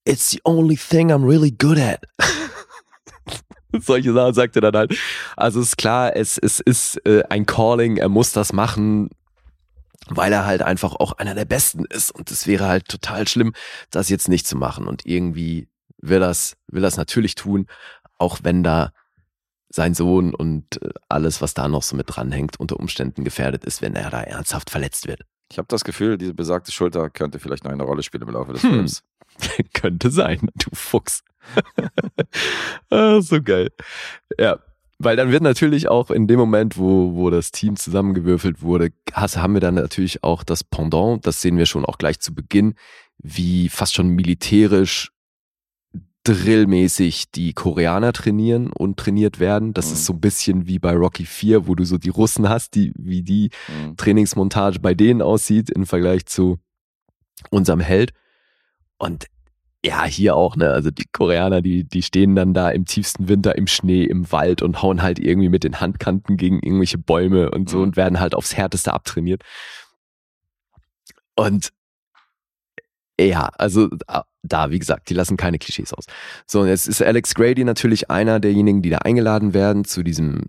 it's 0.05 0.31
the 0.31 0.39
only 0.45 0.77
thing 0.77 1.11
I'm 1.11 1.27
really 1.27 1.51
good 1.51 1.77
at. 1.77 2.01
Solche 3.81 4.13
Sachen 4.13 4.33
sagt 4.33 4.55
er 4.55 4.61
dann 4.61 4.75
halt. 4.75 4.97
Also 5.35 5.59
ist 5.59 5.77
klar, 5.77 6.15
es, 6.15 6.37
es 6.37 6.61
ist 6.61 7.05
äh, 7.05 7.23
ein 7.29 7.45
Calling, 7.45 7.97
er 7.97 8.09
muss 8.09 8.31
das 8.31 8.53
machen, 8.53 9.09
weil 10.07 10.31
er 10.31 10.45
halt 10.45 10.61
einfach 10.61 10.93
auch 10.95 11.13
einer 11.13 11.35
der 11.35 11.45
Besten 11.45 11.85
ist. 11.85 12.11
Und 12.11 12.31
es 12.31 12.47
wäre 12.47 12.67
halt 12.67 12.87
total 12.87 13.27
schlimm, 13.27 13.53
das 13.91 14.09
jetzt 14.09 14.29
nicht 14.29 14.47
zu 14.47 14.55
machen. 14.55 14.87
Und 14.87 15.05
irgendwie 15.05 15.67
will 15.97 16.19
das, 16.19 16.55
will 16.67 16.81
das 16.81 16.97
natürlich 16.97 17.35
tun, 17.35 17.67
auch 18.17 18.39
wenn 18.43 18.63
da 18.63 18.93
sein 19.69 19.93
Sohn 19.93 20.33
und 20.33 20.81
äh, 20.81 20.89
alles, 21.09 21.41
was 21.41 21.53
da 21.53 21.67
noch 21.67 21.83
so 21.83 21.95
mit 21.95 22.05
dranhängt, 22.07 22.59
unter 22.59 22.79
Umständen 22.79 23.23
gefährdet 23.23 23.65
ist, 23.65 23.81
wenn 23.81 23.95
er 23.95 24.09
da 24.09 24.21
ernsthaft 24.21 24.69
verletzt 24.69 25.07
wird. 25.07 25.21
Ich 25.51 25.57
habe 25.57 25.67
das 25.69 25.83
Gefühl, 25.83 26.17
diese 26.17 26.33
besagte 26.33 26.71
Schulter 26.71 27.09
könnte 27.09 27.39
vielleicht 27.39 27.63
noch 27.63 27.71
eine 27.71 27.83
Rolle 27.83 28.03
spielen 28.03 28.23
im 28.23 28.29
Laufe 28.29 28.53
des 28.53 28.63
Hm. 28.63 28.71
Films. 28.71 29.03
Könnte 29.73 30.09
sein, 30.09 30.39
du 30.55 30.69
Fuchs. 30.73 31.23
ah, 32.89 33.21
so 33.21 33.41
geil. 33.41 33.69
Ja, 34.39 34.57
weil 34.99 35.15
dann 35.15 35.31
wird 35.31 35.43
natürlich 35.43 35.87
auch 35.89 36.09
in 36.11 36.27
dem 36.27 36.39
Moment, 36.39 36.77
wo, 36.77 37.13
wo 37.15 37.29
das 37.29 37.51
Team 37.51 37.75
zusammengewürfelt 37.75 38.61
wurde, 38.61 38.89
haben 39.13 39.53
wir 39.53 39.61
dann 39.61 39.75
natürlich 39.75 40.23
auch 40.23 40.43
das 40.43 40.63
Pendant, 40.63 41.25
das 41.27 41.41
sehen 41.41 41.57
wir 41.57 41.65
schon 41.65 41.85
auch 41.85 41.97
gleich 41.97 42.19
zu 42.19 42.33
Beginn, 42.33 42.73
wie 43.19 43.69
fast 43.69 43.93
schon 43.95 44.09
militärisch 44.09 45.11
drillmäßig 46.23 47.31
die 47.31 47.53
Koreaner 47.53 48.11
trainieren 48.11 48.69
und 48.73 48.97
trainiert 48.97 49.39
werden. 49.39 49.73
Das 49.73 49.87
Mhm. 49.87 49.93
ist 49.93 50.05
so 50.05 50.13
ein 50.13 50.19
bisschen 50.19 50.67
wie 50.67 50.77
bei 50.77 50.93
Rocky 50.93 51.25
4, 51.25 51.67
wo 51.67 51.75
du 51.75 51.85
so 51.85 51.97
die 51.97 52.09
Russen 52.09 52.49
hast, 52.49 52.75
die, 52.75 52.91
wie 52.97 53.23
die 53.23 53.49
Mhm. 53.69 53.95
Trainingsmontage 53.95 54.79
bei 54.79 54.93
denen 54.93 55.21
aussieht 55.21 55.69
im 55.69 55.85
Vergleich 55.85 56.25
zu 56.25 56.59
unserem 57.49 57.79
Held. 57.79 58.11
Und 58.97 59.27
ja, 59.85 60.03
hier 60.05 60.35
auch, 60.35 60.55
ne, 60.55 60.69
also 60.71 60.91
die 60.91 61.05
Koreaner, 61.11 61.61
die, 61.61 61.83
die 61.83 62.01
stehen 62.01 62.35
dann 62.35 62.53
da 62.53 62.69
im 62.69 62.85
tiefsten 62.85 63.29
Winter 63.29 63.55
im 63.57 63.67
Schnee, 63.67 64.03
im 64.03 64.31
Wald 64.31 64.61
und 64.61 64.81
hauen 64.81 65.01
halt 65.01 65.19
irgendwie 65.19 65.49
mit 65.49 65.63
den 65.63 65.79
Handkanten 65.79 66.35
gegen 66.35 66.59
irgendwelche 66.59 66.97
Bäume 66.97 67.51
und 67.51 67.69
so 67.69 67.77
Mhm. 67.77 67.83
und 67.83 67.97
werden 67.97 68.19
halt 68.19 68.35
aufs 68.35 68.55
Härteste 68.57 68.91
abtrainiert. 68.93 69.43
Und 71.35 71.71
ja, 73.19 73.49
also 73.57 73.87
da- 73.87 74.25
da, 74.43 74.69
wie 74.71 74.79
gesagt, 74.79 75.09
die 75.09 75.13
lassen 75.13 75.37
keine 75.37 75.57
Klischees 75.59 75.93
aus. 75.93 76.05
So, 76.45 76.61
und 76.61 76.67
jetzt 76.67 76.87
ist 76.87 77.01
Alex 77.01 77.33
Grady 77.35 77.63
natürlich 77.63 78.09
einer 78.09 78.39
derjenigen, 78.39 78.81
die 78.81 78.89
da 78.89 78.99
eingeladen 78.99 79.53
werden 79.53 79.85
zu 79.85 80.03
diesem, 80.03 80.41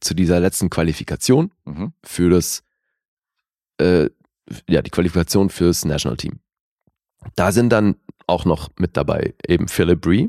zu 0.00 0.14
dieser 0.14 0.40
letzten 0.40 0.70
Qualifikation 0.70 1.50
Mhm. 1.64 1.92
für 2.04 2.30
das, 2.30 2.62
äh, 3.78 4.10
ja, 4.68 4.82
die 4.82 4.90
Qualifikation 4.90 5.50
fürs 5.50 5.84
National 5.84 6.16
Team. 6.16 6.40
Da 7.36 7.52
sind 7.52 7.70
dann 7.70 7.96
auch 8.26 8.44
noch 8.44 8.70
mit 8.78 8.96
dabei 8.96 9.34
eben 9.46 9.68
Philip 9.68 10.00
Bree. 10.00 10.28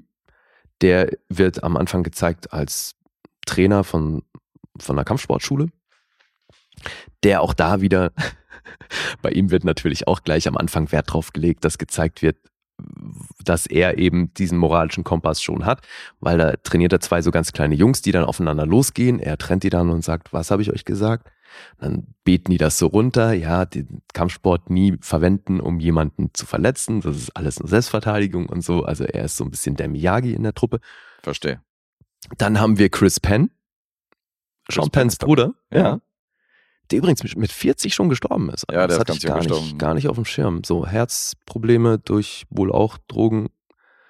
Der 0.81 1.09
wird 1.29 1.63
am 1.63 1.77
Anfang 1.77 2.03
gezeigt 2.03 2.51
als 2.51 2.95
Trainer 3.45 3.83
von, 3.83 4.23
von 4.77 4.95
einer 4.97 5.05
Kampfsportschule. 5.05 5.69
Der 7.23 7.41
auch 7.41 7.53
da 7.53 7.81
wieder, 7.81 8.11
bei 9.21 9.31
ihm 9.31 9.51
wird 9.51 9.63
natürlich 9.63 10.07
auch 10.07 10.23
gleich 10.23 10.47
am 10.47 10.57
Anfang 10.57 10.91
Wert 10.91 11.13
drauf 11.13 11.31
gelegt, 11.31 11.63
dass 11.63 11.77
gezeigt 11.77 12.21
wird, 12.21 12.37
dass 13.49 13.65
er 13.65 13.97
eben 13.97 14.33
diesen 14.33 14.57
moralischen 14.57 15.03
Kompass 15.03 15.41
schon 15.41 15.65
hat, 15.65 15.81
weil 16.19 16.37
da 16.37 16.53
trainiert 16.63 16.93
er 16.93 16.99
zwei 16.99 17.21
so 17.21 17.31
ganz 17.31 17.51
kleine 17.51 17.75
Jungs, 17.75 18.01
die 18.01 18.11
dann 18.11 18.25
aufeinander 18.25 18.65
losgehen. 18.65 19.19
Er 19.19 19.37
trennt 19.37 19.63
die 19.63 19.69
dann 19.69 19.89
und 19.89 20.03
sagt, 20.03 20.33
was 20.33 20.51
habe 20.51 20.61
ich 20.61 20.71
euch 20.71 20.85
gesagt? 20.85 21.31
Dann 21.79 22.07
beten 22.23 22.51
die 22.51 22.57
das 22.57 22.77
so 22.77 22.87
runter, 22.87 23.33
ja, 23.33 23.65
den 23.65 24.01
Kampfsport 24.13 24.69
nie 24.69 24.97
verwenden, 25.01 25.59
um 25.59 25.79
jemanden 25.79 26.31
zu 26.33 26.45
verletzen. 26.45 27.01
Das 27.01 27.15
ist 27.15 27.35
alles 27.35 27.59
nur 27.59 27.69
Selbstverteidigung 27.69 28.47
und 28.47 28.61
so. 28.61 28.83
Also 28.83 29.05
er 29.05 29.25
ist 29.25 29.37
so 29.37 29.45
ein 29.45 29.51
bisschen 29.51 29.75
der 29.75 29.87
Miyagi 29.87 30.33
in 30.33 30.43
der 30.43 30.53
Truppe. 30.53 30.79
Verstehe. 31.23 31.61
Dann 32.37 32.59
haben 32.59 32.77
wir 32.77 32.89
Chris 32.89 33.19
Penn, 33.19 33.51
Chris 34.67 34.75
Sean 34.75 34.89
Penn 34.89 35.01
Penns 35.01 35.17
dabei. 35.17 35.27
Bruder, 35.27 35.53
ja. 35.71 35.79
Ja. 35.79 36.01
Der 36.91 36.99
übrigens 36.99 37.23
mit- 37.23 37.35
mit 37.37 37.51
40 37.51 37.93
schon 37.93 38.09
gestorben 38.09 38.49
ist. 38.49 38.65
Ja, 38.71 38.85
der 38.85 38.87
das 38.87 38.95
ist 38.97 38.99
hatte 39.01 39.13
ich 39.13 39.23
gar 39.25 39.37
nicht, 39.39 39.49
gestorben. 39.49 39.77
gar 39.77 39.93
nicht 39.95 40.07
auf 40.07 40.15
dem 40.15 40.25
Schirm. 40.25 40.63
So 40.63 40.85
Herzprobleme 40.85 41.97
durch 41.99 42.45
wohl 42.49 42.71
auch 42.71 42.97
Drogen 43.07 43.47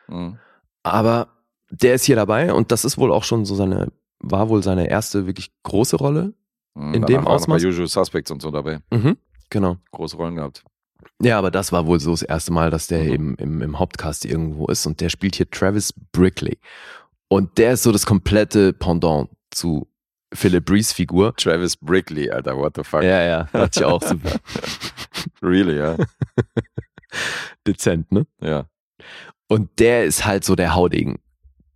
Mhm. 0.08 0.38
aber 0.84 1.30
der 1.72 1.96
ist 1.96 2.06
hier 2.06 2.16
dabei 2.16 2.54
und 2.54 2.72
das 2.72 2.86
ist 2.86 2.98
wohl 2.98 3.12
auch 3.12 3.24
schon 3.24 3.44
so 3.46 3.56
seine, 3.56 3.92
war 4.20 4.50
wohl 4.50 4.62
seine 4.64 4.88
erste 4.90 5.26
wirklich 5.26 5.52
große 5.64 5.96
Rolle. 5.96 6.34
Mhm. 6.76 6.94
In 6.94 7.06
dem 7.06 7.26
Ausmaß? 7.28 7.62
Bei 7.64 7.68
Usual 7.70 7.88
Suspects 7.88 8.30
und 8.32 8.42
so 8.42 8.52
dabei. 8.52 8.80
Mhm, 8.92 9.18
genau. 9.50 9.78
Große 9.92 10.16
Rollen 10.18 10.36
gehabt. 10.36 10.64
Ja, 11.22 11.38
aber 11.40 11.50
das 11.52 11.72
war 11.72 11.88
wohl 11.88 12.00
so 12.00 12.12
das 12.12 12.22
erste 12.24 12.52
Mal, 12.54 12.70
dass 12.72 12.88
der 12.88 13.04
Mhm. 13.04 13.12
eben 13.14 13.36
im, 13.36 13.62
im 13.62 13.80
Hauptcast 13.80 14.26
irgendwo 14.26 14.68
ist 14.68 14.86
und 14.86 15.02
der 15.02 15.10
spielt 15.10 15.36
hier 15.38 15.50
Travis 15.50 15.94
Brickley. 16.12 16.58
Und 17.30 17.58
der 17.58 17.74
ist 17.74 17.84
so 17.84 17.92
das 17.92 18.06
komplette 18.06 18.74
Pendant 18.74 19.30
zu 19.52 19.88
Philip 20.36 20.66
Brees 20.66 20.92
Figur. 20.94 21.34
Travis 21.36 21.76
Brickley, 21.78 22.30
Alter, 22.30 22.58
what 22.58 22.74
the 22.76 22.84
fuck. 22.84 23.04
Ja, 23.04 23.24
ja, 23.24 23.44
dachte 23.52 23.80
ich 23.80 23.86
auch 23.86 24.02
so 24.02 24.16
Really, 25.42 25.78
ja. 25.78 25.96
dezent, 27.68 28.12
ne? 28.12 28.26
Ja. 28.42 28.66
Und 29.48 29.80
der 29.80 30.06
ist 30.06 30.26
halt 30.26 30.44
so 30.44 30.56
der 30.56 30.76
Haudegen. 30.76 31.20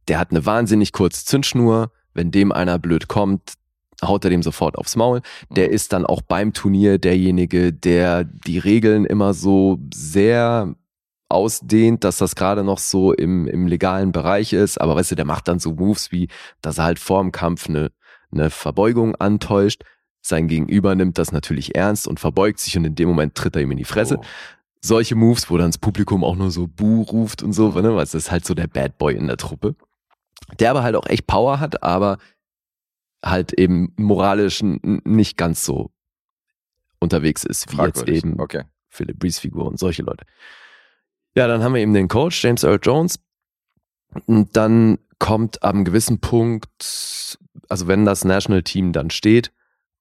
Der 0.08 0.20
hat 0.20 0.32
eine 0.32 0.46
wahnsinnig 0.46 0.92
kurze 0.92 1.26
Zündschnur. 1.26 1.92
Wenn 2.14 2.32
dem 2.32 2.52
einer 2.52 2.80
blöd 2.80 3.08
kommt, 3.08 3.54
haut 4.04 4.24
er 4.24 4.32
dem 4.32 4.42
sofort 4.44 4.78
aufs 4.78 4.96
Maul. 4.96 5.22
Der 5.52 5.68
Mhm. 5.68 5.74
ist 5.74 5.94
dann 5.94 6.06
auch 6.06 6.22
beim 6.22 6.54
Turnier 6.54 6.98
derjenige, 6.98 7.72
der 7.72 8.24
die 8.24 8.58
Regeln 8.58 9.06
immer 9.06 9.34
so 9.34 9.78
sehr 9.94 10.74
ausdehnt, 11.32 12.04
dass 12.04 12.18
das 12.18 12.34
gerade 12.36 12.64
noch 12.64 12.80
so 12.80 13.14
im, 13.14 13.48
im 13.48 13.68
legalen 13.68 14.12
Bereich 14.12 14.52
ist. 14.52 14.82
Aber 14.82 14.96
weißt 14.96 15.12
du, 15.12 15.16
der 15.16 15.26
macht 15.26 15.48
dann 15.48 15.60
so 15.60 15.74
Moves 15.74 16.12
wie, 16.12 16.28
dass 16.62 16.80
er 16.80 16.86
halt 16.86 16.98
vor 17.00 17.22
dem 17.22 17.32
Kampf 17.32 17.70
eine, 17.70 17.92
eine 18.32 18.50
Verbeugung 18.50 19.16
antäuscht. 19.16 19.84
Sein 20.22 20.48
Gegenüber 20.48 20.96
nimmt 20.96 21.18
das 21.18 21.32
natürlich 21.32 21.76
ernst 21.76 22.08
und 22.08 22.20
verbeugt 22.20 22.60
sich 22.60 22.78
und 22.78 22.86
in 22.86 22.96
dem 22.96 23.08
Moment 23.10 23.36
tritt 23.36 23.56
er 23.56 23.62
ihm 23.62 23.72
in 23.72 23.78
die 23.78 23.86
Fresse 23.86 24.18
Oh. 24.20 24.24
solche 24.82 25.16
Moves, 25.16 25.50
wo 25.50 25.58
dann 25.58 25.70
das 25.70 25.78
Publikum 25.78 26.24
auch 26.24 26.36
nur 26.36 26.52
so 26.52 26.68
Buh 26.68 27.04
ruft 27.04 27.42
und 27.44 27.54
so, 27.54 27.70
ne? 27.70 27.90
weil 27.96 28.00
das 28.00 28.14
ist 28.14 28.32
halt 28.32 28.46
so 28.46 28.54
der 28.54 28.68
Bad 28.68 28.98
Boy 28.98 29.16
in 29.16 29.28
der 29.28 29.38
Truppe. 29.38 29.76
Der 30.60 30.72
aber 30.72 30.84
halt 30.84 30.96
auch 30.96 31.06
echt 31.08 31.28
Power 31.28 31.60
hat, 31.60 31.84
aber 31.84 32.18
halt 33.24 33.54
eben 33.54 33.94
moralisch 33.98 34.62
nicht 34.64 35.38
ganz 35.38 35.66
so 35.66 35.92
unterwegs 37.00 37.44
ist, 37.44 37.72
wie 37.72 37.78
jetzt 37.78 38.00
Fragwürdig. 38.00 38.24
eben 38.24 38.40
Okay. 38.40 38.64
Philip 38.90 39.20
Brees 39.20 39.40
Figur 39.40 39.66
und 39.68 39.80
solche 39.80 40.04
Leute. 40.04 40.26
Ja, 41.36 41.48
dann 41.48 41.62
haben 41.64 41.74
wir 41.74 41.82
eben 41.82 41.94
den 41.94 42.08
Coach, 42.08 42.44
James 42.44 42.64
Earl 42.64 42.80
Jones. 42.82 43.20
Und 44.26 44.58
dann 44.58 44.98
kommt 45.20 45.62
am 45.64 45.86
gewissen 45.86 46.20
Punkt, 46.20 46.68
also 47.68 47.88
wenn 47.88 48.06
das 48.06 48.26
National 48.26 48.64
Team 48.64 48.94
dann 48.94 49.10
steht, 49.10 49.52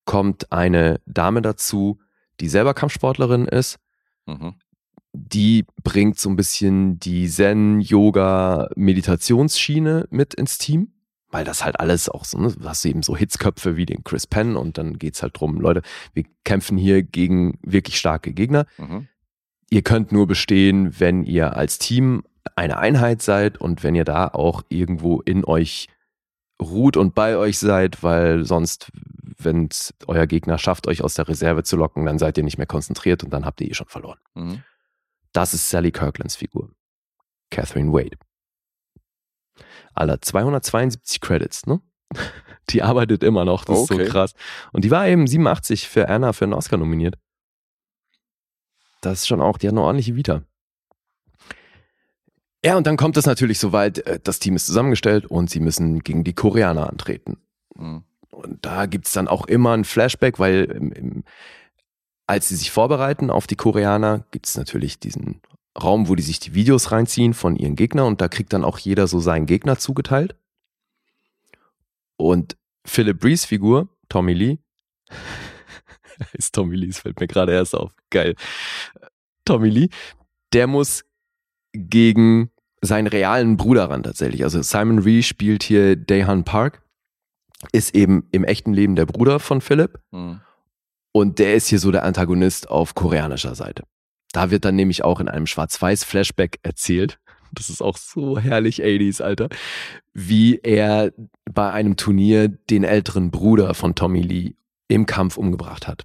kommt 0.04 0.52
eine 0.52 1.00
Dame 1.06 1.42
dazu, 1.42 1.98
die 2.40 2.48
selber 2.48 2.74
Kampfsportlerin 2.74 3.46
ist. 3.46 3.78
Mhm. 4.26 4.54
Die 5.12 5.66
bringt 5.82 6.18
so 6.18 6.28
ein 6.28 6.36
bisschen 6.36 6.98
die 6.98 7.28
Zen, 7.28 7.80
Yoga, 7.80 8.68
Meditationsschiene 8.76 10.06
mit 10.10 10.34
ins 10.34 10.58
Team. 10.58 10.92
Weil 11.30 11.44
das 11.44 11.62
halt 11.62 11.78
alles 11.78 12.08
auch 12.08 12.24
so, 12.24 12.38
ne, 12.38 12.54
du 12.58 12.66
hast 12.66 12.86
eben 12.86 13.02
so 13.02 13.14
Hitzköpfe 13.14 13.76
wie 13.76 13.84
den 13.84 14.02
Chris 14.02 14.26
Penn 14.26 14.56
und 14.56 14.78
dann 14.78 14.98
geht's 14.98 15.22
halt 15.22 15.38
drum, 15.38 15.60
Leute, 15.60 15.82
wir 16.14 16.24
kämpfen 16.44 16.78
hier 16.78 17.02
gegen 17.02 17.58
wirklich 17.62 17.98
starke 17.98 18.32
Gegner. 18.32 18.64
Mhm. 18.78 19.08
Ihr 19.68 19.82
könnt 19.82 20.10
nur 20.10 20.26
bestehen, 20.26 20.98
wenn 20.98 21.24
ihr 21.24 21.54
als 21.54 21.78
Team 21.78 22.22
eine 22.56 22.78
Einheit 22.78 23.20
seid 23.20 23.60
und 23.60 23.82
wenn 23.82 23.94
ihr 23.94 24.04
da 24.04 24.28
auch 24.28 24.62
irgendwo 24.70 25.20
in 25.20 25.44
euch 25.44 25.88
ruht 26.60 26.96
und 26.96 27.14
bei 27.14 27.36
euch 27.36 27.58
seid, 27.58 28.02
weil 28.02 28.44
sonst, 28.44 28.90
wenn 29.38 29.68
euer 30.06 30.26
Gegner 30.26 30.58
schafft, 30.58 30.86
euch 30.88 31.02
aus 31.02 31.14
der 31.14 31.28
Reserve 31.28 31.62
zu 31.62 31.76
locken, 31.76 32.04
dann 32.04 32.18
seid 32.18 32.36
ihr 32.38 32.44
nicht 32.44 32.58
mehr 32.58 32.66
konzentriert 32.66 33.22
und 33.24 33.30
dann 33.30 33.44
habt 33.44 33.60
ihr 33.60 33.70
eh 33.70 33.74
schon 33.74 33.88
verloren. 33.88 34.18
Mhm. 34.34 34.62
Das 35.32 35.54
ist 35.54 35.68
Sally 35.70 35.92
Kirklands 35.92 36.36
Figur. 36.36 36.70
Catherine 37.50 37.92
Wade. 37.92 38.16
Alter, 39.94 40.20
272 40.20 41.20
Credits, 41.20 41.66
ne? 41.66 41.80
Die 42.70 42.82
arbeitet 42.82 43.22
immer 43.22 43.44
noch, 43.44 43.64
das 43.64 43.78
ist 43.82 43.90
Okay. 43.90 44.04
so 44.04 44.10
krass. 44.12 44.34
Und 44.72 44.84
die 44.84 44.90
war 44.90 45.06
eben 45.08 45.26
87 45.26 45.88
für 45.88 46.08
Anna 46.10 46.34
für 46.34 46.44
einen 46.44 46.52
Oscar 46.52 46.76
nominiert. 46.76 47.14
Das 49.00 49.20
ist 49.20 49.26
schon 49.28 49.40
auch, 49.40 49.56
die 49.56 49.68
hat 49.68 49.72
eine 49.72 49.80
ordentliche 49.80 50.14
Vita. 50.16 50.42
Ja, 52.64 52.76
und 52.76 52.86
dann 52.86 52.96
kommt 52.96 53.16
es 53.16 53.26
natürlich 53.26 53.58
soweit, 53.58 53.98
äh, 53.98 54.18
das 54.22 54.38
Team 54.38 54.56
ist 54.56 54.66
zusammengestellt 54.66 55.26
und 55.26 55.50
sie 55.50 55.60
müssen 55.60 56.00
gegen 56.00 56.24
die 56.24 56.34
Koreaner 56.34 56.88
antreten. 56.88 57.38
Mhm. 57.76 58.02
Und 58.30 58.64
da 58.64 58.86
gibt's 58.86 59.12
dann 59.12 59.28
auch 59.28 59.46
immer 59.46 59.72
ein 59.72 59.84
Flashback, 59.84 60.38
weil 60.38 60.64
im, 60.64 60.92
im, 60.92 61.24
als 62.26 62.48
sie 62.48 62.56
sich 62.56 62.70
vorbereiten 62.70 63.30
auf 63.30 63.46
die 63.46 63.56
Koreaner, 63.56 64.24
gibt's 64.30 64.56
natürlich 64.56 64.98
diesen 64.98 65.40
Raum, 65.80 66.08
wo 66.08 66.14
die 66.14 66.22
sich 66.22 66.40
die 66.40 66.54
Videos 66.54 66.90
reinziehen 66.90 67.34
von 67.34 67.56
ihren 67.56 67.76
Gegnern 67.76 68.06
und 68.06 68.20
da 68.20 68.28
kriegt 68.28 68.52
dann 68.52 68.64
auch 68.64 68.78
jeder 68.78 69.06
so 69.06 69.20
seinen 69.20 69.46
Gegner 69.46 69.78
zugeteilt. 69.78 70.36
Und 72.16 72.56
Philip 72.84 73.18
Brees 73.18 73.44
Figur, 73.44 73.88
Tommy 74.08 74.34
Lee, 74.34 74.58
ist 76.32 76.54
Tommy 76.54 76.74
Lee, 76.74 76.88
es 76.88 76.98
fällt 76.98 77.20
mir 77.20 77.28
gerade 77.28 77.52
erst 77.52 77.74
auf, 77.74 77.92
geil. 78.10 78.34
Tommy 79.44 79.68
Lee, 79.68 79.88
der 80.52 80.66
muss 80.66 81.04
gegen 81.72 82.50
seinen 82.80 83.06
realen 83.06 83.56
Bruder 83.56 83.90
ran 83.90 84.02
tatsächlich. 84.02 84.44
Also 84.44 84.62
Simon 84.62 85.00
Ree 85.00 85.22
spielt 85.22 85.62
hier 85.62 85.96
Daehan 85.96 86.44
Park, 86.44 86.82
ist 87.72 87.94
eben 87.94 88.28
im 88.30 88.44
echten 88.44 88.72
Leben 88.72 88.94
der 88.96 89.06
Bruder 89.06 89.40
von 89.40 89.60
Philip 89.60 89.98
Mhm. 90.12 90.40
und 91.12 91.38
der 91.38 91.54
ist 91.54 91.68
hier 91.68 91.78
so 91.80 91.90
der 91.90 92.04
Antagonist 92.04 92.68
auf 92.70 92.94
koreanischer 92.94 93.54
Seite. 93.54 93.82
Da 94.32 94.50
wird 94.50 94.64
dann 94.64 94.76
nämlich 94.76 95.02
auch 95.04 95.20
in 95.20 95.28
einem 95.28 95.46
Schwarz-Weiß-Flashback 95.46 96.60
erzählt, 96.62 97.18
das 97.52 97.70
ist 97.70 97.80
auch 97.82 97.96
so 97.96 98.38
herrlich 98.38 98.84
80s, 98.84 99.22
Alter, 99.22 99.48
wie 100.12 100.58
er 100.62 101.12
bei 101.50 101.72
einem 101.72 101.96
Turnier 101.96 102.48
den 102.48 102.84
älteren 102.84 103.30
Bruder 103.30 103.72
von 103.74 103.94
Tommy 103.94 104.20
Lee 104.20 104.52
im 104.88 105.06
Kampf 105.06 105.36
umgebracht 105.38 105.88
hat. 105.88 106.04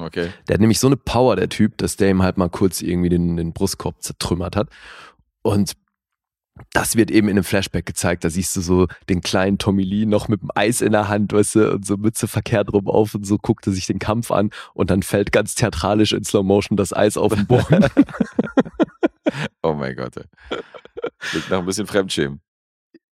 Okay. 0.00 0.30
Der 0.48 0.54
hat 0.54 0.60
nämlich 0.60 0.78
so 0.80 0.86
eine 0.86 0.96
Power, 0.96 1.36
der 1.36 1.48
Typ, 1.48 1.76
dass 1.78 1.96
der 1.96 2.10
ihm 2.10 2.22
halt 2.22 2.36
mal 2.38 2.48
kurz 2.48 2.82
irgendwie 2.82 3.08
den, 3.10 3.36
den 3.36 3.52
Brustkorb 3.52 4.02
zertrümmert 4.02 4.56
hat. 4.56 4.68
Und 5.42 5.72
das 6.74 6.94
wird 6.96 7.10
eben 7.10 7.28
in 7.28 7.36
einem 7.36 7.44
Flashback 7.44 7.86
gezeigt. 7.86 8.22
Da 8.22 8.28
siehst 8.28 8.54
du 8.54 8.60
so 8.60 8.86
den 9.08 9.22
kleinen 9.22 9.56
Tommy 9.56 9.82
Lee 9.82 10.04
noch 10.04 10.28
mit 10.28 10.42
dem 10.42 10.50
Eis 10.54 10.82
in 10.82 10.92
der 10.92 11.08
Hand, 11.08 11.32
weißt 11.32 11.54
du, 11.54 11.72
und 11.72 11.86
so 11.86 11.96
Mütze 11.96 12.28
verkehrt 12.28 12.72
rum 12.72 12.86
auf 12.86 13.14
und 13.14 13.24
so 13.24 13.38
guckt 13.38 13.66
er 13.66 13.72
sich 13.72 13.86
den 13.86 13.98
Kampf 13.98 14.30
an 14.30 14.50
und 14.74 14.90
dann 14.90 15.02
fällt 15.02 15.32
ganz 15.32 15.54
theatralisch 15.54 16.12
in 16.12 16.22
Slow 16.24 16.42
Motion 16.44 16.76
das 16.76 16.92
Eis 16.92 17.16
auf 17.16 17.34
den 17.34 17.46
Boden. 17.46 17.86
Oh 19.62 19.74
mein 19.74 19.94
Gott. 19.96 20.14
Klingt 21.20 21.50
nach 21.50 21.58
ein 21.60 21.66
bisschen 21.66 21.86
Fremdschämen. 21.86 22.40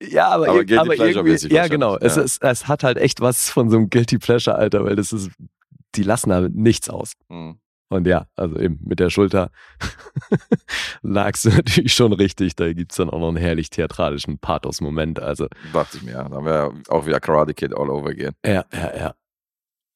ja, 0.03 0.28
aber, 0.28 0.49
Aber 0.49 0.61
ir- 0.62 0.80
aber 0.80 0.97
irgendwie, 0.97 1.55
ja 1.55 1.68
genau, 1.68 1.97
es, 1.99 2.16
ist, 2.16 2.43
es 2.43 2.66
hat 2.66 2.82
halt 2.82 2.97
echt 2.99 3.20
was 3.20 3.51
von 3.51 3.70
so 3.70 3.76
einem 3.76 3.91
Guilty 3.91 4.18
Pleasure, 4.18 4.57
Alter, 4.57 4.84
weil 4.84 4.97
das 4.97 5.12
ist, 5.12 5.30
die 5.95 6.03
lassen 6.03 6.30
da 6.30 6.49
nichts 6.49 6.89
aus. 6.91 7.12
Mhm. 7.28 7.61
Und 7.91 8.07
ja, 8.07 8.26
also 8.36 8.59
eben 8.59 8.78
mit 8.84 9.01
der 9.01 9.09
Schulter 9.09 9.51
lagst 11.03 11.47
du 11.47 11.51
natürlich 11.51 11.95
schon 11.95 12.12
richtig. 12.12 12.55
Da 12.57 12.70
gibt's 12.72 12.97
dann 12.97 13.09
auch 13.09 13.18
noch 13.18 13.28
einen 13.28 13.39
herrlich 13.39 13.70
theatralischen 13.70 14.39
Pathos-Moment. 14.39 15.20
Also, 15.20 15.49
Dachte 15.72 15.97
ich 15.97 16.03
mir, 16.03 16.12
ja. 16.12 16.28
Da 16.28 16.36
haben 16.36 16.45
wir 16.45 16.74
auch 16.89 17.07
wieder 17.07 17.18
Karate 17.18 17.55
Kid 17.55 17.74
all 17.74 17.89
over 17.89 18.11
again. 18.11 18.34
ja, 18.45 18.64
ja, 18.72 18.97
ja. 18.97 19.14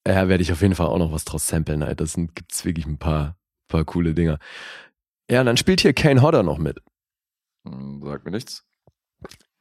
Ja, 0.08 0.28
werde 0.28 0.42
ich 0.42 0.50
auf 0.50 0.62
jeden 0.62 0.74
Fall 0.74 0.86
auch 0.88 0.98
noch 0.98 1.12
was 1.12 1.24
draus 1.24 1.46
samplen. 1.46 1.82
Alter. 1.82 1.96
Das 1.96 2.14
sind, 2.14 2.34
gibt's 2.34 2.64
wirklich 2.64 2.86
ein 2.86 2.98
paar, 2.98 3.36
paar 3.68 3.84
coole 3.84 4.14
Dinger. 4.14 4.38
Ja, 5.30 5.40
und 5.40 5.46
dann 5.46 5.56
spielt 5.56 5.80
hier 5.80 5.92
Kane 5.92 6.22
Hodder 6.22 6.42
noch 6.42 6.58
mit. 6.58 6.80
Hm, 7.68 8.02
Sagt 8.04 8.24
mir 8.24 8.30
nichts. 8.32 8.64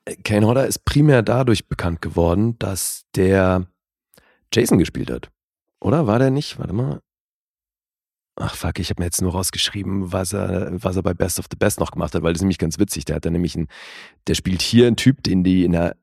Äh, 0.05 0.15
Kane 0.15 0.47
Hodder 0.47 0.65
ist 0.65 0.83
primär 0.85 1.21
dadurch 1.21 1.67
bekannt 1.67 2.01
geworden, 2.01 2.57
dass 2.59 3.05
der 3.13 3.67
Jason 4.53 4.79
gespielt 4.79 5.11
hat. 5.11 5.29
Oder 5.81 6.07
war 6.07 6.19
der 6.19 6.31
nicht? 6.31 6.59
Warte 6.59 6.73
mal. 6.73 7.01
Ach 8.37 8.55
fuck, 8.55 8.79
ich 8.79 8.89
habe 8.89 9.01
mir 9.01 9.05
jetzt 9.05 9.21
nur 9.21 9.33
rausgeschrieben, 9.33 10.13
was 10.13 10.33
er, 10.33 10.71
was 10.71 10.95
er 10.95 11.03
bei 11.03 11.13
Best 11.13 11.37
of 11.39 11.45
the 11.51 11.57
Best 11.57 11.79
noch 11.79 11.91
gemacht 11.91 12.15
hat, 12.15 12.23
weil 12.23 12.33
das 12.33 12.39
ist 12.39 12.43
nämlich 12.43 12.59
ganz 12.59 12.79
witzig. 12.79 13.05
Der 13.05 13.17
hat 13.17 13.25
dann 13.25 13.33
nämlich 13.33 13.55
ein, 13.55 13.67
der 14.27 14.35
spielt 14.35 14.61
hier 14.61 14.87
einen 14.87 14.95
Typ, 14.95 15.21
den 15.23 15.43
die 15.43 15.65
in 15.65 15.73
der, 15.73 15.97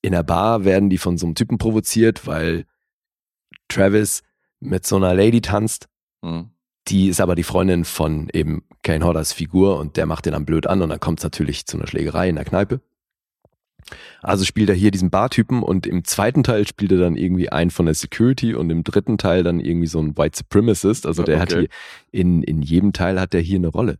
in 0.00 0.12
der 0.12 0.22
Bar 0.22 0.64
werden 0.64 0.88
die 0.88 0.98
von 0.98 1.18
so 1.18 1.26
einem 1.26 1.34
Typen 1.34 1.58
provoziert, 1.58 2.26
weil 2.26 2.64
Travis 3.68 4.22
mit 4.60 4.86
so 4.86 4.96
einer 4.96 5.14
Lady 5.14 5.40
tanzt. 5.42 5.88
Hm. 6.24 6.50
Die 6.88 7.08
ist 7.08 7.20
aber 7.20 7.34
die 7.34 7.42
Freundin 7.42 7.84
von 7.84 8.28
eben 8.32 8.64
Kane 8.82 9.04
Hodders 9.04 9.32
Figur 9.32 9.78
und 9.78 9.96
der 9.96 10.06
macht 10.06 10.26
den 10.26 10.32
dann 10.32 10.46
blöd 10.46 10.66
an 10.66 10.82
und 10.82 10.88
dann 10.88 11.00
kommt 11.00 11.18
es 11.18 11.24
natürlich 11.24 11.66
zu 11.66 11.76
einer 11.76 11.88
Schlägerei 11.88 12.28
in 12.28 12.36
der 12.36 12.44
Kneipe. 12.44 12.80
Also 14.22 14.44
spielt 14.44 14.68
er 14.68 14.74
hier 14.74 14.90
diesen 14.90 15.10
Bartypen 15.10 15.62
und 15.62 15.86
im 15.86 16.04
zweiten 16.04 16.42
Teil 16.42 16.66
spielt 16.66 16.92
er 16.92 16.98
dann 16.98 17.16
irgendwie 17.16 17.50
einen 17.50 17.70
von 17.70 17.86
der 17.86 17.94
Security 17.94 18.54
und 18.54 18.70
im 18.70 18.82
dritten 18.84 19.18
Teil 19.18 19.42
dann 19.44 19.60
irgendwie 19.60 19.86
so 19.86 20.00
ein 20.00 20.16
White 20.18 20.38
Supremacist. 20.38 21.06
Also 21.06 21.22
der 21.22 21.38
hat 21.38 21.52
Okay. 21.52 21.68
hier, 22.12 22.20
in, 22.20 22.42
in 22.42 22.62
jedem 22.62 22.92
Teil 22.92 23.20
hat 23.20 23.32
er 23.34 23.40
hier 23.40 23.58
eine 23.58 23.68
Rolle. 23.68 23.98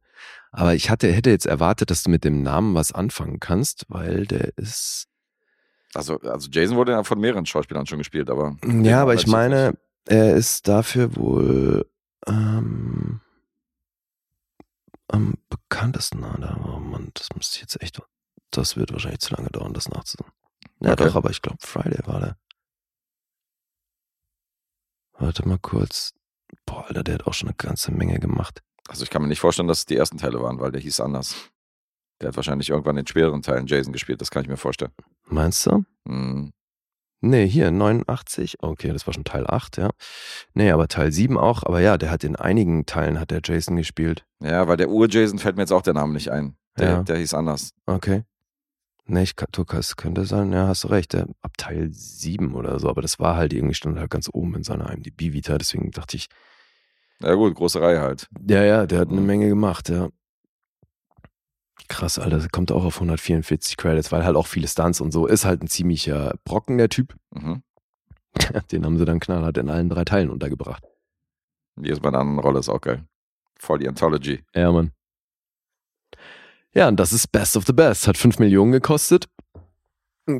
Aber 0.50 0.74
ich 0.74 0.90
hatte, 0.90 1.12
hätte 1.12 1.30
jetzt 1.30 1.46
erwartet, 1.46 1.90
dass 1.90 2.02
du 2.02 2.10
mit 2.10 2.24
dem 2.24 2.42
Namen 2.42 2.74
was 2.74 2.90
anfangen 2.92 3.40
kannst, 3.40 3.84
weil 3.88 4.26
der 4.26 4.56
ist, 4.56 5.06
Also, 5.94 6.18
also 6.20 6.48
Jason 6.50 6.76
wurde 6.76 6.92
ja 6.92 7.04
von 7.04 7.20
mehreren 7.20 7.46
Schauspielern 7.46 7.86
schon 7.86 7.98
gespielt, 7.98 8.30
aber. 8.30 8.56
ja, 8.82 9.02
aber 9.02 9.14
ich 9.14 9.26
meine, 9.26 9.74
er 10.06 10.34
ist 10.34 10.66
dafür 10.66 11.14
wohl 11.16 11.86
ähm, 12.26 13.20
am 15.08 15.34
bekanntesten. 15.48 16.24
Oh 16.24 16.78
Mann, 16.80 17.10
das 17.14 17.28
müsste 17.36 17.56
ich 17.56 17.60
jetzt 17.62 17.80
echt. 17.82 18.00
Das 18.56 18.76
wird 18.76 18.92
wahrscheinlich 18.92 19.20
zu 19.20 19.34
lange 19.34 19.50
dauern, 19.50 19.74
das 19.74 19.88
nachzusagen. 19.88 20.32
Ja, 20.80 20.92
Okay. 20.92 21.04
doch, 21.04 21.16
aber 21.16 21.30
ich 21.30 21.42
glaube, 21.42 21.58
Friday 21.60 21.98
war 22.06 22.20
der. 22.20 22.36
Warte 25.18 25.46
mal 25.48 25.58
kurz. 25.58 26.12
Boah, 26.64 26.86
Alter, 26.86 27.02
der 27.02 27.14
hat 27.14 27.26
auch 27.26 27.34
schon 27.34 27.48
eine 27.48 27.56
ganze 27.56 27.92
Menge 27.92 28.18
gemacht. 28.18 28.62
Also 28.88 29.02
ich 29.02 29.10
kann 29.10 29.22
mir 29.22 29.28
nicht 29.28 29.40
vorstellen, 29.40 29.68
dass 29.68 29.78
es 29.80 29.86
die 29.86 29.96
ersten 29.96 30.18
Teile 30.18 30.40
waren, 30.42 30.60
weil 30.60 30.70
der 30.72 30.80
hieß 30.80 31.00
anders. 31.00 31.34
Der 32.20 32.28
hat 32.28 32.36
wahrscheinlich 32.36 32.70
irgendwann 32.70 32.96
in 32.96 33.04
den 33.04 33.08
schwereren 33.08 33.42
Teilen 33.42 33.66
Jason 33.66 33.92
gespielt, 33.92 34.20
das 34.20 34.30
kann 34.30 34.42
ich 34.42 34.48
mir 34.48 34.56
vorstellen. 34.56 34.92
Meinst 35.26 35.66
du? 35.66 35.84
Hm. 36.06 36.52
Nee, 37.22 37.48
hier, 37.48 37.70
89. 37.70 38.62
Okay, 38.62 38.92
das 38.92 39.06
war 39.06 39.14
schon 39.14 39.24
Teil 39.24 39.46
8, 39.46 39.78
ja. 39.78 39.90
Nee, 40.54 40.70
aber 40.70 40.86
Teil 40.86 41.10
7 41.12 41.36
auch. 41.36 41.62
Aber 41.64 41.80
ja, 41.80 41.98
der 41.98 42.10
hat 42.10 42.22
in 42.24 42.36
einigen 42.36 42.86
Teilen 42.86 43.18
hat 43.18 43.30
der 43.30 43.40
Jason 43.42 43.76
gespielt. 43.76 44.24
Ja, 44.40 44.68
weil 44.68 44.76
der 44.76 44.90
Ur-Jason 44.90 45.38
fällt 45.38 45.56
mir 45.56 45.62
jetzt 45.62 45.72
auch 45.72 45.82
der 45.82 45.94
Name 45.94 46.12
nicht 46.12 46.30
ein. 46.30 46.56
Der, 46.78 46.88
Ja. 46.90 47.02
der 47.02 47.16
hieß 47.18 47.34
anders. 47.34 47.70
Okay. 47.86 48.22
Nee, 49.08 49.22
ich, 49.22 49.36
kannst, 49.36 49.96
könnte 49.96 50.24
sein, 50.24 50.52
ja, 50.52 50.66
hast 50.66 50.82
du 50.84 50.88
recht, 50.88 51.12
der, 51.12 51.26
ab 51.40 51.52
Teil 51.56 51.88
7 51.92 52.54
oder 52.56 52.80
so, 52.80 52.88
aber 52.88 53.02
das 53.02 53.20
war 53.20 53.36
halt 53.36 53.52
irgendwie, 53.52 53.74
stand 53.74 53.98
halt 53.98 54.10
ganz 54.10 54.28
oben 54.32 54.56
in 54.56 54.64
seiner 54.64 54.90
IMDb-Vita, 54.92 55.58
deswegen 55.58 55.92
dachte 55.92 56.16
ich, 56.16 56.26
Ja 57.20 57.34
gut, 57.34 57.54
große 57.54 57.80
Reihe 57.80 58.00
halt. 58.00 58.28
ja, 58.48 58.64
ja, 58.64 58.86
der 58.86 58.98
hat 59.00 59.08
eine 59.10 59.20
Mhm. 59.20 59.26
Menge 59.26 59.48
gemacht, 59.48 59.88
ja. 59.88 60.08
Krass, 61.88 62.18
Alter, 62.18 62.48
kommt 62.50 62.72
auch 62.72 62.84
auf 62.84 62.96
144 63.00 63.76
Credits, 63.76 64.10
weil 64.10 64.24
halt 64.24 64.34
auch 64.36 64.48
viele 64.48 64.66
Stunts 64.66 65.00
und 65.00 65.12
so, 65.12 65.26
ist 65.26 65.44
halt 65.44 65.62
ein 65.62 65.68
ziemlicher 65.68 66.34
Brocken, 66.44 66.78
der 66.78 66.88
Typ. 66.88 67.14
Mhm. 67.30 67.62
Den 68.72 68.84
haben 68.84 68.98
sie 68.98 69.04
dann 69.04 69.20
knallhart 69.20 69.56
in 69.58 69.70
allen 69.70 69.88
drei 69.88 70.04
Teilen 70.04 70.30
untergebracht. 70.30 70.82
Jedes 71.80 72.00
Mal 72.02 72.08
eine 72.08 72.18
andere 72.18 72.42
Rolle 72.46 72.58
ist 72.58 72.68
auch 72.68 72.80
geil. 72.80 73.04
Voll 73.58 73.78
die 73.78 73.88
Anthology. 73.88 74.42
Ja, 74.54 74.72
Mann. 74.72 74.90
Ja, 76.76 76.88
und 76.88 76.96
das 77.00 77.12
ist 77.12 77.32
Best 77.32 77.56
of 77.56 77.64
the 77.66 77.72
Best. 77.72 78.06
Hat 78.06 78.18
5 78.18 78.38
Millionen 78.38 78.70
gekostet. 78.72 79.28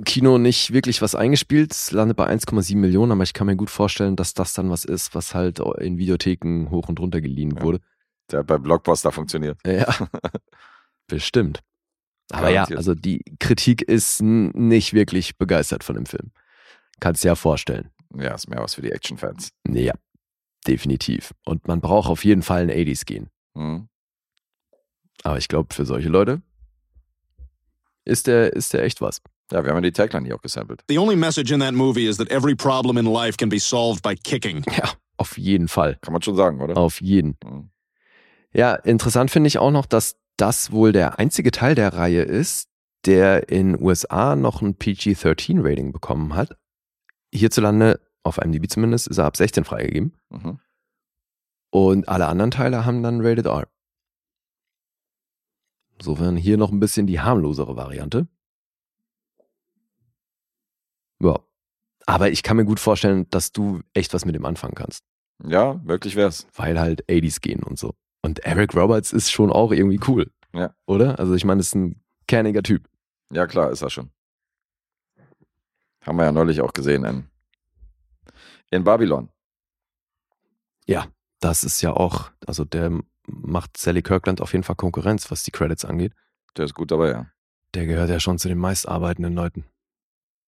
Kino 0.05 0.37
nicht 0.37 0.73
wirklich 0.73 1.01
was 1.01 1.15
eingespielt. 1.15 1.73
Es 1.73 1.93
landet 1.93 2.17
bei 2.17 2.27
1,7 2.29 2.77
Millionen, 2.77 3.13
aber 3.13 3.23
ich 3.23 3.33
kann 3.33 3.47
mir 3.47 3.57
gut 3.57 3.71
vorstellen, 3.71 4.17
dass 4.17 4.35
das 4.35 4.53
dann 4.53 4.69
was 4.69 4.85
ist, 4.85 5.15
was 5.15 5.35
halt 5.35 5.61
in 5.79 5.97
Videotheken 5.97 6.69
hoch 6.71 6.89
und 6.89 6.99
runter 7.01 7.21
geliehen 7.21 7.53
Ja. 7.57 7.63
wurde. 7.63 7.81
Der 8.31 8.41
hat 8.41 8.49
bei 8.49 8.59
Blockbuster 8.59 9.13
funktioniert. 9.13 9.59
Ja. 9.65 9.87
Bestimmt. 11.07 11.61
Aber 12.33 12.51
ja, 12.51 12.65
also 12.65 12.95
die 12.97 13.23
Kritik 13.39 13.83
ist 13.83 14.21
nicht 14.21 14.93
wirklich 14.93 15.39
begeistert 15.39 15.85
von 15.85 15.95
dem 15.95 16.07
Film. 16.07 16.33
Kannst 16.99 17.23
dir 17.23 17.29
ja 17.29 17.35
vorstellen. 17.37 17.91
Ja, 18.19 18.35
ist 18.35 18.49
mehr 18.51 18.61
was 18.61 18.75
für 18.75 18.83
die 18.83 18.91
Action-Fans. 18.91 19.51
Ja, 19.69 19.95
definitiv. 20.67 21.33
Und 21.45 21.69
man 21.69 21.81
braucht 21.81 22.11
auf 22.11 22.25
jeden 22.25 22.43
Fall 22.43 22.63
ein 22.63 22.71
80s 22.71 23.05
gehen. 23.07 23.29
Mhm. 23.55 23.89
Aber 25.27 25.39
ich 25.39 25.49
glaube, 25.49 25.75
für 25.75 25.85
solche 25.85 26.09
Leute 26.09 26.41
ist 28.05 28.29
der, 28.29 28.53
ist 28.53 28.73
der 28.73 28.85
echt 28.85 29.01
was. 29.01 29.21
Ja, 29.51 29.65
wir 29.65 29.71
haben 29.71 29.79
ja 29.79 29.81
die 29.81 29.93
Tagline 29.93 30.25
hier 30.25 30.37
auch 30.37 30.41
gesampelt. 30.41 30.85
The 30.89 30.99
only 30.99 31.17
message 31.17 31.51
in 31.53 31.59
that 31.59 31.75
movie 31.75 32.07
is 32.07 32.17
that 32.19 32.31
every 32.31 32.55
problem 32.55 32.97
in 32.97 33.07
life 33.07 33.37
can 33.37 33.49
be 33.49 33.59
solved 33.59 34.05
by 34.05 34.15
kicking. 34.15 34.63
Ja, 34.77 34.93
auf 35.17 35.37
jeden 35.37 35.67
Fall. 35.67 35.99
Kann 36.01 36.13
man 36.13 36.23
schon 36.23 36.37
sagen, 36.37 36.61
oder? 36.61 36.77
Auf 36.77 37.01
jeden. 37.01 37.37
Mhm. 37.45 37.71
Ja, 38.53 38.77
interessant 38.77 39.33
finde 39.33 39.49
ich 39.49 39.59
auch 39.59 39.73
noch, 39.73 39.87
dass 39.87 40.17
das 40.37 40.71
wohl 40.71 40.93
der 40.93 41.19
einzige 41.19 41.51
Teil 41.51 41.75
der 41.75 41.93
Reihe 41.93 42.23
ist, 42.23 42.69
der 43.05 43.49
in 43.49 43.83
USA 43.83 44.37
noch 44.37 44.63
ein 44.63 44.77
PG-13-Rating 44.77 45.91
bekommen 45.91 46.37
hat. 46.37 46.57
Hierzulande, 47.35 47.99
auf 48.23 48.39
IMDb 48.39 48.71
zumindest, 48.71 49.09
ist 49.09 49.19
er 49.19 49.25
ab 49.25 49.37
16 49.37 49.65
freigegeben. 49.65 50.15
Mhm. 50.31 50.61
Und 51.71 52.09
alle 52.09 52.29
anderen 52.29 52.53
Teile 52.53 52.85
haben 52.85 53.03
dann 53.03 53.21
Rated 53.27 53.47
R. 53.47 53.67
Insofern 55.99 56.37
hier 56.37 56.57
noch 56.57 56.71
ein 56.73 56.81
bisschen 56.81 57.07
die 57.07 57.21
harmlosere 57.21 57.77
Variante. 57.77 58.29
Ja. 61.21 61.39
Aber 62.07 62.31
ich 62.31 62.43
kann 62.43 62.57
mir 62.57 62.65
gut 62.65 62.79
vorstellen, 62.79 63.29
dass 63.31 63.53
du 63.53 63.81
echt 63.95 64.15
was 64.15 64.25
mit 64.25 64.35
dem 64.35 64.45
anfangen 64.45 64.75
kannst. 64.75 65.05
Ja, 65.45 65.75
möglich 65.85 66.17
wär's. 66.17 66.47
Weil 66.55 66.79
halt 66.79 67.05
80s 67.07 67.41
gehen 67.41 67.63
und 67.63 67.79
so. 67.79 67.95
Und 68.23 68.41
Eric 68.41 68.75
Roberts 68.75 69.13
ist 69.13 69.31
schon 69.31 69.51
auch 69.51 69.73
irgendwie 69.73 70.01
cool. 70.07 70.31
Ja. 70.55 70.75
Oder? 70.87 71.19
Also 71.19 71.35
ich 71.35 71.45
meine, 71.45 71.61
ist 71.61 71.75
ein 71.75 72.01
kerniger 72.27 72.63
Typ. 72.63 72.89
Ja, 73.33 73.47
klar, 73.47 73.71
ist 73.71 73.83
er 73.83 73.91
schon. 73.91 74.11
Haben 76.03 76.19
wir 76.19 76.25
ja 76.25 76.33
neulich 76.33 76.61
auch 76.61 76.73
gesehen 76.73 77.05
in, 77.05 77.29
in 78.71 78.85
Babylon. 78.85 79.29
Ja, 80.87 81.07
das 81.41 81.65
ist 81.65 81.83
ja 81.83 81.93
auch, 81.93 82.31
also 82.47 82.65
der 82.65 83.01
macht 83.27 83.77
Sally 83.77 84.03
Kirkland 84.03 84.41
auf 84.41 84.53
jeden 84.53 84.65
Fall 84.65 84.77
Konkurrenz, 84.77 85.31
was 85.31 85.43
die 85.43 85.51
Credits 85.51 85.85
angeht. 85.85 86.13
Der 86.57 86.65
ist 86.65 86.75
gut 86.75 86.91
dabei, 86.91 87.11
ja. 87.11 87.27
Der 87.75 87.87
gehört 87.87 88.09
ja 88.11 88.21
schon 88.21 88.39
zu 88.39 88.49
den 88.49 88.59
meistarbeitenden 88.59 89.35
Leuten. 89.35 89.65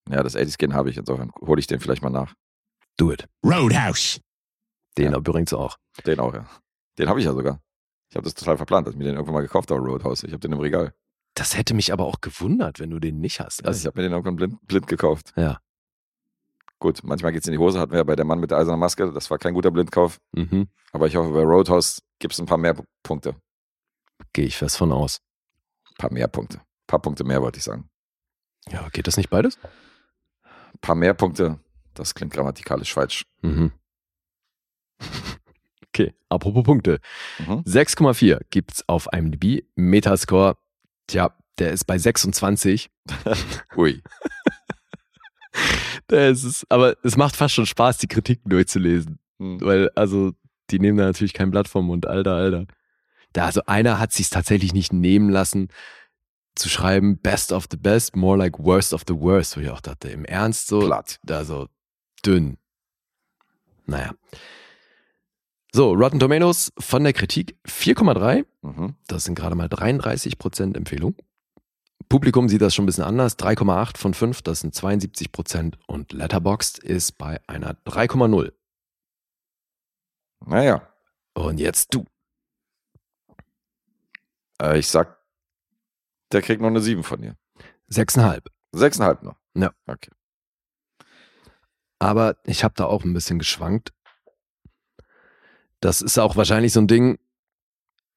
Ja, 0.09 0.23
das 0.23 0.37
80-Skin 0.37 0.73
habe 0.75 0.89
ich, 0.91 0.97
insofern 0.97 1.31
hole 1.41 1.61
ich 1.61 1.67
den 1.67 1.81
vielleicht 1.81 2.03
mal 2.03 2.11
nach. 2.11 2.35
Do 2.97 3.13
it. 3.13 3.29
Roadhouse. 3.45 4.21
Den 4.97 5.13
Ja. 5.13 5.19
übrigens 5.19 5.53
auch. 5.53 5.77
Den 6.07 6.19
auch, 6.21 6.33
ja. 6.35 6.49
Den 6.99 7.09
habe 7.09 7.21
ich 7.21 7.27
ja 7.27 7.33
sogar. 7.33 7.61
Ich 8.11 8.17
habe 8.17 8.25
das 8.25 8.35
total 8.35 8.57
verplant, 8.57 8.87
dass 8.87 8.95
ich 8.95 8.99
mir 8.99 9.05
den 9.05 9.15
irgendwann 9.15 9.35
mal 9.35 9.43
gekauft 9.43 9.71
habe, 9.71 9.81
Roadhouse. 9.81 10.23
Ich 10.25 10.33
habe 10.33 10.41
den 10.41 10.53
im 10.53 10.61
Regal. 10.61 10.95
Das 11.35 11.57
hätte 11.57 11.75
mich 11.75 11.93
aber 11.93 12.07
auch 12.07 12.21
gewundert, 12.21 12.81
wenn 12.81 12.91
du 12.91 12.99
den 12.99 13.21
nicht 13.21 13.39
hast. 13.39 13.65
Also 13.65 13.79
ich 13.81 13.87
habe 13.87 13.99
mir 13.99 14.03
den 14.09 14.13
irgendwann 14.13 14.37
blind, 14.37 14.67
blind 14.67 14.87
gekauft. 14.87 15.33
Ja. 15.37 15.61
Gut, 16.81 17.01
manchmal 17.03 17.33
geht's 17.33 17.47
in 17.47 17.53
die 17.53 17.59
Hose, 17.59 17.81
hatten 17.81 17.91
wir 17.93 17.99
ja 17.99 18.05
bei 18.05 18.15
der 18.17 18.25
Mann 18.25 18.39
mit 18.39 18.51
der 18.53 18.59
eisernen 18.59 18.79
Maske. 18.81 19.13
Das 19.13 19.31
war 19.31 19.39
kein 19.39 19.55
guter 19.55 19.71
Blindkauf. 19.71 20.19
mhm. 20.33 20.69
Aber 20.93 21.07
ich 21.07 21.17
hoffe, 21.17 21.31
bei 21.33 21.43
Roadhouse 21.43 22.03
gibt's 22.19 22.39
ein 22.39 22.47
paar 22.47 22.57
mehr 22.59 22.75
Punkte. 23.03 23.35
gehe 24.33 24.47
ich 24.47 24.57
fest 24.57 24.77
von 24.79 24.91
aus. 24.93 25.21
Ein 25.91 25.95
paar 25.99 26.13
mehr 26.13 26.29
Punkte. 26.29 26.59
Ein 26.59 26.87
paar 26.87 27.01
Punkte 27.03 27.25
mehr, 27.25 27.43
wollte 27.43 27.59
ich 27.59 27.65
sagen. 27.65 27.89
Ja, 28.71 28.89
geht 28.91 29.07
das 29.07 29.17
nicht 29.17 29.29
beides? 29.31 29.59
Ein 30.45 30.79
paar 30.81 30.95
mehr 30.95 31.15
Punkte, 31.15 31.59
das 31.95 32.15
klingt 32.15 32.33
grammatikalisch 32.33 32.93
falsch. 32.95 33.25
Mhm. 33.43 33.73
Okay, 35.95 36.15
apropos 36.29 36.63
Punkte. 36.63 37.01
Mhm. 37.41 37.63
6,4 37.67 38.41
gibt's 38.51 38.89
auf 38.89 39.09
IMDb. 39.13 39.65
Metascore, 39.75 40.57
tja, 41.09 41.35
der 41.59 41.73
ist 41.73 41.87
bei 41.87 41.99
26. 41.99 42.89
Ui. 43.77 44.01
Der 46.11 46.31
ist 46.31 46.45
es, 46.45 46.67
aber 46.71 46.97
es 47.03 47.17
macht 47.17 47.37
fast 47.37 47.55
schon 47.55 47.67
Spaß, 47.67 47.99
die 47.99 48.09
Kritiken 48.09 48.51
durchzulesen. 48.51 49.19
Hm. 49.39 49.61
Weil, 49.61 49.91
also, 49.95 50.33
die 50.71 50.79
nehmen 50.79 50.99
da 50.99 51.05
natürlich 51.05 51.35
kein 51.35 51.51
Blatt 51.51 51.69
vom 51.69 51.87
Mund. 51.87 52.07
Alter, 52.07 52.35
Alter. 52.35 52.67
Da, 53.33 53.47
also 53.47 53.63
einer 53.67 53.99
hat 53.99 54.13
sich 54.13 54.31
tatsächlich 54.31 54.73
nicht 54.73 54.93
nehmen 54.93 55.29
lassen, 55.29 55.69
zu 56.55 56.69
schreiben, 56.69 57.19
best 57.19 57.53
of 57.53 57.67
the 57.71 57.77
best, 57.77 58.17
more 58.17 58.37
like 58.37 58.59
worst 58.59 58.93
of 58.93 59.03
the 59.07 59.15
worst, 59.15 59.57
wo 59.57 59.61
ich 59.61 59.71
auch 59.71 59.81
dachte, 59.81 60.09
im 60.09 60.25
Ernst 60.25 60.67
so, 60.67 60.81
Platt. 60.81 61.21
da 61.23 61.45
so 61.45 61.69
dünn. 62.25 62.59
Naja. 63.87 64.13
So, 65.73 65.93
Rotten 65.93 66.19
Tomatoes 66.19 66.73
von 66.79 67.05
der 67.05 67.13
Kritik 67.13 67.57
4,3. 67.67 68.45
Mhm. 68.63 68.95
Das 69.07 69.25
sind 69.25 69.35
gerade 69.35 69.55
mal 69.55 69.69
33% 69.69 70.77
Empfehlung. 70.77 71.15
Publikum 72.09 72.49
sieht 72.49 72.63
das 72.63 72.75
schon 72.75 72.85
ein 72.85 72.87
bisschen 72.87 73.05
anders. 73.05 73.39
3,8 73.39 73.99
von 73.99 74.15
5, 74.15 74.43
das 74.43 74.61
sind 74.61 74.75
72%. 74.75 75.75
Und 75.87 76.13
Letterboxd 76.13 76.79
ist 76.79 77.19
bei 77.19 77.41
einer 77.47 77.75
3,0. 77.85 78.53
Naja, 80.47 80.89
Und 81.35 81.59
jetzt 81.59 81.93
du. 81.95 82.05
äh, 84.63 84.79
ich 84.79 84.89
sag, 84.89 85.19
der 86.33 86.43
kriegt 86.43 86.61
noch 86.63 86.69
eine 86.69 86.81
7 86.81 87.03
von 87.03 87.21
dir. 87.21 87.37
6,5. 87.91 88.47
6,5 88.75 89.25
noch. 89.25 89.37
Ja. 89.55 89.73
Okay. 89.87 90.11
Aber 91.99 92.37
ich 92.45 92.63
habe 92.65 92.75
da 92.77 92.85
auch 92.85 93.05
ein 93.05 93.13
bisschen 93.15 93.39
geschwankt. 93.39 93.93
Das 95.81 96.01
ist 96.03 96.19
auch 96.19 96.37
wahrscheinlich 96.37 96.73
so 96.73 96.81
ein 96.81 96.87
Ding, 96.87 97.19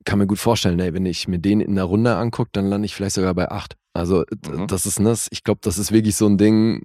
kann 0.05 0.19
mir 0.19 0.27
gut 0.27 0.39
vorstellen, 0.39 0.79
ey, 0.79 0.93
wenn 0.93 1.05
ich 1.05 1.27
mir 1.27 1.39
den 1.39 1.61
in 1.61 1.75
der 1.75 1.83
Runde 1.85 2.15
angucke, 2.15 2.49
dann 2.53 2.67
lande 2.67 2.85
ich 2.85 2.95
vielleicht 2.95 3.15
sogar 3.15 3.33
bei 3.33 3.49
8. 3.51 3.75
Also 3.93 4.23
Mhm. 4.49 4.67
das 4.67 4.85
ist 4.85 4.99
das, 4.99 5.27
ich 5.31 5.43
glaube, 5.43 5.59
das 5.63 5.77
ist 5.77 5.91
wirklich 5.91 6.15
so 6.15 6.25
ein 6.27 6.37
Ding, 6.37 6.83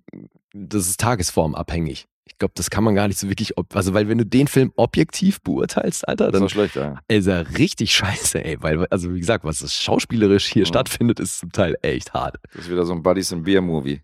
das 0.52 0.88
ist 0.88 1.00
tagesformabhängig. 1.00 2.06
Ich 2.28 2.38
glaube, 2.38 2.52
das 2.56 2.70
kann 2.70 2.82
man 2.82 2.94
gar 2.96 3.06
nicht 3.06 3.18
so 3.18 3.28
wirklich, 3.28 3.56
ob, 3.56 3.74
also 3.76 3.94
weil 3.94 4.08
wenn 4.08 4.18
du 4.18 4.26
den 4.26 4.48
Film 4.48 4.72
objektiv 4.76 5.40
beurteilst, 5.42 6.06
Alter, 6.08 6.26
ist 6.26 6.32
dann 6.34 6.42
doch 6.42 6.50
schlecht, 6.50 6.74
ja. 6.74 6.98
ist 7.08 7.26
er 7.28 7.56
richtig 7.56 7.94
scheiße, 7.94 8.44
ey, 8.44 8.60
weil, 8.60 8.84
also 8.88 9.14
wie 9.14 9.20
gesagt, 9.20 9.44
was 9.44 9.60
das 9.60 9.72
schauspielerisch 9.74 10.46
hier 10.46 10.62
Mhm. 10.62 10.66
stattfindet, 10.66 11.20
ist 11.20 11.38
zum 11.38 11.52
Teil 11.52 11.76
echt 11.82 12.12
hart. 12.14 12.36
Das 12.52 12.62
ist 12.64 12.70
wieder 12.70 12.84
so 12.84 12.92
ein 12.92 13.02
Buddies 13.02 13.32
and 13.32 13.44
Beer 13.44 13.62
Movie. 13.62 14.00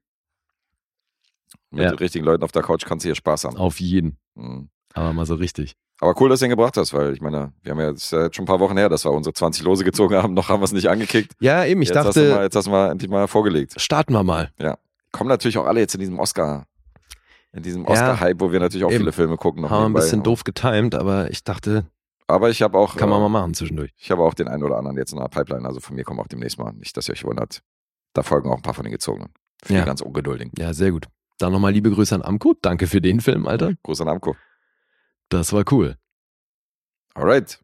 Mit 1.71 1.85
Ja. 1.85 1.91
den 1.91 1.99
richtigen 1.99 2.25
Leuten 2.25 2.45
auf 2.45 2.53
der 2.53 2.63
Couch 2.63 2.85
kannst 2.85 3.05
du 3.05 3.09
hier 3.09 3.15
Spaß 3.17 3.45
haben. 3.45 3.57
Auf 3.57 3.81
jeden. 3.81 4.19
Mhm. 4.35 4.69
Aber 4.95 5.13
mal 5.13 5.27
so 5.27 5.35
richtig. 5.35 5.75
Aber 6.01 6.21
cool, 6.21 6.29
dass 6.29 6.41
du 6.41 6.47
ihn 6.47 6.51
gebracht 6.51 6.77
hast, 6.77 6.93
weil 6.93 7.13
ich 7.15 7.21
meine, 7.21 7.53
wir 7.63 7.71
haben 7.73 7.79
ja 7.81 7.91
jetzt, 7.91 8.09
schon 8.11 8.31
ein 8.39 8.45
paar 8.45 8.59
Wochen 8.61 8.77
her, 8.77 8.89
dass 8.89 9.05
wir 9.05 9.13
unsere 9.13 9.33
20 9.35 9.63
Lose 9.65 9.85
gezogen 9.85 10.17
haben, 10.17 10.35
noch 10.35 10.49
haben 10.49 10.61
wir 10.61 10.65
es 10.65 10.73
nicht 10.73 10.89
angekickt. 10.89 11.33
Ja, 11.41 11.65
eben, 11.65 11.81
ich 11.83 11.89
jetzt 11.91 11.99
hast 11.99 12.17
dachte, 12.17 12.31
mal, 12.35 12.43
jetzt 12.43 12.57
hast 12.57 12.67
du 12.67 12.71
mal 12.73 12.91
endlich 12.91 13.11
mal 13.11 13.29
vorgelegt. 13.29 13.81
starten 13.81 14.13
wir 14.13 14.25
mal. 14.25 14.51
Kommen 15.13 15.29
natürlich 15.29 15.59
auch 15.59 15.67
alle 15.67 15.81
jetzt 15.81 15.95
in 15.95 16.01
diesem 16.01 16.19
Oscar, 16.19 16.67
in 17.53 17.63
diesem 17.63 17.83
Ja. 17.85 17.91
Oscar-Hype, 17.91 18.41
wo 18.41 18.51
wir 18.51 18.59
natürlich 18.61 18.85
auch 18.85 18.91
Eben. 18.91 19.01
viele 19.01 19.13
Filme 19.13 19.37
gucken. 19.37 19.63
Noch 19.63 19.71
Haben 19.71 19.93
wir 19.93 20.01
ein 20.01 20.03
bisschen 20.03 20.23
doof 20.23 20.43
getimed, 20.43 20.95
aber 20.95 21.31
ich 21.31 21.45
dachte, 21.45 21.85
Aber 22.27 22.49
ich 22.51 22.63
habe 22.63 22.79
auch, 22.79 22.97
kann 22.97 23.09
man 23.11 23.19
äh, 23.19 23.23
mal 23.23 23.29
machen 23.29 23.55
zwischendurch. 23.55 23.93
ich 23.99 24.11
habe 24.11 24.23
auch 24.23 24.35
den 24.35 24.49
einen 24.49 24.65
oder 24.65 24.79
anderen 24.79 24.97
jetzt 24.97 25.13
in 25.13 25.19
der 25.19 25.29
Pipeline. 25.29 25.67
Also 25.69 25.81
von 25.81 25.95
mir 25.95 26.03
kommen 26.05 26.19
auch 26.19 26.29
demnächst 26.29 26.59
mal. 26.59 26.73
Nicht, 26.73 26.97
dass 26.97 27.09
ihr 27.09 27.13
euch 27.13 27.25
wundert. 27.25 27.61
Da 28.15 28.23
folgen 28.23 28.51
auch 28.51 28.57
ein 28.57 28.63
paar 28.63 28.75
von 28.75 28.85
den 28.85 28.93
gezogenen. 28.93 29.33
Für 29.63 29.75
Ja. 29.75 29.81
die 29.81 29.87
ganz 29.87 30.01
ungeduldigen. 30.01 30.51
Ja, 30.59 30.73
sehr 30.73 30.91
gut. 30.93 31.07
Dann 31.39 31.53
nochmal 31.53 31.73
liebe 31.73 31.91
Grüße 31.91 32.15
an 32.15 32.23
Amco. 32.23 32.55
Danke 32.63 32.87
für 32.87 33.01
den 33.03 33.21
Film, 33.21 33.47
Alter. 33.47 33.75
Gruß 33.83 34.01
an 34.01 34.09
Amco. 34.09 34.35
Das 35.33 35.53
war 35.53 35.65
cool. 35.71 35.97
Alright. 37.15 37.59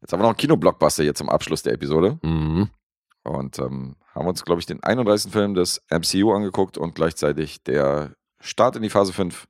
Jetzt 0.00 0.12
haben 0.12 0.20
wir 0.20 0.24
noch 0.24 0.30
einen 0.30 0.36
Kinoblockbuster 0.36 1.02
hier 1.02 1.14
zum 1.14 1.28
Abschluss 1.28 1.62
der 1.62 1.72
Episode. 1.74 2.18
Mhm. 2.22 2.70
Und 3.24 3.58
ähm, 3.58 3.96
haben 4.14 4.26
uns, 4.26 4.44
glaube 4.44 4.60
ich, 4.60 4.66
den 4.66 4.82
31. 4.82 5.30
Film 5.32 5.54
des 5.54 5.82
MCU 5.90 6.32
angeguckt 6.32 6.78
und 6.78 6.94
gleichzeitig 6.94 7.62
der 7.62 8.14
Start 8.40 8.76
in 8.76 8.82
die 8.82 8.90
Phase 8.90 9.12
5. 9.12 9.46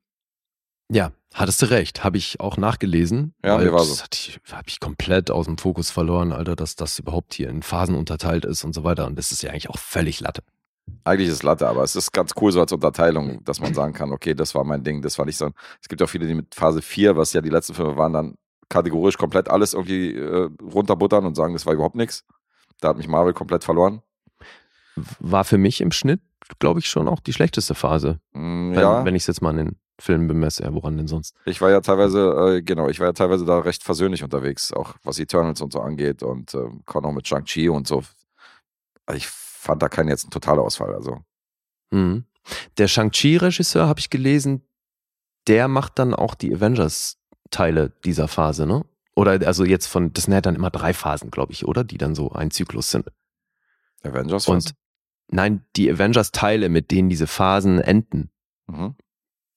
Ja, 0.90 1.12
hattest 1.34 1.60
du 1.62 1.66
recht. 1.70 2.02
Habe 2.02 2.16
ich 2.16 2.40
auch 2.40 2.56
nachgelesen. 2.56 3.34
Ja, 3.44 3.58
mir 3.58 3.72
war 3.72 3.80
das 3.80 3.98
so. 3.98 4.04
ich- 4.12 4.40
Habe 4.50 4.68
ich 4.68 4.80
komplett 4.80 5.30
aus 5.30 5.44
dem 5.46 5.58
Fokus 5.58 5.90
verloren, 5.90 6.32
Alter, 6.32 6.56
dass 6.56 6.76
das 6.76 6.98
überhaupt 6.98 7.34
hier 7.34 7.50
in 7.50 7.62
Phasen 7.62 7.94
unterteilt 7.94 8.44
ist 8.46 8.64
und 8.64 8.74
so 8.74 8.84
weiter. 8.84 9.06
Und 9.06 9.16
das 9.16 9.32
ist 9.32 9.42
ja 9.42 9.50
eigentlich 9.50 9.68
auch 9.70 9.78
völlig 9.78 10.20
Latte. 10.20 10.42
Eigentlich 11.04 11.28
ist 11.28 11.34
es 11.34 11.42
Latte, 11.42 11.68
aber 11.68 11.82
es 11.82 11.96
ist 11.96 12.12
ganz 12.12 12.32
cool 12.40 12.52
so 12.52 12.60
als 12.60 12.72
Unterteilung, 12.72 13.42
dass 13.44 13.60
man 13.60 13.74
sagen 13.74 13.92
kann, 13.92 14.12
okay, 14.12 14.34
das 14.34 14.54
war 14.54 14.64
mein 14.64 14.82
Ding, 14.84 15.02
das 15.02 15.18
war 15.18 15.24
nicht 15.26 15.36
so. 15.36 15.50
Es 15.80 15.88
gibt 15.88 16.02
auch 16.02 16.08
viele, 16.08 16.26
die 16.26 16.34
mit 16.34 16.54
Phase 16.54 16.82
4, 16.82 17.16
was 17.16 17.32
ja 17.32 17.40
die 17.40 17.48
letzten 17.50 17.74
Filme 17.74 17.96
waren, 17.96 18.12
dann 18.12 18.34
kategorisch 18.68 19.16
komplett 19.16 19.48
alles 19.48 19.72
irgendwie 19.74 20.14
äh, 20.14 20.48
runterbuttern 20.62 21.24
und 21.24 21.34
sagen, 21.34 21.54
das 21.54 21.64
war 21.66 21.74
überhaupt 21.74 21.96
nichts. 21.96 22.24
Da 22.80 22.88
hat 22.88 22.98
mich 22.98 23.08
Marvel 23.08 23.32
komplett 23.32 23.64
verloren. 23.64 24.02
War 25.20 25.44
für 25.44 25.58
mich 25.58 25.80
im 25.80 25.92
Schnitt, 25.92 26.20
glaube 26.58 26.80
ich, 26.80 26.88
schon 26.88 27.08
auch 27.08 27.20
die 27.20 27.32
schlechteste 27.32 27.74
Phase. 27.74 28.20
Mm, 28.32 28.72
Wenn, 28.72 28.80
ja, 28.80 29.04
wenn 29.04 29.14
ich 29.14 29.22
es 29.22 29.26
jetzt 29.28 29.42
mal 29.42 29.50
an 29.50 29.56
den 29.56 29.76
Filmen 30.00 30.28
bemesse. 30.28 30.62
Ja, 30.62 30.72
woran 30.72 30.96
denn 30.96 31.08
sonst? 31.08 31.34
ich 31.44 31.60
war 31.60 31.70
ja 31.70 31.80
teilweise, 31.80 32.56
äh, 32.58 32.62
genau, 32.62 32.88
ich 32.88 33.00
war 33.00 33.08
ja 33.08 33.12
teilweise 33.12 33.44
da 33.44 33.58
recht 33.58 33.82
versöhnlich 33.82 34.22
unterwegs, 34.22 34.72
auch 34.72 34.94
was 35.02 35.18
Eternals 35.18 35.60
und 35.60 35.72
so 35.72 35.80
angeht 35.80 36.22
und 36.22 36.54
äh, 36.54 36.68
kann 36.86 37.04
auch 37.04 37.12
mit 37.12 37.26
Shang-Chi 37.26 37.68
und 37.68 37.88
so. 37.88 38.02
Also 39.06 39.16
Ich 39.16 39.26
fand 39.68 39.82
da 39.82 39.88
keinen 39.88 40.08
jetzt 40.08 40.24
einen 40.24 40.30
Totalausfall. 40.30 40.94
Also 40.94 41.20
Mhm. 41.90 42.24
Der 42.78 42.88
Shang-Chi-Regisseur, 42.88 43.86
habe 43.86 44.00
ich 44.00 44.08
gelesen, 44.10 44.62
der 45.46 45.68
macht 45.68 45.98
dann 45.98 46.14
auch 46.14 46.34
die 46.34 46.54
Avengers-Teile 46.54 47.92
dieser 48.04 48.26
Phase, 48.28 48.66
ne? 48.66 48.84
Oder 49.14 49.46
also 49.46 49.64
jetzt 49.64 49.86
von, 49.86 50.12
das 50.12 50.24
sind 50.24 50.32
ja 50.34 50.40
dann 50.40 50.54
immer 50.54 50.70
drei 50.70 50.92
Phasen, 50.94 51.30
glaube 51.30 51.52
ich, 51.52 51.66
oder? 51.66 51.84
Die 51.84 51.98
dann 51.98 52.14
so 52.14 52.32
ein 52.32 52.50
Zyklus 52.50 52.90
sind. 52.90 53.10
Avengers 54.02 54.48
Und 54.48 54.74
nein, 55.30 55.64
die 55.76 55.90
Avengers-Teile, 55.90 56.68
mit 56.68 56.90
denen 56.90 57.08
diese 57.08 57.26
Phasen 57.26 57.80
enden, 57.80 58.30
Mhm. 58.66 58.94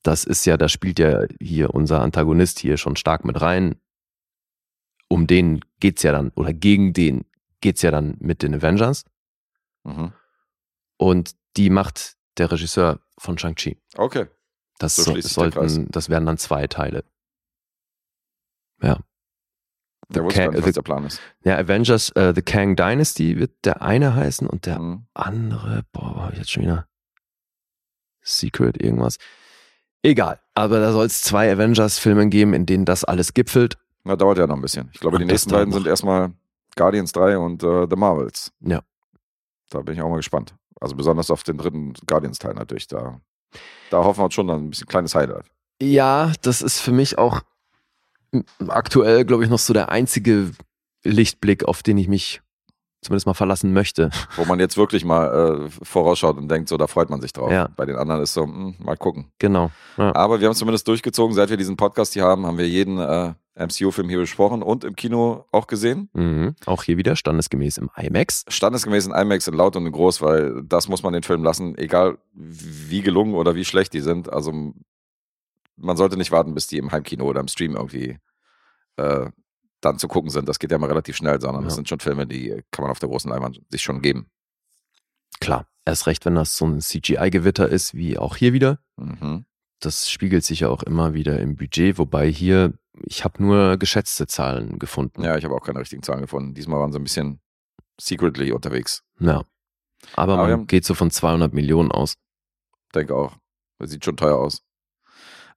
das 0.03 0.23
ist 0.23 0.45
ja, 0.45 0.57
da 0.57 0.67
spielt 0.69 0.99
ja 0.99 1.25
hier 1.39 1.73
unser 1.73 2.01
Antagonist 2.01 2.59
hier 2.59 2.77
schon 2.77 2.95
stark 2.95 3.23
mit 3.25 3.39
rein. 3.41 3.75
Um 5.09 5.27
den 5.27 5.59
geht's 5.79 6.03
ja 6.03 6.11
dann, 6.13 6.31
oder 6.35 6.53
gegen 6.53 6.93
den 6.93 7.25
geht's 7.61 7.81
ja 7.83 7.91
dann 7.91 8.15
mit 8.19 8.41
den 8.41 8.55
Avengers. 8.55 9.03
Mhm. 9.83 10.13
Und 10.97 11.35
die 11.57 11.69
macht 11.69 12.15
der 12.37 12.51
Regisseur 12.51 12.99
von 13.17 13.37
Shang-Chi. 13.37 13.77
Okay. 13.97 14.27
Das, 14.79 14.95
So 14.95 15.15
sollten, 15.19 15.89
das 15.91 16.09
werden 16.09 16.25
dann 16.25 16.37
zwei 16.37 16.67
Teile. 16.67 17.03
Der 20.13 20.23
wusste 20.25 20.39
gar 20.41 20.47
Ka- 20.47 20.51
nicht, 20.51 20.61
the- 20.63 20.67
was 20.67 20.73
der 20.73 20.81
Plan 20.81 21.05
ist. 21.05 21.21
Ja, 21.45 21.57
Avengers, 21.57 22.09
äh, 22.15 22.33
The 22.35 22.41
Kang 22.41 22.75
Dynasty 22.75 23.37
wird 23.39 23.63
der 23.63 23.81
eine 23.81 24.13
heißen 24.13 24.45
und 24.47 24.65
der 24.65 24.77
Mhm. 24.79 25.05
andere, 25.13 25.83
boah, 25.93 26.23
hab 26.25 26.33
ich 26.33 26.39
jetzt 26.39 26.51
schon 26.51 26.63
wieder 26.63 26.87
Secret 28.21 28.81
irgendwas. 28.81 29.17
Egal, 30.03 30.41
aber 30.53 30.79
da 30.81 30.91
soll 30.91 31.05
es 31.05 31.21
zwei 31.21 31.49
Avengers-Filme 31.51 32.27
geben, 32.27 32.53
in 32.53 32.65
denen 32.65 32.83
das 32.85 33.03
alles 33.05 33.33
gipfelt. 33.33 33.77
Na, 34.03 34.15
dauert 34.17 34.37
ja 34.37 34.47
noch 34.47 34.55
ein 34.55 34.61
bisschen. 34.61 34.89
Ich 34.93 34.99
glaube, 34.99 35.15
Und 35.15 35.21
die 35.21 35.27
nächsten 35.27 35.51
beiden 35.51 35.71
sind 35.71 35.87
erstmal 35.87 36.33
Guardians 36.75 37.11
3 37.13 37.37
und 37.37 37.63
äh, 37.63 37.87
The 37.89 37.95
Marvels. 37.95 38.51
Ja. 38.61 38.81
Da 39.71 39.81
bin 39.81 39.95
ich 39.95 40.01
auch 40.01 40.09
mal 40.09 40.17
gespannt. 40.17 40.53
Also 40.79 40.95
besonders 40.95 41.31
auf 41.31 41.43
den 41.43 41.57
dritten 41.57 41.93
Guardians-Teil 42.05 42.53
natürlich. 42.53 42.87
Da, 42.87 43.19
da 43.89 44.03
hoffen 44.03 44.19
wir 44.19 44.25
uns 44.25 44.33
schon 44.33 44.47
dann 44.47 44.65
ein 44.65 44.69
bisschen 44.69 44.87
kleines 44.87 45.15
Highlight. 45.15 45.45
Ja, 45.81 46.31
das 46.41 46.61
ist 46.61 46.79
für 46.79 46.91
mich 46.91 47.17
auch 47.17 47.41
aktuell, 48.67 49.25
glaube 49.25 49.43
ich, 49.43 49.49
noch 49.49 49.59
so 49.59 49.73
der 49.73 49.89
einzige 49.89 50.51
Lichtblick, 51.03 51.65
auf 51.65 51.83
den 51.83 51.97
ich 51.97 52.07
mich 52.07 52.41
zumindest 53.01 53.25
mal 53.25 53.33
verlassen 53.33 53.73
möchte. 53.73 54.11
Wo 54.35 54.45
man 54.45 54.59
jetzt 54.59 54.77
wirklich 54.77 55.03
mal 55.03 55.65
äh, 55.65 55.69
vorausschaut 55.81 56.37
und 56.37 56.47
denkt, 56.49 56.69
so, 56.69 56.77
da 56.77 56.87
freut 56.87 57.09
man 57.09 57.19
sich 57.19 57.33
drauf. 57.33 57.51
Ja. 57.51 57.67
Bei 57.75 57.85
den 57.85 57.95
anderen 57.95 58.21
ist 58.21 58.33
so, 58.33 58.43
hm, 58.43 58.75
mal 58.79 58.95
gucken. 58.95 59.31
Genau. 59.39 59.71
Ja. 59.97 60.15
Aber 60.15 60.39
wir 60.39 60.47
haben 60.47 60.53
es 60.53 60.59
zumindest 60.59 60.87
durchgezogen. 60.87 61.35
Seit 61.35 61.49
wir 61.49 61.57
diesen 61.57 61.77
Podcast 61.77 62.13
hier 62.13 62.25
haben, 62.25 62.45
haben 62.45 62.59
wir 62.59 62.67
jeden 62.67 62.99
äh, 62.99 63.33
MCU-Film 63.55 64.07
hier 64.09 64.19
besprochen 64.19 64.63
und 64.63 64.83
im 64.83 64.95
Kino 64.95 65.45
auch 65.51 65.67
gesehen. 65.67 66.09
Mhm. 66.13 66.55
Auch 66.65 66.83
hier 66.83 66.97
wieder 66.97 67.15
standesgemäß 67.15 67.77
im 67.77 67.89
IMAX. 67.97 68.45
Standesgemäß 68.47 69.05
in 69.07 69.11
IMAX 69.13 69.47
in 69.47 69.53
laut 69.53 69.75
und 69.75 69.85
in 69.85 69.91
groß, 69.91 70.21
weil 70.21 70.63
das 70.63 70.87
muss 70.87 71.03
man 71.03 71.13
den 71.13 71.23
Film 71.23 71.43
lassen, 71.43 71.77
egal 71.77 72.17
wie 72.33 73.01
gelungen 73.01 73.35
oder 73.35 73.55
wie 73.55 73.65
schlecht 73.65 73.93
die 73.93 73.99
sind. 74.01 74.31
Also 74.31 74.73
man 75.75 75.97
sollte 75.97 76.17
nicht 76.17 76.31
warten, 76.31 76.53
bis 76.53 76.67
die 76.67 76.77
im 76.77 76.91
Heimkino 76.91 77.25
oder 77.25 77.39
im 77.41 77.47
Stream 77.47 77.75
irgendwie 77.75 78.19
äh, 78.97 79.29
dann 79.81 79.97
zu 79.97 80.07
gucken 80.07 80.29
sind. 80.29 80.47
Das 80.47 80.59
geht 80.59 80.71
ja 80.71 80.77
mal 80.77 80.87
relativ 80.87 81.15
schnell, 81.17 81.41
sondern 81.41 81.63
das 81.63 81.73
Ja. 81.73 81.75
sind 81.77 81.89
schon 81.89 81.99
Filme, 81.99 82.27
die 82.27 82.61
kann 82.71 82.83
man 82.83 82.91
auf 82.91 82.99
der 82.99 83.09
großen 83.09 83.29
Leinwand 83.31 83.61
sich 83.69 83.81
schon 83.81 84.01
geben. 84.01 84.27
Klar, 85.39 85.67
erst 85.85 86.05
recht, 86.07 86.23
wenn 86.25 86.35
das 86.35 86.55
so 86.55 86.65
ein 86.65 86.79
CGI-Gewitter 86.81 87.67
ist, 87.67 87.95
wie 87.95 88.17
auch 88.17 88.35
hier 88.35 88.53
wieder. 88.53 88.79
Mhm. 88.97 89.45
Das 89.81 90.09
spiegelt 90.09 90.43
sich 90.45 90.61
ja 90.61 90.69
auch 90.69 90.83
immer 90.83 91.13
wieder 91.13 91.39
im 91.39 91.55
Budget, 91.55 91.97
wobei 91.97 92.31
hier, 92.31 92.73
ich 93.03 93.23
habe 93.23 93.43
nur 93.43 93.77
geschätzte 93.77 94.27
Zahlen 94.27 94.79
gefunden. 94.79 95.23
Ja, 95.23 95.37
ich 95.37 95.43
habe 95.43 95.55
auch 95.55 95.65
keine 95.65 95.79
richtigen 95.79 96.03
Zahlen 96.03 96.21
gefunden. 96.21 96.53
Diesmal 96.53 96.79
waren 96.79 96.91
sie 96.91 96.99
ein 96.99 97.03
bisschen 97.03 97.41
secretly 97.99 98.51
unterwegs. 98.51 99.03
Ja. 99.19 99.43
Aber, 100.15 100.37
Aber 100.37 100.57
man 100.57 100.67
geht 100.67 100.85
so 100.85 100.93
von 100.93 101.11
200 101.11 101.53
Millionen 101.53 101.91
aus. 101.91 102.15
Denke 102.93 103.15
auch. 103.15 103.35
Das 103.79 103.91
sieht 103.91 104.05
schon 104.05 104.17
teuer 104.17 104.37
aus. 104.37 104.63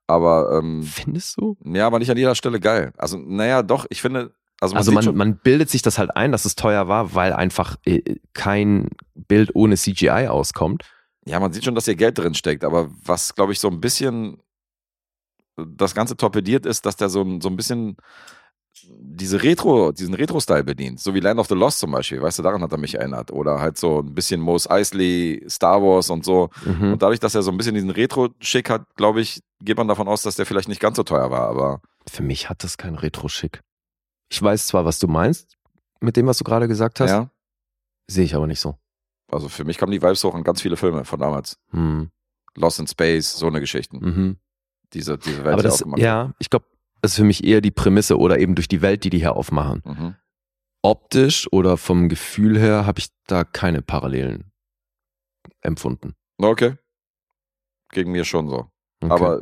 Aber 0.07 0.59
ähm, 0.59 0.83
Findest 0.83 1.39
du? 1.39 1.57
ja, 1.65 1.87
aber 1.87 1.99
nicht 1.99 2.11
an 2.11 2.17
jeder 2.17 2.35
Stelle 2.35 2.61
geil. 2.61 2.93
Also, 2.97 3.19
naja, 3.19 3.63
doch, 3.63 3.87
ich 3.89 4.03
finde, 4.03 4.35
also 4.61 4.75
man 4.75 4.79
Also 4.79 4.93
man, 4.93 5.17
man 5.17 5.37
bildet 5.37 5.71
sich 5.71 5.83
das 5.83 5.99
halt 5.99 6.17
ein, 6.17 6.33
dass 6.33 6.45
es 6.45 6.55
teuer 6.55 6.89
war, 6.89 7.15
weil 7.15 7.33
einfach 7.33 7.77
äh, 7.85 8.17
kein 8.33 8.89
Bild 9.15 9.51
ohne 9.55 9.77
CGI 9.77 10.29
auskommt. 10.29 10.85
Ja, 11.27 11.41
man 11.41 11.53
sieht 11.53 11.65
schon, 11.65 11.75
dass 11.75 11.87
hier 11.87 11.95
Geld 11.97 12.19
drin 12.19 12.35
steckt, 12.35 12.65
aber 12.65 12.91
was, 13.05 13.35
glaube 13.35 13.53
ich, 13.53 13.61
so 13.61 13.69
ein 13.69 13.81
bisschen 13.81 14.43
das 15.57 15.95
Ganze 15.95 16.17
torpediert 16.17 16.67
ist, 16.67 16.85
dass 16.85 16.97
der 16.97 17.09
so, 17.09 17.23
ein- 17.23 17.41
so 17.41 17.49
ein 17.49 17.57
bisschen 17.57 17.97
diese 18.89 19.43
Retro, 19.43 19.93
diesen 19.93 20.15
Retro-Style 20.15 20.65
bedient. 20.65 20.99
So 20.99 21.15
wie 21.15 21.21
Land 21.21 21.39
of 21.39 21.47
the 21.47 21.55
Lost 21.55 21.79
zum 21.79 21.93
Beispiel, 21.93 22.21
weißt 22.21 22.41
du, 22.41 22.43
daran 22.43 22.61
hat 22.61 22.73
er 22.73 22.79
mich 22.79 22.97
erinnert. 22.97 23.31
Oder 23.31 23.61
halt 23.61 23.79
so 23.79 24.01
ein 24.01 24.15
bisschen 24.15 24.41
Mos 24.41 24.69
Eisley, 24.69 25.45
Star 25.49 25.81
Wars 25.81 26.11
und 26.11 26.25
so. 26.25 26.51
Mhm. 26.65 26.95
Und 26.95 27.03
dadurch, 27.03 27.21
dass 27.21 27.37
er 27.37 27.43
so 27.43 27.53
ein 27.53 27.57
bisschen 27.57 27.75
diesen 27.77 27.91
Retro-Schick 27.91 28.69
hat, 28.69 28.83
glaube 28.97 29.21
ich, 29.21 29.41
geht 29.63 29.77
man 29.79 29.87
davon 29.87 30.09
aus, 30.09 30.23
dass 30.23 30.35
der 30.35 30.45
vielleicht 30.45 30.69
nicht 30.69 30.81
ganz 30.81 30.97
so 30.97 31.05
teuer 31.05 31.31
war, 31.31 31.49
aber 31.49 31.81
Für 32.11 32.25
mich 32.25 32.51
hat 32.51 32.65
das 32.65 32.77
kein 32.77 32.97
Retro-Schick. 32.97 33.61
Ich 34.29 34.43
weiß 34.43 34.67
zwar, 34.67 34.85
was 34.85 34.99
du 34.99 35.07
meinst 35.07 35.55
mit 36.01 36.17
dem, 36.17 36.27
was 36.27 36.39
du 36.39 36.45
gerade 36.45 36.67
gesagt 36.67 36.99
hast, 37.01 37.11
ja. 37.11 37.31
sehe 38.09 38.25
ich 38.25 38.35
aber 38.35 38.49
nicht 38.49 38.61
so. 38.61 38.77
Also 39.35 39.49
für 39.49 39.65
mich 39.65 39.79
kamen 39.79 39.93
die 39.93 40.01
Vibes 40.01 40.23
hoch 40.25 40.35
an 40.35 40.45
ganz 40.45 40.63
viele 40.63 40.77
Filme 40.77 41.05
von 41.05 41.19
damals. 41.19 41.59
Hm. 41.71 42.11
Lost 42.57 42.79
in 42.79 42.87
Space, 42.87 43.37
so 43.37 43.49
eine 43.49 43.61
Geschichten. 43.61 43.99
Mhm. 43.99 44.37
Diese, 44.93 45.19
diese 45.19 45.39
Welt, 45.45 45.55
Aber 45.55 45.63
die 45.63 45.69
das, 45.69 45.75
aufgemacht 45.75 46.01
ja, 46.01 46.33
ich 46.39 46.51
glaube, 46.51 46.67
das 47.01 47.13
ist 47.13 47.17
für 47.17 47.25
mich 47.25 47.43
eher 47.43 47.61
die 47.61 47.73
Prämisse 47.73 48.17
oder 48.17 48.39
eben 48.39 48.55
durch 48.55 48.69
die 48.69 48.81
Welt, 48.81 49.03
die 49.03 49.11
die 49.11 49.19
hier 49.19 49.35
aufmachen. 49.35 49.83
Mhm. 49.85 50.15
Optisch 50.83 51.49
oder 51.51 51.77
vom 51.77 52.09
Gefühl 52.09 52.59
her 52.59 52.87
habe 52.87 53.01
ich 53.01 53.09
da 53.27 53.43
keine 53.43 53.83
Parallelen 53.83 54.53
empfunden. 55.63 56.15
Okay. 56.39 56.77
Gegen 57.91 58.13
mir 58.13 58.25
schon 58.25 58.49
so. 58.49 58.71
Okay. 59.01 59.13
Aber 59.13 59.41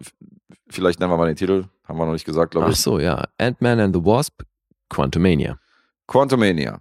vielleicht 0.69 1.01
nennen 1.01 1.13
wir 1.13 1.17
mal 1.19 1.27
den 1.27 1.37
Titel. 1.37 1.67
Haben 1.85 1.99
wir 1.99 2.07
noch 2.07 2.13
nicht 2.13 2.25
gesagt, 2.25 2.53
glaube 2.53 2.69
Ach 2.69 2.73
ich. 2.73 2.81
so, 2.81 2.99
ja. 2.99 3.25
Ant-Man 3.39 3.81
and 3.81 3.95
the 3.95 4.03
Wasp, 4.03 4.43
Quantumania. 4.89 5.59
Quantumania. 6.07 6.81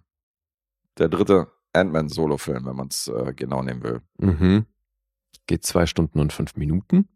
Der 0.97 1.09
dritte 1.09 1.51
Ant-Man-Solo-Film, 1.73 2.65
wenn 2.65 2.75
man 2.75 2.87
es 2.87 3.07
äh, 3.07 3.33
genau 3.35 3.63
nehmen 3.63 3.83
will. 3.83 4.01
Mhm. 4.17 4.65
Geht 5.47 5.65
zwei 5.65 5.85
Stunden 5.85 6.19
und 6.19 6.33
fünf 6.33 6.55
Minuten. 6.55 7.07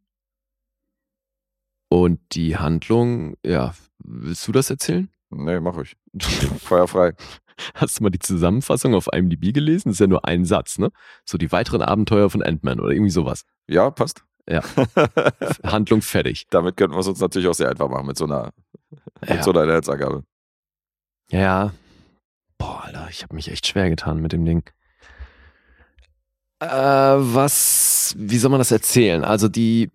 Und 1.89 2.19
die 2.33 2.57
Handlung, 2.57 3.35
ja, 3.45 3.73
willst 3.99 4.47
du 4.47 4.51
das 4.51 4.69
erzählen? 4.69 5.09
Nee, 5.29 5.59
mach 5.59 5.77
ich. 5.77 5.95
Feuerfrei. 6.61 7.13
Hast 7.75 7.99
du 7.99 8.03
mal 8.03 8.09
die 8.09 8.19
Zusammenfassung 8.19 8.95
auf 8.95 9.07
IMDb 9.13 9.53
gelesen? 9.53 9.89
Das 9.89 9.95
ist 9.95 9.99
ja 9.99 10.07
nur 10.07 10.25
ein 10.25 10.43
Satz, 10.45 10.77
ne? 10.77 10.91
So 11.23 11.37
die 11.37 11.51
weiteren 11.51 11.81
Abenteuer 11.81 12.29
von 12.29 12.43
Ant-Man 12.43 12.79
oder 12.79 12.91
irgendwie 12.91 13.11
sowas. 13.11 13.45
Ja, 13.67 13.89
passt. 13.91 14.25
Ja. 14.47 14.61
Handlung 15.63 16.01
fertig. 16.01 16.47
Damit 16.49 16.75
könnten 16.77 16.95
wir 16.95 16.99
es 16.99 17.07
uns 17.07 17.19
natürlich 17.19 17.47
auch 17.47 17.53
sehr 17.53 17.69
einfach 17.69 17.89
machen 17.89 18.07
mit 18.07 18.17
so 18.17 18.25
einer, 18.25 18.51
mit 19.21 19.29
Ja. 19.29 19.43
so 19.43 19.51
einer 19.51 19.63
Inhaltsangabe. 19.63 20.23
Ja, 21.31 21.39
ja. 21.39 21.73
Boah, 22.65 22.83
Alter, 22.83 23.07
ich 23.11 23.21
habe 23.21 23.35
mich 23.35 23.51
echt 23.51 23.67
schwer 23.67 23.91
getan 23.91 24.21
mit 24.21 24.31
dem 24.31 24.43
Ding. 24.43 24.63
Äh, 26.59 26.67
was, 26.67 28.15
wie 28.17 28.39
soll 28.39 28.49
man 28.49 28.59
das 28.59 28.71
erzählen? 28.71 29.23
Also 29.23 29.47
die, 29.47 29.91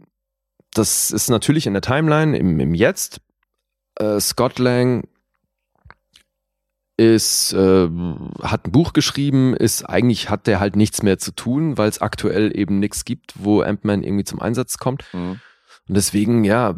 das 0.72 1.10
ist 1.10 1.30
natürlich 1.30 1.66
in 1.66 1.72
der 1.72 1.82
Timeline, 1.82 2.38
im, 2.38 2.60
im 2.60 2.74
Jetzt. 2.74 3.20
Äh, 3.96 4.20
Scott 4.20 4.60
Lang 4.60 5.08
ist, 6.96 7.54
äh, 7.54 7.88
hat 8.40 8.66
ein 8.66 8.72
Buch 8.72 8.92
geschrieben, 8.92 9.56
ist 9.56 9.82
eigentlich 9.82 10.30
hat 10.30 10.46
der 10.46 10.60
halt 10.60 10.76
nichts 10.76 11.02
mehr 11.02 11.18
zu 11.18 11.32
tun, 11.32 11.76
weil 11.76 11.88
es 11.88 12.00
aktuell 12.00 12.56
eben 12.56 12.78
nichts 12.78 13.04
gibt, 13.04 13.32
wo 13.34 13.62
Ant-Man 13.62 14.04
irgendwie 14.04 14.24
zum 14.24 14.38
Einsatz 14.38 14.78
kommt. 14.78 15.02
Mhm. 15.12 15.40
Und 15.88 15.96
deswegen, 15.96 16.44
ja, 16.44 16.76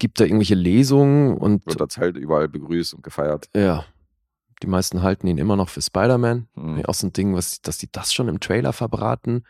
gibt 0.00 0.18
da 0.18 0.24
irgendwelche 0.24 0.56
Lesungen 0.56 1.36
und 1.36 1.64
Wird 1.64 1.80
als 1.80 1.96
Held 1.96 2.16
überall 2.16 2.48
begrüßt 2.48 2.94
und 2.94 3.04
gefeiert. 3.04 3.48
ja, 3.54 3.84
die 4.62 4.66
meisten 4.66 5.02
halten 5.02 5.26
ihn 5.26 5.38
immer 5.38 5.56
noch 5.56 5.68
für 5.68 5.82
Spider-Man. 5.82 6.48
Mhm. 6.54 6.84
Auch 6.86 6.94
so 6.94 7.06
ein 7.06 7.12
Ding, 7.12 7.34
was, 7.34 7.60
dass 7.62 7.78
die 7.78 7.90
das 7.90 8.12
schon 8.14 8.28
im 8.28 8.40
Trailer 8.40 8.72
verbraten, 8.72 9.44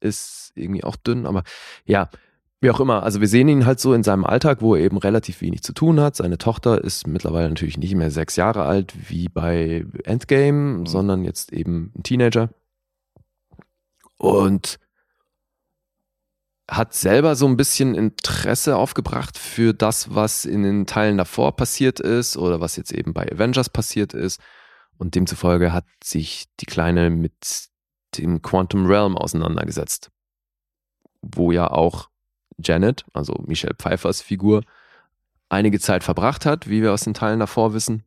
ist 0.00 0.52
irgendwie 0.54 0.84
auch 0.84 0.96
dünn. 0.96 1.26
Aber 1.26 1.42
ja, 1.84 2.08
wie 2.60 2.70
auch 2.70 2.80
immer. 2.80 3.02
Also 3.02 3.20
wir 3.20 3.28
sehen 3.28 3.48
ihn 3.48 3.66
halt 3.66 3.78
so 3.78 3.94
in 3.94 4.02
seinem 4.02 4.24
Alltag, 4.24 4.62
wo 4.62 4.74
er 4.74 4.82
eben 4.82 4.96
relativ 4.98 5.40
wenig 5.42 5.62
zu 5.62 5.72
tun 5.72 6.00
hat. 6.00 6.16
Seine 6.16 6.38
Tochter 6.38 6.82
ist 6.82 7.06
mittlerweile 7.06 7.48
natürlich 7.48 7.78
nicht 7.78 7.94
mehr 7.94 8.10
sechs 8.10 8.36
Jahre 8.36 8.64
alt 8.64 8.94
wie 9.10 9.28
bei 9.28 9.84
Endgame, 10.04 10.78
Mhm. 10.78 10.86
sondern 10.86 11.24
jetzt 11.24 11.52
eben 11.52 11.92
ein 11.96 12.02
Teenager. 12.02 12.48
Und 14.16 14.78
hat 16.70 16.92
selber 16.92 17.34
so 17.34 17.46
ein 17.46 17.56
bisschen 17.56 17.94
Interesse 17.94 18.76
aufgebracht 18.76 19.38
für 19.38 19.72
das, 19.72 20.14
was 20.14 20.44
in 20.44 20.62
den 20.62 20.86
Teilen 20.86 21.16
davor 21.16 21.56
passiert 21.56 21.98
ist 21.98 22.36
oder 22.36 22.60
was 22.60 22.76
jetzt 22.76 22.92
eben 22.92 23.14
bei 23.14 23.30
Avengers 23.32 23.70
passiert 23.70 24.12
ist. 24.12 24.40
Und 24.98 25.14
demzufolge 25.14 25.72
hat 25.72 25.86
sich 26.04 26.44
die 26.60 26.66
Kleine 26.66 27.08
mit 27.08 27.68
dem 28.16 28.42
Quantum 28.42 28.86
Realm 28.86 29.16
auseinandergesetzt. 29.16 30.10
Wo 31.22 31.52
ja 31.52 31.70
auch 31.70 32.10
Janet, 32.58 33.04
also 33.14 33.34
Michelle 33.46 33.76
Pfeiffers 33.76 34.20
Figur, 34.20 34.62
einige 35.48 35.80
Zeit 35.80 36.04
verbracht 36.04 36.44
hat, 36.44 36.68
wie 36.68 36.82
wir 36.82 36.92
aus 36.92 37.02
den 37.02 37.14
Teilen 37.14 37.40
davor 37.40 37.72
wissen. 37.72 38.04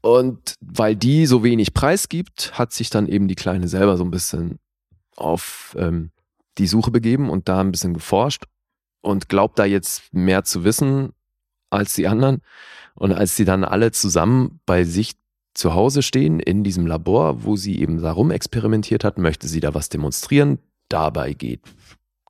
Und 0.00 0.54
weil 0.60 0.96
die 0.96 1.26
so 1.26 1.42
wenig 1.42 1.74
preisgibt, 1.74 2.56
hat 2.58 2.72
sich 2.72 2.90
dann 2.90 3.08
eben 3.08 3.28
die 3.28 3.34
Kleine 3.34 3.68
selber 3.68 3.96
so 3.96 4.04
ein 4.04 4.10
bisschen 4.10 4.58
auf 5.16 5.74
ähm, 5.78 6.12
die 6.58 6.66
Suche 6.66 6.90
begeben 6.90 7.30
und 7.30 7.48
da 7.48 7.60
ein 7.60 7.70
bisschen 7.70 7.94
geforscht 7.94 8.44
und 9.02 9.28
glaubt 9.28 9.58
da 9.58 9.64
jetzt 9.64 10.12
mehr 10.12 10.44
zu 10.44 10.64
wissen 10.64 11.12
als 11.70 11.94
die 11.94 12.08
anderen. 12.08 12.42
Und 12.94 13.12
als 13.12 13.36
sie 13.36 13.44
dann 13.44 13.64
alle 13.64 13.92
zusammen 13.92 14.60
bei 14.66 14.84
sich 14.84 15.12
zu 15.54 15.74
Hause 15.74 16.02
stehen 16.02 16.40
in 16.40 16.64
diesem 16.64 16.86
Labor, 16.86 17.44
wo 17.44 17.56
sie 17.56 17.80
eben 17.80 18.00
darum 18.00 18.30
experimentiert 18.30 19.04
hat, 19.04 19.18
möchte 19.18 19.48
sie 19.48 19.60
da 19.60 19.74
was 19.74 19.88
demonstrieren. 19.88 20.58
Dabei 20.88 21.32
geht 21.32 21.60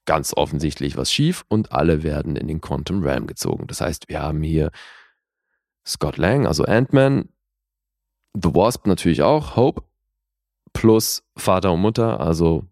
ganz 0.06 0.32
offensichtlich 0.34 0.96
was 0.96 1.12
schief 1.12 1.44
und 1.48 1.72
alle 1.72 2.02
werden 2.02 2.36
in 2.36 2.46
den 2.48 2.60
Quantum 2.60 3.02
Realm 3.02 3.26
gezogen. 3.26 3.66
Das 3.66 3.80
heißt, 3.80 4.08
wir 4.08 4.22
haben 4.22 4.42
hier 4.42 4.70
Scott 5.86 6.16
Lang, 6.16 6.46
also 6.46 6.64
Ant-Man, 6.64 7.28
The 8.34 8.54
Wasp 8.54 8.86
natürlich 8.86 9.22
auch, 9.22 9.56
Hope, 9.56 9.82
plus 10.72 11.22
Vater 11.36 11.72
und 11.72 11.80
Mutter, 11.80 12.20
also 12.20 12.64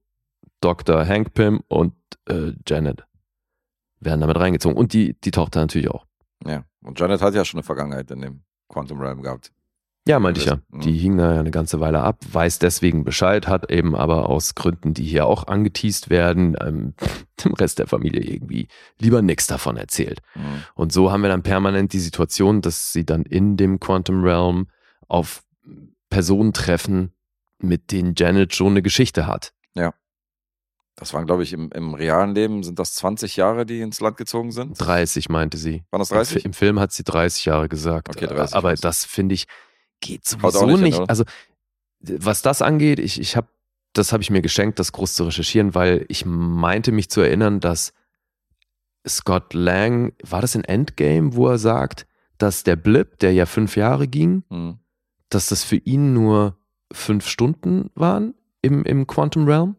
Dr. 0.65 1.07
Hank 1.07 1.35
Pym 1.35 1.61
und 1.69 1.95
äh, 2.27 2.53
Janet 2.67 3.05
werden 4.01 4.21
damit 4.21 4.39
reingezogen. 4.39 4.77
Und 4.77 4.93
die, 4.93 5.15
die 5.21 5.31
Tochter 5.31 5.61
natürlich 5.61 5.91
auch. 5.91 6.07
Ja. 6.47 6.65
Und 6.83 6.99
Janet 6.99 7.21
hat 7.21 7.35
ja 7.35 7.45
schon 7.45 7.59
eine 7.59 7.65
Vergangenheit 7.65 8.11
in 8.11 8.21
dem 8.21 8.43
Quantum 8.69 8.99
Realm 9.01 9.23
gehabt. 9.23 9.53
Ja, 10.07 10.19
meinte 10.19 10.41
ich 10.41 10.47
ja. 10.47 10.59
Mhm. 10.71 10.81
Die 10.81 10.93
hing 10.93 11.17
da 11.17 11.35
ja 11.35 11.41
eine 11.41 11.51
ganze 11.51 11.81
Weile 11.81 12.01
ab, 12.01 12.19
weiß 12.31 12.59
deswegen 12.59 13.05
Bescheid, 13.05 13.47
hat 13.47 13.71
eben 13.71 13.95
aber 13.95 14.29
aus 14.29 14.55
Gründen, 14.55 14.93
die 14.93 15.05
hier 15.05 15.27
auch 15.27 15.47
angeteased 15.47 16.11
werden, 16.11 16.57
ähm, 16.61 16.95
dem 17.45 17.55
Rest 17.55 17.79
der 17.79 17.87
Familie 17.87 18.23
irgendwie 18.23 18.69
lieber 18.99 19.23
nichts 19.23 19.47
davon 19.47 19.77
erzählt. 19.77 20.21
Mhm. 20.35 20.63
Und 20.75 20.93
so 20.93 21.11
haben 21.11 21.23
wir 21.23 21.31
dann 21.31 21.43
permanent 21.43 21.93
die 21.93 22.01
Situation, 22.01 22.61
dass 22.61 22.93
sie 22.93 23.05
dann 23.05 23.23
in 23.23 23.57
dem 23.57 23.81
Quantum 23.81 24.23
Realm 24.25 24.69
auf 25.09 25.43
Personen 26.11 26.53
treffen, 26.53 27.13
mit 27.59 27.93
denen 27.93 28.15
Janet 28.17 28.55
schon 28.55 28.73
eine 28.73 28.83
Geschichte 28.83 29.27
hat. 29.27 29.55
Das 30.97 31.13
waren, 31.13 31.27
glaube 31.27 31.43
ich, 31.43 31.53
im, 31.53 31.71
im 31.73 31.95
realen 31.95 32.35
Leben 32.35 32.63
sind 32.63 32.79
das 32.79 32.95
20 32.95 33.37
Jahre, 33.37 33.67
die 33.67 33.81
ins 33.81 34.01
Land 34.01 34.17
gezogen 34.17 34.53
sind. 34.53 34.75
30 34.79 35.29
meinte 35.29 35.59
sie. 35.59 35.83
Waren 35.91 35.99
das 36.01 36.11
Im 36.13 36.17
30? 36.19 36.43
Fi- 36.43 36.47
Im 36.47 36.53
Film 36.53 36.79
hat 36.79 36.93
sie 36.93 37.03
30 37.03 37.45
Jahre 37.47 37.69
gesagt. 37.69 38.09
Okay, 38.11 38.27
30 38.29 38.55
aber 38.55 38.75
das 38.75 39.05
finde 39.05 39.35
ich 39.35 39.47
geht 40.01 40.25
sowieso 40.25 40.67
nicht 40.67 40.75
hin, 40.77 40.85
nicht. 40.85 40.99
oder? 40.99 41.09
also 41.11 41.25
was 42.01 42.43
das 42.43 42.63
angeht, 42.63 42.99
ich, 43.01 43.19
ich 43.21 43.37
habe 43.37 43.49
das 43.95 44.13
habe 44.13 44.23
ich 44.23 44.31
mir 44.31 44.43
geschenkt, 44.43 44.79
das 44.81 44.93
groß 44.93 45.15
zu 45.15 45.25
recherchieren, 45.25 45.75
weil 45.75 46.05
ich 46.09 46.27
meinte 46.27 46.91
mich 46.93 47.09
zu 47.11 47.21
erinnern, 47.21 47.61
dass 47.61 47.93
Scott 49.07 49.55
Lang, 49.55 50.13
war 50.23 50.41
das 50.41 50.55
in 50.55 50.65
Endgame, 50.65 51.35
wo 51.37 51.49
er 51.49 51.59
sagt, 51.59 52.07
dass 52.39 52.65
der 52.65 52.77
Blip, 52.77 53.19
der 53.21 53.33
ja 53.33 53.47
fünf 53.47 53.77
Jahre 53.77 54.09
ging, 54.09 54.43
Mhm. 54.49 54.79
dass 55.29 55.47
das 55.47 55.63
für 55.65 55.77
ihn 55.77 56.13
nur 56.13 56.57
fünf 56.93 57.29
Stunden 57.29 57.91
waren 57.95 58.35
im, 58.63 58.85
im 58.85 59.07
Quantum 59.07 59.47
Realm? 59.47 59.77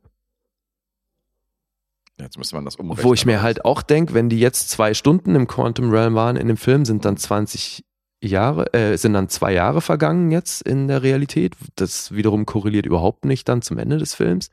Jetzt 2.20 2.38
müsste 2.38 2.56
man 2.56 2.66
das 2.66 2.78
umrechnen. 2.78 3.04
Wo 3.04 3.14
ich 3.14 3.26
mir 3.26 3.42
halt 3.42 3.66
auch 3.66 3.82
denke, 3.82 4.14
wenn 4.14 4.30
die 4.30 4.40
jetzt 4.40 4.70
zwei 4.70 4.94
Stunden 4.94 5.36
im 5.36 5.48
Quantum 5.48 5.92
Realm 5.92 6.16
waren 6.16 6.38
in 6.38 6.48
dem 6.48 6.58
Film, 6.58 6.86
sind 6.86 7.04
dann 7.04 7.18
20 7.18 7.84
Jahre, 8.22 8.74
äh, 8.74 8.98
sind 8.98 9.14
dann 9.14 9.28
zwei 9.30 9.54
Jahre 9.54 9.82
vergangen 9.82 10.32
jetzt 10.32 10.62
in 10.62 10.88
der 10.88 11.04
Realität. 11.04 11.56
Das 11.76 12.14
wiederum 12.14 12.46
korreliert 12.46 12.86
überhaupt 12.86 13.26
nicht 13.26 13.50
dann 13.50 13.62
zum 13.62 13.78
Ende 13.78 13.98
des 13.98 14.14
Films. 14.16 14.50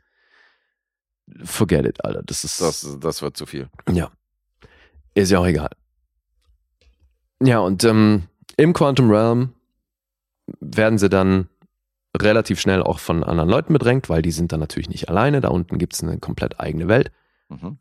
Forget 1.43 1.85
it, 1.85 2.05
Alter. 2.05 2.21
Das 2.23 2.43
ist. 2.43 2.59
Das, 2.59 2.97
das 2.99 3.21
wird 3.21 3.37
zu 3.37 3.45
viel. 3.45 3.69
Ja. 3.91 4.11
Ist 5.13 5.31
ja 5.31 5.39
auch 5.39 5.45
egal. 5.45 5.69
Ja, 7.41 7.59
und 7.59 7.83
ähm, 7.83 8.23
im 8.57 8.73
Quantum 8.73 9.09
Realm 9.09 9.53
werden 10.59 10.97
sie 10.97 11.09
dann 11.09 11.49
relativ 12.15 12.59
schnell 12.59 12.83
auch 12.83 12.99
von 12.99 13.23
anderen 13.23 13.49
Leuten 13.49 13.73
bedrängt, 13.73 14.09
weil 14.09 14.21
die 14.21 14.31
sind 14.31 14.51
dann 14.51 14.59
natürlich 14.59 14.89
nicht 14.89 15.09
alleine. 15.09 15.41
Da 15.41 15.49
unten 15.49 15.77
gibt 15.77 15.93
es 15.93 16.03
eine 16.03 16.19
komplett 16.19 16.59
eigene 16.59 16.87
Welt. 16.87 17.11
Mhm. 17.61 17.77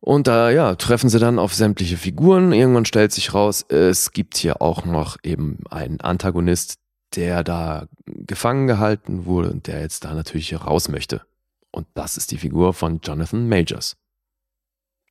Und 0.00 0.26
da 0.26 0.50
ja, 0.50 0.74
treffen 0.74 1.08
sie 1.08 1.18
dann 1.18 1.38
auf 1.38 1.54
sämtliche 1.54 1.96
Figuren. 1.96 2.52
Irgendwann 2.52 2.84
stellt 2.84 3.12
sich 3.12 3.32
raus, 3.32 3.64
es 3.68 4.12
gibt 4.12 4.36
hier 4.36 4.60
auch 4.60 4.84
noch 4.84 5.16
eben 5.22 5.60
einen 5.70 6.00
Antagonist, 6.00 6.78
der 7.16 7.42
da 7.42 7.86
gefangen 8.04 8.66
gehalten 8.66 9.24
wurde 9.24 9.50
und 9.50 9.66
der 9.66 9.80
jetzt 9.80 10.04
da 10.04 10.12
natürlich 10.12 10.54
raus 10.60 10.88
möchte. 10.88 11.22
Und 11.70 11.86
das 11.94 12.16
ist 12.18 12.32
die 12.32 12.38
Figur 12.38 12.74
von 12.74 13.00
Jonathan 13.02 13.48
Majors. 13.48 13.96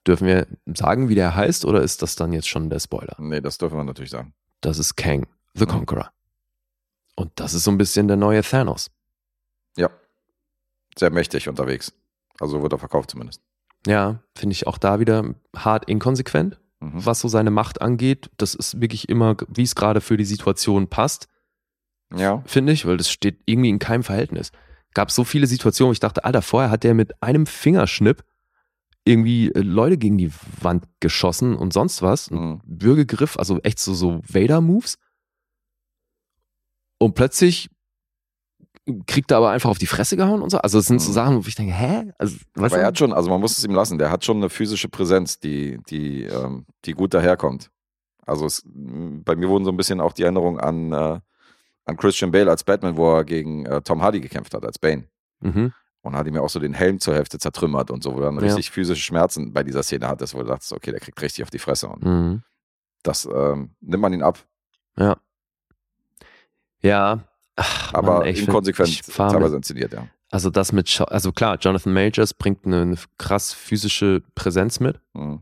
Dürfen 0.06 0.28
wir 0.28 0.48
sagen, 0.66 1.10
wie 1.10 1.16
der 1.16 1.36
heißt, 1.36 1.66
oder 1.66 1.82
ist 1.82 2.02
das 2.02 2.16
dann 2.16 2.34
jetzt 2.34 2.48
schon 2.48 2.70
der 2.70 2.80
Spoiler? 2.80 3.16
Nee, 3.18 3.42
das 3.42 3.58
dürfen 3.58 3.78
wir 3.78 3.84
natürlich 3.84 4.12
sagen. 4.12 4.34
Das 4.62 4.78
ist 4.78 4.96
Kang, 4.96 5.26
the 5.56 5.66
Mhm. 5.66 5.70
Conqueror. 5.70 6.12
Und 7.16 7.32
das 7.36 7.54
ist 7.54 7.64
so 7.64 7.72
ein 7.72 7.78
bisschen 7.78 8.08
der 8.08 8.18
neue 8.18 8.42
Thanos. 8.44 8.92
Ja. 9.78 9.90
Sehr 10.98 11.10
mächtig 11.10 11.48
unterwegs. 11.50 11.94
Also 12.44 12.62
wird 12.62 12.74
er 12.74 12.80
verkauft 12.80 13.10
zumindest. 13.12 13.42
Ja, 13.88 14.22
finde 14.36 14.54
ich 14.54 14.68
auch 14.68 14.78
da 14.78 15.00
wieder 15.00 15.34
hart 15.56 15.90
inkonsequent. 15.90 16.60
Mhm. 16.80 17.06
was 17.06 17.22
so 17.22 17.30
seine 17.30 17.50
Macht 17.50 17.82
angeht. 17.82 18.30
Das 18.36 18.56
ist 18.56 18.82
wirklich 18.82 19.08
immer, 19.08 19.38
wie 19.48 19.62
es 19.64 19.74
gerade 19.74 20.02
für 20.02 20.18
die 20.18 20.26
Situation 20.26 20.90
passt, 20.90 21.30
Ja. 22.14 22.44
finde 22.46 22.74
ich, 22.74 22.86
weil 22.86 22.98
das 22.98 23.10
steht 23.10 23.40
irgendwie 23.46 23.70
in 23.70 23.80
keinem 23.80 24.04
Verhältnis. 24.04 24.52
Gab 24.94 25.10
so 25.10 25.24
viele 25.24 25.48
Situationen, 25.48 25.90
wo 25.90 25.94
ich 25.94 26.02
dachte, 26.02 26.26
Alter, 26.26 26.42
vorher 26.42 26.70
hat 26.70 26.84
der 26.84 26.94
mit 26.94 27.24
einem 27.24 27.46
Fingerschnipp 27.46 28.26
irgendwie 29.06 29.50
äh, 29.54 29.60
Leute 29.62 29.98
gegen 29.98 30.18
die 30.18 30.32
Wand 30.62 30.86
geschossen 31.00 31.56
und 31.56 31.72
sonst 31.72 32.02
was. 32.02 32.30
Ein 32.30 32.38
Mhm. 32.38 32.62
Würgegriff, 32.66 33.38
also 33.38 33.60
echt 33.62 33.80
so, 33.80 33.94
so 33.94 34.20
Vader-Moves. 34.28 34.98
Und 37.00 37.16
plötzlich 37.16 37.70
kriegt 39.08 39.32
er 39.32 39.38
aber 39.38 39.52
einfach 39.52 39.70
auf 39.70 39.78
die 39.78 39.88
Fresse 39.88 40.18
gehauen 40.18 40.42
und 40.42 40.50
so. 40.50 40.58
Also 40.58 40.80
es 40.80 40.88
sind 40.88 41.00
so 41.02 41.10
Mhm. 41.10 41.14
Sachen, 41.14 41.44
wo 41.44 41.48
ich 41.48 41.56
denke, 41.56 41.74
hä? 41.74 42.12
Also, 42.18 42.36
weißt 42.56 42.74
Aber 42.74 42.82
er 42.82 42.88
hat 42.88 42.98
schon, 42.98 43.14
also 43.14 43.30
man 43.30 43.40
muss 43.40 43.58
es 43.58 43.64
ihm 43.64 43.74
lassen, 43.74 43.98
der 43.98 44.12
hat 44.12 44.26
schon 44.26 44.38
eine 44.38 44.50
physische 44.50 44.90
Präsenz, 44.90 45.40
die, 45.40 45.80
die, 45.90 46.24
ähm, 46.24 46.66
die 46.86 46.92
gut 46.94 47.14
daherkommt. 47.14 47.70
Also 48.26 48.46
es, 48.46 48.64
m, 48.66 49.24
bei 49.24 49.36
mir 49.36 49.48
wurden 49.50 49.64
so 49.66 49.72
ein 49.72 49.78
bisschen 49.78 50.02
auch 50.02 50.12
die 50.14 50.24
Erinnerungen 50.24 50.60
an, 50.60 50.92
äh, 50.92 51.20
an 51.86 51.98
Christian 51.98 52.32
Bale 52.32 52.50
als 52.50 52.64
Batman, 52.64 52.98
wo 52.98 53.16
er 53.16 53.24
gegen 53.24 53.66
äh, 53.66 53.82
Tom 53.82 54.02
Hardy 54.02 54.20
gekämpft 54.22 54.54
hat, 54.54 54.66
als 54.66 54.80
Bane. 54.80 55.06
Mhm. 55.42 55.74
Und 56.02 56.16
hat 56.18 56.28
ihm 56.28 56.36
ja 56.36 56.42
auch 56.42 56.50
so 56.50 56.60
den 56.60 56.74
Helm 56.74 57.00
zur 57.00 57.16
Hälfte 57.16 57.40
zertrümmert 57.40 57.90
und 57.90 58.04
so, 58.04 58.14
wo 58.14 58.20
er 58.20 58.26
dann 58.26 58.36
Ja. 58.36 58.42
richtig 58.42 58.72
physische 58.72 59.02
Schmerzen 59.02 59.54
bei 59.54 59.64
dieser 59.64 59.84
Szene 59.84 60.08
hat, 60.10 60.22
wo 60.34 60.40
du 60.40 60.46
dachtest, 60.46 60.74
okay, 60.74 60.92
der 60.92 61.00
kriegt 61.00 61.22
richtig 61.22 61.44
auf 61.44 61.50
die 61.50 61.60
Fresse. 61.60 61.88
Und 61.88 62.04
Mhm. 62.04 62.44
das 63.04 63.26
ähm, 63.26 63.72
nimmt 63.80 64.02
man 64.02 64.12
ihn 64.14 64.24
ab. 64.24 64.40
Ja. 64.98 65.16
Ja. 66.82 67.24
Ach, 67.56 67.94
Aber 67.94 68.20
Mann, 68.20 68.28
ey, 68.28 68.40
inkonsequent 68.40 69.04
teilweise 69.14 69.56
inszeniert, 69.58 69.94
ja. 69.94 70.08
Also 70.32 70.50
das 70.50 70.72
mit, 70.72 70.88
Scha- 70.88 71.04
also 71.04 71.32
klar, 71.32 71.58
Jonathan 71.60 71.94
Majors 71.94 72.34
bringt 72.34 72.66
eine, 72.66 72.82
eine 72.82 72.98
krass 73.20 73.54
physische 73.54 74.24
Präsenz 74.34 74.80
mit, 74.80 75.00
Mhm. 75.14 75.42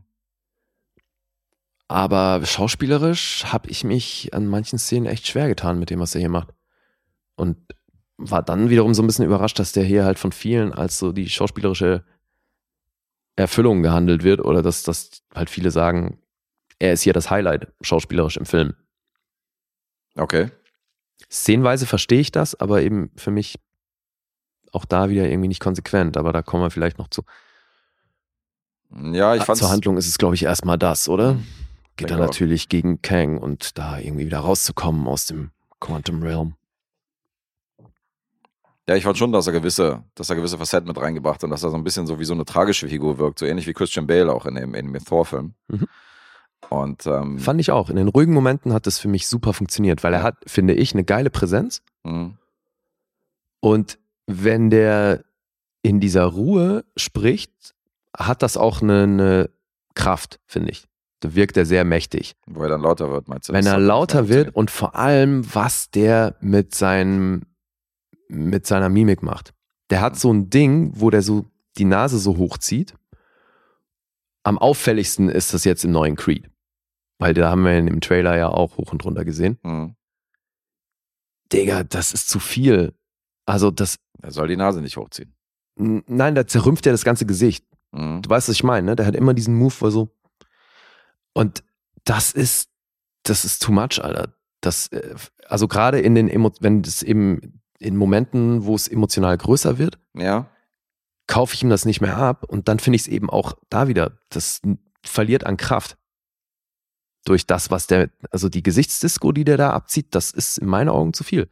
aber 1.88 2.44
schauspielerisch 2.44 3.44
habe 3.46 3.68
ich 3.70 3.84
mich 3.84 4.32
an 4.34 4.46
manchen 4.46 4.78
Szenen 4.78 5.06
echt 5.06 5.26
schwer 5.26 5.48
getan 5.48 5.78
mit 5.78 5.90
dem, 5.90 6.00
was 6.00 6.14
er 6.14 6.20
hier 6.20 6.28
macht. 6.30 6.48
Und 7.36 7.56
war 8.18 8.42
dann 8.42 8.70
wiederum 8.70 8.94
so 8.94 9.02
ein 9.02 9.06
bisschen 9.06 9.24
überrascht, 9.24 9.58
dass 9.58 9.72
der 9.72 9.84
hier 9.84 10.04
halt 10.04 10.18
von 10.18 10.32
vielen 10.32 10.72
als 10.72 10.98
so 10.98 11.12
die 11.12 11.28
schauspielerische 11.28 12.04
Erfüllung 13.36 13.82
gehandelt 13.82 14.22
wird 14.22 14.40
oder 14.40 14.62
dass, 14.62 14.82
dass 14.82 15.22
halt 15.34 15.48
viele 15.50 15.70
sagen, 15.70 16.18
er 16.78 16.92
ist 16.92 17.02
hier 17.02 17.14
das 17.14 17.30
Highlight 17.30 17.72
schauspielerisch 17.80 18.36
im 18.36 18.44
Film. 18.46 18.74
Okay. 20.16 20.50
Szenenweise 21.30 21.86
verstehe 21.86 22.20
ich 22.20 22.32
das, 22.32 22.54
aber 22.54 22.82
eben 22.82 23.10
für 23.16 23.30
mich 23.30 23.56
auch 24.72 24.84
da 24.84 25.08
wieder 25.10 25.28
irgendwie 25.28 25.48
nicht 25.48 25.60
konsequent. 25.60 26.16
Aber 26.16 26.32
da 26.32 26.42
kommen 26.42 26.62
wir 26.62 26.70
vielleicht 26.70 26.98
noch 26.98 27.08
zu. 27.08 27.22
Ja, 28.90 29.34
ich 29.34 29.42
Ah, 29.42 29.44
fand 29.46 29.58
Zur 29.58 29.70
Handlung 29.70 29.96
ist 29.96 30.06
es, 30.06 30.18
glaube 30.18 30.34
ich, 30.34 30.44
erstmal 30.44 30.78
das, 30.78 31.08
oder? 31.08 31.34
Geht 31.96 32.08
Denke 32.08 32.14
dann 32.14 32.18
auch. 32.22 32.26
natürlich 32.26 32.68
gegen 32.68 33.00
Kang 33.02 33.38
und 33.38 33.76
da 33.78 33.98
irgendwie 33.98 34.26
wieder 34.26 34.38
rauszukommen 34.40 35.06
aus 35.06 35.26
dem 35.26 35.50
Quantum 35.80 36.22
Realm. 36.22 36.54
Ja, 38.88 38.96
ich 38.96 39.04
fand 39.04 39.16
schon, 39.16 39.30
dass 39.32 39.46
er 39.46 39.52
gewisse, 39.52 40.02
dass 40.14 40.28
er 40.28 40.36
gewisse 40.36 40.58
Facetten 40.58 40.88
mit 40.88 40.98
reingebracht 40.98 41.36
hat 41.36 41.44
und 41.44 41.50
dass 41.50 41.62
er 41.62 41.70
so 41.70 41.76
ein 41.76 41.84
bisschen 41.84 42.06
so 42.06 42.18
wie 42.18 42.24
so 42.24 42.34
eine 42.34 42.44
tragische 42.44 42.88
Figur 42.88 43.16
wirkt, 43.18 43.38
so 43.38 43.46
ähnlich 43.46 43.66
wie 43.66 43.72
Christian 43.72 44.06
Bale 44.06 44.32
auch 44.32 44.44
in 44.44 44.56
dem, 44.56 44.74
in 44.74 44.92
dem 44.92 45.04
Thor-Film. 45.04 45.54
Mhm. 45.68 45.86
Und 46.72 47.06
ähm, 47.06 47.38
Fand 47.38 47.60
ich 47.60 47.70
auch. 47.70 47.90
In 47.90 47.96
den 47.96 48.08
ruhigen 48.08 48.32
Momenten 48.32 48.72
hat 48.72 48.86
das 48.86 48.98
für 48.98 49.08
mich 49.08 49.26
super 49.26 49.52
funktioniert, 49.52 50.02
weil 50.04 50.14
er 50.14 50.22
hat, 50.22 50.36
finde 50.46 50.74
ich, 50.74 50.94
eine 50.94 51.04
geile 51.04 51.28
Präsenz. 51.30 51.82
mh, 52.04 52.32
Und 53.60 53.98
wenn 54.26 54.70
der 54.70 55.24
in 55.82 56.00
dieser 56.00 56.24
Ruhe 56.24 56.84
spricht, 56.96 57.74
hat 58.16 58.42
das 58.42 58.56
auch 58.56 58.82
eine, 58.82 59.02
eine 59.02 59.50
Kraft, 59.94 60.40
finde 60.46 60.70
ich. 60.70 60.86
Da 61.20 61.34
wirkt 61.34 61.56
er 61.56 61.66
sehr 61.66 61.84
mächtig. 61.84 62.34
wo 62.46 62.62
er 62.62 62.68
dann 62.68 62.80
lauter 62.80 63.10
wird, 63.10 63.28
meinst 63.28 63.48
du? 63.48 63.52
Wenn 63.52 63.66
er 63.66 63.78
lauter 63.78 64.28
wird 64.28 64.54
und 64.56 64.70
vor 64.70 64.96
allem, 64.96 65.42
was 65.54 65.90
der 65.90 66.36
mit 66.40 66.74
seinem, 66.74 67.42
mit 68.28 68.66
seiner 68.66 68.88
Mimik 68.88 69.22
macht. 69.22 69.52
Der 69.90 70.00
hat 70.00 70.18
so 70.18 70.32
ein 70.32 70.50
Ding, 70.50 70.92
wo 70.94 71.10
der 71.10 71.22
so 71.22 71.44
die 71.78 71.84
Nase 71.84 72.18
so 72.18 72.38
hochzieht. 72.38 72.94
Am 74.42 74.58
auffälligsten 74.58 75.28
ist 75.28 75.54
das 75.54 75.64
jetzt 75.64 75.84
im 75.84 75.92
neuen 75.92 76.16
Creed. 76.16 76.48
Weil 77.22 77.34
da 77.34 77.50
haben 77.50 77.62
wir 77.64 77.78
in 77.78 77.86
dem 77.86 78.00
Trailer 78.00 78.36
ja 78.36 78.48
auch 78.48 78.76
hoch 78.78 78.90
und 78.92 79.04
runter 79.04 79.24
gesehen. 79.24 79.58
Mhm. 79.62 79.94
Digga, 81.52 81.84
das 81.84 82.12
ist 82.12 82.28
zu 82.28 82.40
viel. 82.40 82.94
Also 83.46 83.70
das, 83.70 83.96
Er 84.22 84.30
soll 84.32 84.48
die 84.48 84.56
Nase 84.56 84.80
nicht 84.80 84.96
hochziehen. 84.96 85.34
nein, 85.76 86.34
da 86.34 86.46
zerrümpft 86.46 86.84
er 86.86 86.92
das 86.92 87.04
ganze 87.04 87.26
Gesicht. 87.26 87.64
Mhm. 87.92 88.22
Du 88.22 88.30
weißt, 88.30 88.48
was 88.48 88.54
ich 88.56 88.64
meine, 88.64 88.86
ne? 88.86 88.96
Der 88.96 89.06
hat 89.06 89.14
immer 89.14 89.34
diesen 89.34 89.54
Move, 89.54 89.74
wo 89.80 89.90
so. 89.90 90.14
Und 91.32 91.62
das 92.04 92.32
ist, 92.32 92.70
das 93.22 93.44
ist 93.44 93.62
too 93.62 93.72
much, 93.72 94.02
Alter. 94.02 94.34
das, 94.60 94.88
äh, 94.88 95.14
also 95.46 95.68
gerade 95.68 96.00
in 96.00 96.14
den, 96.14 96.28
Emo 96.28 96.50
wenn 96.60 96.80
es 96.82 97.02
eben 97.02 97.60
in 97.78 97.96
Momenten, 97.96 98.64
wo 98.64 98.74
es 98.74 98.86
emotional 98.88 99.36
größer 99.38 99.78
wird, 99.78 99.98
Ja. 100.16 100.48
kaufe 101.26 101.54
ich 101.54 101.62
ihm 101.62 101.70
das 101.70 101.84
nicht 101.84 102.00
mehr 102.00 102.16
ab 102.16 102.44
und 102.48 102.68
dann 102.68 102.78
finde 102.78 102.96
ich 102.96 103.02
es 103.02 103.08
eben 103.08 103.28
auch 103.30 103.54
da 103.70 103.86
wieder, 103.88 104.18
das 104.28 104.60
verliert 105.04 105.44
an 105.44 105.56
Kraft. 105.56 105.96
Durch 107.24 107.46
das, 107.46 107.70
was 107.70 107.86
der, 107.86 108.10
also 108.30 108.48
die 108.48 108.62
Gesichtsdisco, 108.62 109.32
die 109.32 109.44
der 109.44 109.56
da 109.56 109.70
abzieht, 109.70 110.06
das 110.10 110.30
ist 110.32 110.58
in 110.58 110.68
meinen 110.68 110.88
Augen 110.88 111.12
zu 111.12 111.22
viel. 111.24 111.48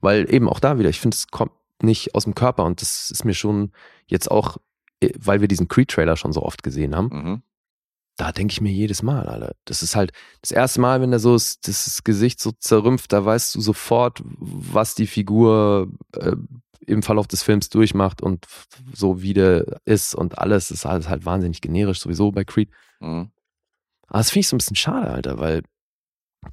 Weil 0.00 0.32
eben 0.32 0.48
auch 0.48 0.58
da 0.60 0.78
wieder, 0.78 0.88
ich 0.88 1.00
finde, 1.00 1.14
es 1.14 1.28
kommt 1.28 1.52
nicht 1.80 2.14
aus 2.14 2.24
dem 2.24 2.34
Körper 2.34 2.64
und 2.64 2.80
das 2.80 3.10
ist 3.10 3.24
mir 3.24 3.34
schon 3.34 3.70
jetzt 4.06 4.30
auch, 4.30 4.56
äh, 5.00 5.10
weil 5.18 5.40
wir 5.40 5.48
diesen 5.48 5.68
Creed-Trailer 5.68 6.16
schon 6.16 6.32
so 6.32 6.42
oft 6.42 6.62
gesehen 6.62 6.94
haben, 6.96 7.08
Mhm. 7.12 7.42
da 8.16 8.32
denke 8.32 8.52
ich 8.52 8.60
mir 8.60 8.72
jedes 8.72 9.02
Mal, 9.02 9.26
Alter. 9.28 9.54
Das 9.64 9.82
ist 9.82 9.94
halt 9.96 10.12
das 10.40 10.50
erste 10.50 10.80
Mal, 10.80 11.00
wenn 11.00 11.12
er 11.12 11.18
so 11.20 11.34
ist, 11.34 11.66
das 11.68 12.02
Gesicht 12.04 12.40
so 12.40 12.52
zerrümpft, 12.52 13.12
da 13.12 13.24
weißt 13.24 13.54
du 13.54 13.60
sofort, 13.60 14.22
was 14.24 14.94
die 14.94 15.06
Figur 15.06 15.88
äh, 16.16 16.36
im 16.86 17.02
Verlauf 17.04 17.28
des 17.28 17.44
Films 17.44 17.68
durchmacht 17.68 18.22
und 18.22 18.46
so 18.92 19.22
wie 19.22 19.34
der 19.34 19.80
ist 19.84 20.16
und 20.16 20.38
alles 20.38 20.72
ist 20.72 20.84
alles 20.84 21.08
halt 21.08 21.24
wahnsinnig 21.24 21.60
generisch, 21.60 22.00
sowieso 22.00 22.32
bei 22.32 22.42
Creed. 22.44 22.70
Mhm. 23.00 23.30
Aber 24.12 24.18
das 24.20 24.30
finde 24.30 24.40
ich 24.40 24.48
so 24.48 24.56
ein 24.56 24.58
bisschen 24.58 24.76
schade, 24.76 25.10
Alter, 25.10 25.38
weil 25.38 25.62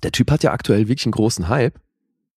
der 0.04 0.14
Typ 0.14 0.32
hat 0.32 0.44
ja 0.44 0.54
aktuell 0.54 0.88
wirklich 0.88 1.06
einen 1.06 1.12
großen 1.12 1.50
Hype. 1.50 1.78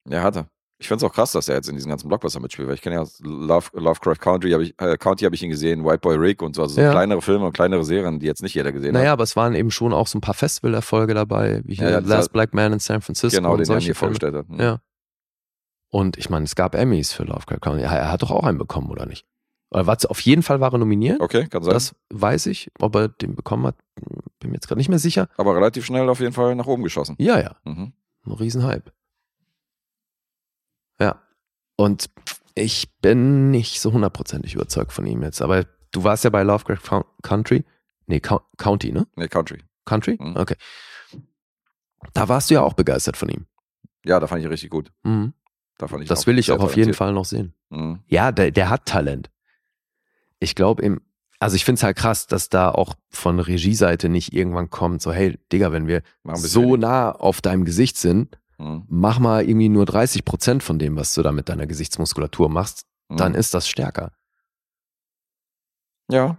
Ja, 0.08 0.22
hatte. 0.22 0.46
Ich 0.80 0.88
finde 0.88 1.04
es 1.06 1.08
auch 1.08 1.14
krass, 1.14 1.30
dass 1.30 1.48
er 1.48 1.54
jetzt 1.54 1.68
in 1.68 1.76
diesen 1.76 1.90
ganzen 1.90 2.08
Blockbuster 2.08 2.40
mitspielt, 2.40 2.66
weil 2.66 2.74
ich 2.74 2.82
kenne 2.82 2.96
ja 2.96 3.06
Love, 3.20 3.68
Lovecraft 3.74 4.16
Country, 4.18 4.50
hab 4.50 4.62
ich, 4.62 4.74
äh, 4.80 4.96
County 4.98 5.24
habe 5.24 5.36
ich 5.36 5.42
ihn 5.44 5.50
gesehen, 5.50 5.84
White 5.84 6.00
Boy 6.00 6.16
Rick 6.16 6.42
und 6.42 6.56
so, 6.56 6.62
also 6.62 6.74
so 6.74 6.80
Ja. 6.80 6.90
kleinere 6.90 7.22
Filme 7.22 7.44
und 7.46 7.52
kleinere 7.52 7.84
Serien, 7.84 8.18
die 8.18 8.26
jetzt 8.26 8.42
nicht 8.42 8.54
jeder 8.54 8.72
gesehen 8.72 8.94
Naja, 8.94 9.06
hat. 9.10 9.12
aber 9.12 9.22
es 9.22 9.36
waren 9.36 9.54
eben 9.54 9.70
schon 9.70 9.92
auch 9.92 10.08
so 10.08 10.18
ein 10.18 10.20
paar 10.20 10.34
Festivalerfolge 10.34 11.14
dabei, 11.14 11.60
wie 11.64 11.76
hier 11.76 11.84
Ja, 11.84 11.90
ja, 11.90 11.98
Last 12.00 12.32
Black 12.32 12.52
Man 12.52 12.72
in 12.72 12.78
San 12.80 13.00
Francisco 13.00 13.36
Genau, 13.36 13.52
und 13.52 13.60
den 13.60 13.70
er 13.70 13.80
mir 13.80 13.94
vorgestellt 13.94 14.34
hat. 14.34 14.48
Mhm. 14.48 14.58
Ja. 14.60 14.80
Und 15.92 16.16
ich 16.18 16.30
meine, 16.30 16.46
es 16.46 16.56
gab 16.56 16.74
Emmys 16.74 17.12
für 17.12 17.22
Lovecraft 17.22 17.60
Country. 17.60 17.82
Ja, 17.82 17.94
er 17.94 18.10
hat 18.10 18.22
doch 18.22 18.32
auch 18.32 18.42
einen 18.42 18.58
bekommen, 18.58 18.90
oder 18.90 19.06
nicht? 19.06 19.24
Oder 19.70 19.86
war, 19.86 19.96
auf 20.08 20.20
jeden 20.20 20.42
Fall 20.42 20.58
war 20.60 20.72
er 20.72 20.78
nominiert. 20.78 21.20
Okay, 21.20 21.46
kann 21.46 21.62
sein. 21.62 21.74
Das 21.74 21.94
weiß 22.12 22.46
ich. 22.46 22.70
Ob 22.80 22.94
er 22.96 23.08
den 23.08 23.36
bekommen 23.36 23.66
hat, 23.68 23.76
bin 24.42 24.50
mir 24.50 24.56
jetzt 24.56 24.68
gerade 24.68 24.78
nicht 24.78 24.88
mehr 24.88 24.98
sicher. 24.98 25.28
aber 25.36 25.54
relativ 25.56 25.84
schnell 25.86 26.08
auf 26.08 26.20
jeden 26.20 26.32
Fall 26.32 26.54
nach 26.54 26.66
oben 26.66 26.82
geschossen. 26.82 27.16
Ja, 27.18 27.40
ja. 27.40 27.56
Mhm. 27.64 27.92
Ein 28.26 28.32
Riesenhype. 28.32 28.92
Ja. 31.00 31.20
Und 31.76 32.10
ich 32.54 32.92
bin 33.00 33.50
nicht 33.50 33.80
so 33.80 33.92
hundertprozentig 33.92 34.54
überzeugt 34.54 34.92
von 34.92 35.06
ihm 35.06 35.22
jetzt. 35.22 35.40
Aber 35.42 35.64
du 35.90 36.04
warst 36.04 36.24
ja 36.24 36.30
bei 36.30 36.42
Lovecraft 36.42 36.78
Cou- 36.84 37.04
Country. 37.22 37.64
Nee, 38.06 38.20
Cou- 38.20 38.42
County, 38.58 38.92
ne? 38.92 39.06
Nee, 39.16 39.28
Country. 39.28 39.62
Country? 39.84 40.16
Mhm. 40.20 40.36
Okay. 40.36 40.56
Da 42.12 42.28
warst 42.28 42.50
du 42.50 42.54
ja 42.54 42.62
auch 42.62 42.74
begeistert 42.74 43.16
von 43.16 43.28
ihm. 43.28 43.46
Ja, 44.04 44.20
da 44.20 44.26
fand 44.26 44.42
ich 44.42 44.50
richtig 44.50 44.70
gut. 44.70 44.92
Mhm. 45.02 45.32
Da 45.78 45.88
fand 45.88 46.02
ich 46.02 46.08
Das 46.08 46.26
will 46.26 46.38
ich 46.38 46.52
auch 46.52 46.60
auf 46.60 46.76
jeden. 46.76 46.94
Fall 46.94 47.12
noch 47.12 47.24
sehen. 47.24 47.54
Mhm. 47.70 48.00
Ja, 48.06 48.32
der, 48.32 48.50
der 48.50 48.68
hat 48.70 48.86
Talent. 48.86 49.30
Ich 50.40 50.54
glaube 50.54 50.82
im, 50.82 51.00
also 51.42 51.56
ich 51.56 51.64
finde 51.64 51.78
es 51.78 51.82
halt 51.82 51.96
krass, 51.96 52.26
dass 52.26 52.48
da 52.48 52.70
auch 52.70 52.94
von 53.10 53.38
Regieseite 53.40 54.08
nicht 54.08 54.32
irgendwann 54.32 54.70
kommt, 54.70 55.02
so, 55.02 55.12
hey, 55.12 55.38
Digga, 55.52 55.72
wenn 55.72 55.86
wir 55.86 56.02
so 56.34 56.76
nah 56.76 57.12
auf 57.12 57.40
deinem 57.40 57.64
Gesicht 57.64 57.96
sind, 57.98 58.38
Mhm. 58.58 58.84
mach 58.88 59.18
mal 59.18 59.44
irgendwie 59.48 59.68
nur 59.68 59.86
30 59.86 60.24
Prozent 60.24 60.62
von 60.62 60.78
dem, 60.78 60.94
was 60.96 61.14
du 61.14 61.22
da 61.22 61.32
mit 61.32 61.48
deiner 61.48 61.66
Gesichtsmuskulatur 61.66 62.48
machst, 62.48 62.86
Mhm. 63.08 63.16
dann 63.16 63.34
ist 63.34 63.54
das 63.54 63.68
stärker. 63.68 64.12
Ja, 66.10 66.36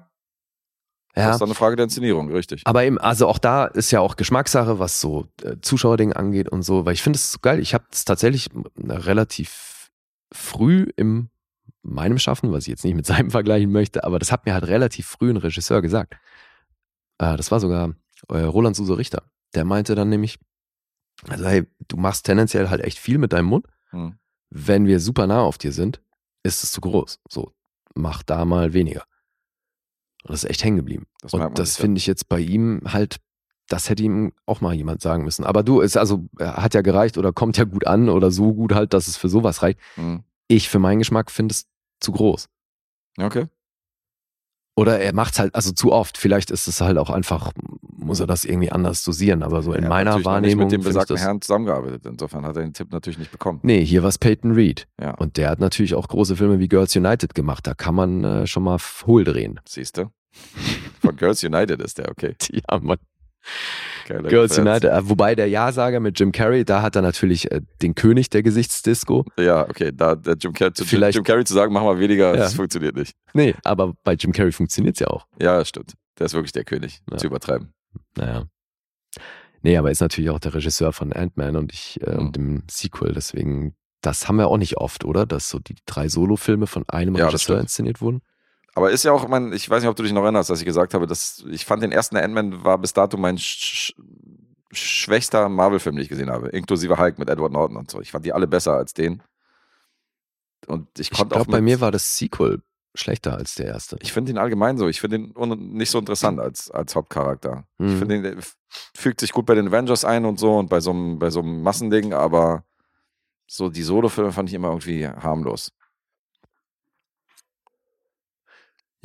das 1.16 1.24
Ja. 1.26 1.32
ist 1.32 1.42
dann 1.42 1.48
eine 1.50 1.56
Frage 1.56 1.76
der 1.76 1.84
Inszenierung, 1.86 2.32
richtig. 2.32 2.62
Aber 2.66 2.84
eben, 2.84 2.98
also 2.98 3.28
auch 3.28 3.38
da 3.40 3.66
ist 3.66 3.92
ja 3.92 4.00
auch 4.00 4.16
Geschmackssache, 4.16 4.80
was 4.80 5.00
so 5.02 5.28
äh, 5.44 5.58
Zuschauerding 5.62 6.14
angeht 6.14 6.50
und 6.50 6.64
so, 6.64 6.86
weil 6.86 6.94
ich 6.94 7.02
finde 7.04 7.18
es 7.18 7.32
so 7.32 7.40
geil. 7.42 7.60
Ich 7.60 7.74
habe 7.74 7.84
es 7.92 8.06
tatsächlich 8.06 8.52
m- 8.54 8.66
relativ 8.90 9.92
früh 10.34 10.88
im 10.96 11.30
meinem 11.84 12.18
Schaffen, 12.18 12.52
was 12.52 12.64
ich 12.64 12.70
jetzt 12.70 12.84
nicht 12.84 12.96
mit 12.96 13.06
seinem 13.06 13.32
vergleichen 13.32 13.72
möchte, 13.72 14.04
aber 14.04 14.20
das 14.20 14.32
hat 14.32 14.46
mir 14.46 14.54
halt 14.54 14.68
relativ 14.68 15.06
früh 15.08 15.30
ein 15.30 15.38
Regisseur 15.38 15.82
gesagt. 15.82 16.16
Äh, 17.20 17.38
das 17.38 17.52
war 17.52 17.60
sogar 17.60 17.94
äh, 18.30 18.40
Roland 18.40 18.76
Suso 18.76 18.94
Richter. 18.94 19.24
Der 19.54 19.66
meinte 19.66 19.96
dann 19.96 20.10
nämlich, 20.10 20.40
also 21.28 21.46
hey, 21.46 21.68
du 21.88 21.98
machst 21.98 22.26
tendenziell 22.26 22.70
halt 22.70 22.82
echt 22.82 22.98
viel 22.98 23.18
mit 23.18 23.34
deinem 23.34 23.46
Mund. 23.46 23.68
Mhm. 23.92 24.18
Wenn 24.50 24.88
wir 24.88 25.00
super 25.00 25.28
nah 25.28 25.42
auf 25.42 25.58
dir 25.58 25.72
sind, 25.72 26.02
ist 26.44 26.64
es 26.64 26.72
zu 26.72 26.82
groß. 26.82 27.20
So, 27.30 27.54
mach 27.96 28.24
da 28.24 28.46
mal 28.46 28.74
weniger. 28.74 29.04
Und 30.24 30.32
das 30.32 30.44
ist 30.44 30.50
echt 30.50 30.64
hängen 30.64 30.78
geblieben. 30.78 31.06
Das 31.22 31.34
Und 31.34 31.60
das 31.60 31.78
finde 31.78 31.98
ich 31.98 32.08
jetzt 32.08 32.30
bei 32.30 32.40
ihm 32.40 32.82
halt, 32.86 33.18
das 33.68 33.90
hätte 33.90 34.04
ihm 34.04 34.34
auch 34.46 34.62
mal 34.62 34.74
jemand 34.74 35.02
sagen 35.02 35.24
müssen. 35.24 35.44
Aber 35.44 35.64
du, 35.64 35.82
ist 35.82 35.98
also, 35.98 36.28
er 36.38 36.58
hat 36.58 36.74
ja 36.74 36.82
gereicht 36.82 37.18
oder 37.18 37.34
kommt 37.34 37.58
ja 37.58 37.66
gut 37.66 37.88
an 37.88 38.10
oder 38.10 38.32
so 38.32 38.54
gut 38.54 38.74
halt, 38.74 38.94
dass 38.94 39.08
es 39.08 39.18
für 39.18 39.30
sowas 39.30 39.62
reicht. 39.62 39.80
Mhm. 39.96 40.24
Ich 40.48 40.70
für 40.70 40.80
meinen 40.80 41.00
Geschmack 41.00 41.32
finde 41.32 41.54
es 41.54 41.66
zu 42.04 42.12
groß. 42.12 42.48
Okay. 43.20 43.48
Oder 44.76 45.00
er 45.00 45.14
macht 45.14 45.38
halt, 45.38 45.54
also 45.54 45.72
zu 45.72 45.92
oft. 45.92 46.18
Vielleicht 46.18 46.50
ist 46.50 46.68
es 46.68 46.82
halt 46.82 46.98
auch 46.98 47.12
einfach, 47.12 47.52
muss 47.82 48.20
er 48.20 48.26
das 48.26 48.44
irgendwie 48.44 48.72
anders 48.72 49.04
dosieren. 49.04 49.44
Aber 49.44 49.62
so 49.62 49.72
in 49.72 49.84
Er 49.84 49.84
hat 49.84 49.90
meiner 49.90 50.10
natürlich 50.12 50.26
noch 50.26 50.32
nicht 50.32 50.36
Wahrnehmung. 50.58 50.66
mit 50.66 50.72
dem 50.72 50.82
besagten 50.84 51.18
Herrn 51.18 51.42
zusammengearbeitet. 51.42 52.06
Insofern 52.08 52.44
hat 52.44 52.56
er 52.56 52.64
den 52.64 52.74
Tipp 52.74 52.92
natürlich 52.92 53.20
nicht 53.20 53.32
bekommen. 53.32 53.60
nee, 53.62 53.86
hier 53.86 54.02
war 54.02 54.10
es 54.10 54.18
Peyton 54.18 54.52
Reed. 54.54 54.88
Ja, 55.00 55.12
Und 55.12 55.38
der 55.38 55.52
hat 55.52 55.60
natürlich 55.60 55.94
auch 55.94 56.08
große 56.08 56.36
Filme 56.36 56.58
wie 56.58 56.68
Girls 56.68 56.96
United 56.96 57.36
gemacht. 57.36 57.68
Da 57.68 57.76
kann 57.76 57.94
man 57.94 58.24
äh, 58.24 58.48
schon 58.48 58.64
mal 58.64 58.78
hohl 59.06 59.24
drehen. 59.24 59.60
siehst 59.68 59.98
du? 59.98 60.12
Von 61.02 61.18
Girls 61.18 61.44
United 61.44 61.80
ist 61.80 62.00
der, 62.00 62.10
okay. 62.10 62.36
Ja, 62.52 62.80
Mann. 62.80 62.98
Geiler 64.06 64.30
Girls. 64.30 64.58
United. 64.58 64.92
Äh, 64.92 65.10
Wobei 65.10 65.36
der 65.36 65.48
Ja-Sager 65.48 66.00
mit 66.00 66.20
Jim 66.20 66.32
Carrey, 66.32 66.66
da 66.66 66.82
hat 66.82 66.96
er 66.96 67.02
natürlich 67.02 67.52
äh, 67.52 67.62
den 67.82 67.96
König 67.96 68.30
der 68.30 68.44
Gesichtsdisco. 68.44 69.26
Ja, 69.38 69.62
okay, 69.70 69.92
da 69.94 70.16
der 70.16 70.36
Jim, 70.36 70.54
Car 70.54 70.74
zu 70.74 70.86
Vielleicht- 70.86 71.16
Jim 71.16 71.24
Carrey 71.24 71.44
zu 71.46 71.54
sagen, 71.54 71.74
mach 71.74 71.84
mal 71.84 72.00
weniger, 72.00 72.30
Ja. 72.32 72.38
das 72.38 72.54
funktioniert 72.56 72.96
nicht. 72.96 73.16
Nee, 73.34 73.56
aber 73.64 73.94
bei 74.04 74.14
Jim 74.14 74.32
Carrey 74.32 74.52
funktioniert 74.52 74.96
es 74.96 75.00
ja 75.00 75.08
auch. 75.08 75.26
Ja, 75.42 75.58
das 75.58 75.70
stimmt. 75.70 75.94
Der 76.20 76.26
ist 76.28 76.34
wirklich 76.34 76.52
der 76.52 76.64
König, 76.64 77.02
Ja. 77.12 77.18
zu 77.18 77.28
übertreiben. 77.28 77.74
Naja. 78.18 78.46
Nee, 79.62 79.78
aber 79.78 79.92
ist 79.92 80.02
natürlich 80.02 80.30
auch 80.30 80.40
der 80.40 80.54
Regisseur 80.54 80.92
von 80.92 81.14
Ant-Man 81.14 81.56
und 81.56 81.72
ich 81.74 82.00
äh, 82.06 82.12
Mhm. 82.12 82.20
und 82.20 82.36
dem 82.36 82.64
Sequel. 82.70 83.14
Deswegen, 83.14 83.76
das 84.02 84.28
haben 84.28 84.36
wir 84.36 84.48
auch 84.48 84.58
nicht 84.58 84.78
oft, 84.78 85.06
oder? 85.06 85.26
Dass 85.26 85.50
so 85.50 85.60
die 85.60 85.76
drei 85.86 86.10
Solo-Filme 86.10 86.68
von 86.68 86.84
einem 86.90 87.16
Ja, 87.16 87.28
Regisseur 87.28 87.60
inszeniert 87.60 88.02
wurden. 88.02 88.22
Aber 88.76 88.90
ist 88.92 89.04
ja 89.04 89.12
auch, 89.12 89.28
mein, 89.28 89.54
ich 89.54 89.70
weiß 89.70 89.82
nicht, 89.84 89.90
ob 89.90 89.96
du 89.96 90.04
dich 90.04 90.14
noch 90.14 90.24
erinnerst, 90.24 90.50
dass 90.50 90.60
ich 90.60 90.66
gesagt 90.66 90.94
habe, 90.94 91.06
dass 91.06 91.44
ich 91.50 91.66
fand 91.66 91.84
den 91.84 91.92
ersten 91.92 92.18
Ant-Man 92.18 92.64
war 92.64 92.78
bis 92.80 92.94
dato 92.94 93.18
mein 93.18 93.38
sch 93.38 93.94
schwächster 94.72 95.50
Marvel-Film, 95.50 95.96
den 95.96 96.02
ich 96.04 96.10
gesehen 96.10 96.32
habe, 96.32 96.50
inklusive 96.50 96.98
Hulk 96.98 97.20
mit 97.20 97.30
Edward 97.30 97.52
Norton 97.52 97.78
und 97.78 97.92
so. 97.92 98.02
Ich 98.02 98.12
fand 98.12 98.26
die 98.26 98.34
alle 98.34 98.48
besser 98.48 98.74
als 98.74 98.94
den. 98.96 99.22
Und 100.66 100.88
ich 100.98 101.12
Ich 101.12 101.18
konnte 101.18 101.36
auch 101.36 101.40
glaube, 101.40 101.52
bei 101.52 101.62
mir 101.62 101.80
war 101.82 101.92
das 101.92 102.18
Sequel 102.18 102.62
schlechter 102.96 103.36
als 103.36 103.56
der 103.56 103.68
erste. 103.68 103.98
Ich 104.02 104.14
finde 104.14 104.32
ihn 104.32 104.38
allgemein 104.40 104.78
so. 104.78 104.88
Ich 104.88 105.00
finde 105.02 105.18
ihn 105.18 105.34
nicht 105.74 105.92
so 105.92 106.00
interessant 106.00 106.40
als, 106.40 106.72
als 106.72 106.96
Hauptcharakter. 106.96 107.66
Ich 107.80 107.86
Mhm. 107.86 107.98
finde 108.00 108.16
ihn, 108.18 108.38
fügt 108.96 109.20
sich 109.20 109.32
gut 109.32 109.46
bei 109.46 109.56
den 109.56 109.68
Avengers 109.68 110.06
ein 110.06 110.26
und 110.26 110.40
so 110.40 110.58
und 110.58 110.70
bei 110.70 110.80
so 110.80 110.92
einem, 110.92 111.20
bei 111.20 111.30
so 111.30 111.42
einem 111.42 111.62
Massending, 111.62 112.14
aber 112.14 112.64
so 113.48 113.70
die 113.70 113.84
Solo-Filme 113.84 114.32
fand 114.32 114.50
ich 114.50 114.56
immer 114.56 114.70
irgendwie 114.70 115.08
harmlos. 115.08 115.72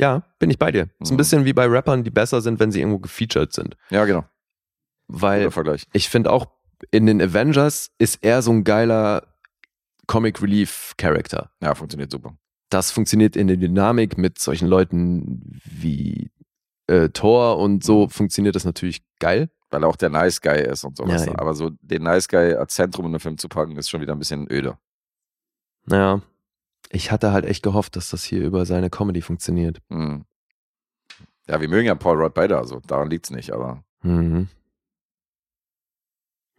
Ja, 0.00 0.22
bin 0.38 0.50
ich 0.50 0.58
bei 0.58 0.70
dir. 0.70 0.88
Ist 1.00 1.10
ein 1.10 1.14
Mhm. 1.14 1.16
bisschen 1.18 1.44
wie 1.44 1.52
bei 1.52 1.66
Rappern, 1.66 2.04
die 2.04 2.10
besser 2.10 2.40
sind, 2.40 2.60
wenn 2.60 2.70
sie 2.70 2.80
irgendwo 2.80 3.00
gefeatured 3.00 3.52
sind. 3.52 3.76
Ja, 3.90 4.04
genau. 4.04 4.24
Weil 5.08 5.48
ich 5.92 6.08
finde 6.08 6.30
auch, 6.30 6.46
in 6.90 7.06
den 7.06 7.20
Avengers 7.20 7.90
ist 7.98 8.22
er 8.22 8.42
so 8.42 8.52
ein 8.52 8.62
geiler 8.62 9.26
Comic 10.06 10.40
Relief 10.42 10.94
Character. 10.98 11.50
Ja, 11.60 11.74
funktioniert 11.74 12.10
super. 12.10 12.36
Das 12.70 12.90
funktioniert 12.92 13.34
in 13.34 13.48
der 13.48 13.56
Dynamik 13.56 14.18
mit 14.18 14.38
solchen 14.38 14.68
Leuten 14.68 15.60
wie 15.64 16.30
äh, 16.86 17.08
Thor 17.10 17.58
und 17.58 17.82
so 17.84 18.04
Mhm. 18.04 18.10
funktioniert 18.10 18.54
das 18.56 18.64
natürlich 18.64 19.02
geil. 19.18 19.50
Weil 19.70 19.82
er 19.84 19.88
auch 19.88 19.96
der 19.96 20.08
Nice 20.08 20.40
Guy 20.40 20.62
ist 20.62 20.84
und 20.84 20.96
sowas. 20.96 21.22
Ja, 21.26 21.32
eben. 21.32 21.36
aber 21.40 21.52
so 21.54 21.70
den 21.82 22.02
Nice 22.02 22.26
Guy 22.28 22.54
als 22.54 22.74
Zentrum 22.74 23.04
in 23.06 23.12
den 23.12 23.20
Film 23.20 23.36
zu 23.36 23.48
packen, 23.50 23.76
ist 23.76 23.90
schon 23.90 24.00
wieder 24.00 24.14
ein 24.14 24.18
bisschen 24.18 24.50
öde. 24.50 24.78
Naja, 25.86 26.22
ich 26.90 27.10
hatte 27.10 27.32
halt 27.32 27.44
echt 27.44 27.62
gehofft, 27.62 27.96
dass 27.96 28.10
das 28.10 28.24
hier 28.24 28.44
über 28.44 28.64
seine 28.66 28.90
Comedy 28.90 29.20
funktioniert. 29.22 29.78
Hm. 29.90 30.24
Ja, 31.46 31.60
wir 31.60 31.68
mögen 31.68 31.86
ja 31.86 31.94
Paul 31.94 32.20
Rudd 32.22 32.34
beide, 32.34 32.58
also 32.58 32.80
daran 32.86 33.10
liegt's 33.10 33.30
nicht, 33.30 33.52
aber 33.52 33.82
Mhm. 34.02 34.48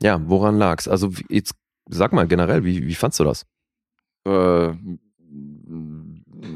Ja, 0.02 0.20
woran 0.30 0.58
lag's? 0.58 0.88
Also 0.88 1.12
jetzt 1.30 1.54
sag 1.90 2.14
mal 2.14 2.28
generell, 2.28 2.64
wie, 2.64 2.86
wie 2.88 2.96
fandst 2.96 3.20
du 3.20 3.24
das? 3.24 3.46
äh, 4.26 4.74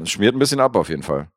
schmiert 0.04 0.34
ein 0.34 0.38
bisschen 0.38 0.60
ab 0.60 0.76
auf 0.76 0.88
jeden 0.90 1.02
Fall. 1.02 1.28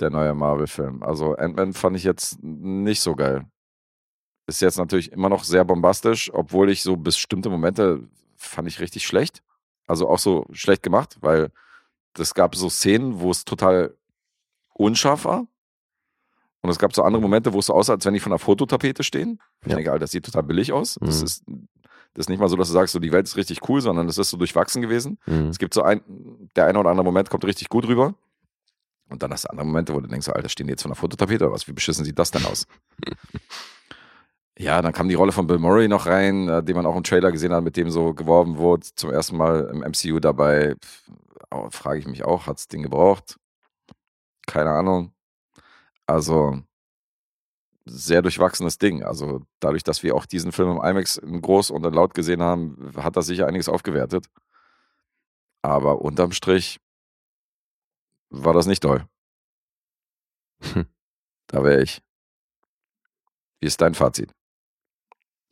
Der 0.00 0.10
neue 0.10 0.34
Marvel-Film. 0.34 1.02
Also 1.02 1.34
Ant-Man 1.36 1.72
fand 1.72 1.96
ich 1.96 2.04
jetzt 2.04 2.42
nicht 2.42 3.00
so 3.00 3.14
geil. 3.14 3.46
Ist 4.46 4.60
jetzt 4.60 4.76
natürlich 4.78 5.12
immer 5.12 5.28
noch 5.28 5.44
sehr 5.44 5.64
bombastisch, 5.64 6.30
obwohl 6.34 6.70
ich 6.70 6.82
so 6.82 6.96
bestimmte 6.96 7.48
Momente 7.50 8.06
fand 8.36 8.68
ich 8.68 8.80
richtig 8.80 9.06
schlecht. 9.06 9.42
Also 9.86 10.08
auch 10.08 10.18
so 10.18 10.46
schlecht 10.52 10.82
gemacht, 10.82 11.16
weil 11.20 11.50
es 12.18 12.34
gab 12.34 12.54
so 12.56 12.68
Szenen, 12.68 13.20
wo 13.20 13.30
es 13.30 13.44
total 13.44 13.94
unscharf 14.74 15.24
war. 15.24 15.46
Und 16.62 16.70
es 16.70 16.78
gab 16.78 16.94
so 16.94 17.02
andere 17.02 17.22
Momente, 17.22 17.52
wo 17.52 17.60
es 17.60 17.66
so 17.66 17.74
aussah, 17.74 17.92
als 17.94 18.04
wenn 18.04 18.14
die 18.14 18.20
von 18.20 18.32
einer 18.32 18.38
Fototapete 18.40 19.04
stehen. 19.04 19.40
Ich 19.62 19.68
Ja. 19.70 19.76
denke, 19.76 19.92
Alter, 19.92 20.00
das 20.00 20.10
sieht 20.10 20.24
total 20.24 20.42
billig 20.42 20.72
aus. 20.72 20.98
Das 21.00 21.20
Mhm. 21.20 21.24
ist, 21.24 21.44
Das 22.14 22.24
ist 22.24 22.28
nicht 22.30 22.38
mal 22.40 22.48
so, 22.48 22.56
dass 22.56 22.68
du 22.68 22.72
sagst, 22.72 22.94
so 22.94 22.98
die 22.98 23.12
Welt 23.12 23.26
ist 23.26 23.36
richtig 23.36 23.68
cool, 23.68 23.82
sondern 23.82 24.08
es 24.08 24.16
ist 24.16 24.30
so 24.30 24.38
durchwachsen 24.38 24.80
gewesen. 24.80 25.18
Mhm. 25.26 25.48
Es 25.48 25.58
gibt 25.58 25.74
so 25.74 25.82
ein, 25.82 26.00
der 26.56 26.64
eine 26.64 26.78
oder 26.80 26.88
andere 26.88 27.04
Moment 27.04 27.28
kommt 27.28 27.44
richtig 27.44 27.68
gut 27.68 27.86
rüber. 27.86 28.14
Und 29.10 29.22
dann 29.22 29.30
hast 29.34 29.44
du 29.44 29.50
andere 29.50 29.66
Momente, 29.66 29.92
wo 29.94 30.00
du 30.00 30.08
denkst, 30.08 30.26
Alter, 30.30 30.48
stehen 30.48 30.66
die 30.66 30.70
jetzt 30.70 30.80
von 30.82 30.90
der 30.90 30.96
Fototapete 30.96 31.44
oder 31.44 31.52
was? 31.52 31.68
Wie 31.68 31.72
beschissen 31.72 32.06
sieht 32.06 32.18
das 32.18 32.30
denn 32.30 32.46
aus? 32.46 32.66
ja, 34.58 34.80
dann 34.80 34.92
kam 34.92 35.08
die 35.08 35.14
Rolle 35.14 35.32
von 35.32 35.46
Bill 35.46 35.58
Murray 35.58 35.88
noch 35.88 36.06
rein, 36.06 36.48
äh, 36.48 36.62
den 36.62 36.76
man 36.76 36.86
auch 36.86 36.96
im 36.96 37.04
Trailer 37.04 37.30
gesehen 37.32 37.52
hat, 37.52 37.62
mit 37.64 37.76
dem 37.76 37.90
so 37.90 38.14
geworben 38.14 38.56
wurde, 38.58 38.86
zum 38.94 39.10
ersten 39.10 39.36
Mal 39.36 39.66
im 39.72 39.82
MCU 39.82 40.18
dabei. 40.20 40.76
Frage 41.70 42.00
ich 42.00 42.06
mich 42.06 42.24
auch, 42.24 42.46
hat's 42.46 42.68
Ding 42.68 42.82
gebraucht? 42.82 43.38
Keine 44.46 44.70
Ahnung. 44.70 45.12
Also, 46.06 46.62
sehr 47.86 48.22
durchwachsenes 48.22 48.78
Ding. 48.78 49.02
Also, 49.04 49.42
dadurch, 49.60 49.84
dass 49.84 50.02
wir 50.02 50.14
auch 50.14 50.26
diesen 50.26 50.52
Film 50.52 50.70
im 50.70 50.82
IMAX 50.82 51.18
in 51.18 51.40
groß 51.42 51.70
und 51.70 51.84
in 51.86 51.94
laut 51.94 52.14
gesehen 52.14 52.42
haben, 52.42 52.92
hat 52.96 53.16
das 53.16 53.26
sicher 53.26 53.46
einiges 53.46 53.68
aufgewertet. 53.68 54.26
Aber 55.62 56.00
unterm 56.02 56.32
Strich 56.32 56.80
war 58.30 58.54
das 58.54 58.66
nicht 58.66 58.82
toll. 58.82 59.06
Hm. 60.62 60.86
Da 61.48 61.62
wäre 61.64 61.82
ich. 61.82 62.02
Wie 63.60 63.66
ist 63.66 63.80
dein 63.80 63.94
Fazit? 63.94 64.35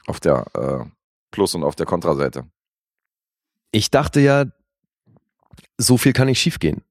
Auf 0.07 0.21
der 0.21 0.47
äh, 0.55 0.85
Plus- 1.31 1.55
und 1.55 1.65
auf 1.65 1.75
der 1.77 1.87
Kontraseite. 1.87 2.47
Ich 3.73 3.91
dachte 3.91 4.21
ja, 4.21 4.45
so 5.79 5.97
viel 5.97 6.13
kann 6.13 6.27
nicht 6.29 6.41
schiefgehen 6.41 6.83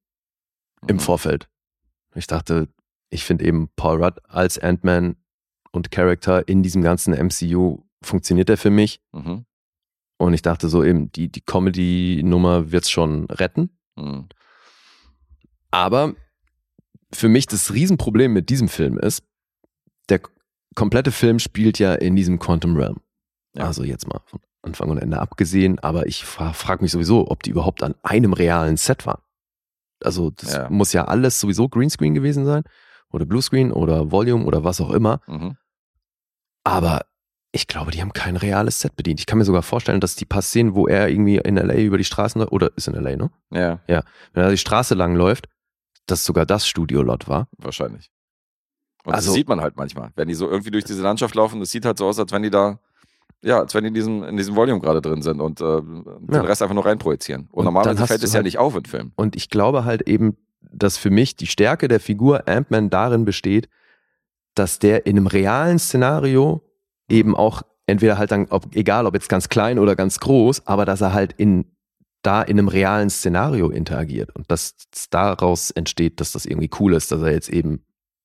im 0.87 0.97
Mhm. 0.97 0.99
Vorfeld. 0.99 1.49
Ich 2.15 2.27
dachte, 2.27 2.67
ich 3.09 3.23
finde 3.23 3.45
eben 3.45 3.69
Paul 3.75 4.03
Rudd 4.03 4.19
als 4.27 4.59
Ant-Man 4.59 5.15
und 5.71 5.91
Charakter 5.91 6.47
in 6.47 6.61
diesem 6.63 6.81
ganzen 6.81 7.13
MCU 7.13 7.83
funktioniert 8.03 8.49
er 8.49 8.57
für 8.57 8.69
mich. 8.69 9.01
Mhm. 9.13 9.45
Und 10.17 10.33
ich 10.33 10.41
dachte 10.41 10.69
so 10.69 10.83
eben, 10.83 11.11
die, 11.11 11.29
die 11.29 11.41
Comedy-Nummer 11.41 12.71
wird's 12.71 12.89
schon 12.91 13.25
retten. 13.25 13.69
Mhm. 13.95 14.27
Aber 15.71 16.15
für 17.11 17.29
mich 17.29 17.47
das 17.47 17.73
Riesenproblem 17.73 18.33
mit 18.33 18.49
diesem 18.49 18.69
Film 18.69 18.97
ist, 18.97 19.23
der 20.09 20.21
komplette 20.75 21.11
Film 21.11 21.39
spielt 21.39 21.79
ja 21.79 21.93
in 21.93 22.15
diesem 22.15 22.39
Quantum 22.39 22.75
Realm. 22.75 22.97
Ja. 23.55 23.65
Also 23.65 23.83
jetzt 23.83 24.07
mal 24.07 24.21
von 24.25 24.39
Anfang 24.61 24.89
und 24.89 24.97
Ende 24.97 25.19
abgesehen, 25.19 25.79
aber 25.79 26.07
ich 26.07 26.23
fra 26.25 26.53
frage 26.53 26.81
mich 26.83 26.91
sowieso, 26.91 27.29
ob 27.29 27.43
die 27.43 27.49
überhaupt 27.51 27.83
an 27.83 27.95
einem 28.03 28.33
realen 28.33 28.77
Set 28.77 29.05
waren. 29.05 29.21
Also 30.03 30.31
das 30.31 30.53
Ja. 30.53 30.69
muss 30.69 30.93
ja 30.93 31.05
alles 31.05 31.39
sowieso 31.39 31.69
Greenscreen 31.69 32.13
gewesen 32.13 32.45
sein 32.45 32.63
oder 33.11 33.25
Bluescreen 33.25 33.71
oder 33.71 34.11
Volume 34.11 34.45
oder 34.45 34.63
was 34.63 34.81
auch 34.81 34.89
immer. 34.91 35.21
Mhm. 35.27 35.57
Aber 36.63 37.05
ich 37.51 37.67
glaube, 37.67 37.91
die 37.91 38.01
haben 38.01 38.13
kein 38.13 38.35
reales 38.35 38.79
Set 38.79 38.95
bedient. 38.95 39.19
Ich 39.19 39.25
kann 39.25 39.37
mir 39.37 39.45
sogar 39.45 39.61
vorstellen, 39.61 39.99
dass 39.99 40.15
die 40.15 40.25
paar 40.25 40.41
Szenen, 40.41 40.75
wo 40.75 40.87
er 40.87 41.09
irgendwie 41.09 41.37
in 41.37 41.55
LA 41.57 41.75
über 41.75 41.97
die 41.97 42.03
Straßen 42.03 42.39
läuft, 42.39 42.51
oder 42.51 42.71
ist 42.75 42.87
in 42.87 42.95
LA, 42.95 43.15
ne? 43.15 43.31
Ja, 43.51 43.79
Wenn 44.33 44.43
er 44.43 44.49
die 44.49 44.57
Straße 44.57 44.95
lang 44.95 45.15
läuft, 45.15 45.47
dass 46.07 46.25
sogar 46.25 46.45
das 46.45 46.67
Studiolot 46.67 47.27
war. 47.27 47.47
wahrscheinlich. 47.57 48.09
Und 49.05 49.13
Also- 49.13 49.27
das 49.27 49.35
sieht 49.35 49.47
man 49.47 49.61
halt 49.61 49.75
manchmal. 49.77 50.11
Wenn 50.15 50.27
die 50.27 50.33
so 50.33 50.49
irgendwie 50.49 50.71
durch 50.71 50.83
diese 50.85 51.01
Landschaft 51.01 51.35
laufen, 51.35 51.59
das 51.59 51.71
sieht 51.71 51.85
halt 51.85 51.97
so 51.97 52.05
aus, 52.05 52.19
als 52.19 52.31
wenn 52.31 52.43
die 52.43 52.49
da, 52.49 52.79
ja, 53.41 53.59
als 53.59 53.73
wenn 53.75 53.83
die 53.83 53.89
in 53.89 53.93
diesem, 53.93 54.23
in 54.23 54.37
diesem 54.37 54.55
Volume 54.55 54.79
gerade 54.79 55.01
drin 55.01 55.21
sind 55.21 55.41
und 55.41 55.59
äh, 55.61 55.81
den 55.81 56.05
Ja. 56.31 56.41
Rest 56.41 56.61
einfach 56.61 56.75
nur 56.75 56.85
reinprojizieren. 56.85 57.43
Und, 57.51 57.59
Und 57.59 57.65
normalerweise 57.65 58.07
fällt 58.07 58.23
es 58.23 58.31
ja 58.31 58.37
halt- 58.37 58.45
nicht 58.45 58.57
auf 58.59 58.75
in 58.75 58.85
Filmen. 58.85 59.11
Und 59.15 59.35
ich 59.35 59.49
glaube 59.49 59.83
halt 59.85 60.07
eben, 60.07 60.37
dass 60.71 60.97
für 60.97 61.09
mich 61.09 61.35
die 61.35 61.47
Stärke 61.47 61.87
der 61.87 61.99
Figur 61.99 62.47
Ant-Man 62.47 62.89
darin 62.89 63.25
besteht, 63.25 63.67
dass 64.55 64.79
der 64.79 65.05
in 65.05 65.17
einem 65.17 65.27
realen 65.27 65.79
Szenario 65.79 66.61
eben 67.09 67.35
auch 67.35 67.63
entweder 67.85 68.17
halt 68.17 68.31
dann, 68.31 68.47
ob, 68.49 68.73
egal 68.75 69.05
ob 69.05 69.13
jetzt 69.13 69.27
ganz 69.27 69.49
klein 69.49 69.77
oder 69.79 69.95
ganz 69.95 70.19
groß, 70.19 70.65
aber 70.65 70.85
dass 70.85 71.01
er 71.01 71.13
halt 71.13 71.33
in 71.33 71.65
da 72.21 72.41
in 72.41 72.57
einem 72.57 72.69
realen 72.69 73.09
Szenario 73.09 73.69
interagiert 73.69 74.33
und 74.33 74.49
dass 74.49 74.75
daraus 75.09 75.71
entsteht, 75.71 76.21
dass 76.21 76.31
das 76.31 76.45
irgendwie 76.45 76.69
cool 76.79 76.93
ist, 76.93 77.11
dass 77.11 77.21
er 77.21 77.33
jetzt 77.33 77.49
eben 77.49 77.83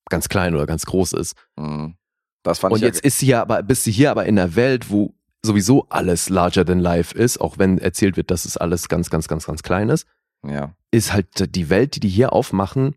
ganz 0.09 0.29
klein 0.29 0.55
oder 0.55 0.67
ganz 0.67 0.87
groß 0.87 1.13
ist. 1.15 1.35
Mhm. 1.57 1.95
Das 2.43 2.61
fand 2.61 2.73
Und 2.73 2.79
ich 2.79 2.85
jetzt 2.85 3.01
ist 3.05 3.19
sie 3.19 3.27
ja 3.27 3.43
aber, 3.43 3.63
bist 3.63 3.87
du 3.87 3.91
hier 3.91 4.11
aber 4.11 4.27
in 4.27 4.39
einer 4.39 4.55
Welt, 4.57 4.91
wo 4.91 5.15
sowieso 5.43 5.87
alles 5.89 6.29
larger 6.31 6.65
than 6.65 6.79
life 6.81 7.17
ist, 7.17 7.41
auch 7.41 7.59
wenn 7.59 7.79
erzählt 7.79 8.17
wird, 8.17 8.31
dass 8.31 8.45
es 8.45 8.57
alles 8.57 8.89
ganz, 8.89 9.11
ganz, 9.11 9.29
ganz, 9.29 9.47
ganz 9.47 9.63
klein 9.63 9.89
ist 9.89 10.07
ja, 10.45 10.53
ja. 10.53 10.75
ist 10.91 11.13
halt 11.13 11.55
die 11.55 11.69
Welt, 11.71 11.95
die 11.97 12.01
die 12.01 12.09
hier 12.09 12.33
aufmachen, 12.33 12.95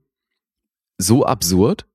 so 0.98 1.26
absurd, 1.26 1.86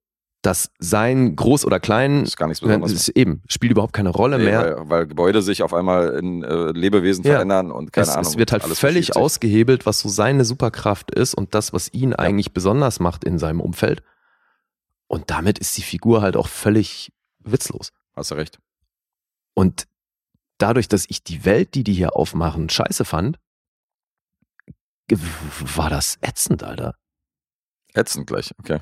dass 0.42 0.70
sein 0.78 1.34
groß 1.34 1.64
oder 1.64 1.80
klein 1.80 2.22
ist 2.22 2.36
gar 2.36 2.46
nichts 2.46 2.62
äh, 2.62 2.66
Besonderes. 2.66 2.92
ist 2.92 3.08
eben 3.10 3.42
spielt 3.48 3.72
überhaupt 3.72 3.92
keine 3.92 4.10
Rolle 4.10 4.38
Nee, 4.38 4.44
mehr. 4.44 4.76
weil, 4.78 4.90
weil 4.90 5.06
Gebäude 5.06 5.42
sich 5.42 5.62
auf 5.62 5.74
einmal 5.74 6.10
in 6.18 6.44
äh, 6.44 6.70
Lebewesen 6.72 7.24
Ja. 7.24 7.34
verändern 7.34 7.72
und 7.72 7.92
keine 7.92 8.06
es, 8.06 8.10
Ahnung. 8.14 8.30
es 8.30 8.38
wird 8.38 8.52
halt 8.52 8.62
alles 8.64 8.78
völlig 8.78 9.16
ausgehebelt, 9.16 9.86
was 9.86 10.00
so 10.00 10.08
seine 10.08 10.44
Superkraft 10.44 11.10
ist 11.10 11.34
und 11.34 11.54
das, 11.54 11.72
was 11.72 11.92
ihn 11.92 12.12
eigentlich 12.14 12.52
besonders 12.52 13.00
macht 13.00 13.24
in 13.24 13.38
seinem 13.38 13.60
Umfeld. 13.60 14.02
Und 15.08 15.30
damit 15.30 15.58
ist 15.58 15.76
die 15.76 15.82
Figur 15.82 16.22
halt 16.22 16.36
auch 16.36 16.48
völlig 16.48 17.12
witzlos. 17.38 17.92
Hast 18.14 18.30
du 18.30 18.34
recht. 18.34 18.58
Und 19.54 19.86
dadurch, 20.58 20.88
dass 20.88 21.06
ich 21.08 21.22
die 21.22 21.44
Welt, 21.44 21.74
die 21.74 21.84
die 21.84 21.94
hier 21.94 22.16
aufmachen, 22.16 22.68
scheiße 22.68 23.04
fand, 23.04 23.38
war 25.76 25.90
das 25.90 26.18
ätzend, 26.20 26.62
Alter. 26.62 26.96
Ätzend 27.94 28.26
gleich, 28.26 28.52
okay. 28.58 28.80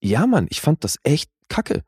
Ja, 0.00 0.26
Mann, 0.26 0.46
ich 0.50 0.60
fand 0.60 0.84
das 0.84 0.98
echt 1.02 1.30
kacke. 1.48 1.82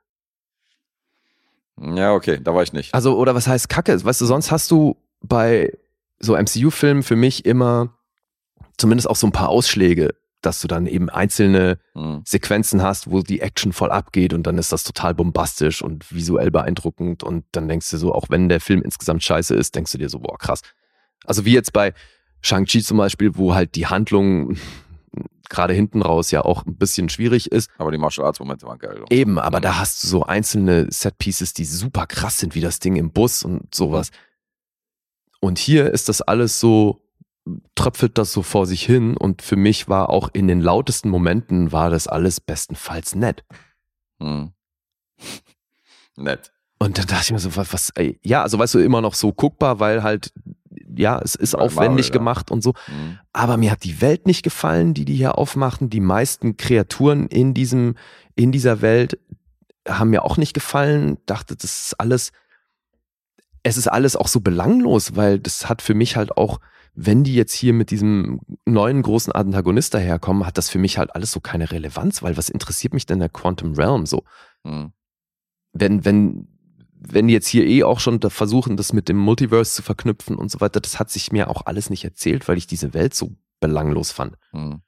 Ja, 1.79 2.15
okay, 2.15 2.41
da 2.43 2.55
war 2.55 2.63
ich 2.63 2.73
nicht. 2.73 2.95
Also, 2.95 3.17
oder 3.19 3.35
was 3.35 3.47
heißt 3.47 3.69
Kacke? 3.69 4.03
Weißt 4.03 4.21
du, 4.21 4.25
sonst 4.25 4.51
hast 4.51 4.71
du 4.71 4.97
bei 5.21 5.77
so 6.19 6.35
MCU-Filmen 6.35 7.03
für 7.03 7.17
mich 7.17 7.45
immer 7.45 7.95
zumindest 8.79 9.09
auch 9.09 9.17
so 9.17 9.27
ein 9.27 9.33
paar 9.33 9.51
Ausschläge, 9.51 10.15
dass 10.43 10.61
du 10.61 10.69
dann 10.69 10.87
eben 10.87 11.09
einzelne 11.11 11.79
Mhm. 11.95 12.23
Sequenzen 12.25 12.83
hast, 12.83 13.11
wo 13.11 13.23
die 13.23 13.41
Action 13.41 13.73
voll 13.73 13.91
abgeht 13.91 14.33
und 14.35 14.45
dann 14.47 14.59
ist 14.59 14.71
das 14.73 14.85
total 14.85 15.15
bombastisch 15.15 15.83
und 15.83 16.13
visuell 16.13 16.51
beeindruckend 16.51 17.23
und 17.23 17.45
dann 17.53 17.69
denkst 17.69 17.91
du 17.91 17.97
so, 17.97 18.15
auch 18.15 18.27
wenn 18.29 18.49
der 18.49 18.61
Film 18.61 18.83
insgesamt 18.83 19.23
scheiße 19.25 19.55
ist, 19.55 19.75
denkst 19.75 19.93
du 19.93 19.99
dir 19.99 20.09
so, 20.09 20.19
boah, 20.21 20.39
krass. 20.39 20.61
Also 21.25 21.45
wie 21.45 21.53
jetzt 21.53 21.73
bei 21.73 21.95
Shang-Chi 22.43 22.83
zum 22.83 22.99
Beispiel, 22.99 23.37
wo 23.37 23.55
halt 23.55 23.75
die 23.75 23.87
Handlung 23.87 24.57
gerade 25.49 25.73
hinten 25.75 26.03
raus 26.03 26.31
ja 26.33 26.45
auch 26.45 26.67
ein 26.67 26.77
bisschen 26.77 27.09
schwierig 27.09 27.51
ist. 27.53 27.71
Aber 27.79 27.91
die 27.93 27.99
Martial 27.99 28.27
Arts 28.27 28.39
Momente 28.41 28.67
waren 28.67 28.79
geil. 28.79 29.05
Eben, 29.11 29.39
aber 29.39 29.59
Mhm. 29.59 29.63
da 29.63 29.79
hast 29.79 30.03
du 30.05 30.09
so 30.09 30.25
einzelne 30.25 30.87
Set-Pieces, 30.91 31.55
die 31.55 31.65
super 31.65 32.07
krass 32.07 32.39
sind, 32.39 32.55
wie 32.55 32.61
das 32.61 32.79
Ding 32.79 32.97
im 32.97 33.11
Bus 33.13 33.43
und 33.43 33.75
sowas. 33.75 34.11
Und 35.41 35.59
hier 35.59 35.93
ist 35.93 36.09
das 36.09 36.21
alles 36.23 36.61
so, 36.61 37.01
tröpfelt 37.75 38.19
das 38.19 38.33
so 38.33 38.43
vor 38.43 38.67
sich 38.67 38.85
hin 38.85 39.17
und 39.17 39.43
für 39.43 39.57
mich 39.57 39.89
war 39.89 40.11
auch 40.11 40.31
in 40.33 40.49
den 40.49 40.61
lautesten 40.61 41.11
Momenten 41.11 41.73
war 41.73 41.91
das 41.91 42.09
alles 42.09 42.41
bestenfalls 42.41 43.15
nett. 43.15 43.45
Mhm. 44.19 44.53
Nett. 46.17 46.53
Und 46.79 46.99
dann 46.99 47.07
dachte 47.07 47.25
ich 47.25 47.33
mir 47.33 47.39
so, 47.39 47.57
was, 47.57 47.73
was 47.73 47.91
ey, 47.91 48.19
ja, 48.23 48.43
also 48.43 48.59
weißt 48.59 48.75
du, 48.75 48.79
immer 48.81 49.01
noch 49.01 49.15
so 49.15 49.33
guckbar, 49.33 49.81
weil 49.81 50.03
halt, 50.03 50.33
ja, 50.95 51.19
es 51.23 51.35
ist 51.35 51.55
Weil 51.55 51.63
aufwendig 51.63 52.07
Marvel, 52.07 52.07
ja. 52.07 52.13
gemacht 52.13 52.51
und 52.51 52.63
so. 52.63 52.75
Mhm. 52.87 53.19
Aber 53.33 53.57
mir 53.57 53.71
hat 53.71 53.85
die 53.85 54.01
Welt 54.01 54.27
nicht 54.27 54.43
gefallen, 54.43 54.93
die 54.93 55.05
die 55.05 55.15
hier 55.15 55.39
aufmachen. 55.39 55.89
Die 55.89 56.01
meisten 56.01 56.57
Kreaturen 56.57 57.29
in 57.29 57.55
diesem, 57.55 57.97
in 58.35 58.53
dieser 58.53 58.83
Welt 58.83 59.19
haben 59.89 60.11
mir 60.11 60.25
auch 60.25 60.37
nicht 60.37 60.53
gefallen. 60.53 61.17
Dachte, 61.25 61.57
das 61.57 61.87
ist 61.87 62.01
alles, 62.01 62.33
es 63.63 63.79
ist 63.79 63.89
alles 63.89 64.17
auch 64.17 64.29
so 64.29 64.41
belanglos, 64.41 65.17
weil 65.17 65.39
das 65.39 65.69
hat 65.69 65.81
für 65.81 65.95
mich 65.95 66.17
halt 66.17 66.37
auch, 66.37 66.61
wenn 66.99 67.25
die 67.25 67.35
jetzt 67.35 67.53
hier 67.53 67.75
mit 67.75 67.91
diesem 67.91 68.41
neuen 68.65 69.03
großen 69.03 69.31
Antagonist 69.33 69.93
daherkommen, 69.93 70.47
hat 70.47 70.57
das 70.57 70.71
für 70.71 70.79
mich 70.79 70.97
halt 70.97 71.15
alles 71.15 71.31
so 71.31 71.41
keine 71.41 71.71
Relevanz, 71.71 72.23
weil 72.23 72.39
was 72.39 72.49
interessiert 72.49 72.95
mich 72.95 73.05
denn 73.05 73.19
der 73.19 73.29
Quantum 73.29 73.75
Realm 73.75 74.07
so? 74.07 74.25
Mhm. 74.65 74.93
wenn, 75.73 76.05
wenn, 76.05 76.49
wenn 76.99 77.29
die 77.29 77.35
jetzt 77.35 77.47
hier 77.47 77.67
eh 77.67 77.85
auch 77.85 78.01
schon 78.01 78.19
da 78.19 78.31
versuchen, 78.31 78.77
das 78.77 78.93
mit 78.95 79.09
dem 79.09 79.19
Multiverse 79.19 79.75
zu 79.75 79.83
verknüpfen 79.83 80.37
und 80.37 80.51
so 80.51 80.61
weiter, 80.61 80.81
das 80.81 80.99
hat 80.99 81.11
sich 81.11 81.31
mir 81.31 81.51
auch 81.51 81.67
alles 81.67 81.91
nicht 81.91 82.05
erzählt, 82.05 82.49
weil 82.49 82.57
ich 82.57 82.67
diese 82.67 82.95
Welt 82.95 83.15
so 83.15 83.37
belanglos 83.61 84.11
fand. 84.11 84.37
Mhm. 84.53 84.81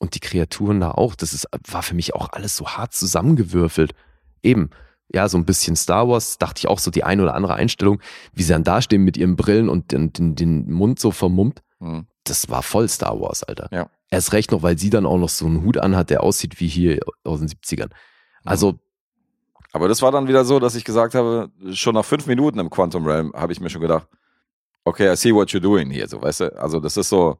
Und 0.00 0.14
die 0.16 0.20
Kreaturen 0.20 0.80
da 0.80 0.90
auch, 0.90 1.14
das 1.14 1.32
ist, 1.32 1.48
war 1.68 1.84
für 1.84 1.94
mich 1.94 2.14
auch 2.14 2.30
alles 2.32 2.56
so 2.56 2.66
hart 2.66 2.92
zusammengewürfelt. 2.92 3.94
Eben, 4.42 4.70
ja, 5.12 5.28
so 5.28 5.38
ein 5.38 5.44
bisschen 5.44 5.76
Star 5.76 6.08
Wars, 6.08 6.38
dachte 6.38 6.58
ich 6.58 6.68
auch 6.68 6.78
so 6.78 6.90
die 6.90 7.04
eine 7.04 7.22
oder 7.22 7.34
andere 7.34 7.54
Einstellung, 7.54 8.00
wie 8.32 8.42
sie 8.42 8.52
dann 8.52 8.64
dastehen 8.64 9.02
mit 9.02 9.16
ihren 9.16 9.36
Brillen 9.36 9.68
und 9.68 9.92
den, 9.92 10.12
den, 10.12 10.34
den 10.34 10.70
Mund 10.72 10.98
so 10.98 11.10
vermummt. 11.10 11.62
Mhm. 11.78 12.06
Das 12.24 12.48
war 12.48 12.62
voll 12.62 12.88
Star 12.88 13.20
Wars, 13.20 13.42
Alter. 13.42 13.68
Ja. 13.70 13.90
Erst 14.10 14.32
recht 14.32 14.50
noch, 14.50 14.62
weil 14.62 14.78
sie 14.78 14.90
dann 14.90 15.06
auch 15.06 15.18
noch 15.18 15.28
so 15.28 15.46
einen 15.46 15.62
Hut 15.62 15.78
anhat, 15.78 16.10
der 16.10 16.22
aussieht 16.22 16.60
wie 16.60 16.68
hier 16.68 17.00
aus 17.24 17.40
den 17.40 17.48
70ern. 17.48 17.90
Also, 18.44 18.78
Aber 19.72 19.88
das 19.88 20.02
war 20.02 20.12
dann 20.12 20.28
wieder 20.28 20.44
so, 20.44 20.58
dass 20.58 20.74
ich 20.74 20.84
gesagt 20.84 21.14
habe, 21.14 21.50
schon 21.72 21.94
nach 21.94 22.04
fünf 22.04 22.26
Minuten 22.26 22.58
im 22.58 22.70
Quantum 22.70 23.06
Realm 23.06 23.32
habe 23.34 23.52
ich 23.52 23.60
mir 23.60 23.70
schon 23.70 23.80
gedacht, 23.80 24.08
okay, 24.84 25.12
I 25.12 25.16
see 25.16 25.34
what 25.34 25.48
you're 25.50 25.60
doing 25.60 25.90
hier, 25.90 26.08
so, 26.08 26.20
weißt 26.20 26.40
du? 26.40 26.60
Also 26.60 26.80
das 26.80 26.96
ist 26.96 27.08
so, 27.08 27.38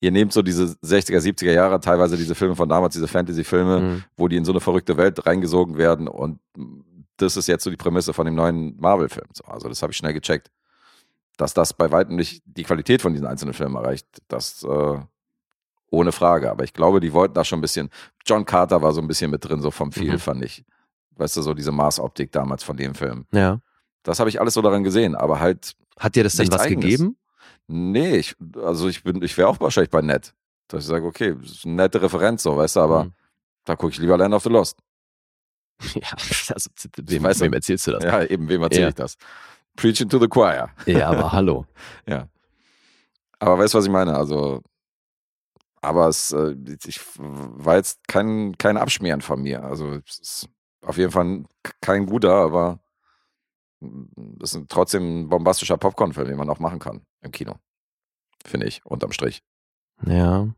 ihr 0.00 0.10
nehmt 0.10 0.32
so 0.32 0.42
diese 0.42 0.64
60er, 0.84 1.18
70er 1.18 1.52
Jahre, 1.52 1.80
teilweise 1.80 2.16
diese 2.16 2.34
Filme 2.34 2.54
von 2.54 2.68
damals, 2.68 2.94
diese 2.94 3.08
Fantasy-Filme, 3.08 3.80
mh. 3.80 4.02
wo 4.16 4.28
die 4.28 4.36
in 4.36 4.44
so 4.44 4.52
eine 4.52 4.60
verrückte 4.60 4.96
Welt 4.96 5.26
reingesogen 5.26 5.76
werden 5.76 6.08
und 6.08 6.38
das 7.18 7.36
ist 7.36 7.46
jetzt 7.46 7.64
so 7.64 7.70
die 7.70 7.76
Prämisse 7.76 8.12
von 8.12 8.26
dem 8.26 8.34
neuen 8.34 8.76
Marvel-Film. 8.80 9.26
So, 9.32 9.44
also 9.44 9.68
das 9.68 9.82
habe 9.82 9.92
ich 9.92 9.96
schnell 9.96 10.12
gecheckt. 10.14 10.50
dass 11.36 11.52
das 11.52 11.72
bei 11.72 11.90
weitem 11.90 12.14
nicht 12.16 12.42
die 12.46 12.62
Qualität 12.62 13.02
von 13.02 13.12
diesen 13.12 13.26
einzelnen 13.26 13.54
Filmen 13.54 13.74
erreicht, 13.74 14.06
das 14.28 14.62
äh, 14.62 14.98
ohne 15.90 16.12
Frage. 16.12 16.50
Aber 16.50 16.62
ich 16.64 16.72
glaube, 16.72 17.00
die 17.00 17.12
wollten 17.12 17.34
da 17.34 17.44
schon 17.44 17.58
ein 17.58 17.62
bisschen. 17.62 17.90
John 18.24 18.44
Carter 18.44 18.82
war 18.82 18.92
so 18.92 19.00
ein 19.00 19.08
bisschen 19.08 19.30
mit 19.32 19.44
drin, 19.44 19.60
so 19.60 19.70
vom 19.72 19.90
Feel, 19.90 20.12
Mhm. 20.14 20.18
fand 20.20 20.44
ich. 20.44 20.64
Weißt 21.16 21.36
du, 21.36 21.42
so 21.42 21.52
diese 21.54 21.72
Maßoptik 21.72 22.30
damals 22.32 22.62
von 22.62 22.76
dem 22.76 22.94
Film. 22.94 23.26
Ja. 23.32 23.60
Das 24.04 24.20
habe 24.20 24.28
ich 24.30 24.40
alles 24.40 24.54
so 24.54 24.62
daran 24.62 24.84
gesehen, 24.84 25.14
aber 25.16 25.40
halt, 25.40 25.74
Hat 25.98 26.14
dir 26.14 26.22
das 26.24 26.34
denn 26.36 26.50
was 26.52 26.60
Eigenes. 26.60 26.84
gegeben? 26.84 27.16
nee, 27.66 28.16
ich, 28.16 28.36
also 28.62 28.88
ich 28.88 29.02
bin, 29.02 29.22
ich 29.22 29.36
wäre 29.38 29.48
auch 29.48 29.58
wahrscheinlich 29.60 29.90
bei 29.90 30.02
nett. 30.02 30.34
Dass 30.68 30.84
ich 30.84 30.88
sage, 30.88 31.04
okay, 31.06 31.34
das 31.40 31.50
ist 31.52 31.64
eine 31.64 31.74
nette 31.74 32.00
Referenz, 32.02 32.42
so, 32.42 32.56
weißt 32.56 32.76
du, 32.76 32.80
aber 32.80 33.04
Mhm. 33.04 33.12
da 33.64 33.74
gucke 33.76 33.92
ich 33.92 33.98
lieber 33.98 34.16
Land 34.18 34.34
of 34.34 34.42
the 34.42 34.50
Lost. 34.50 34.78
Ja, 35.94 36.08
also, 36.12 36.70
wem, 36.96 37.22
Weißt 37.22 37.40
wem 37.40 37.52
erzählst 37.52 37.86
du 37.86 37.92
das? 37.92 38.04
Ja, 38.04 38.22
eben, 38.24 38.48
wem 38.48 38.62
erzähle 38.62 38.82
Ja. 38.84 38.88
ich 38.88 38.94
das? 38.94 39.16
Preaching 39.76 40.08
to 40.08 40.18
the 40.18 40.28
choir. 40.28 40.70
Ja, 40.86 41.10
aber 41.10 41.32
hallo. 41.32 41.66
Ja. 42.06 42.28
Aber 43.40 43.58
weißt 43.58 43.74
du, 43.74 43.78
was 43.78 43.84
ich 43.84 43.90
meine? 43.90 44.14
Also, 44.16 44.62
aber 45.82 46.08
es 46.08 46.32
äh, 46.32 46.54
ich, 46.86 47.00
war 47.18 47.76
jetzt 47.76 48.06
kein, 48.08 48.56
kein 48.56 48.76
Abschmieren 48.76 49.20
von 49.20 49.42
mir. 49.42 49.62
Also, 49.64 50.00
es 50.06 50.18
ist 50.20 50.48
auf 50.82 50.96
jeden 50.96 51.10
Fall 51.10 51.44
kein 51.80 52.06
guter, 52.06 52.32
aber 52.32 52.78
es 54.42 54.54
ist 54.54 54.68
trotzdem 54.68 55.20
ein 55.22 55.28
bombastischer 55.28 55.76
Popcorn-Film, 55.76 56.28
den 56.28 56.38
man 56.38 56.48
auch 56.48 56.58
machen 56.60 56.78
kann 56.78 57.04
im 57.20 57.32
Kino. 57.32 57.56
Finde 58.46 58.66
ich, 58.66 58.84
unterm 58.86 59.12
Strich. 59.12 59.42
Ja. 60.06 60.48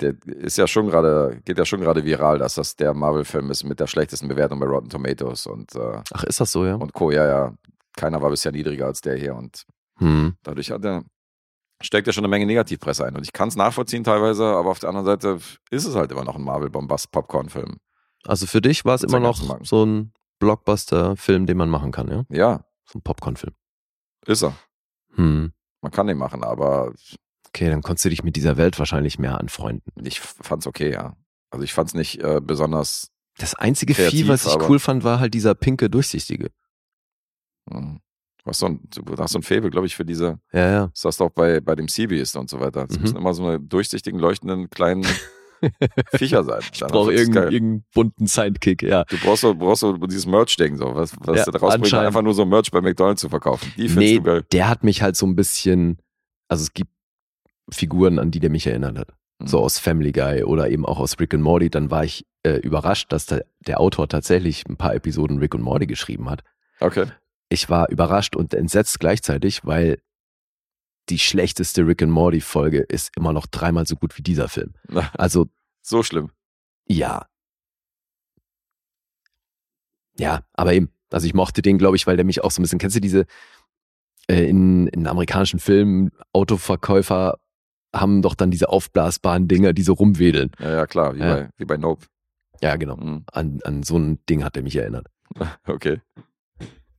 Der 0.00 0.14
ist 0.26 0.56
ja 0.58 0.66
schon 0.66 0.86
gerade, 0.88 1.40
geht 1.44 1.58
ja 1.58 1.64
schon 1.64 1.80
gerade 1.80 2.04
viral, 2.04 2.38
dass 2.38 2.54
das 2.54 2.76
der 2.76 2.94
Marvel-Film 2.94 3.50
ist 3.50 3.64
mit 3.64 3.78
der 3.78 3.86
schlechtesten 3.86 4.26
Bewertung 4.28 4.58
bei 4.58 4.66
Rotten 4.66 4.88
Tomatoes 4.88 5.46
und, 5.46 5.74
äh, 5.74 6.02
Ach, 6.12 6.24
ist 6.24 6.40
das 6.40 6.50
so, 6.52 6.64
ja? 6.64 6.74
und 6.76 6.92
Co. 6.92 7.10
Ja, 7.10 7.26
ja. 7.26 7.54
Keiner 7.94 8.22
war 8.22 8.30
bisher 8.30 8.52
niedriger 8.52 8.86
als 8.86 9.00
der 9.02 9.16
hier 9.16 9.34
und 9.34 9.64
Hm. 9.98 10.34
Dadurch 10.42 10.70
hat 10.70 10.84
er, 10.84 11.04
steckt 11.82 12.06
er 12.06 12.12
schon 12.14 12.24
eine 12.24 12.30
Menge 12.30 12.46
Negativpresse 12.46 13.04
ein. 13.04 13.14
Und 13.14 13.22
ich 13.24 13.32
kann 13.32 13.48
es 13.48 13.56
nachvollziehen 13.56 14.02
teilweise, 14.02 14.44
aber 14.46 14.70
auf 14.70 14.78
der 14.78 14.88
anderen 14.88 15.06
Seite 15.06 15.38
ist 15.70 15.84
es 15.84 15.94
halt 15.94 16.10
immer 16.10 16.24
noch 16.24 16.36
ein 16.36 16.42
Marvel-Bombast-Popcorn-Film. 16.42 17.76
Also 18.24 18.46
für 18.46 18.60
dich 18.62 18.84
war 18.84 18.94
es 18.94 19.02
immer 19.02 19.20
noch 19.20 19.38
so 19.64 19.84
ein 19.84 20.12
Blockbuster-Film, 20.40 21.46
den 21.46 21.56
man 21.58 21.68
machen 21.68 21.92
kann, 21.92 22.08
ja? 22.08 22.24
Ja, 22.30 22.64
So 22.86 22.98
ein 22.98 23.02
Popcorn-Film. 23.02 23.54
ist 24.26 24.42
er. 24.42 24.56
Hm. 25.14 25.52
Man 25.82 25.92
kann 25.92 26.06
den 26.06 26.18
machen, 26.18 26.42
aber 26.42 26.92
Okay, 27.54 27.68
dann 27.68 27.82
konntest 27.82 28.04
du 28.04 28.08
dich 28.08 28.22
mit 28.24 28.36
dieser 28.36 28.56
Welt 28.56 28.78
wahrscheinlich 28.78 29.18
mehr 29.18 29.38
anfreunden. 29.38 29.92
ich 30.04 30.20
fand's 30.20 30.66
okay, 30.66 30.90
ja. 30.92 31.14
Also 31.50 31.64
ich 31.64 31.72
fand's 31.74 31.92
nicht 31.94 32.22
äh, 32.22 32.40
besonders. 32.42 33.08
Das 33.38 33.54
einzige 33.54 33.92
Kreativ, 33.94 34.20
Vieh, 34.20 34.28
was 34.28 34.46
ich 34.46 34.56
cool 34.68 34.78
fand, 34.78 35.04
war 35.04 35.20
halt 35.20 35.34
dieser 35.34 35.54
pinke, 35.54 35.90
durchsichtige. 35.90 36.50
Mh. 37.70 37.98
Du 38.44 38.48
hast 38.50 38.58
so 38.58 38.66
ein, 38.66 38.80
du 38.90 39.16
hast 39.18 39.32
so 39.32 39.38
ein 39.38 39.42
Faible, 39.42 39.70
glaube 39.70 39.86
ich, 39.86 39.94
für 39.94 40.04
diese. 40.04 40.40
Ja, 40.52 40.70
ja. 40.70 40.86
Das 40.88 41.04
hast 41.04 41.20
du 41.20 41.24
auch 41.24 41.30
bei, 41.30 41.60
bei 41.60 41.76
dem 41.76 41.86
Seabeast 41.88 42.36
und 42.36 42.50
so 42.50 42.58
weiter. 42.58 42.86
Es 42.90 42.96
Mhm. 42.96 43.02
müssen 43.02 43.16
immer 43.18 43.34
so 43.34 43.46
eine 43.46 43.60
durchsichtigen, 43.60 44.18
leuchtenden 44.18 44.68
kleinen 44.68 45.06
Viecher 46.14 46.42
sein. 46.42 46.60
Ich 46.72 46.80
brauche 46.80 47.12
irgendeinen, 47.12 47.52
irgendeinen 47.52 47.84
bunten 47.94 48.26
Sidekick, 48.26 48.82
ja. 48.82 49.04
Du 49.04 49.16
brauchst 49.18 49.42
so, 49.42 49.54
brauchst 49.54 49.80
so 49.82 49.96
dieses 49.96 50.26
Merch-Ding, 50.26 50.76
so, 50.76 50.92
was, 50.94 51.12
was 51.20 51.36
Ja, 51.38 51.44
du 51.44 51.50
daraus 51.52 51.78
bringt, 51.78 51.94
einfach 51.94 52.22
nur 52.22 52.34
so 52.34 52.44
Merch 52.44 52.70
bei 52.72 52.80
McDonalds 52.80 53.20
zu 53.20 53.28
verkaufen. 53.28 53.72
Die 53.76 53.88
findest 53.88 53.98
Nee, 53.98 54.16
du 54.16 54.22
geil. 54.22 54.44
der 54.50 54.68
hat 54.68 54.82
mich 54.82 55.02
halt 55.02 55.14
so 55.16 55.24
ein 55.26 55.36
bisschen, 55.36 55.98
also 56.48 56.62
es 56.62 56.72
gibt 56.72 56.90
Figuren, 57.72 58.18
an 58.18 58.30
die 58.30 58.40
der 58.40 58.50
mich 58.50 58.66
erinnert 58.66 58.98
hat. 58.98 59.08
Mhm. 59.38 59.46
So 59.46 59.60
aus 59.60 59.78
Family 59.78 60.12
Guy 60.12 60.44
oder 60.44 60.70
eben 60.70 60.86
auch 60.86 60.98
aus 60.98 61.18
Rick 61.18 61.34
and 61.34 61.42
Morty. 61.42 61.70
Dann 61.70 61.90
war 61.90 62.04
ich 62.04 62.26
äh, 62.44 62.56
überrascht, 62.58 63.12
dass 63.12 63.26
der, 63.26 63.44
der 63.66 63.80
Autor 63.80 64.08
tatsächlich 64.08 64.64
ein 64.66 64.76
paar 64.76 64.94
Episoden 64.94 65.38
Rick 65.38 65.54
und 65.54 65.62
Morty 65.62 65.86
geschrieben 65.86 66.28
hat. 66.30 66.42
Okay. 66.80 67.06
Ich 67.48 67.68
war 67.68 67.88
überrascht 67.90 68.34
und 68.36 68.54
entsetzt 68.54 68.98
gleichzeitig, 69.00 69.64
weil 69.64 70.00
die 71.08 71.18
schlechteste 71.18 71.86
Rick 71.86 72.02
and 72.02 72.12
Morty 72.12 72.40
Folge 72.40 72.78
ist 72.80 73.10
immer 73.16 73.32
noch 73.32 73.46
dreimal 73.46 73.86
so 73.86 73.96
gut 73.96 74.16
wie 74.16 74.22
dieser 74.22 74.48
Film. 74.48 74.74
Also 75.14 75.48
So 75.82 76.02
schlimm. 76.02 76.30
ja. 76.86 77.26
Ja, 80.18 80.42
aber 80.52 80.74
eben. 80.74 80.90
Also 81.10 81.26
ich 81.26 81.34
mochte 81.34 81.62
den, 81.62 81.78
glaube 81.78 81.96
ich, 81.96 82.06
weil 82.06 82.16
der 82.16 82.24
mich 82.24 82.42
auch 82.44 82.50
so 82.50 82.60
ein 82.60 82.62
bisschen, 82.62 82.78
kennst 82.78 82.96
du 82.96 83.00
diese, 83.00 83.26
äh, 84.28 84.44
in, 84.48 84.86
in 84.88 85.06
amerikanischen 85.06 85.58
Filmen, 85.58 86.10
Autoverkäufer 86.32 87.38
haben 87.94 88.22
doch 88.22 88.34
dann 88.34 88.50
diese 88.50 88.68
aufblasbaren 88.68 89.48
Dinger, 89.48 89.72
die 89.72 89.82
so 89.82 89.92
rumwedeln. 89.94 90.50
Ja, 90.58 90.70
ja, 90.70 90.86
klar, 90.86 91.14
wie, 91.14 91.20
Ja. 91.20 91.34
Bei, 91.34 91.50
wie 91.58 91.64
bei 91.64 91.76
Nope. 91.76 92.06
Ja, 92.60 92.76
genau. 92.76 92.96
Mhm. 92.96 93.24
An, 93.32 93.58
an 93.64 93.82
so 93.82 93.98
ein 93.98 94.18
Ding 94.28 94.44
hat 94.44 94.56
er 94.56 94.62
mich 94.62 94.76
erinnert. 94.76 95.06
Okay. 95.66 96.00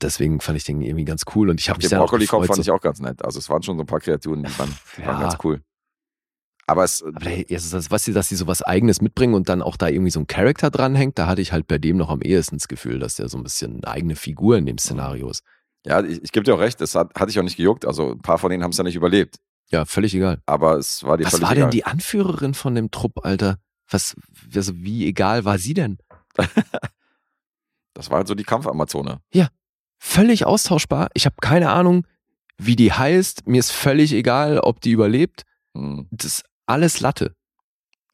Deswegen 0.02 0.42
fand 0.42 0.58
ich 0.58 0.66
den 0.66 0.82
irgendwie 0.82 1.06
ganz 1.06 1.24
cool 1.34 1.50
und 1.50 1.62
ich 1.62 1.70
habe 1.70 1.78
mich 1.78 1.88
Den 1.88 1.98
Brokkoli-Kopf 2.00 2.48
fand 2.48 2.56
so, 2.58 2.62
ich 2.62 2.72
auch 2.72 2.82
ganz 2.82 3.00
nett. 3.00 3.24
Also 3.24 3.40
es 3.40 3.50
waren 3.50 3.64
schon 3.64 3.78
so 3.78 3.84
ein 3.84 3.88
paar 3.88 4.02
Kreaturen, 4.02 4.44
die 4.44 4.60
waren, 4.60 4.70
die 4.98 5.06
waren 5.06 5.16
Ja. 5.22 5.30
ganz 5.30 5.38
cool. 5.46 5.62
Aber 6.68 6.84
es, 6.84 7.04
Aber 7.04 7.30
hey, 7.30 7.46
erstens, 7.48 7.72
das, 7.72 7.92
was 7.92 8.04
sie, 8.04 8.12
dass 8.12 8.28
sie 8.28 8.36
so 8.36 8.46
was 8.48 8.62
Eigenes 8.64 9.02
mitbringen 9.02 9.34
und 9.34 9.48
dann 9.48 9.62
auch 9.62 9.78
da 9.78 9.88
irgendwie 9.88 10.12
so 10.12 10.20
ein 10.20 10.28
Charakter 10.28 10.72
dranhängt, 10.72 11.18
da 11.20 11.28
hatte 11.28 11.42
ich 11.42 11.54
halt 11.54 11.68
bei 11.68 11.78
dem 11.78 11.96
noch 11.98 12.10
am 12.10 12.22
ehesten 12.22 12.58
das 12.58 12.68
Gefühl, 12.68 13.00
dass 13.00 13.16
der 13.16 13.30
so 13.30 13.38
ein 13.38 13.44
bisschen 13.44 13.84
eine 13.84 13.88
eigene 13.94 14.16
Figur 14.16 14.58
in 14.58 14.66
dem 14.66 14.78
Szenario 14.78 15.30
ist. 15.30 15.44
ja, 15.86 16.04
ich, 16.04 16.22
ich 16.22 16.32
gebe 16.34 16.44
dir 16.44 16.56
auch 16.56 16.60
recht, 16.60 16.82
das 16.82 16.96
hat, 16.96 17.14
hatte 17.16 17.32
ich 17.32 17.40
auch 17.40 17.44
nicht 17.44 17.58
gejuckt. 17.58 17.86
Also 17.86 18.12
ein 18.12 18.20
paar 18.22 18.38
von 18.40 18.50
denen 18.50 18.64
haben 18.64 18.72
es 18.72 18.78
ja 18.78 18.84
nicht 18.84 18.96
überlebt. 18.96 19.38
Ja, 19.74 19.86
völlig 19.86 20.14
egal. 20.14 20.42
Aber 20.46 20.78
es 20.78 21.04
war 21.04 21.18
dir 21.18 21.26
Was 21.26 21.42
war 21.42 21.50
denn 21.50 21.58
egal. 21.64 21.70
die 21.72 21.84
Anführerin 21.86 22.54
von 22.54 22.76
dem 22.76 22.92
Trupp, 22.92 23.26
Alter? 23.26 23.58
Was, 23.90 24.16
also 24.56 24.74
wie 24.76 25.08
egal 25.08 25.46
war 25.46 25.58
sie 25.58 25.74
denn? 25.74 25.98
Das 27.96 28.10
war 28.10 28.18
halt 28.18 28.28
so 28.28 28.34
die 28.34 28.44
Kampfamazone. 28.44 29.20
Völlig 30.00 30.46
austauschbar. 30.46 31.10
Ich 31.14 31.26
habe 31.28 31.36
keine 31.42 31.70
Ahnung, 31.72 32.08
wie 32.58 32.76
die 32.76 32.92
heißt. 32.92 33.48
Mir 33.48 33.60
ist 33.60 33.72
völlig 33.72 34.12
egal, 34.14 34.58
ob 34.60 34.82
die 34.82 34.92
überlebt. 34.92 35.44
Hm. 35.76 36.08
Das 36.12 36.26
ist 36.26 36.44
alles 36.66 37.00
Latte. 37.02 37.36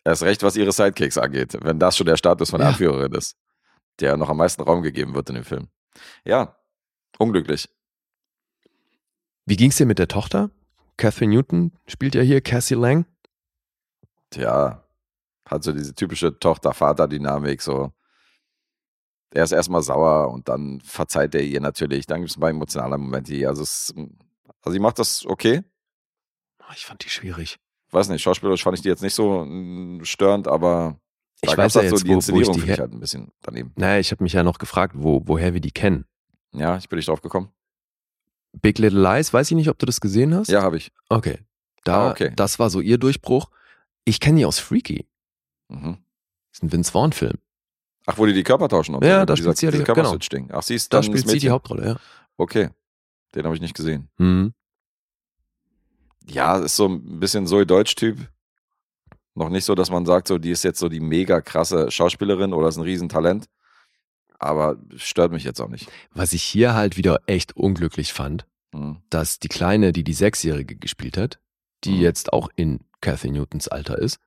Erst 0.03 0.23
recht, 0.23 0.43
was 0.43 0.55
ihre 0.57 0.71
Sidekicks 0.73 1.17
angeht, 1.17 1.57
wenn 1.61 1.79
das 1.79 1.95
schon 1.97 2.05
der 2.07 2.17
Status 2.17 2.49
von 2.49 2.59
der 2.59 2.67
Ja. 2.67 2.71
Anführerin 2.73 3.13
ist, 3.13 3.37
der 4.01 4.17
noch 4.17 4.29
am 4.29 4.37
meisten 4.37 4.61
Raum 4.61 4.81
gegeben 4.81 5.15
wird 5.15 5.29
in 5.29 5.35
dem 5.35 5.45
Film. 5.45 5.69
Ja, 6.25 6.57
unglücklich. 7.17 7.69
Wie 9.45 9.55
ging's 9.55 9.77
dir 9.77 9.85
mit 9.85 9.97
der 9.97 10.07
Tochter? 10.09 10.51
Catherine 10.99 11.33
Newton 11.33 11.71
spielt 11.87 12.13
ja 12.13 12.21
hier 12.21 12.41
Cassie 12.41 12.75
Lang. 12.75 13.05
Tja, 14.31 14.83
hat 15.45 15.63
so 15.63 15.71
diese 15.71 15.95
typische 15.95 16.37
Tochter-Vater-Dynamik, 16.37 17.61
so. 17.61 17.91
Er 19.31 19.43
ist 19.43 19.51
erstmal 19.51 19.81
sauer 19.81 20.29
und 20.31 20.49
dann 20.49 20.81
verzeiht 20.81 21.35
er 21.35 21.41
ihr 21.41 21.61
natürlich. 21.61 22.05
Dann 22.05 22.21
gibt 22.21 22.31
es 22.31 22.37
ein 22.37 22.41
paar 22.41 22.49
emotionale 22.49 22.97
Momente 22.97 23.33
hier. 23.33 23.47
Also, 23.49 23.61
es, 23.63 23.93
also 24.61 24.73
sie 24.73 24.79
macht 24.79 24.99
das 24.99 25.25
okay. 25.25 25.63
Oh, 26.61 26.73
Ich 26.75 26.85
fand 26.85 27.05
die 27.05 27.09
schwierig. 27.09 27.57
Weiß 27.91 28.09
nicht, 28.09 28.21
schauspielerisch 28.21 28.63
fand 28.63 28.77
ich 28.77 28.81
die 28.81 28.89
jetzt 28.89 29.01
nicht 29.03 29.13
so 29.13 29.45
mm, 29.45 30.03
störend, 30.03 30.47
aber 30.47 30.99
Ich 31.41 31.49
da 31.49 31.57
weiß 31.57 31.57
gab's 31.57 31.73
ja 31.75 31.81
halt 31.81 31.91
jetzt, 31.91 31.99
so 31.99 32.05
die 32.05 32.09
wo, 32.09 32.15
wo 32.15 32.19
ich 32.19 32.47
Inszenierung 32.47 32.55
die 32.55 32.71
ich 32.71 32.79
halt 32.79 32.91
ein 32.91 32.99
bisschen 32.99 33.31
daneben. 33.41 33.71
Naja, 33.77 33.99
ich 33.99 34.11
habe 34.11 34.23
mich 34.23 34.33
ja 34.33 34.43
noch 34.43 34.57
gefragt, 34.57 34.95
wo, 34.97 35.21
woher 35.25 35.53
wir 35.53 35.61
die 35.61 35.71
kennen. 35.71 36.05
Ja, 36.51 36.77
ich 36.77 36.89
bin 36.89 36.97
nicht 36.97 37.07
drauf 37.07 37.21
gekommen. 37.21 37.51
Big 38.53 38.79
Little 38.79 39.01
Lies, 39.01 39.31
weiß 39.33 39.51
ich 39.51 39.55
nicht, 39.55 39.69
ob 39.69 39.77
du 39.79 39.85
das 39.85 40.01
gesehen 40.01 40.33
hast. 40.33 40.49
Ja, 40.49 40.61
habe 40.63 40.77
ich. 40.77 40.91
Okay. 41.09 41.39
Da, 41.83 42.07
Ah, 42.07 42.11
okay. 42.11 42.31
Das 42.35 42.59
war 42.59 42.69
so 42.69 42.81
ihr 42.81 42.97
Durchbruch. 42.97 43.49
Ich 44.05 44.19
kenne 44.19 44.39
die 44.39 44.45
aus 44.45 44.59
Freaky. 44.59 45.07
Mhm. 45.69 45.97
Das 46.51 46.57
ist 46.59 46.63
ein 46.63 46.71
Vince 46.71 46.91
Vaughn-Film. 46.91 47.37
Ach, 48.05 48.17
wo 48.17 48.25
die 48.25 48.33
die 48.33 48.43
Körper 48.43 48.67
tauschen 48.69 48.95
Ja, 49.03 49.19
so. 49.21 49.25
da 49.25 49.37
spielt 49.37 49.57
sie 49.57 49.65
ja 49.67 49.71
die- 49.71 49.77
genau. 49.79 49.93
Körperswitch-Ding. 49.93 50.49
Ach, 50.51 50.63
sie 50.63 50.75
ist 50.75 50.91
Da 50.91 50.97
dann 50.97 51.03
spielt 51.03 51.25
das 51.25 51.31
sie 51.31 51.39
die. 51.39 51.49
Hauptrolle, 51.49 51.85
ja. 51.85 51.95
Okay, 52.37 52.69
den 53.35 53.45
habe 53.45 53.53
ich 53.55 53.61
nicht 53.61 53.75
gesehen. 53.75 54.09
Mhm. 54.17 54.53
Ja, 56.27 56.57
ist 56.57 56.75
so 56.75 56.87
ein 56.87 57.19
bisschen 57.19 57.47
so 57.47 57.63
Deutsch-Typ. 57.63 58.17
Noch 59.35 59.49
nicht 59.49 59.65
so, 59.65 59.75
dass 59.75 59.89
man 59.89 60.05
sagt, 60.05 60.27
so, 60.27 60.37
die 60.37 60.51
ist 60.51 60.63
jetzt 60.63 60.79
so 60.79 60.89
die 60.89 60.99
mega 60.99 61.39
krasse 61.41 61.89
Schauspielerin 61.91 62.53
oder 62.53 62.67
ist 62.67 62.77
ein 62.77 62.83
Riesentalent. 62.83 63.45
Aber 64.39 64.77
stört 64.95 65.31
mich 65.31 65.43
jetzt 65.43 65.59
auch 65.59 65.67
nicht. 65.69 65.89
Was 66.11 66.33
ich 66.33 66.43
hier 66.43 66.73
halt 66.73 66.97
wieder 66.97 67.21
echt 67.27 67.55
unglücklich 67.55 68.13
fand, 68.13 68.45
Hm. 68.73 68.97
dass 69.09 69.39
die 69.39 69.47
Kleine, 69.47 69.91
die 69.91 70.03
die 70.03 70.13
Sechsjährige 70.13 70.75
gespielt 70.75 71.17
hat, 71.17 71.39
die 71.83 71.91
Mhm. 71.95 72.01
jetzt 72.01 72.33
auch 72.33 72.49
in 72.55 72.79
Kathy 73.01 73.31
Newtons 73.31 73.67
Alter 73.67 73.97
ist, 73.97 74.19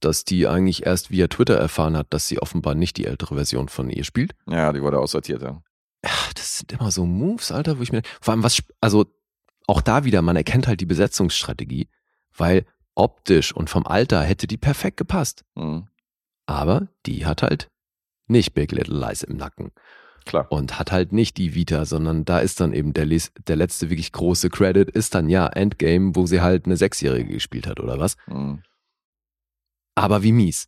dass 0.00 0.24
die 0.24 0.46
eigentlich 0.46 0.86
erst 0.86 1.10
via 1.10 1.28
Twitter 1.28 1.56
erfahren 1.56 1.96
hat, 1.96 2.12
dass 2.12 2.26
sie 2.28 2.40
offenbar 2.40 2.74
nicht 2.74 2.96
die 2.96 3.06
ältere 3.06 3.34
Version 3.34 3.68
von 3.68 3.90
ihr 3.90 4.04
spielt. 4.04 4.32
Ja, 4.48 4.72
die 4.72 4.82
wurde 4.82 4.98
aussortiert, 4.98 5.42
ja. 5.42 5.62
Ach, 6.02 6.32
das 6.32 6.58
sind 6.58 6.72
immer 6.72 6.90
so 6.90 7.04
Moves, 7.06 7.52
Alter, 7.52 7.78
wo 7.78 7.82
ich 7.82 7.92
mir. 7.92 8.02
Vor 8.20 8.32
allem, 8.32 8.42
was. 8.42 8.62
Also, 8.80 9.06
auch 9.66 9.80
da 9.82 10.04
wieder, 10.04 10.22
man 10.22 10.36
erkennt 10.36 10.66
halt 10.66 10.80
die 10.80 10.86
Besetzungsstrategie, 10.86 11.88
weil 12.36 12.64
optisch 12.94 13.52
und 13.54 13.68
vom 13.70 13.86
Alter 13.86 14.22
hätte 14.22 14.46
die 14.46 14.56
perfekt 14.56 14.96
gepasst. 14.96 15.44
Hm. 15.56 15.88
Aber 16.46 16.88
die 17.06 17.26
hat 17.26 17.42
halt 17.42 17.70
nicht 18.30 18.54
Big 18.54 18.72
Little 18.72 18.98
Lies 18.98 19.22
im 19.22 19.36
Nacken 19.36 19.70
Klar. 20.24 20.46
und 20.50 20.78
hat 20.78 20.92
halt 20.92 21.12
nicht 21.12 21.36
die 21.36 21.54
Vita, 21.54 21.84
sondern 21.84 22.24
da 22.24 22.38
ist 22.40 22.60
dann 22.60 22.72
eben 22.72 22.92
der, 22.94 23.06
les- 23.06 23.32
der 23.48 23.56
letzte 23.56 23.90
wirklich 23.90 24.12
große 24.12 24.48
Credit, 24.50 24.88
ist 24.90 25.14
dann 25.14 25.28
ja 25.28 25.46
Endgame, 25.48 26.14
wo 26.16 26.26
sie 26.26 26.40
halt 26.40 26.66
eine 26.66 26.76
Sechsjährige 26.76 27.34
gespielt 27.34 27.66
hat 27.66 27.80
oder 27.80 27.98
was. 27.98 28.16
Hm. 28.26 28.62
Aber 29.94 30.22
wie 30.22 30.32
mies. 30.32 30.66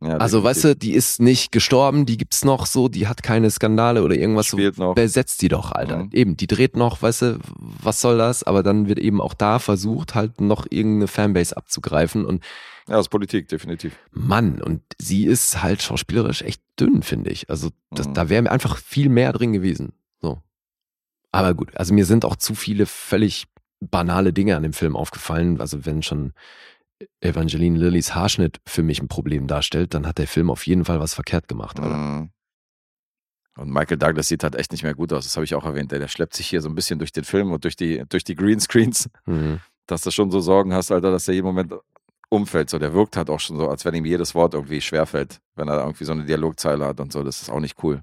Ja, 0.00 0.16
Also, 0.18 0.44
weißt 0.44 0.62
du, 0.64 0.76
die 0.76 0.92
ist 0.92 1.20
nicht 1.20 1.50
gestorben, 1.50 2.06
die 2.06 2.16
gibt's 2.16 2.44
noch 2.44 2.66
so, 2.66 2.88
die 2.88 3.08
hat 3.08 3.22
keine 3.24 3.50
Skandale 3.50 4.04
oder 4.04 4.14
irgendwas 4.14 4.46
Spielt 4.46 4.76
so. 4.76 4.82
noch. 4.84 4.94
Besetzt 4.94 5.42
die 5.42 5.48
doch, 5.48 5.72
Alter. 5.72 6.04
Mhm. 6.04 6.10
Eben, 6.12 6.36
die 6.36 6.46
dreht 6.46 6.76
noch, 6.76 7.02
weißt 7.02 7.22
du, 7.22 7.38
was 7.58 8.00
soll 8.00 8.16
das? 8.18 8.44
Aber 8.44 8.62
dann 8.62 8.86
wird 8.88 9.00
eben 9.00 9.20
auch 9.20 9.34
da 9.34 9.58
versucht, 9.58 10.14
halt 10.14 10.40
noch 10.40 10.66
irgendeine 10.70 11.08
Fanbase 11.08 11.56
abzugreifen 11.56 12.24
und 12.24 12.44
Ja, 12.88 12.96
das 12.96 13.06
ist 13.06 13.10
Politik, 13.10 13.48
definitiv. 13.48 13.96
Mann, 14.10 14.60
und 14.62 14.82
sie 14.98 15.26
ist 15.26 15.62
halt 15.62 15.82
schauspielerisch 15.82 16.42
echt 16.42 16.62
dünn, 16.80 17.02
finde 17.02 17.30
ich. 17.30 17.50
Also, 17.50 17.70
das, 17.90 18.08
Mhm. 18.08 18.14
da 18.14 18.28
wäre 18.28 18.42
mir 18.42 18.50
einfach 18.50 18.76
viel 18.78 19.08
mehr 19.10 19.32
drin 19.32 19.52
gewesen. 19.52 19.92
So. 20.20 20.42
Aber 21.32 21.54
gut, 21.54 21.76
also 21.76 21.92
mir 21.94 22.06
sind 22.06 22.24
auch 22.24 22.36
zu 22.36 22.54
viele 22.54 22.86
völlig 22.86 23.46
banale 23.80 24.32
Dinge 24.32 24.56
an 24.56 24.62
dem 24.62 24.72
Film 24.72 24.96
aufgefallen. 24.96 25.60
Also, 25.60 25.84
wenn 25.84 26.02
schon 26.02 26.32
Evangeline 27.20 27.78
Lillys 27.78 28.14
Haarschnitt 28.14 28.60
für 28.66 28.82
mich 28.82 29.00
ein 29.00 29.08
Problem 29.08 29.46
darstellt, 29.46 29.94
dann 29.94 30.06
hat 30.06 30.18
der 30.18 30.26
Film 30.26 30.50
auf 30.50 30.66
jeden 30.66 30.84
Fall 30.84 30.98
was 30.98 31.14
verkehrt 31.14 31.46
gemacht. 31.46 31.78
Alter. 31.78 31.96
Mhm. 31.96 32.30
Und 33.58 33.70
Michael 33.70 33.98
Douglas 33.98 34.28
sieht 34.28 34.44
halt 34.44 34.54
echt 34.54 34.72
nicht 34.72 34.84
mehr 34.84 34.94
gut 34.94 35.12
aus. 35.12 35.24
Das 35.24 35.36
habe 35.36 35.44
ich 35.44 35.54
auch 35.54 35.64
erwähnt. 35.64 35.90
Der, 35.92 35.98
der 35.98 36.08
schleppt 36.08 36.34
sich 36.34 36.46
hier 36.48 36.60
so 36.62 36.68
ein 36.68 36.74
bisschen 36.74 36.98
durch 37.00 37.12
den 37.12 37.24
Film 37.24 37.50
und 37.52 37.64
durch 37.64 37.76
die, 37.76 38.04
durch 38.08 38.24
die 38.24 38.34
Greenscreens, 38.36 39.10
Mhm. 39.26 39.60
dass 39.86 40.02
du 40.02 40.10
schon 40.10 40.30
so 40.30 40.40
Sorgen 40.40 40.72
hast, 40.72 40.90
Alter, 40.92 41.10
dass 41.10 41.24
der 41.26 41.34
jeden 41.34 41.46
Moment 41.46 41.72
umfällt. 42.30 42.70
So, 42.70 42.78
der 42.78 42.92
wirkt 42.94 43.16
halt 43.16 43.30
auch 43.30 43.40
schon 43.40 43.56
so, 43.56 43.68
als 43.68 43.84
wenn 43.84 43.94
ihm 43.94 44.04
jedes 44.04 44.34
Wort 44.34 44.54
irgendwie 44.54 44.80
schwerfällt, 44.80 45.40
wenn 45.54 45.68
er 45.68 45.80
irgendwie 45.80 46.04
so 46.04 46.12
eine 46.12 46.24
Dialogzeile 46.24 46.86
hat 46.86 47.00
und 47.00 47.12
so. 47.12 47.22
Das 47.22 47.40
ist 47.42 47.50
auch 47.50 47.60
nicht 47.60 47.82
cool. 47.82 48.02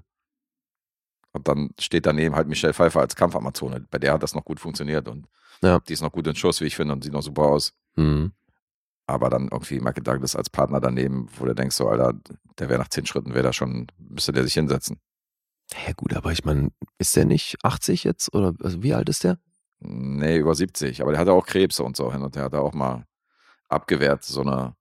Und 1.32 1.48
dann 1.48 1.70
steht 1.78 2.06
daneben 2.06 2.34
halt 2.34 2.48
Michelle 2.48 2.72
Pfeiffer 2.74 3.00
als 3.00 3.14
Kampfamazone. 3.14 3.86
Bei 3.90 3.98
der 3.98 4.14
hat 4.14 4.22
das 4.22 4.34
noch 4.34 4.44
gut 4.44 4.58
funktioniert 4.58 5.06
und 5.08 5.26
Ja. 5.62 5.80
die 5.80 5.92
ist 5.92 6.00
noch 6.02 6.12
gut 6.12 6.26
in 6.26 6.34
Schuss, 6.34 6.60
wie 6.60 6.66
ich 6.66 6.76
finde, 6.76 6.94
und 6.94 7.04
sieht 7.04 7.12
noch 7.12 7.22
super 7.22 7.42
aus. 7.42 7.72
Mhm. 7.96 8.32
Aber 9.06 9.30
dann 9.30 9.48
irgendwie 9.52 9.78
Michael 9.80 10.02
Douglas 10.02 10.34
als 10.34 10.50
Partner 10.50 10.80
daneben, 10.80 11.28
wo 11.38 11.44
du 11.44 11.54
denkst, 11.54 11.76
so, 11.76 11.88
Alter, 11.88 12.14
der 12.58 12.68
wäre 12.68 12.78
nach 12.80 12.88
zehn 12.88 13.06
Schritten, 13.06 13.34
wäre 13.34 13.44
da 13.44 13.52
schon, 13.52 13.86
müsste 13.98 14.32
der 14.32 14.42
sich 14.44 14.54
hinsetzen. 14.54 14.98
Ja 15.86 15.92
gut, 15.92 16.14
aber 16.14 16.32
ich 16.32 16.44
meine, 16.44 16.70
ist 16.98 17.14
der 17.16 17.24
nicht 17.24 17.56
80 17.62 18.04
jetzt? 18.04 18.34
Oder 18.34 18.54
also 18.62 18.82
wie 18.82 18.94
alt 18.94 19.08
ist 19.08 19.24
der? 19.24 19.38
Nee, 19.78 20.38
über 20.38 20.54
70. 20.54 21.02
Aber 21.02 21.10
der 21.12 21.20
hatte 21.20 21.32
auch 21.32 21.46
Krebs 21.46 21.80
und 21.80 21.96
so 21.96 22.12
hin 22.12 22.22
und 22.22 22.34
der 22.34 22.44
hat 22.44 22.54
er 22.54 22.62
auch 22.62 22.72
mal 22.72 23.04
abgewehrt, 23.68 24.24
so 24.24 24.42
eine, 24.42 24.76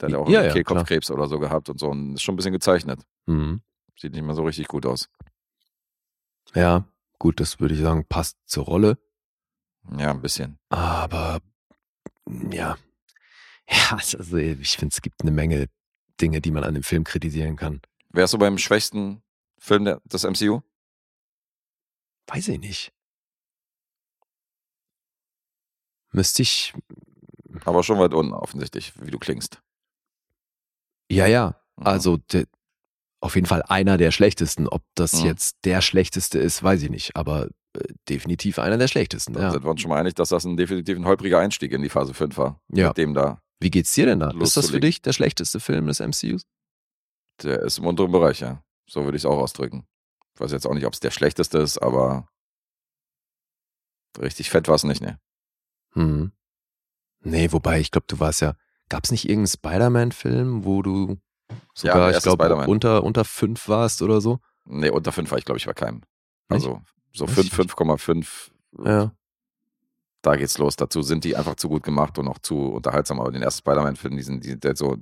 der 0.00 0.06
hat 0.06 0.12
ja 0.12 0.18
auch 0.18 0.28
Ja, 0.28 0.44
ja, 0.44 0.52
Kehlkopfkrebs 0.52 1.10
oder 1.10 1.28
so 1.28 1.38
gehabt 1.38 1.68
und 1.68 1.78
so 1.78 1.88
und 1.88 2.14
ist 2.14 2.22
schon 2.22 2.34
ein 2.34 2.36
bisschen 2.36 2.52
gezeichnet. 2.52 3.02
Mhm. 3.26 3.62
Sieht 3.98 4.12
nicht 4.12 4.22
mehr 4.24 4.34
so 4.34 4.44
richtig 4.44 4.68
gut 4.68 4.86
aus. 4.86 5.08
Ja, 6.54 6.86
gut, 7.18 7.40
das 7.40 7.60
würde 7.60 7.74
ich 7.74 7.80
sagen, 7.80 8.04
passt 8.08 8.36
zur 8.46 8.64
Rolle. 8.64 8.98
Ja, 9.98 10.10
ein 10.10 10.22
bisschen. 10.22 10.58
Aber 10.68 11.40
ja. 12.50 12.76
Ja, 13.68 13.96
also 13.96 14.36
ich 14.36 14.76
finde, 14.76 14.92
es 14.92 15.02
gibt 15.02 15.22
eine 15.22 15.32
Menge 15.32 15.68
Dinge, 16.20 16.40
die 16.40 16.52
man 16.52 16.62
an 16.62 16.74
dem 16.74 16.84
Film 16.84 17.02
kritisieren 17.02 17.56
kann. 17.56 17.80
Wärst 18.10 18.32
du 18.32 18.38
beim 18.38 18.58
schwächsten 18.58 19.24
Film 19.58 19.84
der, 19.84 20.00
des 20.04 20.22
MCU? 20.22 20.60
Weiß 22.28 22.46
ich 22.46 22.60
nicht. 22.60 22.92
Müsste 26.12 26.42
ich. 26.42 26.74
Aber 27.64 27.82
schon 27.82 27.98
weit 27.98 28.14
unten, 28.14 28.32
offensichtlich, 28.32 28.92
wie 29.00 29.10
du 29.10 29.18
klingst. 29.18 29.60
Ja, 31.10 31.26
ja. 31.26 31.60
Mhm. 31.76 31.86
Also 31.86 32.16
de, 32.16 32.46
auf 33.20 33.34
jeden 33.34 33.46
Fall 33.46 33.62
einer 33.62 33.96
der 33.96 34.10
schlechtesten. 34.10 34.68
Ob 34.68 34.82
das 34.94 35.14
Mhm. 35.14 35.26
jetzt 35.26 35.56
der 35.64 35.80
schlechteste 35.80 36.38
ist, 36.38 36.62
weiß 36.62 36.82
ich 36.82 36.90
nicht. 36.90 37.16
Aber 37.16 37.46
äh, 37.76 37.80
definitiv 38.08 38.58
einer 38.58 38.78
der 38.78 38.88
schlechtesten. 38.88 39.32
Dann 39.34 39.42
Ja. 39.44 39.50
sind 39.52 39.64
wir 39.64 39.70
uns 39.70 39.80
schon 39.80 39.88
mal 39.90 39.98
einig, 40.00 40.14
dass 40.14 40.28
das 40.30 40.44
ein 40.44 40.56
definitiv 40.56 40.96
ein 40.96 41.06
holpriger 41.06 41.38
Einstieg 41.38 41.72
in 41.72 41.82
die 41.82 41.88
Phase 41.88 42.14
5 42.14 42.36
war. 42.36 42.60
Ja. 42.72 42.88
Mit 42.88 42.98
dem 42.98 43.14
da, 43.14 43.40
Wie 43.60 43.70
geht's 43.70 43.94
dir 43.94 44.06
denn 44.06 44.20
da? 44.20 44.30
Ist 44.40 44.56
das 44.56 44.70
für 44.70 44.80
dich 44.80 45.00
der 45.02 45.12
schlechteste 45.12 45.60
Film 45.60 45.86
des 45.86 46.00
MCUs? 46.00 46.42
der 47.42 47.60
ist 47.62 47.76
im 47.78 47.86
unteren 47.86 48.10
Bereich, 48.12 48.40
ja. 48.40 48.62
So 48.88 49.04
würde 49.04 49.16
ich 49.16 49.22
es 49.22 49.26
auch 49.26 49.36
ausdrücken. 49.38 49.86
Ich 50.34 50.40
weiß 50.40 50.52
jetzt 50.52 50.66
auch 50.66 50.72
nicht, 50.72 50.86
ob 50.86 50.94
es 50.94 51.00
der 51.00 51.10
schlechteste 51.10 51.58
ist, 51.58 51.76
aber 51.78 52.26
richtig 54.18 54.48
fett 54.50 54.68
war 54.68 54.74
es 54.76 54.84
nicht, 54.84 55.02
ne? 55.02 55.18
Hm. 55.92 56.32
Nee, 57.26 57.50
wobei, 57.52 57.80
ich 57.80 57.90
glaube, 57.90 58.06
du 58.08 58.20
warst 58.20 58.40
ja. 58.40 58.54
Gab's 58.88 59.10
nicht 59.10 59.28
irgendeinen 59.28 59.48
Spider-Man-Film, 59.48 60.64
wo 60.64 60.80
du 60.82 61.18
sogar, 61.74 62.08
der 62.08 62.16
ich 62.18 62.22
glaube, 62.22 62.54
unter, 62.66 63.02
unter 63.02 63.24
fünf 63.24 63.68
warst 63.68 64.00
oder 64.00 64.20
so? 64.20 64.38
Nee, 64.66 64.90
unter 64.90 65.12
5 65.12 65.30
war 65.30 65.38
ich, 65.38 65.44
glaube 65.44 65.58
ich, 65.58 65.66
bei 65.66 65.74
keinem. 65.74 66.02
Also 66.48 66.80
so 67.12 67.26
Weiß 67.28 67.34
5, 67.34 67.46
ich 67.46 67.58
nicht. 67.58 67.76
5,5, 67.76 68.50
Ja. 68.84 69.12
da 70.22 70.36
geht's 70.36 70.58
los. 70.58 70.76
Dazu 70.76 71.02
sind 71.02 71.24
die 71.24 71.36
einfach 71.36 71.54
zu 71.54 71.68
gut 71.68 71.82
gemacht 71.84 72.18
und 72.18 72.28
auch 72.28 72.38
zu 72.38 72.56
unterhaltsam. 72.72 73.20
Aber 73.20 73.30
den 73.30 73.42
ersten 73.42 73.60
Spider-Man-Film, 73.60 74.16
die 74.16 74.22
sind, 74.22 74.44
die, 74.44 74.58
der 74.58 74.76
so, 74.76 74.96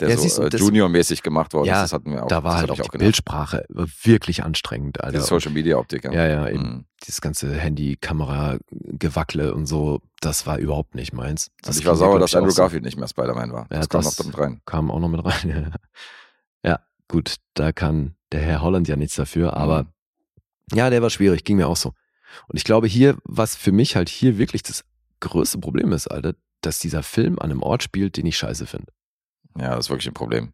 der 0.00 0.08
Ja, 0.10 0.16
so 0.16 0.42
äh, 0.42 0.48
Junior-mäßig 0.56 1.22
gemacht 1.22 1.52
worden 1.54 1.66
Ja, 1.68 1.76
ist, 1.84 1.90
das 1.90 1.92
hatten 1.92 2.12
wir 2.12 2.24
auch. 2.24 2.28
da 2.28 2.42
war 2.42 2.56
halt 2.56 2.70
auch 2.70 2.74
die 2.76 2.82
gedacht. 2.82 2.98
Bildsprache 2.98 3.64
wirklich 3.68 4.42
anstrengend, 4.42 5.00
Alter. 5.00 5.18
Diese 5.18 5.26
Social-Media-Optik, 5.28 6.04
ja, 6.04 6.26
ja, 6.26 6.48
eben. 6.48 6.62
Mhm. 6.62 6.84
Dieses 7.06 7.20
ganze 7.20 7.54
Handy-Kamera-Gewackle 7.54 9.54
und 9.54 9.66
so, 9.66 10.00
das 10.20 10.46
war 10.46 10.58
überhaupt 10.58 10.94
nicht 10.94 11.12
meins. 11.12 11.50
Das 11.62 11.76
Und 11.76 11.80
ich 11.82 11.86
war 11.86 11.96
sauer, 11.96 12.18
dass 12.18 12.34
auch 12.34 12.38
Andrew 12.38 12.50
so. 12.50 12.62
Garfield 12.62 12.84
nicht 12.84 12.98
mehr 12.98 13.08
Spider-Man 13.08 13.52
war. 13.52 13.66
Ja, 13.70 13.78
das 13.78 13.88
kam 13.88 14.02
das- 14.02 14.18
noch 14.18 14.24
damit 14.24 14.38
rein. 14.38 14.60
Kam 14.66 14.90
auch 14.90 15.00
noch 15.00 15.08
mit 15.08 15.24
rein. 15.24 15.74
ja, 16.64 16.80
gut, 17.08 17.36
da 17.54 17.72
kann 17.72 18.14
der 18.32 18.40
Herr 18.40 18.62
Holland 18.62 18.88
ja 18.88 18.96
nichts 18.96 19.16
dafür, 19.16 19.56
aber 19.56 19.84
Mhm. 19.84 20.76
ja, 20.78 20.90
der 20.90 21.02
war 21.02 21.10
schwierig, 21.10 21.44
ging 21.44 21.56
mir 21.56 21.68
auch 21.68 21.76
so. 21.76 21.90
Und 22.48 22.56
ich 22.56 22.64
glaube 22.64 22.86
hier, 22.86 23.16
was 23.24 23.56
für 23.56 23.72
mich 23.72 23.96
halt 23.96 24.08
hier 24.08 24.38
wirklich 24.38 24.62
das 24.62 24.84
größte 25.20 25.58
Problem 25.58 25.92
ist, 25.92 26.06
Alter, 26.06 26.34
dass 26.60 26.78
dieser 26.78 27.02
Film 27.02 27.38
an 27.38 27.50
einem 27.50 27.62
Ort 27.62 27.82
spielt, 27.82 28.16
den 28.16 28.26
ich 28.26 28.36
scheiße 28.38 28.66
finde. 28.66 28.92
Ja, 29.58 29.70
das 29.76 29.86
ist 29.86 29.90
wirklich 29.90 30.08
ein 30.08 30.14
Problem. 30.14 30.52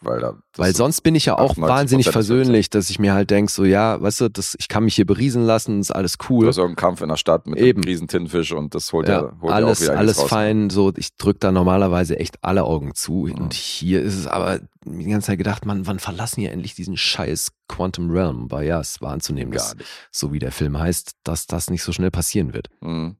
Weil, 0.00 0.20
da, 0.20 0.34
Weil 0.56 0.76
sonst 0.76 1.00
bin 1.00 1.14
ich 1.14 1.24
ja 1.24 1.38
auch 1.38 1.56
98% 1.56 1.60
wahnsinnig 1.62 2.10
versöhnlich, 2.10 2.68
dass 2.68 2.90
ich 2.90 2.98
mir 2.98 3.14
halt 3.14 3.30
denk, 3.30 3.48
so 3.48 3.64
ja, 3.64 3.98
weißt 4.02 4.20
du, 4.20 4.28
das, 4.28 4.54
ich 4.58 4.68
kann 4.68 4.84
mich 4.84 4.96
hier 4.96 5.06
beriesen 5.06 5.44
lassen, 5.46 5.80
ist 5.80 5.92
alles 5.92 6.18
Du 6.18 6.26
cool. 6.28 6.46
hast 6.46 6.58
irgendeinen 6.58 6.76
Kampf 6.76 7.00
in 7.00 7.08
der 7.08 7.16
Stadt 7.16 7.46
mit 7.46 7.58
Eben. 7.58 7.78
einem 7.80 7.88
riesen 7.88 8.06
Tintenfisch 8.06 8.52
und 8.52 8.74
das 8.74 8.92
holt 8.92 9.08
Ja, 9.08 9.14
ja, 9.14 9.20
holt 9.22 9.32
ja 9.44 9.48
auch 9.48 9.52
alles, 9.54 9.80
wieder 9.80 9.96
alles 9.96 10.18
raus. 10.18 10.28
fein, 10.28 10.68
so 10.68 10.92
ich 10.94 11.16
drück 11.16 11.40
da 11.40 11.52
normalerweise 11.52 12.18
echt 12.18 12.36
alle 12.44 12.64
Augen 12.64 12.94
zu. 12.94 13.28
Mhm. 13.30 13.34
Und 13.44 13.54
hier 13.54 14.02
ist 14.02 14.14
es 14.18 14.26
aber 14.26 14.60
die 14.84 15.04
ganze 15.06 15.28
Zeit 15.28 15.38
gedacht, 15.38 15.64
man, 15.64 15.86
wann 15.86 15.98
verlassen 15.98 16.40
hier 16.42 16.52
endlich 16.52 16.74
diesen 16.74 16.98
scheiß 16.98 17.52
Quantum 17.68 18.10
Realm? 18.10 18.50
Weil 18.50 18.66
ja, 18.66 18.80
es 18.80 19.00
war 19.00 19.12
anzunehmen, 19.12 19.52
dass, 19.54 19.74
so 20.10 20.34
wie 20.34 20.38
der 20.38 20.52
Film 20.52 20.78
heißt, 20.78 21.12
dass 21.24 21.46
das 21.46 21.70
nicht 21.70 21.82
so 21.82 21.92
schnell 21.92 22.10
passieren 22.10 22.52
wird. 22.52 22.68
Mhm. 22.82 23.16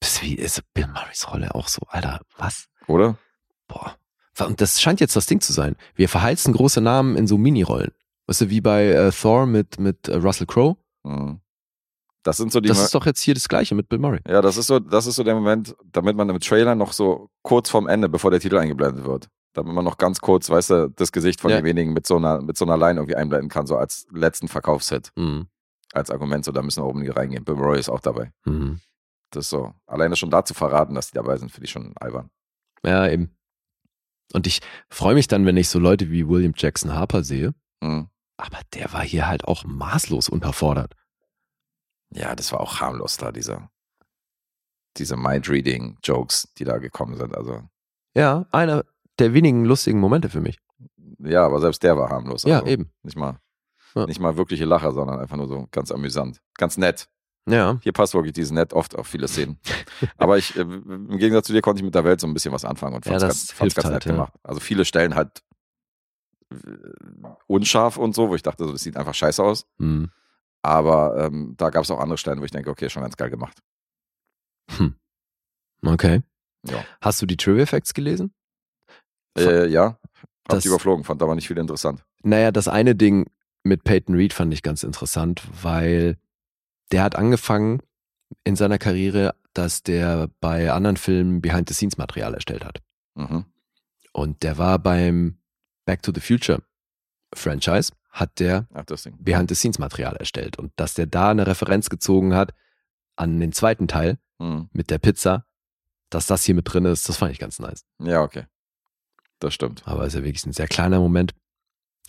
Das 0.00 0.22
wie 0.22 0.34
ist 0.34 0.62
Bill 0.74 0.86
Murrays 0.86 1.26
Rolle 1.30 1.54
auch 1.54 1.68
so, 1.68 1.82
Alter, 1.88 2.20
was? 2.36 2.66
Oder? 2.86 3.18
Boah. 3.66 3.96
Und 4.40 4.60
das 4.60 4.80
scheint 4.80 5.00
jetzt 5.00 5.16
das 5.16 5.26
Ding 5.26 5.40
zu 5.40 5.52
sein. 5.52 5.74
Wir 5.96 6.08
verheizen 6.08 6.52
große 6.54 6.80
Namen 6.80 7.16
in 7.16 7.26
so 7.26 7.36
Minirollen. 7.38 7.90
Weißt 8.28 8.42
du, 8.42 8.50
wie 8.50 8.60
bei 8.60 8.86
äh, 8.86 9.10
Thor 9.10 9.46
mit, 9.46 9.80
mit 9.80 10.06
äh, 10.06 10.16
Russell 10.16 10.46
Crowe? 10.46 10.76
Mhm. 11.02 11.40
Das 12.22 12.36
sind 12.36 12.52
so 12.52 12.60
die. 12.60 12.68
Das 12.68 12.78
Mo- 12.78 12.84
ist 12.84 12.94
doch 12.94 13.06
jetzt 13.06 13.20
hier 13.20 13.34
das 13.34 13.48
Gleiche 13.48 13.74
mit 13.74 13.88
Bill 13.88 13.98
Murray. 13.98 14.20
ja, 14.28 14.40
das 14.42 14.56
ist 14.56 14.66
so, 14.66 14.78
das 14.78 15.06
ist 15.06 15.16
so 15.16 15.24
der 15.24 15.34
Moment, 15.34 15.74
damit 15.90 16.16
man 16.16 16.28
im 16.28 16.38
Trailer 16.38 16.74
noch 16.74 16.92
so 16.92 17.30
kurz 17.42 17.70
vorm 17.70 17.88
Ende, 17.88 18.08
bevor 18.08 18.30
der 18.30 18.38
Titel 18.40 18.58
eingeblendet 18.58 19.04
wird, 19.04 19.28
damit 19.54 19.72
man 19.72 19.84
noch 19.84 19.96
ganz 19.98 20.20
kurz, 20.20 20.50
weißt 20.50 20.70
du, 20.70 20.90
das 20.94 21.10
Gesicht 21.10 21.40
von 21.40 21.50
Ja. 21.50 21.56
demjenigen 21.56 21.92
mit 21.92 22.06
so 22.06 22.16
einer, 22.16 22.40
mit 22.42 22.56
so 22.56 22.64
einer 22.64 22.76
Line 22.76 23.00
irgendwie 23.00 23.16
einblenden 23.16 23.48
kann, 23.48 23.66
so 23.66 23.76
als 23.76 24.06
letzten 24.12 24.46
Verkaufshit, 24.48 25.10
Mhm. 25.16 25.46
als 25.94 26.10
Argument, 26.10 26.44
so 26.44 26.52
da 26.52 26.62
müssen 26.62 26.82
wir 26.82 26.86
oben 26.86 27.08
reingehen. 27.10 27.44
Bill 27.44 27.54
Murray 27.56 27.80
ist 27.80 27.88
auch 27.88 28.00
dabei. 28.00 28.30
Mhm. 28.44 28.78
Das 29.30 29.44
ist 29.46 29.50
so. 29.50 29.74
Alleine 29.86 30.16
schon 30.16 30.30
da 30.30 30.44
zu 30.44 30.54
verraten, 30.54 30.94
dass 30.94 31.08
die 31.08 31.14
dabei 31.14 31.36
sind, 31.36 31.50
finde 31.50 31.66
ich 31.66 31.70
schon 31.70 31.96
albern. 31.98 32.30
Ja, 32.84 33.08
eben. 33.08 33.36
Und 34.32 34.46
ich 34.46 34.60
freue 34.88 35.14
mich 35.14 35.26
dann, 35.28 35.46
wenn 35.46 35.56
ich 35.56 35.68
so 35.68 35.78
Leute 35.78 36.10
wie 36.10 36.28
William 36.28 36.52
Jackson 36.56 36.92
Harper 36.94 37.22
sehe. 37.24 37.54
Mhm. 37.80 38.08
Aber 38.36 38.58
der 38.74 38.92
war 38.92 39.02
hier 39.02 39.26
halt 39.26 39.44
auch 39.44 39.64
maßlos 39.64 40.28
unterfordert. 40.28 40.94
Ja, 42.10 42.34
das 42.36 42.52
war 42.52 42.60
auch 42.60 42.80
harmlos 42.80 43.16
da, 43.16 43.32
dieser, 43.32 43.70
diese 44.96 45.16
Mind-Reading-Jokes, 45.16 46.54
die 46.58 46.64
da 46.64 46.78
gekommen 46.78 47.16
sind. 47.16 47.34
Also, 47.36 47.62
Ja, 48.14 48.46
einer 48.52 48.84
der 49.18 49.34
wenigen 49.34 49.64
lustigen 49.64 49.98
Momente 50.00 50.28
für 50.30 50.40
mich. 50.40 50.58
ja, 51.18 51.44
aber 51.44 51.60
selbst 51.60 51.82
der 51.82 51.96
war 51.96 52.08
harmlos. 52.10 52.44
Ja, 52.44 52.60
also, 52.60 52.66
eben. 52.68 52.92
Nicht 53.02 53.16
mal, 53.16 53.40
Ja. 53.94 54.06
nicht 54.06 54.20
mal 54.20 54.36
wirkliche 54.36 54.64
Lacher, 54.64 54.92
sondern 54.92 55.18
einfach 55.18 55.36
nur 55.36 55.48
so 55.48 55.66
ganz 55.70 55.90
amüsant. 55.90 56.40
Ganz 56.54 56.76
nett. 56.78 57.08
Ja. 57.50 57.78
Hier 57.82 57.92
passt 57.92 58.14
wirklich 58.14 58.32
dieses 58.32 58.50
nett 58.52 58.72
oft 58.72 58.94
auf 58.96 59.06
viele 59.06 59.28
Szenen. 59.28 59.58
aber 60.16 60.38
ich, 60.38 60.56
äh, 60.56 60.60
im 60.60 61.18
Gegensatz 61.18 61.46
zu 61.46 61.52
dir 61.52 61.62
konnte 61.62 61.80
ich 61.80 61.84
mit 61.84 61.94
der 61.94 62.04
Welt 62.04 62.20
so 62.20 62.26
ein 62.26 62.34
bisschen 62.34 62.52
was 62.52 62.64
anfangen 62.64 62.96
und 62.96 63.04
Ja, 63.06 63.12
fand's 63.12 63.22
das 63.22 63.28
ganz, 63.48 63.52
fand's 63.52 63.74
ganz 63.74 63.84
halt, 63.86 63.94
nett 63.94 64.04
ja. 64.06 64.12
gemacht. 64.12 64.32
Also 64.42 64.60
viele 64.60 64.84
Stellen 64.84 65.14
halt 65.14 65.42
äh, 66.52 66.56
unscharf 67.46 67.96
und 67.96 68.14
so, 68.14 68.28
wo 68.28 68.34
ich 68.34 68.42
dachte, 68.42 68.64
so, 68.64 68.72
das 68.72 68.82
sieht 68.82 68.96
einfach 68.96 69.14
scheiße 69.14 69.42
aus. 69.42 69.66
Hm. 69.78 70.10
Aber 70.62 71.16
ähm, 71.26 71.54
da 71.56 71.70
gab 71.70 71.84
es 71.84 71.90
auch 71.90 72.00
andere 72.00 72.18
Stellen, 72.18 72.40
wo 72.40 72.44
ich 72.44 72.50
denke, 72.50 72.70
okay, 72.70 72.90
schon 72.90 73.02
ganz 73.02 73.16
geil 73.16 73.30
gemacht. 73.30 73.58
Hm. 74.76 74.94
Okay. 75.84 76.22
Ja. 76.68 76.84
Hast 77.00 77.22
du 77.22 77.26
die 77.26 77.36
Trivia 77.36 77.66
Facts 77.66 77.94
gelesen? 77.94 78.34
Äh, 79.38 79.68
ja, 79.68 79.84
hab 79.84 79.98
Das- 80.48 80.62
die 80.64 80.68
überflogen, 80.68 81.04
fand 81.04 81.22
aber 81.22 81.34
nicht 81.34 81.46
viel 81.46 81.58
interessant. 81.58 82.04
Naja, 82.24 82.50
das 82.50 82.66
eine 82.66 82.96
Ding 82.96 83.26
mit 83.62 83.84
Peyton 83.84 84.14
Reed 84.16 84.32
fand 84.32 84.52
ich 84.52 84.62
ganz 84.62 84.82
interessant, 84.82 85.42
weil 85.62 86.18
der 86.92 87.02
hat 87.02 87.16
angefangen 87.16 87.80
in 88.44 88.56
seiner 88.56 88.78
Karriere, 88.78 89.34
dass 89.54 89.82
der 89.82 90.28
bei 90.40 90.70
anderen 90.72 90.96
Filmen 90.96 91.40
Behind-the-Scenes-Material 91.40 92.34
erstellt 92.34 92.64
hat. 92.64 92.80
Mhm. 93.14 93.44
Und 94.12 94.42
der 94.42 94.58
war 94.58 94.78
beim 94.78 95.38
Back 95.84 96.02
to 96.02 96.12
the 96.14 96.20
Future 96.20 96.62
Franchise, 97.34 97.92
hat 98.10 98.38
der. 98.40 98.66
Behind-the-Scenes-Material 99.18 100.16
erstellt. 100.16 100.58
Und 100.58 100.72
dass 100.76 100.94
der 100.94 101.06
da 101.06 101.30
eine 101.30 101.46
Referenz 101.46 101.88
gezogen 101.90 102.34
hat 102.34 102.52
an 103.16 103.40
den 103.40 103.52
zweiten 103.52 103.88
Teil 103.88 104.18
Mhm. 104.40 104.68
mit 104.72 104.90
der 104.90 104.98
Pizza, 104.98 105.46
dass 106.10 106.26
das 106.26 106.44
hier 106.44 106.54
mit 106.54 106.72
drin 106.72 106.84
ist, 106.84 107.08
das 107.08 107.16
fand 107.16 107.32
ich 107.32 107.40
ganz 107.40 107.58
nice. 107.58 107.84
Ja, 107.98 108.22
okay. 108.22 108.44
Das 109.40 109.52
stimmt. 109.52 109.82
Aber 109.86 110.06
ist 110.06 110.14
ja 110.14 110.22
wirklich 110.22 110.46
ein 110.46 110.52
sehr 110.52 110.68
kleiner 110.68 111.00
Moment. 111.00 111.34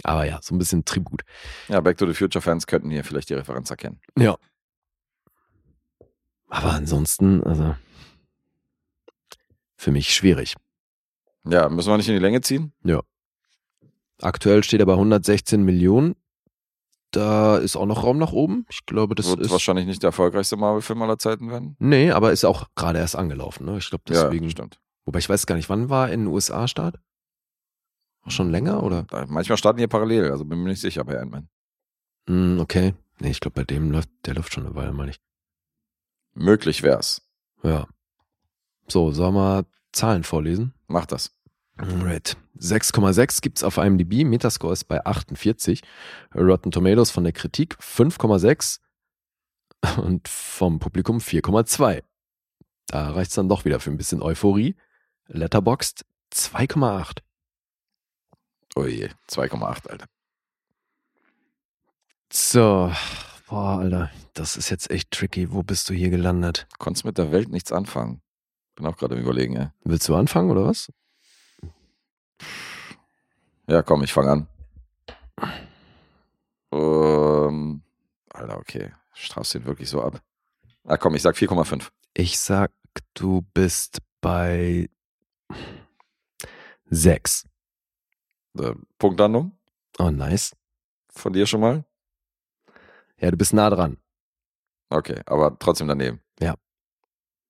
Aber 0.04 0.26
ja, 0.26 0.40
so 0.42 0.54
ein 0.56 0.60
bisschen 0.60 0.86
Tribut. 0.86 1.24
Ja, 1.68 1.82
Back 1.82 1.98
to 1.98 2.06
the 2.08 2.14
Future 2.14 2.42
Fans 2.42 2.68
könnten 2.68 2.90
hier 2.92 3.04
vielleicht 3.04 3.30
die 3.30 3.34
Referenz 3.34 3.70
erkennen. 3.70 4.00
Ja. 4.18 4.38
Aber 6.50 6.74
ansonsten, 6.74 7.44
also 7.44 7.76
für 9.76 9.92
mich 9.92 10.14
schwierig. 10.14 10.56
Ja, 11.46 11.70
müssen 11.70 11.90
wir 11.90 11.98
nicht 11.98 12.08
in 12.10 12.16
die 12.16 12.20
Länge 12.22 12.42
ziehen? 12.42 12.74
Aktuell 14.22 14.64
steht 14.64 14.82
er 14.82 14.86
bei 14.86 14.94
116 14.94 15.64
Millionen. 15.64 16.16
Da 17.12 17.58
ist 17.58 17.76
auch 17.78 17.86
noch 17.86 18.04
Raum 18.04 18.18
nach 18.18 18.34
oben. 18.34 18.66
Ich 18.70 18.86
glaube, 18.86 19.16
das 19.16 19.28
Wird 19.30 19.40
ist. 19.40 19.52
wahrscheinlich 19.52 19.86
nicht 19.88 20.04
der 20.04 20.10
erfolgreichste 20.10 20.58
Marvel-Film 20.58 21.02
aller 21.02 21.18
Zeiten 21.18 21.50
werden. 21.50 21.76
Nee, 21.80 22.12
aber 22.12 22.32
ist 22.32 22.44
auch 22.46 22.68
gerade 22.76 23.00
erst 23.00 23.16
angelaufen. 23.16 23.66
Ne? 23.66 23.78
Ich 23.78 23.90
glaube, 23.90 24.04
deswegen. 24.08 24.46
Ja, 24.46 24.52
stimmt. 24.52 24.80
wobei 25.06 25.20
ich 25.20 25.30
weiß 25.30 25.46
gar 25.48 25.56
nicht, 25.56 25.70
wann 25.70 25.90
war 25.90 26.12
in 26.12 26.22
den 26.26 26.28
USA 26.28 26.68
Start? 26.68 27.00
Auch 28.24 28.32
schon 28.32 28.52
länger 28.52 28.84
oder? 28.84 29.04
Da- 29.04 29.26
Manchmal 29.28 29.58
starten 29.58 29.80
die 29.80 29.88
parallel, 29.88 30.30
also 30.32 30.44
bin 30.46 30.62
mir 30.62 30.70
nicht 30.70 30.82
sicher 30.82 31.04
bei 31.06 31.18
Ant-Man. 31.20 31.48
Hm, 32.28 32.60
okay. 32.60 32.94
Nee, 33.20 33.32
ich 33.32 33.40
glaube, 33.40 33.56
bei 33.56 33.64
dem 33.64 33.90
läuft, 33.92 34.10
der 34.26 34.36
läuft 34.36 34.54
schon 34.54 34.66
eine 34.66 34.76
Weile 34.76 34.92
mal 34.92 35.08
nicht. 35.08 35.22
Möglich 36.34 36.84
wär's. 36.84 37.22
Ja. 37.64 37.88
So, 38.88 39.12
sollen 39.12 39.36
wir 39.36 39.66
Zahlen 39.92 40.24
vorlesen? 40.24 40.74
Mach 40.88 41.06
das. 41.06 41.36
Right. 41.78 42.38
6,6 42.60 43.42
gibt's 43.42 43.64
auf 43.64 43.78
IMDb, 43.78 44.26
Metascore 44.26 44.74
ist 44.74 44.86
bei 44.86 45.06
48, 45.06 45.82
Rotten 46.36 46.72
Tomatoes 46.72 47.10
von 47.10 47.24
der 47.24 47.32
Kritik 47.32 47.78
5,6 47.80 48.80
und 49.98 50.28
vom 50.28 50.80
Publikum 50.80 51.20
4,2. 51.20 52.04
Da 52.88 53.12
reicht's 53.12 53.36
dann 53.36 53.48
doch 53.48 53.64
wieder 53.66 53.80
für 53.80 53.92
ein 53.92 53.98
bisschen 53.98 54.22
Euphorie. 54.22 54.76
Letterboxd 55.28 56.06
2,8. 56.34 57.20
Oh 58.76 58.86
je, 58.86 59.10
2,8, 59.30 59.88
Alter. 59.88 60.08
So, 62.32 62.92
boah, 63.50 63.80
Alter, 63.80 64.12
das 64.34 64.58
ist 64.58 64.70
jetzt 64.70 64.90
echt 64.92 65.12
tricky. 65.12 65.52
Wo 65.52 65.64
bist 65.64 65.90
du 65.90 65.94
hier 65.94 66.10
gelandet? 66.10 66.68
Konntest 66.78 67.06
mit 67.06 67.18
der 67.18 67.32
Welt 67.32 67.50
nichts 67.50 67.72
anfangen. 67.72 68.22
Bin 68.76 68.86
auch 68.86 68.98
gerade 68.98 69.16
im 69.16 69.22
Überlegen, 69.22 69.56
ey. 69.56 69.68
Willst 69.84 70.08
du 70.08 70.16
anfangen 70.16 70.50
oder 70.52 70.66
was? 70.66 70.92
Ja, 73.68 73.82
komm, 73.84 74.04
ich 74.04 74.14
fange 74.14 74.32
an. 74.32 74.48
Ähm, 76.72 77.82
Alter, 78.34 78.58
okay. 78.58 78.92
Strafst 79.14 79.54
den 79.54 79.66
wirklich 79.66 79.90
so 79.90 80.02
ab. 80.02 80.22
Ah, 80.86 80.98
komm, 80.98 81.16
ich 81.16 81.22
sag 81.22 81.36
4,5. 81.36 81.90
Ich 82.14 82.40
sag, 82.40 82.72
du 83.14 83.42
bist 83.54 84.00
bei 84.22 84.90
6. 86.86 87.46
Äh, 88.58 88.74
Punktlandung 88.98 89.52
Oh, 90.00 90.10
nice. 90.10 90.56
von 91.10 91.34
dir 91.34 91.46
schon 91.46 91.60
mal? 91.62 91.86
Ja, 93.20 93.32
du 93.32 93.38
bist 93.38 93.54
nah 93.54 93.70
dran. 93.70 93.98
Okay, 94.90 95.22
aber 95.26 95.58
trotzdem 95.60 95.88
daneben. 95.88 96.20
Ja. 96.40 96.56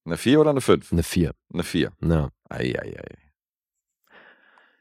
Eine 0.05 0.17
4 0.17 0.41
oder 0.41 0.49
eine 0.49 0.61
5? 0.61 0.91
Eine 0.91 1.03
4. 1.03 1.33
Eine 1.53 1.63
4. 1.63 1.91
Ja. 2.01 2.29
Eieiei. 2.49 3.17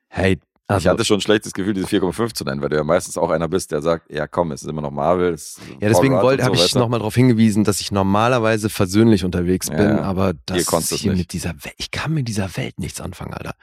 Hey, 0.08 0.40
ich 0.70 0.74
also, 0.74 0.90
hatte 0.90 1.04
schon 1.06 1.16
ein 1.16 1.22
schlechtes 1.22 1.54
Gefühl, 1.54 1.72
diese 1.72 1.86
4,5 1.86 2.34
zu 2.34 2.44
nennen, 2.44 2.60
weil 2.60 2.68
du 2.68 2.76
ja 2.76 2.84
meistens 2.84 3.16
auch 3.16 3.30
einer 3.30 3.48
bist, 3.48 3.72
der 3.72 3.80
sagt, 3.80 4.12
ja 4.12 4.26
komm, 4.26 4.52
es 4.52 4.62
ist 4.62 4.68
immer 4.68 4.82
noch 4.82 4.90
Marvel. 4.90 5.32
ist 5.32 5.58
ja, 5.80 5.88
deswegen 5.88 6.14
wollte, 6.14 6.42
und 6.42 6.46
habe 6.46 6.58
so 6.58 6.64
ich 6.64 6.74
nochmal 6.74 6.98
darauf 6.98 7.14
hingewiesen, 7.14 7.64
dass 7.64 7.80
ich 7.80 7.90
normalerweise 7.90 8.68
versöhnlich 8.68 9.24
unterwegs 9.24 9.70
bin, 9.70 9.78
ja. 9.78 10.02
aber 10.02 10.34
das 10.44 10.66
du 10.66 10.76
es 10.76 10.90
hier 10.90 11.14
mit 11.14 11.32
dieser 11.32 11.54
Welt, 11.64 11.74
ich 11.78 11.90
kann 11.90 12.12
mit 12.12 12.28
dieser 12.28 12.54
Welt 12.58 12.78
nichts 12.78 13.00
anfangen, 13.00 13.32
Alter. 13.32 13.54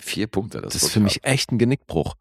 Vier 0.00 0.26
Punkte, 0.26 0.62
das, 0.62 0.72
Das 0.72 0.82
ist 0.82 0.88
ist 0.88 0.94
für 0.94 1.00
mich 1.00 1.22
echt 1.22 1.52
ein 1.52 1.58
Genickbruch. 1.58 2.14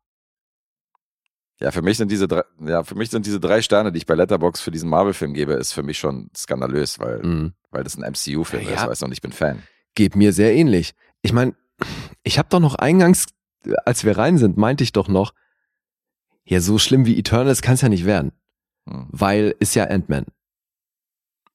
Ja, 1.61 1.71
für 1.71 1.81
mich 1.83 1.97
sind 1.97 2.11
diese 2.11 2.27
drei, 2.27 2.43
ja, 2.65 2.83
für 2.83 2.95
mich 2.95 3.11
sind 3.11 3.25
diese 3.25 3.39
drei 3.39 3.61
Sterne, 3.61 3.91
die 3.91 3.97
ich 3.99 4.05
bei 4.07 4.15
Letterbox 4.15 4.61
für 4.61 4.71
diesen 4.71 4.89
Marvel-Film 4.89 5.33
gebe, 5.33 5.53
ist 5.53 5.73
für 5.73 5.83
mich 5.83 5.99
schon 5.99 6.29
skandalös, 6.35 6.99
weil, 6.99 7.19
Mhm. 7.21 7.53
weil 7.69 7.83
das 7.83 7.95
ein 7.97 8.03
MCU-Film 8.03 8.63
Ja, 8.67 8.75
ist, 8.75 8.87
weißt 8.87 9.01
du, 9.03 9.05
und 9.05 9.11
ich 9.11 9.21
bin 9.21 9.31
Fan. 9.31 9.61
Geht 9.93 10.15
mir 10.15 10.33
sehr 10.33 10.55
ähnlich. 10.55 10.93
Ich 11.21 11.33
meine, 11.33 11.53
ich 12.23 12.39
habe 12.39 12.49
doch 12.49 12.59
noch 12.59 12.75
eingangs, 12.75 13.27
als 13.85 14.03
wir 14.03 14.17
rein 14.17 14.37
sind, 14.39 14.57
meinte 14.57 14.83
ich 14.83 14.91
doch 14.91 15.07
noch, 15.07 15.33
ja, 16.45 16.59
so 16.61 16.79
schlimm 16.79 17.05
wie 17.05 17.19
Eternals 17.19 17.61
kann 17.61 17.75
es 17.75 17.81
ja 17.81 17.89
nicht 17.89 18.05
werden, 18.05 18.31
Hm. 18.89 19.07
weil 19.11 19.55
ist 19.59 19.75
ja 19.75 19.83
Ant-Man. 19.85 20.25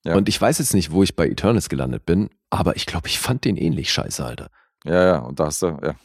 Ja. 0.05 0.15
Und 0.15 0.29
ich 0.29 0.41
weiß 0.41 0.59
jetzt 0.61 0.73
nicht, 0.75 0.93
wo 0.93 1.03
ich 1.03 1.17
bei 1.17 1.27
Eternals 1.29 1.69
gelandet 1.69 2.07
bin, 2.07 2.31
aber 2.49 2.77
ich 2.77 2.87
glaube, 2.87 3.09
ich 3.09 3.19
fand 3.19 3.45
den 3.45 3.57
ähnlich 3.57 3.93
scheiße, 3.93 4.25
Alter. 4.25 4.51
Ja, 4.85 5.05
ja, 5.05 5.19
und 5.19 5.41
da 5.41 5.47
hast 5.47 5.63
du, 5.63 5.67
ja. 5.83 5.97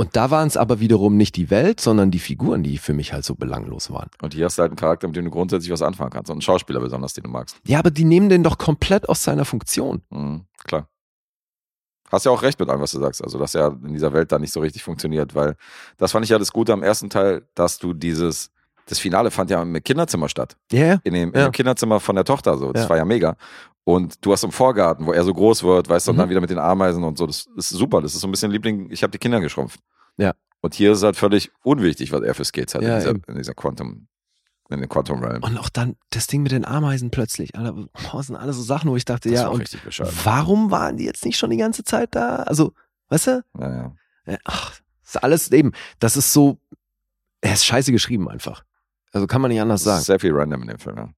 Und 0.00 0.14
da 0.14 0.30
waren 0.30 0.46
es 0.46 0.56
aber 0.56 0.78
wiederum 0.78 1.16
nicht 1.16 1.34
die 1.34 1.50
Welt, 1.50 1.80
sondern 1.80 2.12
die 2.12 2.20
Figuren, 2.20 2.62
die 2.62 2.78
für 2.78 2.94
mich 2.94 3.12
halt 3.12 3.24
so 3.24 3.34
belanglos 3.34 3.90
waren. 3.90 4.08
Und 4.22 4.32
hier 4.32 4.44
hast 4.44 4.56
du 4.56 4.62
halt 4.62 4.70
einen 4.70 4.76
Charakter, 4.76 5.08
mit 5.08 5.16
dem 5.16 5.24
du 5.24 5.30
grundsätzlich 5.32 5.72
was 5.72 5.82
anfangen 5.82 6.10
kannst. 6.10 6.30
Und 6.30 6.34
einen 6.34 6.42
Schauspieler 6.42 6.78
besonders, 6.78 7.14
den 7.14 7.24
du 7.24 7.30
magst. 7.30 7.56
Ja, 7.66 7.80
aber 7.80 7.90
die 7.90 8.04
nehmen 8.04 8.28
den 8.28 8.44
doch 8.44 8.58
komplett 8.58 9.08
aus 9.08 9.24
seiner 9.24 9.44
Funktion. 9.44 10.02
Mhm, 10.10 10.44
klar. 10.62 10.88
Hast 12.12 12.26
ja 12.26 12.30
auch 12.30 12.42
recht 12.42 12.60
mit 12.60 12.68
allem, 12.68 12.80
was 12.80 12.92
du 12.92 13.00
sagst. 13.00 13.24
Also, 13.24 13.40
dass 13.40 13.54
ja 13.54 13.68
in 13.68 13.92
dieser 13.92 14.12
Welt 14.12 14.30
da 14.30 14.38
nicht 14.38 14.52
so 14.52 14.60
richtig 14.60 14.84
funktioniert, 14.84 15.34
weil 15.34 15.56
das 15.96 16.12
fand 16.12 16.24
ich 16.24 16.30
ja 16.30 16.38
das 16.38 16.52
Gute 16.52 16.72
am 16.72 16.84
ersten 16.84 17.10
Teil, 17.10 17.48
dass 17.56 17.78
du 17.78 17.92
dieses, 17.92 18.52
das 18.88 18.98
Finale 18.98 19.30
fand 19.30 19.50
ja 19.50 19.62
im 19.62 19.82
Kinderzimmer 19.82 20.28
statt. 20.28 20.56
Ja, 20.72 20.84
ja. 20.86 21.00
In 21.04 21.14
dem, 21.14 21.32
in 21.32 21.38
Ja. 21.38 21.48
dem 21.48 21.52
Kinderzimmer 21.52 22.00
von 22.00 22.14
der 22.16 22.24
Tochter, 22.24 22.56
so. 22.58 22.72
Das 22.72 22.84
Ja. 22.84 22.88
war 22.90 22.96
ja 22.96 23.04
mega. 23.04 23.36
Und 23.84 24.24
du 24.24 24.32
hast 24.32 24.44
im 24.44 24.52
Vorgarten, 24.52 25.06
wo 25.06 25.12
er 25.12 25.24
so 25.24 25.32
groß 25.32 25.62
wird, 25.62 25.88
weißt 25.88 26.06
du, 26.06 26.10
und 26.10 26.16
Mhm. 26.16 26.20
dann 26.20 26.30
wieder 26.30 26.40
mit 26.40 26.50
den 26.50 26.58
Ameisen 26.58 27.04
und 27.04 27.16
so. 27.16 27.26
Das 27.26 27.46
ist 27.56 27.70
super. 27.70 28.02
Das 28.02 28.14
ist 28.14 28.20
so 28.20 28.28
ein 28.28 28.30
bisschen 28.30 28.50
Liebling. 28.50 28.90
Ich 28.90 29.02
habe 29.02 29.10
die 29.10 29.18
Kinder 29.18 29.40
geschrumpft. 29.40 29.80
Ja. 30.16 30.32
Und 30.60 30.74
hier 30.74 30.92
ist 30.92 31.02
halt 31.02 31.16
völlig 31.16 31.50
unwichtig, 31.62 32.12
was 32.12 32.22
er 32.22 32.34
für 32.34 32.44
Skates 32.44 32.74
hat 32.74 32.82
Ja, 32.82 32.94
in, 32.94 33.00
dieser, 33.00 33.28
in 33.28 33.36
dieser 33.36 33.54
Quantum, 33.54 34.08
in 34.70 34.80
den 34.80 34.88
Quantum 34.88 35.22
Realm. 35.22 35.42
Und 35.42 35.56
auch 35.56 35.68
dann 35.70 35.96
das 36.10 36.26
Ding 36.26 36.42
mit 36.42 36.52
den 36.52 36.64
Ameisen 36.64 37.10
plötzlich. 37.10 37.52
Das 38.12 38.26
sind 38.26 38.36
alles 38.36 38.56
so 38.56 38.62
Sachen, 38.62 38.90
wo 38.90 38.96
ich 38.96 39.04
dachte, 39.04 39.30
Das 39.30 39.40
ja, 39.40 39.48
und 39.48 39.62
warum 40.24 40.70
waren 40.70 40.96
die 40.96 41.04
jetzt 41.04 41.24
nicht 41.24 41.38
schon 41.38 41.50
die 41.50 41.56
ganze 41.56 41.84
Zeit 41.84 42.14
da? 42.14 42.36
Also, 42.36 42.72
weißt 43.08 43.26
du? 43.28 43.44
Ja, 43.58 43.74
ja. 43.74 43.92
Äh, 44.24 44.38
Ach, 44.44 44.70
das 45.02 45.14
ist 45.14 45.22
alles 45.22 45.50
eben, 45.52 45.72
das 46.00 46.16
ist 46.18 46.32
so, 46.34 46.58
er 47.40 47.54
ist 47.54 47.64
scheiße 47.64 47.92
geschrieben 47.92 48.28
einfach. 48.28 48.64
Also 49.12 49.26
kann 49.26 49.40
man 49.40 49.50
nicht 49.50 49.60
anders 49.60 49.82
sagen. 49.84 50.02
sehr 50.02 50.20
viel 50.20 50.32
random 50.32 50.62
in 50.62 50.68
dem 50.68 50.78
Film, 50.78 50.96
ja. 50.96 51.08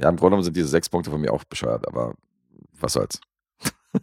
Ja, 0.00 0.08
im 0.08 0.16
Grunde 0.16 0.30
genommen 0.30 0.42
sind 0.44 0.56
diese 0.56 0.68
sechs 0.68 0.88
Punkte 0.88 1.10
von 1.10 1.20
mir 1.20 1.32
auch 1.32 1.44
bescheuert, 1.44 1.86
aber 1.88 2.14
was 2.80 2.92
soll's. 2.94 3.20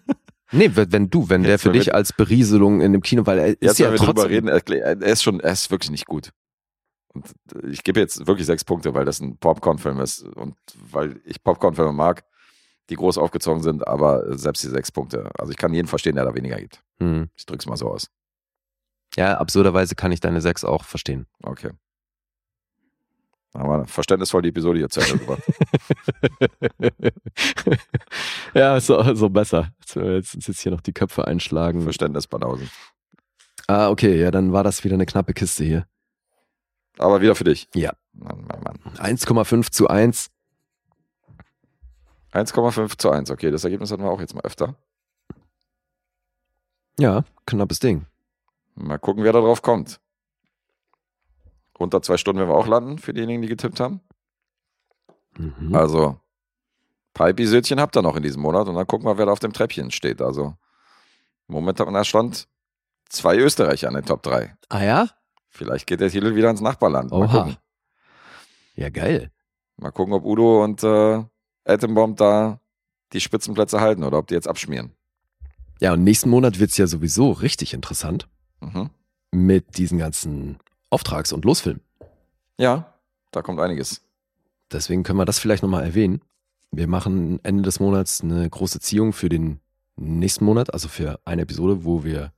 Nee, 0.52 0.70
wenn 0.76 1.10
du, 1.10 1.28
wenn 1.28 1.42
der 1.42 1.54
Jetzt, 1.54 1.64
für 1.64 1.70
wenn 1.74 1.80
dich 1.80 1.94
als 1.94 2.14
Berieselung 2.14 2.80
in 2.80 2.94
dem 2.94 3.02
Kino, 3.02 3.26
weil 3.26 3.40
er 3.40 3.48
ist 3.48 3.58
Jetzt, 3.62 3.80
ja 3.80 3.88
wenn 3.88 3.94
wir 3.94 3.98
drüber 4.06 4.14
trotzdem, 4.22 4.32
reden, 4.32 4.50
erklä- 4.50 4.78
er 4.80 5.02
ist 5.02 5.24
schon, 5.24 5.40
er 5.40 5.52
ist 5.52 5.72
wirklich 5.72 5.90
nicht 5.90 6.06
gut. 6.06 6.30
Und 7.14 7.34
äh, 7.56 7.68
ich 7.68 7.84
gebe 7.84 8.00
jetzt 8.00 8.26
wirklich 8.28 8.46
sechs 8.46 8.64
Punkte, 8.64 8.94
weil 8.94 9.06
das 9.06 9.20
ein 9.20 9.38
Popcorn-Film 9.38 10.00
ist 10.00 10.22
und 10.24 10.56
weil 10.92 11.20
ich 11.26 11.44
Popcorn-Filme 11.44 11.94
mag, 11.94 12.24
die 12.92 12.96
groß 12.96 13.18
aufgezogen 13.18 13.64
sind, 13.64 13.86
aber 13.88 14.38
selbst 14.38 14.64
die 14.64 14.68
sechs 14.68 14.92
Punkte. 14.92 15.30
Also 15.38 15.52
ich 15.52 15.58
kann 15.58 15.74
jeden 15.74 15.88
verstehen, 15.88 16.16
der 16.16 16.26
da 16.26 16.36
weniger 16.36 16.58
gibt. 16.60 16.84
Hm. 17.00 17.28
Ich 17.36 17.46
drück's 17.48 17.66
mal 17.66 17.76
so 17.76 17.90
aus. 17.90 18.08
Ja, 19.16 19.38
absurderweise 19.38 19.96
kann 19.96 20.12
ich 20.12 20.20
deine 20.20 20.42
sechs 20.42 20.64
auch 20.64 20.84
verstehen. 20.84 21.26
Okay. 21.44 21.72
Wir 23.54 23.86
verständnisvoll 23.88 24.42
die 24.42 24.50
Episode 24.50 24.80
hier 24.80 24.90
zu 24.90 25.00
Ende 25.00 25.18
gebracht. 25.18 25.44
ja, 28.54 28.80
so, 28.82 29.16
so 29.16 29.30
besser. 29.30 29.72
Jetzt, 29.94 30.36
jetzt 30.36 30.60
hier 30.60 30.74
noch 30.74 30.82
die 30.82 30.92
Köpfe 30.92 31.26
einschlagen. 31.26 31.82
Verständnisbanausen. 31.82 32.70
Ah, 33.68 33.90
okay, 33.90 34.20
ja, 34.20 34.30
dann 34.30 34.52
war 34.52 34.64
das 34.64 34.84
wieder 34.84 34.96
eine 34.96 35.06
knappe 35.06 35.34
Kiste 35.34 35.64
hier. 35.64 35.88
Aber 36.98 37.22
wieder 37.22 37.36
für 37.36 37.46
dich. 37.46 37.70
Ja. 37.74 37.94
Mann, 38.12 38.46
Mann, 38.46 38.62
Mann. 38.62 38.78
1,5 38.98 39.72
zu 39.72 39.88
1. 39.88 40.30
1,5 42.34 42.98
zu 42.98 43.10
1. 43.10 43.32
Okay, 43.32 43.52
das 43.52 43.64
Ergebnis 43.64 43.92
hatten 43.92 44.04
wir 44.04 44.12
auch 44.12 44.20
jetzt 44.20 44.36
mal 44.36 44.44
öfter. 44.44 44.76
Ja, 47.00 47.24
knappes 47.46 47.80
Ding. 47.80 48.06
Mal 48.76 49.00
gucken, 49.00 49.24
wer 49.24 49.32
da 49.34 49.40
drauf 49.40 49.62
kommt. 49.62 50.00
Unter 51.78 52.02
zwei 52.02 52.18
Stunden 52.18 52.40
werden 52.40 52.50
wir 52.50 52.56
auch 52.58 52.68
landen, 52.68 53.00
für 53.00 53.14
diejenigen, 53.14 53.42
die 53.42 53.48
getippt 53.48 53.80
haben. 53.80 54.02
Mhm. 55.38 55.74
Also, 55.76 56.20
Episödchen 57.18 57.80
habt 57.80 57.98
ihr 57.98 58.02
noch 58.02 58.16
in 58.16 58.24
diesem 58.24 58.42
Monat 58.42 58.68
und 58.68 58.76
dann 58.76 58.88
gucken 58.88 59.08
wir, 59.08 59.18
wer 59.18 59.26
da 59.26 59.32
auf 59.32 59.40
dem 59.40 59.54
Treppchen 59.54 59.92
steht. 59.92 60.22
Also, 60.22 60.56
im 61.48 61.56
Moment 61.56 61.80
hat 61.80 61.88
man 61.88 61.94
da 61.94 62.04
Stand 62.04 62.48
zwei 63.10 63.38
Österreicher 63.38 63.88
an 63.88 63.96
den 63.96 64.06
Top 64.06 64.24
3. 64.24 64.56
Ah 64.70 64.84
ja? 64.84 65.10
Vielleicht 65.50 65.88
geht 65.88 66.02
der 66.02 66.10
Titel 66.10 66.36
wieder 66.36 66.50
ins 66.50 66.62
Nachbarland. 66.62 67.12
Mal 67.12 67.18
Oha. 67.18 67.38
gucken. 67.40 67.58
Ja, 68.76 68.90
geil. 68.90 69.32
Mal 69.78 69.92
gucken, 69.92 70.14
ob 70.14 70.26
Udo 70.26 70.64
und 70.64 70.84
äh, 70.84 71.24
Atombomb 71.66 72.18
da 72.18 72.60
die 73.14 73.22
Spitzenplätze 73.22 73.80
halten 73.80 74.04
oder 74.04 74.18
ob 74.18 74.28
die 74.28 74.34
jetzt 74.34 74.48
abschmieren. 74.48 74.94
Ja, 75.80 75.94
und 75.94 76.04
nächsten 76.04 76.30
Monat 76.30 76.60
wird's 76.60 76.78
ja 76.78 76.88
sowieso 76.88 77.32
richtig 77.32 77.74
interessant 77.74 78.28
Mhm. 78.74 78.90
mit 79.32 79.78
diesen 79.78 79.98
ganzen 79.98 80.58
Auftrags- 80.90 81.34
und 81.34 81.46
Losfilmen. 81.46 81.82
Ja, 82.58 82.94
da 83.32 83.42
kommt 83.42 83.60
einiges. 83.60 84.02
Deswegen 84.72 85.04
können 85.04 85.20
wir 85.20 85.26
das 85.26 85.40
vielleicht 85.40 85.62
nochmal 85.64 85.84
erwähnen. 85.84 86.22
Wir 86.72 86.88
machen 86.88 87.40
Ende 87.44 87.64
des 87.64 87.80
Monats 87.80 88.22
eine 88.22 88.50
große 88.50 88.80
Ziehung 88.80 89.14
für 89.14 89.30
den 89.30 89.60
nächsten 89.98 90.46
Monat, 90.46 90.74
also 90.74 90.88
für 90.88 91.20
eine 91.26 91.44
Episode, 91.44 91.86
wo 91.86 92.04
wir 92.04 92.34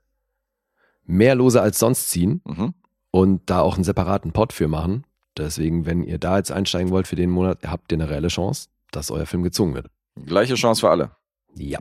mehr 1.05 1.35
Lose 1.35 1.61
als 1.61 1.79
sonst 1.79 2.09
ziehen 2.09 2.41
Mhm. 2.45 2.73
und 3.11 3.49
da 3.49 3.61
auch 3.61 3.75
einen 3.75 3.83
separaten 3.83 4.31
Pod 4.33 4.53
für 4.53 4.67
machen. 4.67 5.05
Deswegen, 5.37 5.85
wenn 5.85 6.03
ihr 6.03 6.17
da 6.17 6.37
jetzt 6.37 6.51
einsteigen 6.51 6.89
wollt 6.91 7.07
für 7.07 7.15
den 7.15 7.29
Monat, 7.29 7.59
habt 7.65 7.91
ihr 7.91 7.95
eine 7.97 8.09
reelle 8.09 8.27
Chance, 8.27 8.69
dass 8.91 9.11
euer 9.11 9.25
Film 9.25 9.43
gezogen 9.43 9.73
wird. 9.75 9.87
Gleiche 10.25 10.55
Chance 10.55 10.81
für 10.81 10.89
alle. 10.89 11.11
Ja. 11.55 11.79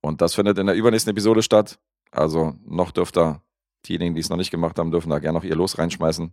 Und 0.00 0.20
das 0.20 0.34
findet 0.34 0.58
in 0.58 0.66
der 0.66 0.74
übernächsten 0.74 1.10
Episode 1.10 1.42
statt. 1.42 1.78
Also 2.10 2.54
noch 2.66 2.90
dürft 2.92 3.16
ihr, 3.18 3.40
diejenigen, 3.88 4.14
die 4.14 4.20
es 4.20 4.28
noch 4.28 4.36
nicht 4.36 4.50
gemacht 4.50 4.78
haben, 4.78 4.90
dürfen 4.90 5.10
da 5.10 5.18
gerne 5.18 5.38
noch 5.38 5.44
ihr 5.44 5.56
Los 5.56 5.78
reinschmeißen. 5.78 6.32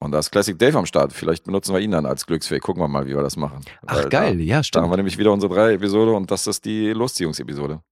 Und 0.00 0.12
da 0.12 0.20
ist 0.20 0.30
Classic 0.30 0.56
Dave 0.58 0.78
am 0.78 0.86
Start. 0.86 1.12
Vielleicht 1.12 1.44
benutzen 1.44 1.74
wir 1.74 1.80
ihn 1.80 1.90
dann 1.90 2.06
als 2.06 2.26
Glücksfee. 2.26 2.60
Gucken 2.60 2.82
wir 2.82 2.88
mal, 2.88 3.06
wie 3.06 3.14
wir 3.16 3.22
das 3.22 3.36
machen. 3.36 3.64
Ach 3.86 3.96
Weil 3.96 4.08
geil, 4.08 4.36
Da, 4.38 4.42
ja, 4.42 4.46
da 4.48 4.54
haben 4.56 4.64
stimmt. 4.64 4.90
wir 4.90 4.96
nämlich 4.96 5.18
wieder 5.18 5.32
unsere 5.32 5.52
drei 5.52 5.72
Episode 5.74 6.12
und 6.12 6.30
das 6.30 6.46
ist 6.46 6.64
die 6.64 6.90
Losziehungsepisode. 6.90 7.82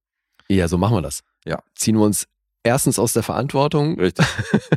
Ja, 0.49 0.69
so 0.69 0.79
machen 0.79 0.95
wir 0.97 1.03
das. 1.03 1.23
Ja. 1.45 1.61
Ziehen 1.75 1.97
wir 1.97 2.05
uns 2.05 2.29
erstens 2.63 2.99
aus 3.01 3.13
der 3.13 3.25
Verantwortung 3.25 3.99
Richtig. 3.99 4.25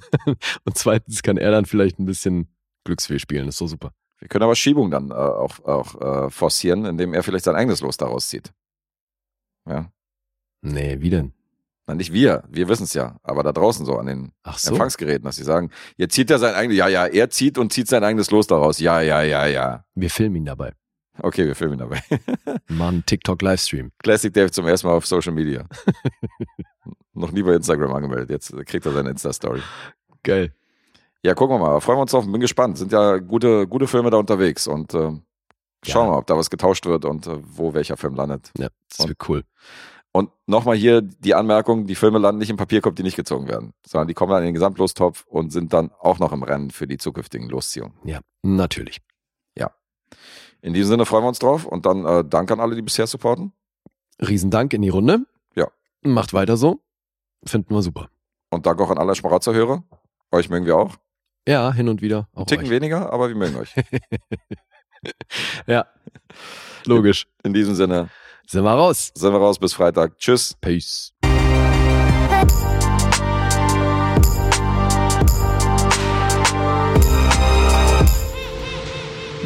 und 0.26 0.76
zweitens 0.78 1.22
kann 1.22 1.38
er 1.38 1.52
dann 1.52 1.66
vielleicht 1.66 2.00
ein 2.00 2.06
bisschen 2.06 2.48
Glücksfee 2.84 3.20
spielen. 3.20 3.46
Das 3.46 3.56
ist 3.56 3.60
so 3.60 3.68
super. 3.68 3.92
Wir 4.18 4.28
können 4.28 4.44
aber 4.44 4.56
Schiebung 4.56 4.90
dann 4.90 5.12
äh, 5.12 5.14
auch, 5.14 5.60
auch 5.66 6.02
äh, 6.26 6.30
forcieren, 6.32 6.86
indem 6.86 7.14
er 7.14 7.22
vielleicht 7.24 7.46
sein 7.46 7.56
eigenes 7.56 7.82
Los 7.82 7.98
daraus 7.98 8.28
zieht. 8.30 8.52
Ja. 9.68 9.92
Nee, 10.62 10.98
wie 11.00 11.10
denn? 11.12 11.34
Na, 11.90 11.96
nicht 11.96 12.14
wir, 12.14 12.44
wir 12.48 12.68
wissen 12.70 12.84
es 12.84 12.94
ja, 12.94 13.16
aber 13.24 13.42
da 13.42 13.52
draußen 13.52 13.84
so 13.84 13.98
an 13.98 14.06
den 14.06 14.32
so. 14.56 14.70
Empfangsgeräten, 14.74 15.24
dass 15.26 15.38
sie 15.38 15.44
sagen, 15.44 15.72
jetzt 15.98 16.14
zieht 16.14 16.30
er 16.30 16.38
sein 16.38 16.54
eigenes, 16.54 16.78
ja, 16.78 16.88
ja, 16.88 17.08
er 17.08 17.32
zieht 17.32 17.58
und 17.58 17.74
zieht 17.74 17.88
sein 17.88 18.04
eigenes 18.04 18.30
Los 18.30 18.46
daraus. 18.46 18.80
Ja, 18.80 19.02
ja, 19.02 19.24
ja, 19.24 19.48
ja. 19.48 19.84
Wir 19.96 20.12
filmen 20.12 20.36
ihn 20.36 20.46
dabei. 20.46 20.74
Okay, 21.20 21.48
wir 21.48 21.56
filmen 21.56 21.74
ihn 21.74 21.80
dabei. 21.80 22.00
Einen 22.70 23.04
TikTok-Livestream. 23.08 23.90
Classic 24.04 24.32
Dave 24.32 24.52
zum 24.52 24.68
ersten 24.68 24.86
Mal 24.86 24.94
auf 24.94 25.08
Social 25.08 25.34
Media. 25.34 25.66
Noch 27.14 27.32
nie 27.32 27.42
bei 27.42 27.56
Instagram 27.56 27.92
angemeldet. 27.92 28.30
Jetzt 28.30 28.56
kriegt 28.68 28.86
er 28.86 28.92
seine 28.92 29.10
Insta-Story. 29.10 29.62
Geil. 30.22 30.54
Ja, 31.26 31.34
gucken 31.34 31.56
wir 31.56 31.60
mal. 31.60 31.80
Freuen 31.82 31.98
wir 31.98 32.04
uns 32.04 32.12
drauf. 32.12 32.24
Bin 32.32 32.40
gespannt. 32.40 32.78
Sind 32.78 32.92
ja 32.92 33.18
gute, 33.18 33.68
gute 33.68 33.88
Filme 33.88 34.12
da 34.12 34.18
unterwegs 34.18 34.68
und 34.68 34.94
äh, 34.94 34.98
schauen 34.98 35.24
Ja. 35.86 35.96
wir 35.96 36.06
mal, 36.12 36.18
ob 36.20 36.28
da 36.28 36.38
was 36.38 36.52
getauscht 36.52 36.86
wird 36.86 37.04
und 37.06 37.26
äh, 37.26 37.40
wo 37.42 37.74
welcher 37.74 37.98
Film 37.98 38.14
landet. 38.14 38.52
Ja, 38.60 38.68
das 38.96 39.08
wird 39.08 39.18
cool. 39.28 39.44
Und 40.12 40.32
nochmal 40.48 40.76
hier 40.76 41.02
die 41.02 41.36
Anmerkung, 41.36 41.86
die 41.86 41.96
Filme 41.96 42.18
landen 42.18 42.40
nicht 42.40 42.50
im 42.50 42.58
Papierkorb, 42.58 42.96
die 42.96 43.04
nicht 43.04 43.16
gezogen 43.16 43.48
werden, 43.48 43.74
sondern 43.86 44.08
die 44.08 44.16
kommen 44.16 44.32
dann 44.32 44.42
in 44.42 44.48
den 44.48 44.54
Gesamtlostopf 44.56 45.26
und 45.28 45.52
sind 45.52 45.72
dann 45.72 45.92
auch 46.00 46.18
noch 46.18 46.32
im 46.32 46.42
Rennen 46.42 46.72
für 46.72 46.88
die 46.88 46.98
zukünftigen 46.98 47.48
Losziehungen. 47.48 47.94
Ja, 48.04 48.20
natürlich. 48.42 49.02
In 50.62 50.74
diesem 50.74 50.90
Sinne 50.92 51.06
freuen 51.06 51.24
wir 51.24 51.30
uns 51.30 51.40
drauf 51.40 51.66
und 51.66 51.86
dann 51.86 52.06
äh, 52.06 52.26
Dank 52.26 52.52
an 52.52 52.60
alle, 52.60 52.76
die 52.76 52.82
bisher 52.82 53.08
supporten. 53.08 53.54
Riesendank 54.22 54.74
in 54.74 54.82
die 54.82 54.90
Runde. 54.90 55.26
Ja. 55.56 55.68
Macht 56.02 56.34
weiter 56.34 56.58
so. 56.58 56.82
Finden 57.46 57.74
wir 57.74 57.82
super. 57.82 58.10
Und 58.50 58.66
Dank 58.66 58.82
auch 58.82 58.90
an 58.90 58.98
alle 58.98 59.16
Schmarotzer-Hörer. 59.16 59.84
Euch 60.32 60.50
mögen 60.50 60.66
wir 60.66 60.76
auch. 60.76 60.98
Ja, 61.48 61.72
hin 61.74 61.88
und 61.88 62.02
wieder. 62.02 62.28
Auch 62.34 62.46
Ticken 62.46 62.66
euch. 62.66 62.72
weniger, 62.72 63.12
aber 63.14 63.30
wir 63.30 63.36
mögen 63.36 63.56
euch. 63.58 63.74
Ja. 65.66 65.86
Logisch. 66.84 67.26
In 67.42 67.54
diesem 67.54 67.74
Sinne 67.74 68.10
Sind 68.52 68.64
wir 68.64 68.72
raus. 68.72 69.12
sind 69.14 69.32
wir 69.32 69.38
raus 69.38 69.60
bis 69.60 69.76
Freitag. 69.76 70.18
Tschüss. 70.18 70.56
Peace. 70.60 71.14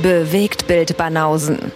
Bewegt 0.02 0.68
Bild 0.68 0.96
Banausen. 0.96 1.74